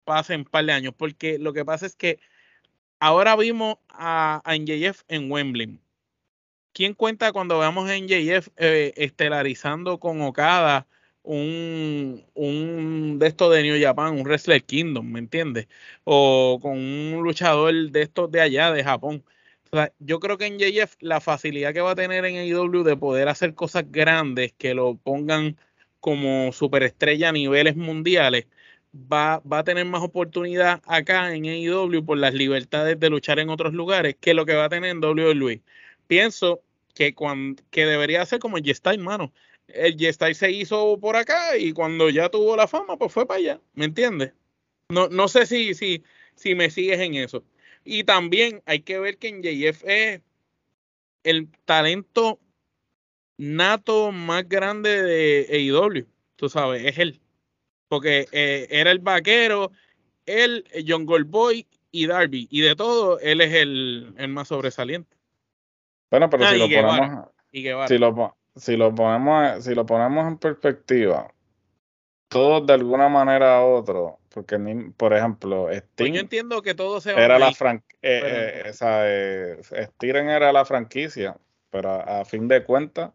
pasen 0.05 0.41
un 0.41 0.47
par 0.47 0.65
de 0.67 0.73
años. 0.73 0.95
Porque 0.97 1.39
lo 1.39 1.53
que 1.53 1.65
pasa 1.65 1.87
es 1.87 1.97
que 1.97 2.19
ahora 3.01 3.37
vimos 3.37 3.79
a, 3.89 4.43
a 4.45 4.57
NJF 4.57 5.03
en 5.09 5.31
Wembley. 5.31 5.81
¿Quién 6.73 6.95
cuenta 6.95 7.33
cuando 7.33 7.59
veamos 7.59 7.89
a 7.89 7.97
NJF 7.97 8.49
eh, 8.57 8.93
estelarizando 8.97 9.99
con 9.99 10.21
Okada 10.23 10.87
un, 11.23 12.25
un 12.35 13.19
de 13.19 13.27
estos 13.27 13.53
de 13.55 13.63
New 13.63 13.81
Japan, 13.83 14.15
un 14.15 14.25
Wrestler 14.25 14.63
Kingdom, 14.65 15.11
¿me 15.11 15.19
entiendes? 15.19 15.69
O 16.05 16.59
con 16.63 16.79
un 16.79 17.23
luchador 17.23 17.73
de 17.91 18.03
estos 18.03 18.31
de 18.31 18.41
allá, 18.41 18.71
de 18.73 18.85
Japón. 18.85 19.25
Yo 19.99 20.21
creo 20.21 20.39
que 20.39 20.47
en 20.47 20.59
JF 20.59 20.97
la 21.01 21.21
facilidad 21.21 21.73
que 21.73 21.81
va 21.81 21.93
a 21.93 21.97
tener 21.97 22.25
en 22.25 22.37
AEW 22.37 22.83
de 22.83 22.97
poder 22.97 23.29
hacer 23.29 23.55
cosas 23.55 23.85
grandes 23.91 24.53
que 24.57 24.75
lo 24.75 24.97
pongan 24.97 25.57
como 26.01 26.53
superestrella 26.53 27.31
a 27.31 27.33
niveles 27.33 27.77
mundiales, 27.77 28.47
va, 28.95 29.41
va 29.41 29.59
a 29.59 29.65
tener 29.65 29.85
más 29.85 30.03
oportunidad 30.03 30.83
acá 30.87 31.35
en 31.35 31.47
AEW 31.47 32.05
por 32.05 32.19
las 32.19 32.35
libertades 32.35 32.99
de 32.99 33.11
luchar 33.11 33.39
en 33.39 33.51
otros 33.51 33.75
lugares 33.75 34.17
que 34.21 34.35
lo 34.35 34.47
que 34.47 34.55
va 34.55 34.67
a 34.67 34.69
tener 34.69 34.91
en 34.91 35.03
WWE. 35.03 35.63
Pienso 36.07 36.63
que, 36.95 37.15
cuando, 37.15 37.63
que 37.71 37.87
debería 37.87 38.25
ser 38.27 38.39
como 38.39 38.57
el 38.57 38.63
G-Style, 38.63 39.03
mano. 39.03 39.33
El 39.69 39.97
G-Style 39.97 40.35
se 40.35 40.51
hizo 40.51 40.99
por 41.01 41.17
acá 41.17 41.57
y 41.57 41.73
cuando 41.73 42.09
ya 42.09 42.29
tuvo 42.29 42.57
la 42.57 42.69
fama, 42.69 42.97
pues 42.97 43.13
fue 43.13 43.27
para 43.27 43.39
allá, 43.39 43.61
¿me 43.75 43.87
entiendes? 43.87 44.33
No, 44.89 45.09
no 45.09 45.29
sé 45.29 45.47
si, 45.47 45.75
si, 45.75 46.05
si 46.37 46.55
me 46.55 46.71
sigues 46.71 47.01
en 47.01 47.17
eso. 47.17 47.45
Y 47.87 48.05
también 48.05 48.63
hay 48.67 48.81
que 48.81 48.99
ver 48.99 49.17
que 49.17 49.29
en 49.29 49.43
JF 49.43 49.85
es 49.85 50.21
el 51.23 51.49
talento 51.65 52.41
nato 53.39 54.13
más 54.13 54.49
grande 54.49 55.03
de 55.03 55.47
AEW. 55.51 56.07
Tú 56.37 56.49
sabes, 56.49 56.85
es 56.85 56.99
él. 56.99 57.21
Porque 57.89 58.27
eh, 58.33 58.67
era 58.71 58.91
el 58.91 58.99
vaquero, 58.99 59.71
él, 60.27 60.65
John 60.87 61.07
Goldboy 61.07 61.67
y 61.93 62.07
Darby. 62.07 62.49
Y 62.51 62.61
de 62.61 62.75
todo, 62.75 63.21
él 63.21 63.41
es 63.41 63.55
el, 63.55 64.15
el 64.19 64.29
más 64.29 64.49
sobresaliente. 64.49 65.17
Bueno, 66.11 66.29
pero 66.29 66.45
Ah, 66.45 66.53
si 66.53 66.59
lo 66.59 66.69
ponemos, 66.69 67.29
si 67.87 67.99
lo, 67.99 68.37
si 68.57 68.77
lo 68.77 68.95
ponemos, 68.95 69.65
si 69.65 69.75
lo 69.75 69.87
ponemos 69.87 70.27
en 70.27 70.39
perspectiva, 70.39 71.33
todos 72.29 72.67
de 72.67 72.75
alguna 72.75 73.09
manera 73.09 73.65
u 73.65 73.75
otro, 73.75 74.19
porque 74.37 74.59
ni- 74.59 74.91
por 74.91 75.15
ejemplo, 75.15 75.65
Pues 75.65 75.79
Sting 75.79 76.13
yo 76.13 76.21
entiendo 76.21 76.61
que 76.61 76.75
todo 76.75 77.01
se 77.01 77.15
va 77.15 77.25
era 77.25 77.39
la 77.39 77.53
fran 77.53 77.83
eh, 78.03 78.21
eh, 78.23 78.73
eh, 79.73 79.89
era 80.29 80.65
franquicia, 80.67 81.39
pero 81.71 81.89
a, 81.93 82.21
a 82.21 82.25
fin 82.27 82.47
de 82.47 82.63
cuentas 82.63 83.13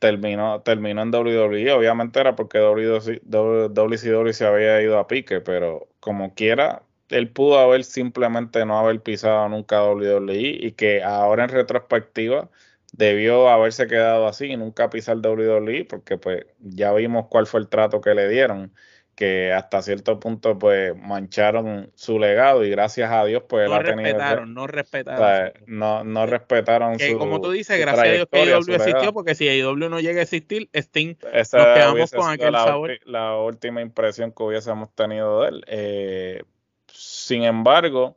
terminó, 0.00 0.60
terminó 0.62 1.02
en 1.02 1.12
WWE. 1.12 1.70
Obviamente 1.70 2.18
era 2.18 2.34
porque 2.34 2.58
WC 2.58 3.20
WCW 3.22 4.32
se 4.32 4.44
había 4.44 4.82
ido 4.82 4.98
a 4.98 5.06
pique, 5.06 5.40
pero 5.40 5.86
como 6.00 6.34
quiera, 6.34 6.82
él 7.10 7.30
pudo 7.30 7.60
haber 7.60 7.84
simplemente 7.84 8.66
no 8.66 8.76
haber 8.76 9.00
pisado 9.00 9.48
nunca 9.48 9.84
WWE 9.84 10.34
y 10.66 10.72
que 10.72 11.04
ahora 11.04 11.44
en 11.44 11.50
retrospectiva 11.50 12.50
debió 12.92 13.48
haberse 13.50 13.86
quedado 13.86 14.26
así 14.26 14.46
y 14.46 14.56
nunca 14.56 14.90
pisar 14.90 15.18
WWE 15.18 15.84
porque 15.84 16.18
pues 16.18 16.44
ya 16.58 16.92
vimos 16.92 17.26
cuál 17.28 17.46
fue 17.46 17.60
el 17.60 17.68
trato 17.68 18.00
que 18.00 18.16
le 18.16 18.28
dieron 18.28 18.72
que 19.14 19.52
hasta 19.52 19.82
cierto 19.82 20.18
punto 20.18 20.58
pues 20.58 20.96
mancharon 20.96 21.90
su 21.94 22.18
legado 22.18 22.64
y 22.64 22.70
gracias 22.70 23.10
a 23.10 23.24
Dios 23.24 23.44
pues 23.48 23.66
él 23.66 23.72
ha 23.72 23.82
tenido 23.82 24.02
respetaron, 24.02 24.54
no 24.54 24.62
o 24.62 24.66
respetaron. 24.66 25.18
sea, 25.20 25.52
no, 25.66 26.04
no 26.04 26.26
respetaron 26.26 26.96
que 26.96 27.12
su 27.12 27.18
como 27.18 27.40
tú 27.40 27.50
dices, 27.52 27.78
gracias 27.78 28.06
a 28.06 28.10
Dios 28.10 28.28
que 28.30 28.38
AEW 28.38 28.74
existió, 28.74 29.12
porque 29.12 29.34
si 29.34 29.48
AEW 29.48 29.88
no 29.88 30.00
llega 30.00 30.20
a 30.20 30.22
existir, 30.22 30.68
Sting 30.74 31.16
Esa 31.32 31.58
Nos 31.58 31.66
quedamos 31.74 32.10
con 32.10 32.30
aquel 32.30 32.52
la, 32.52 32.64
sabor. 32.64 32.90
la 33.04 33.36
última 33.38 33.80
impresión 33.80 34.32
que 34.32 34.42
hubiésemos 34.42 34.92
tenido 34.94 35.42
de 35.42 35.48
él. 35.48 35.64
Eh, 35.66 36.42
sin 36.88 37.44
embargo, 37.44 38.16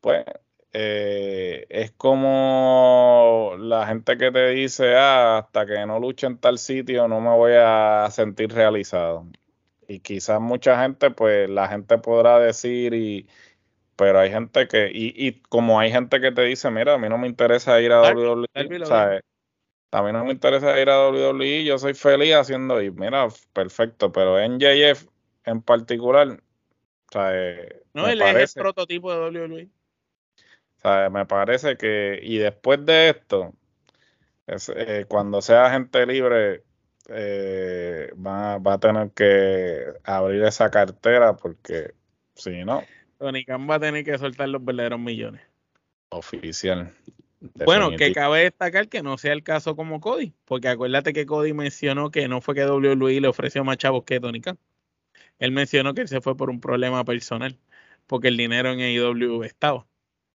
pues 0.00 0.24
eh, 0.72 1.66
es 1.68 1.92
como 1.92 3.54
la 3.58 3.86
gente 3.86 4.16
que 4.16 4.30
te 4.30 4.48
dice, 4.50 4.94
ah, 4.96 5.38
hasta 5.38 5.66
que 5.66 5.84
no 5.86 5.98
luche 5.98 6.26
en 6.26 6.38
tal 6.38 6.58
sitio 6.58 7.08
no 7.08 7.20
me 7.20 7.30
voy 7.30 7.52
a 7.56 8.08
sentir 8.10 8.52
realizado. 8.52 9.26
Y 9.92 10.00
quizás 10.00 10.40
mucha 10.40 10.80
gente, 10.82 11.10
pues 11.10 11.50
la 11.50 11.68
gente 11.68 11.98
podrá 11.98 12.38
decir 12.38 12.94
y... 12.94 13.28
Pero 13.94 14.18
hay 14.18 14.30
gente 14.30 14.66
que, 14.66 14.90
y, 14.92 15.12
y 15.14 15.42
como 15.42 15.78
hay 15.78 15.92
gente 15.92 16.18
que 16.20 16.32
te 16.32 16.42
dice, 16.42 16.70
mira, 16.70 16.94
a 16.94 16.98
mí 16.98 17.08
no 17.10 17.18
me 17.18 17.28
interesa 17.28 17.78
ir 17.80 17.92
a 17.92 17.98
Darby, 17.98 18.22
WWE, 18.22 18.46
Darby 18.54 18.86
¿sabes? 18.86 19.22
A 19.92 20.02
mí 20.02 20.12
no 20.12 20.24
me 20.24 20.32
interesa 20.32 20.80
ir 20.80 20.88
a 20.88 21.10
WWE, 21.10 21.64
yo 21.64 21.76
soy 21.76 21.92
feliz 21.92 22.34
haciendo 22.34 22.80
y 22.80 22.90
mira, 22.90 23.28
perfecto, 23.52 24.10
pero 24.10 24.40
en 24.40 24.58
JF 24.58 25.06
en 25.44 25.60
particular, 25.60 26.42
eh, 27.14 27.82
No, 27.92 28.08
él 28.08 28.22
es 28.22 28.56
el 28.56 28.62
prototipo 28.62 29.12
de 29.12 29.30
WWE. 29.30 29.68
sea, 30.76 31.10
me 31.10 31.26
parece 31.26 31.76
que, 31.76 32.18
y 32.22 32.38
después 32.38 32.84
de 32.86 33.10
esto, 33.10 33.52
es, 34.46 34.72
eh, 34.74 35.04
cuando 35.08 35.42
sea 35.42 35.70
gente 35.70 36.06
libre, 36.06 36.62
eh, 37.08 38.12
va, 38.14 38.58
va 38.58 38.74
a 38.74 38.80
tener 38.80 39.10
que 39.10 39.84
abrir 40.04 40.42
esa 40.44 40.70
cartera 40.70 41.36
porque 41.36 41.94
si 42.34 42.64
no, 42.64 42.82
Tony 43.22 43.44
Khan 43.44 43.68
va 43.70 43.76
a 43.76 43.80
tener 43.80 44.04
que 44.04 44.18
soltar 44.18 44.48
los 44.48 44.64
verdaderos 44.64 44.98
millones. 44.98 45.42
oficial. 46.08 46.92
Bueno, 47.64 47.90
que 47.96 48.12
cabe 48.12 48.42
destacar 48.42 48.88
que 48.88 49.02
no 49.02 49.16
sea 49.16 49.32
el 49.32 49.42
caso 49.44 49.76
como 49.76 50.00
Cody, 50.00 50.32
porque 50.44 50.68
acuérdate 50.68 51.12
que 51.12 51.26
Cody 51.26 51.52
mencionó 51.52 52.10
que 52.10 52.26
no 52.28 52.40
fue 52.40 52.54
que 52.54 52.64
WWE 52.64 53.20
le 53.20 53.28
ofreció 53.28 53.64
más 53.64 53.78
chavos 53.78 54.04
que 54.04 54.18
Tony 54.18 54.40
Khan. 54.40 54.58
Él 55.38 55.52
mencionó 55.52 55.94
que 55.94 56.02
él 56.02 56.08
se 56.08 56.20
fue 56.20 56.36
por 56.36 56.50
un 56.50 56.60
problema 56.60 57.04
personal. 57.04 57.58
porque 58.06 58.28
el 58.28 58.36
dinero 58.36 58.72
en 58.72 58.80
AEW 58.80 59.44
estaba. 59.44 59.86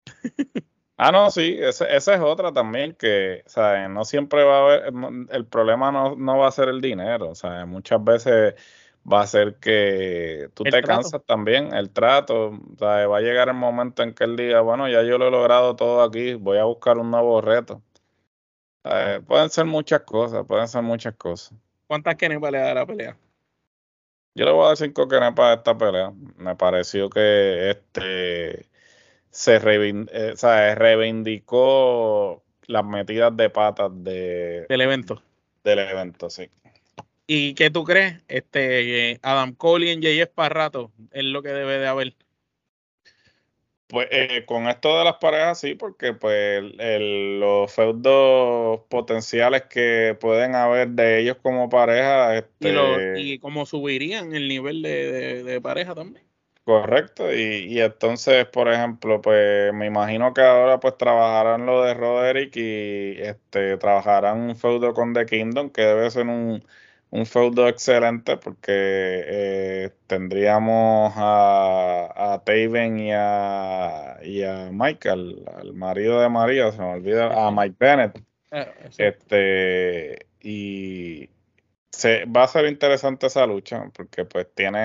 Ah, 0.98 1.12
no, 1.12 1.30
sí, 1.30 1.58
esa 1.60 1.86
es 1.94 2.20
otra 2.20 2.52
también, 2.52 2.94
que, 2.94 3.42
sea, 3.46 3.86
no 3.86 4.06
siempre 4.06 4.44
va 4.44 4.56
a 4.56 4.62
haber, 4.62 4.92
el 5.30 5.44
problema 5.44 5.92
no, 5.92 6.16
no 6.16 6.38
va 6.38 6.48
a 6.48 6.52
ser 6.52 6.70
el 6.70 6.80
dinero, 6.80 7.28
o 7.28 7.34
sea, 7.34 7.66
muchas 7.66 8.02
veces 8.02 8.54
va 9.10 9.20
a 9.20 9.26
ser 9.26 9.56
que 9.56 10.48
tú 10.54 10.64
te 10.64 10.82
cansas 10.82 11.22
también, 11.26 11.74
el 11.74 11.90
trato, 11.90 12.48
o 12.48 12.76
sea, 12.78 13.06
va 13.08 13.18
a 13.18 13.20
llegar 13.20 13.48
el 13.48 13.54
momento 13.54 14.02
en 14.02 14.14
que 14.14 14.24
él 14.24 14.36
diga, 14.36 14.62
bueno, 14.62 14.88
ya 14.88 15.02
yo 15.02 15.18
lo 15.18 15.28
he 15.28 15.30
logrado 15.30 15.76
todo 15.76 16.02
aquí, 16.02 16.32
voy 16.32 16.56
a 16.56 16.64
buscar 16.64 16.96
un 16.96 17.10
nuevo 17.10 17.42
reto. 17.42 17.82
pueden 19.26 19.50
ser 19.50 19.66
muchas 19.66 20.00
cosas, 20.00 20.46
pueden 20.46 20.66
ser 20.66 20.82
muchas 20.82 21.14
cosas. 21.16 21.58
¿Cuántas 21.86 22.16
kenepas 22.16 22.50
le 22.50 22.58
da 22.58 22.72
la 22.72 22.86
pelea? 22.86 23.18
Yo 24.34 24.46
le 24.46 24.50
voy 24.50 24.64
a 24.64 24.68
dar 24.68 24.76
cinco 24.78 25.06
kenepas 25.08 25.46
a 25.46 25.54
esta 25.54 25.76
pelea. 25.76 26.12
Me 26.36 26.56
pareció 26.56 27.10
que 27.10 27.70
este 27.70 28.66
se 29.36 29.56
eh, 29.56 30.74
reivindicó 30.74 32.42
las 32.66 32.84
metidas 32.86 33.36
de 33.36 33.50
patas 33.50 33.90
de, 33.92 34.64
del 34.66 34.80
evento. 34.80 35.22
Del 35.62 35.80
evento, 35.80 36.30
sí. 36.30 36.48
¿Y 37.26 37.52
qué 37.52 37.70
tú 37.70 37.84
crees? 37.84 38.22
Este 38.28 39.20
Adam 39.20 39.52
Cole 39.52 39.92
y 39.92 40.00
JF 40.00 40.30
para 40.34 40.48
rato 40.48 40.90
es 41.10 41.24
lo 41.24 41.42
que 41.42 41.50
debe 41.50 41.78
de 41.78 41.86
haber. 41.86 42.14
Pues 43.88 44.08
eh, 44.10 44.44
con 44.46 44.68
esto 44.68 44.96
de 44.98 45.04
las 45.04 45.16
parejas 45.16 45.60
sí, 45.60 45.74
porque 45.74 46.14
pues 46.14 46.62
los 46.62 47.70
feudos 47.70 48.80
potenciales 48.88 49.64
que 49.64 50.16
pueden 50.18 50.54
haber 50.54 50.88
de 50.88 51.20
ellos 51.20 51.36
como 51.42 51.68
pareja. 51.68 52.38
Este... 52.38 53.20
Y, 53.20 53.38
cómo 53.38 53.66
subirían 53.66 54.34
el 54.34 54.48
nivel 54.48 54.80
de 54.80 55.60
pareja 55.62 55.94
también. 55.94 56.26
Correcto, 56.66 57.32
y, 57.32 57.66
y, 57.72 57.80
entonces, 57.80 58.44
por 58.46 58.68
ejemplo, 58.68 59.20
pues 59.20 59.72
me 59.72 59.86
imagino 59.86 60.34
que 60.34 60.40
ahora 60.40 60.80
pues 60.80 60.98
trabajarán 60.98 61.64
lo 61.64 61.84
de 61.84 61.94
Roderick 61.94 62.56
y 62.56 63.22
este 63.22 63.76
trabajarán 63.76 64.40
un 64.40 64.56
feudo 64.56 64.92
con 64.92 65.12
The 65.14 65.26
Kingdom, 65.26 65.70
que 65.70 65.82
debe 65.82 66.10
ser 66.10 66.26
un, 66.26 66.64
un 67.10 67.26
feudo 67.26 67.68
excelente 67.68 68.36
porque 68.36 68.72
eh, 68.72 69.90
tendríamos 70.08 71.12
a, 71.16 72.34
a 72.34 72.42
Taven 72.44 72.98
y 72.98 73.12
a, 73.12 74.18
y 74.24 74.42
a 74.42 74.68
Michael, 74.72 75.44
al 75.56 75.72
marido 75.72 76.20
de 76.20 76.28
María, 76.28 76.72
se 76.72 76.78
me 76.80 76.94
olvida, 76.94 77.46
a 77.46 77.52
Mike 77.52 77.76
Bennett. 77.78 78.20
Ah, 78.50 78.66
este, 78.98 80.26
y, 80.40 81.30
va 82.04 82.44
a 82.44 82.48
ser 82.48 82.66
interesante 82.66 83.26
esa 83.26 83.46
lucha 83.46 83.90
porque 83.94 84.24
pues 84.24 84.46
tiene 84.54 84.78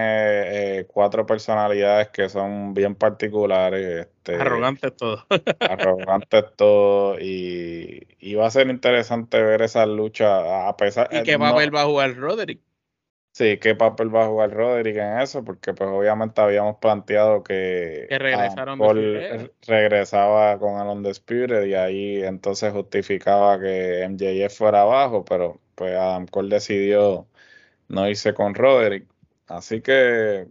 eh, 0.80 0.86
cuatro 0.88 1.26
personalidades 1.26 2.10
que 2.10 2.30
son 2.30 2.74
bien 2.74 2.96
particulares. 2.96 4.08
Este, 4.08 4.36
arrogantes 4.36 4.96
todos. 4.96 5.26
arrogantes 5.60 6.46
todos 6.56 7.22
y, 7.22 8.08
y, 8.20 8.36
va 8.36 8.48
a 8.48 8.52
ser 8.52 8.70
interesante 8.70 9.42
ver 9.42 9.62
esa 9.62 9.86
lucha 9.86 10.68
a 10.68 10.78
pesar... 10.78 11.10
¿Y 11.12 11.24
qué 11.24 11.38
papel 11.38 11.74
va 11.74 11.82
a 11.82 11.86
jugar 11.86 12.16
Roderick? 12.16 12.62
Sí, 13.34 13.58
qué 13.60 13.76
papel 13.76 14.14
va 14.14 14.26
a 14.26 14.28
jugar 14.28 14.52
Roderick 14.52 14.98
en 14.98 15.20
eso, 15.20 15.42
porque 15.44 15.74
pues 15.74 15.90
obviamente 15.90 16.42
habíamos 16.42 16.78
planteado 16.78 17.44
que, 17.44 18.06
que 18.10 18.20
regresaron 18.20 18.78
regresaba 19.66 20.60
con 20.60 20.82
el 20.82 20.88
Undisputed 20.88 21.64
y 21.64 21.74
ahí 21.74 22.24
entonces 22.24 22.74
justificaba 22.74 23.58
que 23.58 24.06
MJF 24.10 24.58
fuera 24.58 24.82
abajo, 24.82 25.24
pero 25.24 25.62
pues 25.82 25.96
Adam 25.96 26.28
Cole 26.28 26.54
decidió 26.54 27.26
no 27.88 28.08
irse 28.08 28.36
con 28.36 28.54
Roderick. 28.54 29.08
Así 29.48 29.82
que, 29.82 30.48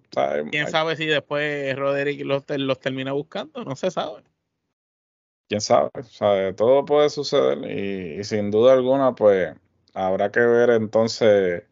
¿quién 0.51 0.67
sabe 0.67 0.97
si 0.97 1.07
después 1.07 1.77
Roderick 1.77 2.25
los, 2.25 2.43
los 2.49 2.81
termina 2.81 3.13
buscando? 3.13 3.65
No 3.65 3.77
se 3.77 3.93
sabe. 3.93 4.25
Quién 5.49 5.61
sabe, 5.61 6.53
todo 6.55 6.85
puede 6.85 7.11
suceder 7.11 7.59
y, 7.71 8.25
sin 8.25 8.51
duda 8.51 8.73
alguna, 8.73 9.15
pues 9.15 9.55
habrá 9.95 10.33
que 10.33 10.41
ver 10.41 10.71
entonces, 10.71 11.63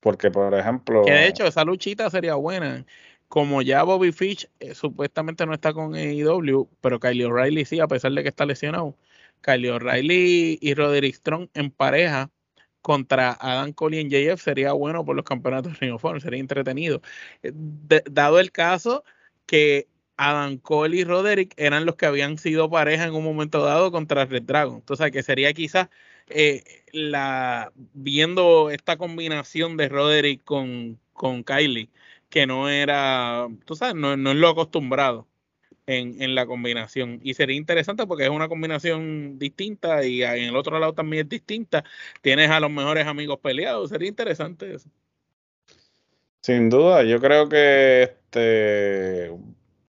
porque 0.00 0.32
por 0.32 0.52
ejemplo. 0.52 1.04
Que 1.04 1.12
de 1.12 1.28
hecho, 1.28 1.46
esa 1.46 1.62
luchita 1.62 2.10
sería 2.10 2.34
buena. 2.34 2.84
Como 3.28 3.62
ya 3.62 3.84
Bobby 3.84 4.10
Fish 4.10 4.48
eh, 4.58 4.74
supuestamente 4.74 5.46
no 5.46 5.54
está 5.54 5.72
con 5.72 5.94
AEW, 5.94 6.68
pero 6.80 6.98
Kyle 6.98 7.26
O'Reilly 7.26 7.64
sí, 7.64 7.78
a 7.78 7.86
pesar 7.86 8.10
de 8.10 8.24
que 8.24 8.30
está 8.30 8.44
lesionado. 8.44 8.96
Kyle 9.40 9.70
O'Reilly 9.70 10.58
y 10.60 10.74
Roderick 10.74 11.14
Strong 11.14 11.48
en 11.54 11.70
pareja 11.70 12.28
contra 12.82 13.36
Adam 13.40 13.72
Cole 13.72 14.00
y 14.00 14.08
JF 14.08 14.40
sería 14.42 14.72
bueno 14.72 15.04
por 15.04 15.16
los 15.16 15.24
campeonatos 15.24 15.72
de 15.74 15.78
Ring 15.80 15.94
of 15.94 16.22
sería 16.22 16.40
entretenido. 16.40 17.02
Eh, 17.42 17.52
dado 18.10 18.40
el 18.40 18.52
caso 18.52 19.04
que 19.46 19.88
Adam 20.16 20.58
Cole 20.58 20.98
y 20.98 21.04
Roderick 21.04 21.54
eran 21.56 21.86
los 21.86 21.96
que 21.96 22.06
habían 22.06 22.38
sido 22.38 22.70
pareja 22.70 23.04
en 23.04 23.14
un 23.14 23.24
momento 23.24 23.62
dado 23.64 23.90
contra 23.92 24.26
Red 24.26 24.42
Dragon. 24.42 24.76
Entonces, 24.76 25.10
que 25.12 25.22
sería 25.22 25.52
quizás 25.54 25.88
eh, 26.28 26.62
la 26.92 27.72
viendo 27.94 28.70
esta 28.70 28.96
combinación 28.98 29.76
de 29.76 29.88
Roderick 29.88 30.44
con, 30.44 31.00
con 31.14 31.42
Kylie, 31.44 31.90
que 32.28 32.46
no 32.46 32.68
era, 32.68 33.48
tú 33.64 33.76
sabes, 33.76 33.94
no, 33.94 34.16
no 34.16 34.30
es 34.32 34.36
lo 34.36 34.48
acostumbrado 34.48 35.29
en, 35.90 36.34
la 36.34 36.46
combinación. 36.46 37.20
Y 37.22 37.34
sería 37.34 37.56
interesante 37.56 38.06
porque 38.06 38.24
es 38.24 38.30
una 38.30 38.48
combinación 38.48 39.38
distinta 39.38 40.04
y 40.04 40.22
en 40.22 40.44
el 40.44 40.56
otro 40.56 40.78
lado 40.78 40.92
también 40.94 41.24
es 41.24 41.28
distinta. 41.28 41.84
Tienes 42.20 42.50
a 42.50 42.60
los 42.60 42.70
mejores 42.70 43.06
amigos 43.06 43.38
peleados. 43.40 43.90
Sería 43.90 44.08
interesante 44.08 44.74
eso. 44.74 44.88
Sin 46.42 46.70
duda, 46.70 47.02
yo 47.02 47.20
creo 47.20 47.48
que 47.48 48.02
este 48.02 49.30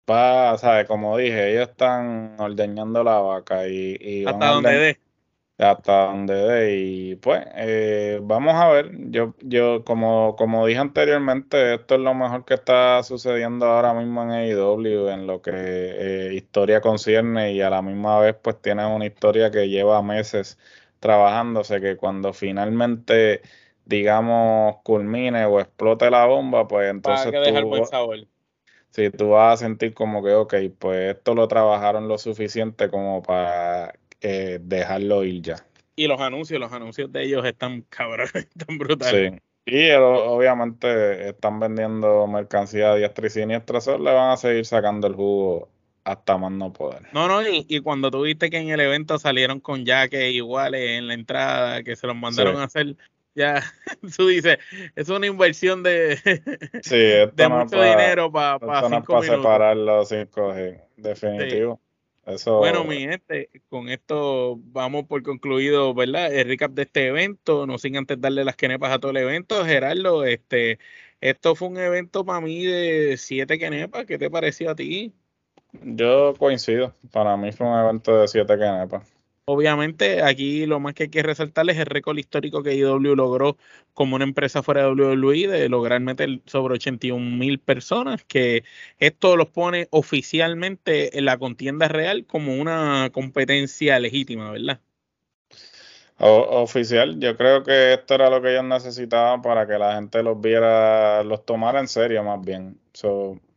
va, 0.09 0.57
¿sabes? 0.57 0.85
Como 0.87 1.17
dije, 1.17 1.51
ellos 1.53 1.69
están 1.69 2.35
ordeñando 2.37 3.03
la 3.03 3.19
vaca 3.19 3.67
y, 3.67 3.97
y 3.99 4.25
hasta 4.25 4.47
donde 4.47 4.71
dé 4.71 5.04
hasta 5.57 6.07
donde 6.07 6.33
dé 6.35 6.75
y 6.81 7.15
pues 7.15 7.45
eh, 7.55 8.19
vamos 8.23 8.55
a 8.55 8.69
ver. 8.69 8.91
Yo 9.11 9.35
yo 9.41 9.83
como 9.85 10.35
como 10.35 10.65
dije 10.67 10.79
anteriormente 10.79 11.75
esto 11.75 11.95
es 11.95 12.01
lo 12.01 12.13
mejor 12.13 12.45
que 12.45 12.55
está 12.55 13.01
sucediendo 13.03 13.65
ahora 13.65 13.93
mismo 13.93 14.23
en 14.23 14.31
AEW 14.31 15.09
en 15.09 15.27
lo 15.27 15.41
que 15.41 15.51
eh, 15.53 16.33
historia 16.33 16.81
concierne 16.81 17.53
y 17.53 17.61
a 17.61 17.69
la 17.69 17.81
misma 17.81 18.19
vez 18.19 18.35
pues 18.41 18.61
tiene 18.61 18.85
una 18.85 19.05
historia 19.05 19.51
que 19.51 19.69
lleva 19.69 20.01
meses 20.01 20.57
trabajándose 20.99 21.79
que 21.81 21.97
cuando 21.97 22.33
finalmente 22.33 23.41
digamos 23.85 24.77
culmine 24.83 25.45
o 25.45 25.59
explote 25.59 26.09
la 26.09 26.25
bomba 26.25 26.67
pues 26.67 26.89
entonces 26.89 27.33
tú, 27.43 27.51
Sí, 28.91 29.09
tú 29.09 29.29
vas 29.31 29.61
a 29.61 29.65
sentir 29.65 29.93
como 29.93 30.23
que, 30.23 30.33
ok, 30.33 30.53
pues 30.79 31.15
esto 31.17 31.35
lo 31.35 31.47
trabajaron 31.49 32.07
lo 32.07 32.17
suficiente 32.17 32.89
como 32.89 33.21
para 33.21 33.93
eh, 34.27 34.59
dejarlo 34.59 35.23
ir 35.23 35.41
ya. 35.43 35.55
Y 35.95 36.07
los 36.07 36.19
anuncios, 36.19 36.59
los 36.59 36.73
anuncios 36.73 37.11
de 37.11 37.23
ellos 37.23 37.45
están 37.45 37.81
cabrones, 37.89 38.33
están 38.57 38.79
brutales. 38.79 39.33
Sí. 39.33 39.39
Y 39.67 39.91
obviamente 39.91 41.29
están 41.29 41.59
vendiendo 41.59 42.25
mercancía 42.25 42.95
diestra 42.95 43.27
y 43.27 43.29
siniestra, 43.29 43.77
eso 43.77 43.97
le 43.97 44.11
van 44.11 44.31
a 44.31 44.37
seguir 44.37 44.65
sacando 44.65 45.07
el 45.07 45.13
jugo 45.13 45.69
hasta 46.03 46.37
más 46.37 46.51
no 46.51 46.73
poder. 46.73 47.03
No, 47.13 47.27
no, 47.27 47.41
y, 47.47 47.79
cuando 47.81 48.09
tuviste 48.09 48.49
que 48.49 48.57
en 48.57 48.69
el 48.69 48.79
evento 48.79 49.17
salieron 49.19 49.59
con 49.59 49.85
jaques 49.85 50.33
iguales 50.33 50.97
en 50.97 51.07
la 51.07 51.13
entrada, 51.13 51.83
que 51.83 51.95
se 51.95 52.05
los 52.07 52.15
mandaron 52.15 52.57
a 52.57 52.65
hacer, 52.65 52.95
ya 53.35 53.63
tú 54.17 54.27
dices, 54.27 54.57
es 54.95 55.09
una 55.09 55.27
inversión 55.27 55.83
de, 55.83 56.17
sí, 56.81 56.97
de 56.97 57.49
mucho 57.49 57.81
dinero 57.81 58.31
para 58.31 58.59
pa 58.59 58.89
no 58.89 59.03
para 59.03 59.21
separar 59.21 59.77
los 59.77 60.09
cinco, 60.09 60.53
definitivo. 60.97 61.79
Bueno, 62.25 62.83
mi 62.83 62.99
gente, 62.99 63.49
con 63.69 63.89
esto 63.89 64.57
vamos 64.63 65.05
por 65.05 65.21
concluido, 65.23 65.93
¿verdad? 65.93 66.33
El 66.33 66.47
recap 66.47 66.71
de 66.71 66.83
este 66.83 67.07
evento, 67.07 67.67
no 67.67 67.77
sin 67.77 67.97
antes 67.97 68.19
darle 68.19 68.43
las 68.43 68.55
quenepas 68.55 68.91
a 68.91 68.99
todo 68.99 69.11
el 69.11 69.17
evento. 69.17 69.63
Gerardo, 69.63 70.25
este, 70.25 70.79
esto 71.21 71.55
fue 71.55 71.67
un 71.67 71.77
evento 71.77 72.25
para 72.25 72.41
mí 72.41 72.65
de 72.65 73.15
siete 73.17 73.59
quenepas, 73.59 74.05
¿qué 74.05 74.17
te 74.17 74.29
pareció 74.29 74.71
a 74.71 74.75
ti? 74.75 75.13
Yo 75.83 76.33
coincido, 76.37 76.95
para 77.11 77.37
mí 77.37 77.51
fue 77.51 77.67
un 77.67 77.77
evento 77.77 78.19
de 78.19 78.27
siete 78.27 78.57
quenepas. 78.57 79.14
Obviamente, 79.47 80.23
aquí 80.23 80.65
lo 80.65 80.79
más 80.79 80.95
que 80.95 81.03
hay 81.03 81.09
que 81.09 81.21
resaltar 81.21 81.69
es 81.69 81.77
el 81.77 81.85
récord 81.85 82.17
histórico 82.17 82.63
que 82.63 82.73
IW 82.73 83.15
logró 83.15 83.57
como 83.93 84.15
una 84.15 84.25
empresa 84.25 84.63
fuera 84.63 84.83
de 84.83 84.89
WWE 84.89 85.47
de 85.47 85.69
lograr 85.69 85.99
meter 85.99 86.41
sobre 86.47 86.73
81 86.73 87.37
mil 87.37 87.59
personas, 87.59 88.23
que 88.25 88.63
esto 88.97 89.37
los 89.37 89.49
pone 89.49 89.87
oficialmente 89.91 91.19
en 91.19 91.25
la 91.25 91.37
contienda 91.37 91.87
real 91.87 92.25
como 92.25 92.55
una 92.55 93.11
competencia 93.13 93.99
legítima, 93.99 94.49
¿verdad? 94.51 94.79
oficial, 96.17 97.19
yo 97.19 97.35
creo 97.37 97.61
que 97.63 97.93
esto 97.93 98.15
era 98.15 98.29
lo 98.29 98.41
que 98.41 98.51
ellos 98.51 98.63
necesitaban 98.63 99.41
para 99.41 99.67
que 99.67 99.77
la 99.77 99.95
gente 99.95 100.23
los 100.23 100.39
viera, 100.39 101.23
los 101.23 101.45
tomara 101.45 101.79
en 101.79 101.87
serio 101.87 102.23
más 102.23 102.41
bien. 102.41 102.79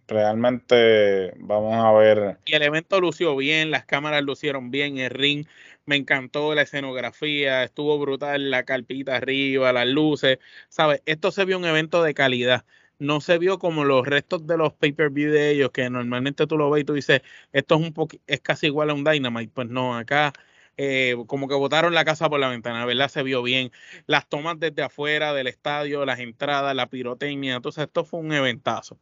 realmente 0.08 1.32
vamos 1.36 1.76
a 1.84 1.92
ver. 1.92 2.38
Y 2.46 2.54
el 2.54 2.62
evento 2.62 3.00
lució 3.00 3.36
bien, 3.36 3.70
las 3.70 3.84
cámaras 3.84 4.22
lucieron 4.22 4.70
bien, 4.70 4.98
el 4.98 5.10
ring 5.10 5.46
me 5.88 5.96
encantó 5.96 6.54
la 6.54 6.62
escenografía, 6.62 7.64
estuvo 7.64 7.98
brutal 7.98 8.50
la 8.50 8.64
carpita 8.64 9.16
arriba, 9.16 9.72
las 9.72 9.86
luces, 9.86 10.38
¿sabes? 10.68 11.02
Esto 11.06 11.30
se 11.32 11.44
vio 11.46 11.58
un 11.58 11.64
evento 11.64 12.02
de 12.02 12.14
calidad. 12.14 12.64
no 12.98 13.20
se 13.20 13.38
vio 13.38 13.58
como 13.58 13.84
los 13.84 14.06
restos 14.06 14.46
de 14.46 14.56
los 14.56 14.74
pay-per-view 14.74 15.30
de 15.32 15.50
ellos, 15.50 15.70
que 15.70 15.88
normalmente 15.90 16.46
tú 16.46 16.58
lo 16.58 16.70
ves 16.70 16.82
y 16.82 16.84
tú 16.84 16.94
dices, 16.94 17.22
esto 17.52 17.76
es 17.76 17.80
un 17.80 17.94
es 18.26 18.40
casi 18.40 18.66
igual 18.66 18.90
a 18.90 18.94
un 18.94 19.04
Dynamite. 19.04 19.52
Pues 19.54 19.68
no, 19.68 19.96
acá 19.96 20.32
eh, 20.76 21.16
como 21.26 21.48
que 21.48 21.54
botaron 21.54 21.94
la 21.94 22.04
casa 22.04 22.28
por 22.28 22.40
la 22.40 22.48
ventana, 22.48 22.84
¿verdad? 22.86 23.08
Se 23.08 23.22
vio 23.22 23.42
bien. 23.42 23.72
Las 24.06 24.28
tomas 24.28 24.58
desde 24.60 24.82
afuera 24.82 25.32
del 25.34 25.46
estadio, 25.48 26.04
las 26.06 26.18
entradas, 26.20 26.74
la 26.74 26.88
pirotecnia, 26.88 27.56
entonces 27.56 27.84
esto 27.84 28.04
fue 28.04 28.20
un 28.20 28.32
eventazo. 28.32 28.98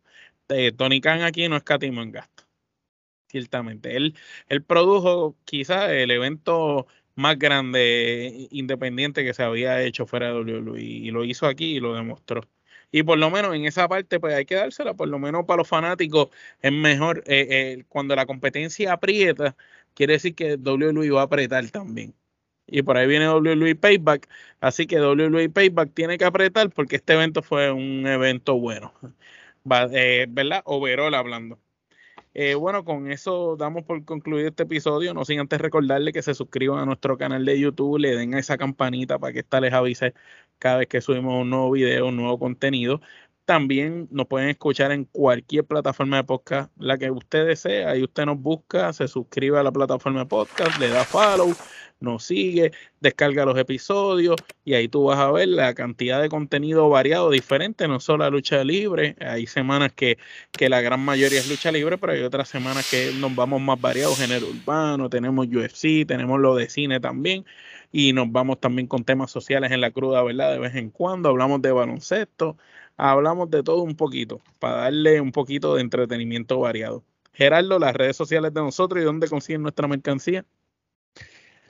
Eh, 0.49 0.73
Tony 0.73 1.01
Khan 1.01 1.23
aquí 1.23 1.49
no 1.49 1.57
escatimó 1.57 2.03
en 2.03 2.13
gasto, 2.13 2.45
ciertamente. 3.37 3.97
Él, 3.97 4.15
produjo 4.67 5.37
quizás 5.45 5.91
el 5.91 6.11
evento 6.11 6.87
más 7.15 7.39
grande 7.39 8.49
independiente 8.51 9.25
que 9.25 9.35
se 9.35 9.43
había 9.43 9.83
hecho 9.83 10.07
fuera 10.07 10.33
de 10.33 10.41
WWE 10.41 10.81
y 10.83 11.11
lo 11.11 11.25
hizo 11.25 11.47
aquí 11.47 11.77
y 11.77 11.81
lo 11.81 11.95
demostró. 11.95 12.43
Y 12.93 13.03
por 13.03 13.19
lo 13.19 13.31
menos 13.31 13.55
en 13.55 13.67
esa 13.67 13.89
parte, 13.89 14.21
pues 14.21 14.35
hay 14.35 14.47
que 14.47 14.55
dársela, 14.55 14.95
por 14.95 15.09
lo 15.09 15.19
menos 15.19 15.45
para 15.47 15.59
los 15.59 15.69
fanáticos 15.69 16.29
es 16.63 16.73
mejor 16.73 17.23
eh, 17.27 17.47
eh, 17.51 17.85
cuando 17.89 18.15
la 18.17 18.27
competencia 18.27 18.93
aprieta, 18.93 19.57
quiere 19.95 20.15
decir 20.15 20.35
que 20.35 20.57
WWE 20.57 21.11
va 21.11 21.23
a 21.23 21.25
apretar 21.25 21.69
también. 21.71 22.15
Y 22.67 22.83
por 22.83 22.97
ahí 22.97 23.07
viene 23.07 23.29
WWE 23.29 23.77
Payback, 23.77 24.29
así 24.61 24.87
que 24.87 25.01
WWE 25.01 25.51
Payback 25.51 25.95
tiene 25.95 26.19
que 26.19 26.25
apretar 26.25 26.71
porque 26.71 26.97
este 26.97 27.15
evento 27.15 27.43
fue 27.43 27.71
un 27.73 28.07
evento 28.07 28.59
bueno, 28.59 28.93
eh, 29.93 30.27
¿verdad? 30.29 30.63
Overall 30.65 31.15
hablando. 31.15 31.61
Eh, 32.39 32.55
bueno, 32.55 32.85
con 32.85 33.11
eso 33.11 33.57
damos 33.57 33.85
por 33.85 34.05
concluido 34.05 34.49
este 34.49 34.65
episodio. 34.65 35.15
No 35.15 35.25
sin 35.25 35.41
antes 35.41 35.59
recordarle 35.59 36.13
que 36.13 36.21
se 36.21 36.35
suscriban 36.35 36.81
a 36.81 36.85
nuestro 36.85 37.17
canal 37.17 37.47
de 37.47 37.59
YouTube, 37.59 37.99
le 37.99 38.15
den 38.15 38.35
a 38.35 38.39
esa 38.39 38.59
campanita 38.59 39.19
para 39.19 39.33
que 39.33 39.39
esta 39.39 39.59
les 39.59 39.73
avise 39.73 40.13
cada 40.59 40.79
vez 40.79 40.89
que 40.89 41.01
subimos 41.01 41.41
un 41.41 41.49
nuevo 41.49 41.71
video, 41.71 42.09
un 42.09 42.17
nuevo 42.17 42.39
contenido. 42.39 43.01
También 43.47 44.09
nos 44.11 44.27
pueden 44.27 44.49
escuchar 44.49 44.91
en 44.91 45.05
cualquier 45.05 45.65
plataforma 45.65 46.17
de 46.17 46.25
podcast, 46.25 46.69
la 46.79 46.99
que 46.99 47.13
usted 47.13 47.47
desee. 47.47 47.85
Ahí 47.85 48.03
usted 48.03 48.27
nos 48.27 48.41
busca, 48.41 48.93
se 48.93 49.07
suscribe 49.07 49.57
a 49.57 49.63
la 49.63 49.71
plataforma 49.71 50.19
de 50.21 50.27
podcast, 50.27 50.77
le 50.81 50.89
da 50.89 51.05
follow, 51.05 51.55
nos 52.01 52.25
sigue, 52.25 52.73
descarga 53.01 53.45
los 53.45 53.57
episodios 53.57 54.35
y 54.65 54.75
ahí 54.75 54.89
tú 54.89 55.05
vas 55.05 55.21
a 55.21 55.31
ver 55.31 55.47
la 55.47 55.75
cantidad 55.75 56.21
de 56.21 56.29
contenido 56.29 56.89
variado, 56.89 57.31
diferente, 57.31 57.87
no 57.87 58.01
solo 58.01 58.25
la 58.25 58.31
lucha 58.31 58.65
libre. 58.65 59.15
Hay 59.21 59.47
semanas 59.47 59.93
que, 59.93 60.19
que 60.51 60.69
la 60.69 60.81
gran 60.81 60.99
mayoría 60.99 61.39
es 61.39 61.49
lucha 61.49 61.71
libre, 61.71 61.99
pero 61.99 62.15
hay 62.15 62.23
otras 62.23 62.49
semanas 62.49 62.91
que 62.91 63.13
nos 63.17 63.33
vamos 63.37 63.61
más 63.61 63.81
variados, 63.81 64.19
género 64.19 64.49
urbano, 64.49 65.09
tenemos 65.09 65.47
UFC, 65.47 66.05
tenemos 66.05 66.41
lo 66.41 66.57
de 66.57 66.69
cine 66.69 66.99
también 66.99 67.45
y 67.93 68.13
nos 68.13 68.31
vamos 68.33 68.59
también 68.61 68.89
con 68.89 69.05
temas 69.05 69.31
sociales 69.31 69.71
en 69.71 69.81
la 69.81 69.93
cruda, 69.93 70.23
¿verdad? 70.25 70.53
De 70.53 70.59
vez 70.59 70.75
en 70.75 70.91
cuando 70.91 71.29
hablamos 71.29 71.63
de 71.63 71.71
baloncesto 71.71 72.57
hablamos 72.97 73.51
de 73.51 73.63
todo 73.63 73.83
un 73.83 73.97
poquito, 73.97 74.41
para 74.59 74.77
darle 74.77 75.21
un 75.21 75.33
poquito 75.33 75.75
de 75.75 75.83
entretenimiento 75.83 76.59
variado. 76.61 77.05
Gerardo, 77.33 77.79
las 77.79 77.95
redes 77.95 78.17
sociales 78.17 78.55
de 78.55 78.61
nosotros 78.61 79.03
y 79.03 79.05
dónde 79.05 79.29
consiguen 79.29 79.63
nuestra 79.63 79.87
mercancía. 79.87 80.45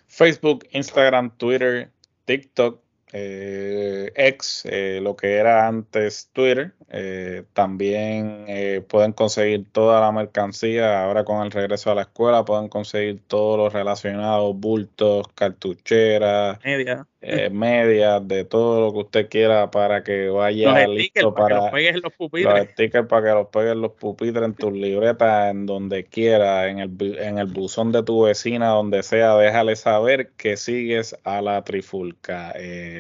Facebook, 0.07 0.66
Instagram, 0.70 1.36
Twitter, 1.36 1.90
TikTok, 2.24 2.81
eh, 3.12 4.12
ex, 4.15 4.65
eh, 4.66 5.01
lo 5.03 5.16
que 5.16 5.36
era 5.36 5.66
antes 5.66 6.31
Twitter. 6.32 6.74
Eh, 6.90 7.44
también 7.53 8.44
eh, 8.48 8.85
pueden 8.86 9.12
conseguir 9.12 9.66
toda 9.73 10.01
la 10.01 10.12
mercancía. 10.12 11.05
Ahora 11.05 11.24
con 11.24 11.43
el 11.44 11.51
regreso 11.51 11.90
a 11.90 11.94
la 11.94 12.03
escuela 12.03 12.44
pueden 12.44 12.69
conseguir 12.69 13.23
todos 13.27 13.59
los 13.59 13.73
relacionados, 13.73 14.55
bultos, 14.57 15.27
cartucheras, 15.35 16.59
media. 16.65 17.07
Medias, 17.51 18.27
de 18.27 18.44
todo 18.44 18.86
lo 18.86 18.93
que 18.93 18.98
usted 18.98 19.28
quiera 19.28 19.70
para 19.70 20.03
que 20.05 20.28
vaya 20.28 20.86
listo 20.86 21.35
para, 21.35 21.70
que 21.70 21.93
los 21.93 22.03
los 22.03 22.12
pupitres. 22.12 22.55
Los 22.55 22.69
stickers 22.73 23.09
para 23.09 23.27
que 23.27 23.35
los 23.35 23.47
peguen 23.48 23.81
los 23.81 23.93
pupitres 23.93 24.44
en 24.44 24.55
tus 24.55 24.73
libretas, 24.73 25.51
en 25.51 25.66
donde 25.66 26.05
quiera, 26.05 26.69
en 26.69 26.78
el, 26.78 27.19
en 27.19 27.39
el 27.39 27.47
buzón 27.47 27.93
de 27.93 28.03
tu 28.03 28.23
vecina, 28.23 28.69
donde 28.69 29.03
sea, 29.03 29.36
déjale 29.36 29.77
saber 29.77 30.31
que 30.36 30.57
sigues 30.57 31.16
a 31.24 31.43
la 31.43 31.62
trifulca. 31.65 32.55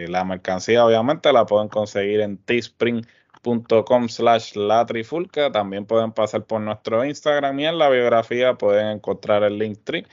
la 0.08 0.24
mercancía 0.24 0.84
obviamente 0.84 1.32
la 1.32 1.46
pueden 1.46 1.68
conseguir 1.68 2.20
en 2.20 2.38
teespring.com 2.38 4.08
slash 4.08 4.56
la 4.56 4.84
trifulca. 4.86 5.52
También 5.52 5.86
pueden 5.86 6.12
pasar 6.12 6.44
por 6.44 6.60
nuestro 6.60 7.04
Instagram 7.04 7.60
y 7.60 7.66
en 7.66 7.78
la 7.78 7.88
biografía 7.88 8.54
pueden 8.54 8.88
encontrar 8.88 9.44
el 9.44 9.58
link 9.58 9.78
tree 9.84 10.04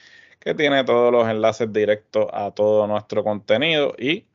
que 0.44 0.54
tiene 0.54 0.84
todos 0.84 1.12
los 1.12 1.28
enlaces 1.30 1.72
directos 1.72 2.28
a 2.34 2.52
todo 2.52 2.86
nuestro 2.86 3.24
contenido 3.24 3.96
y 3.98 4.26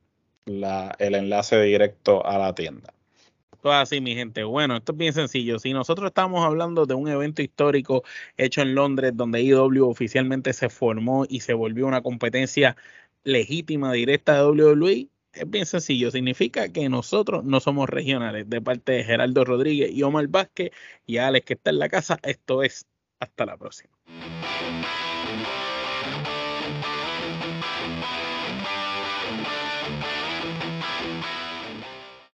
la, 0.46 0.96
el 0.98 1.14
enlace 1.14 1.60
directo 1.60 2.24
a 2.24 2.38
la 2.38 2.54
tienda. 2.54 2.94
Todo 3.60 3.74
así, 3.74 4.00
mi 4.00 4.14
gente. 4.14 4.42
Bueno, 4.44 4.76
esto 4.76 4.92
es 4.92 4.98
bien 4.98 5.12
sencillo. 5.12 5.58
Si 5.58 5.74
nosotros 5.74 6.08
estamos 6.08 6.46
hablando 6.46 6.86
de 6.86 6.94
un 6.94 7.08
evento 7.08 7.42
histórico 7.42 8.04
hecho 8.38 8.62
en 8.62 8.74
Londres, 8.74 9.12
donde 9.14 9.42
IW 9.42 9.86
oficialmente 9.86 10.54
se 10.54 10.70
formó 10.70 11.26
y 11.28 11.40
se 11.40 11.52
volvió 11.52 11.86
una 11.86 12.00
competencia 12.00 12.76
legítima, 13.24 13.92
directa 13.92 14.34
de 14.36 14.44
WWE, 14.44 15.08
es 15.34 15.50
bien 15.50 15.66
sencillo, 15.66 16.10
significa 16.10 16.72
que 16.72 16.88
nosotros 16.88 17.44
no 17.44 17.60
somos 17.60 17.90
regionales. 17.90 18.48
De 18.48 18.62
parte 18.62 18.92
de 18.92 19.04
Geraldo 19.04 19.44
Rodríguez 19.44 19.90
y 19.92 20.02
Omar 20.04 20.28
Vázquez 20.28 20.70
y 21.04 21.18
Alex 21.18 21.44
que 21.44 21.54
está 21.54 21.68
en 21.70 21.80
la 21.80 21.90
casa, 21.90 22.18
esto 22.22 22.62
es 22.62 22.86
hasta 23.20 23.44
la 23.44 23.58
próxima. 23.58 23.92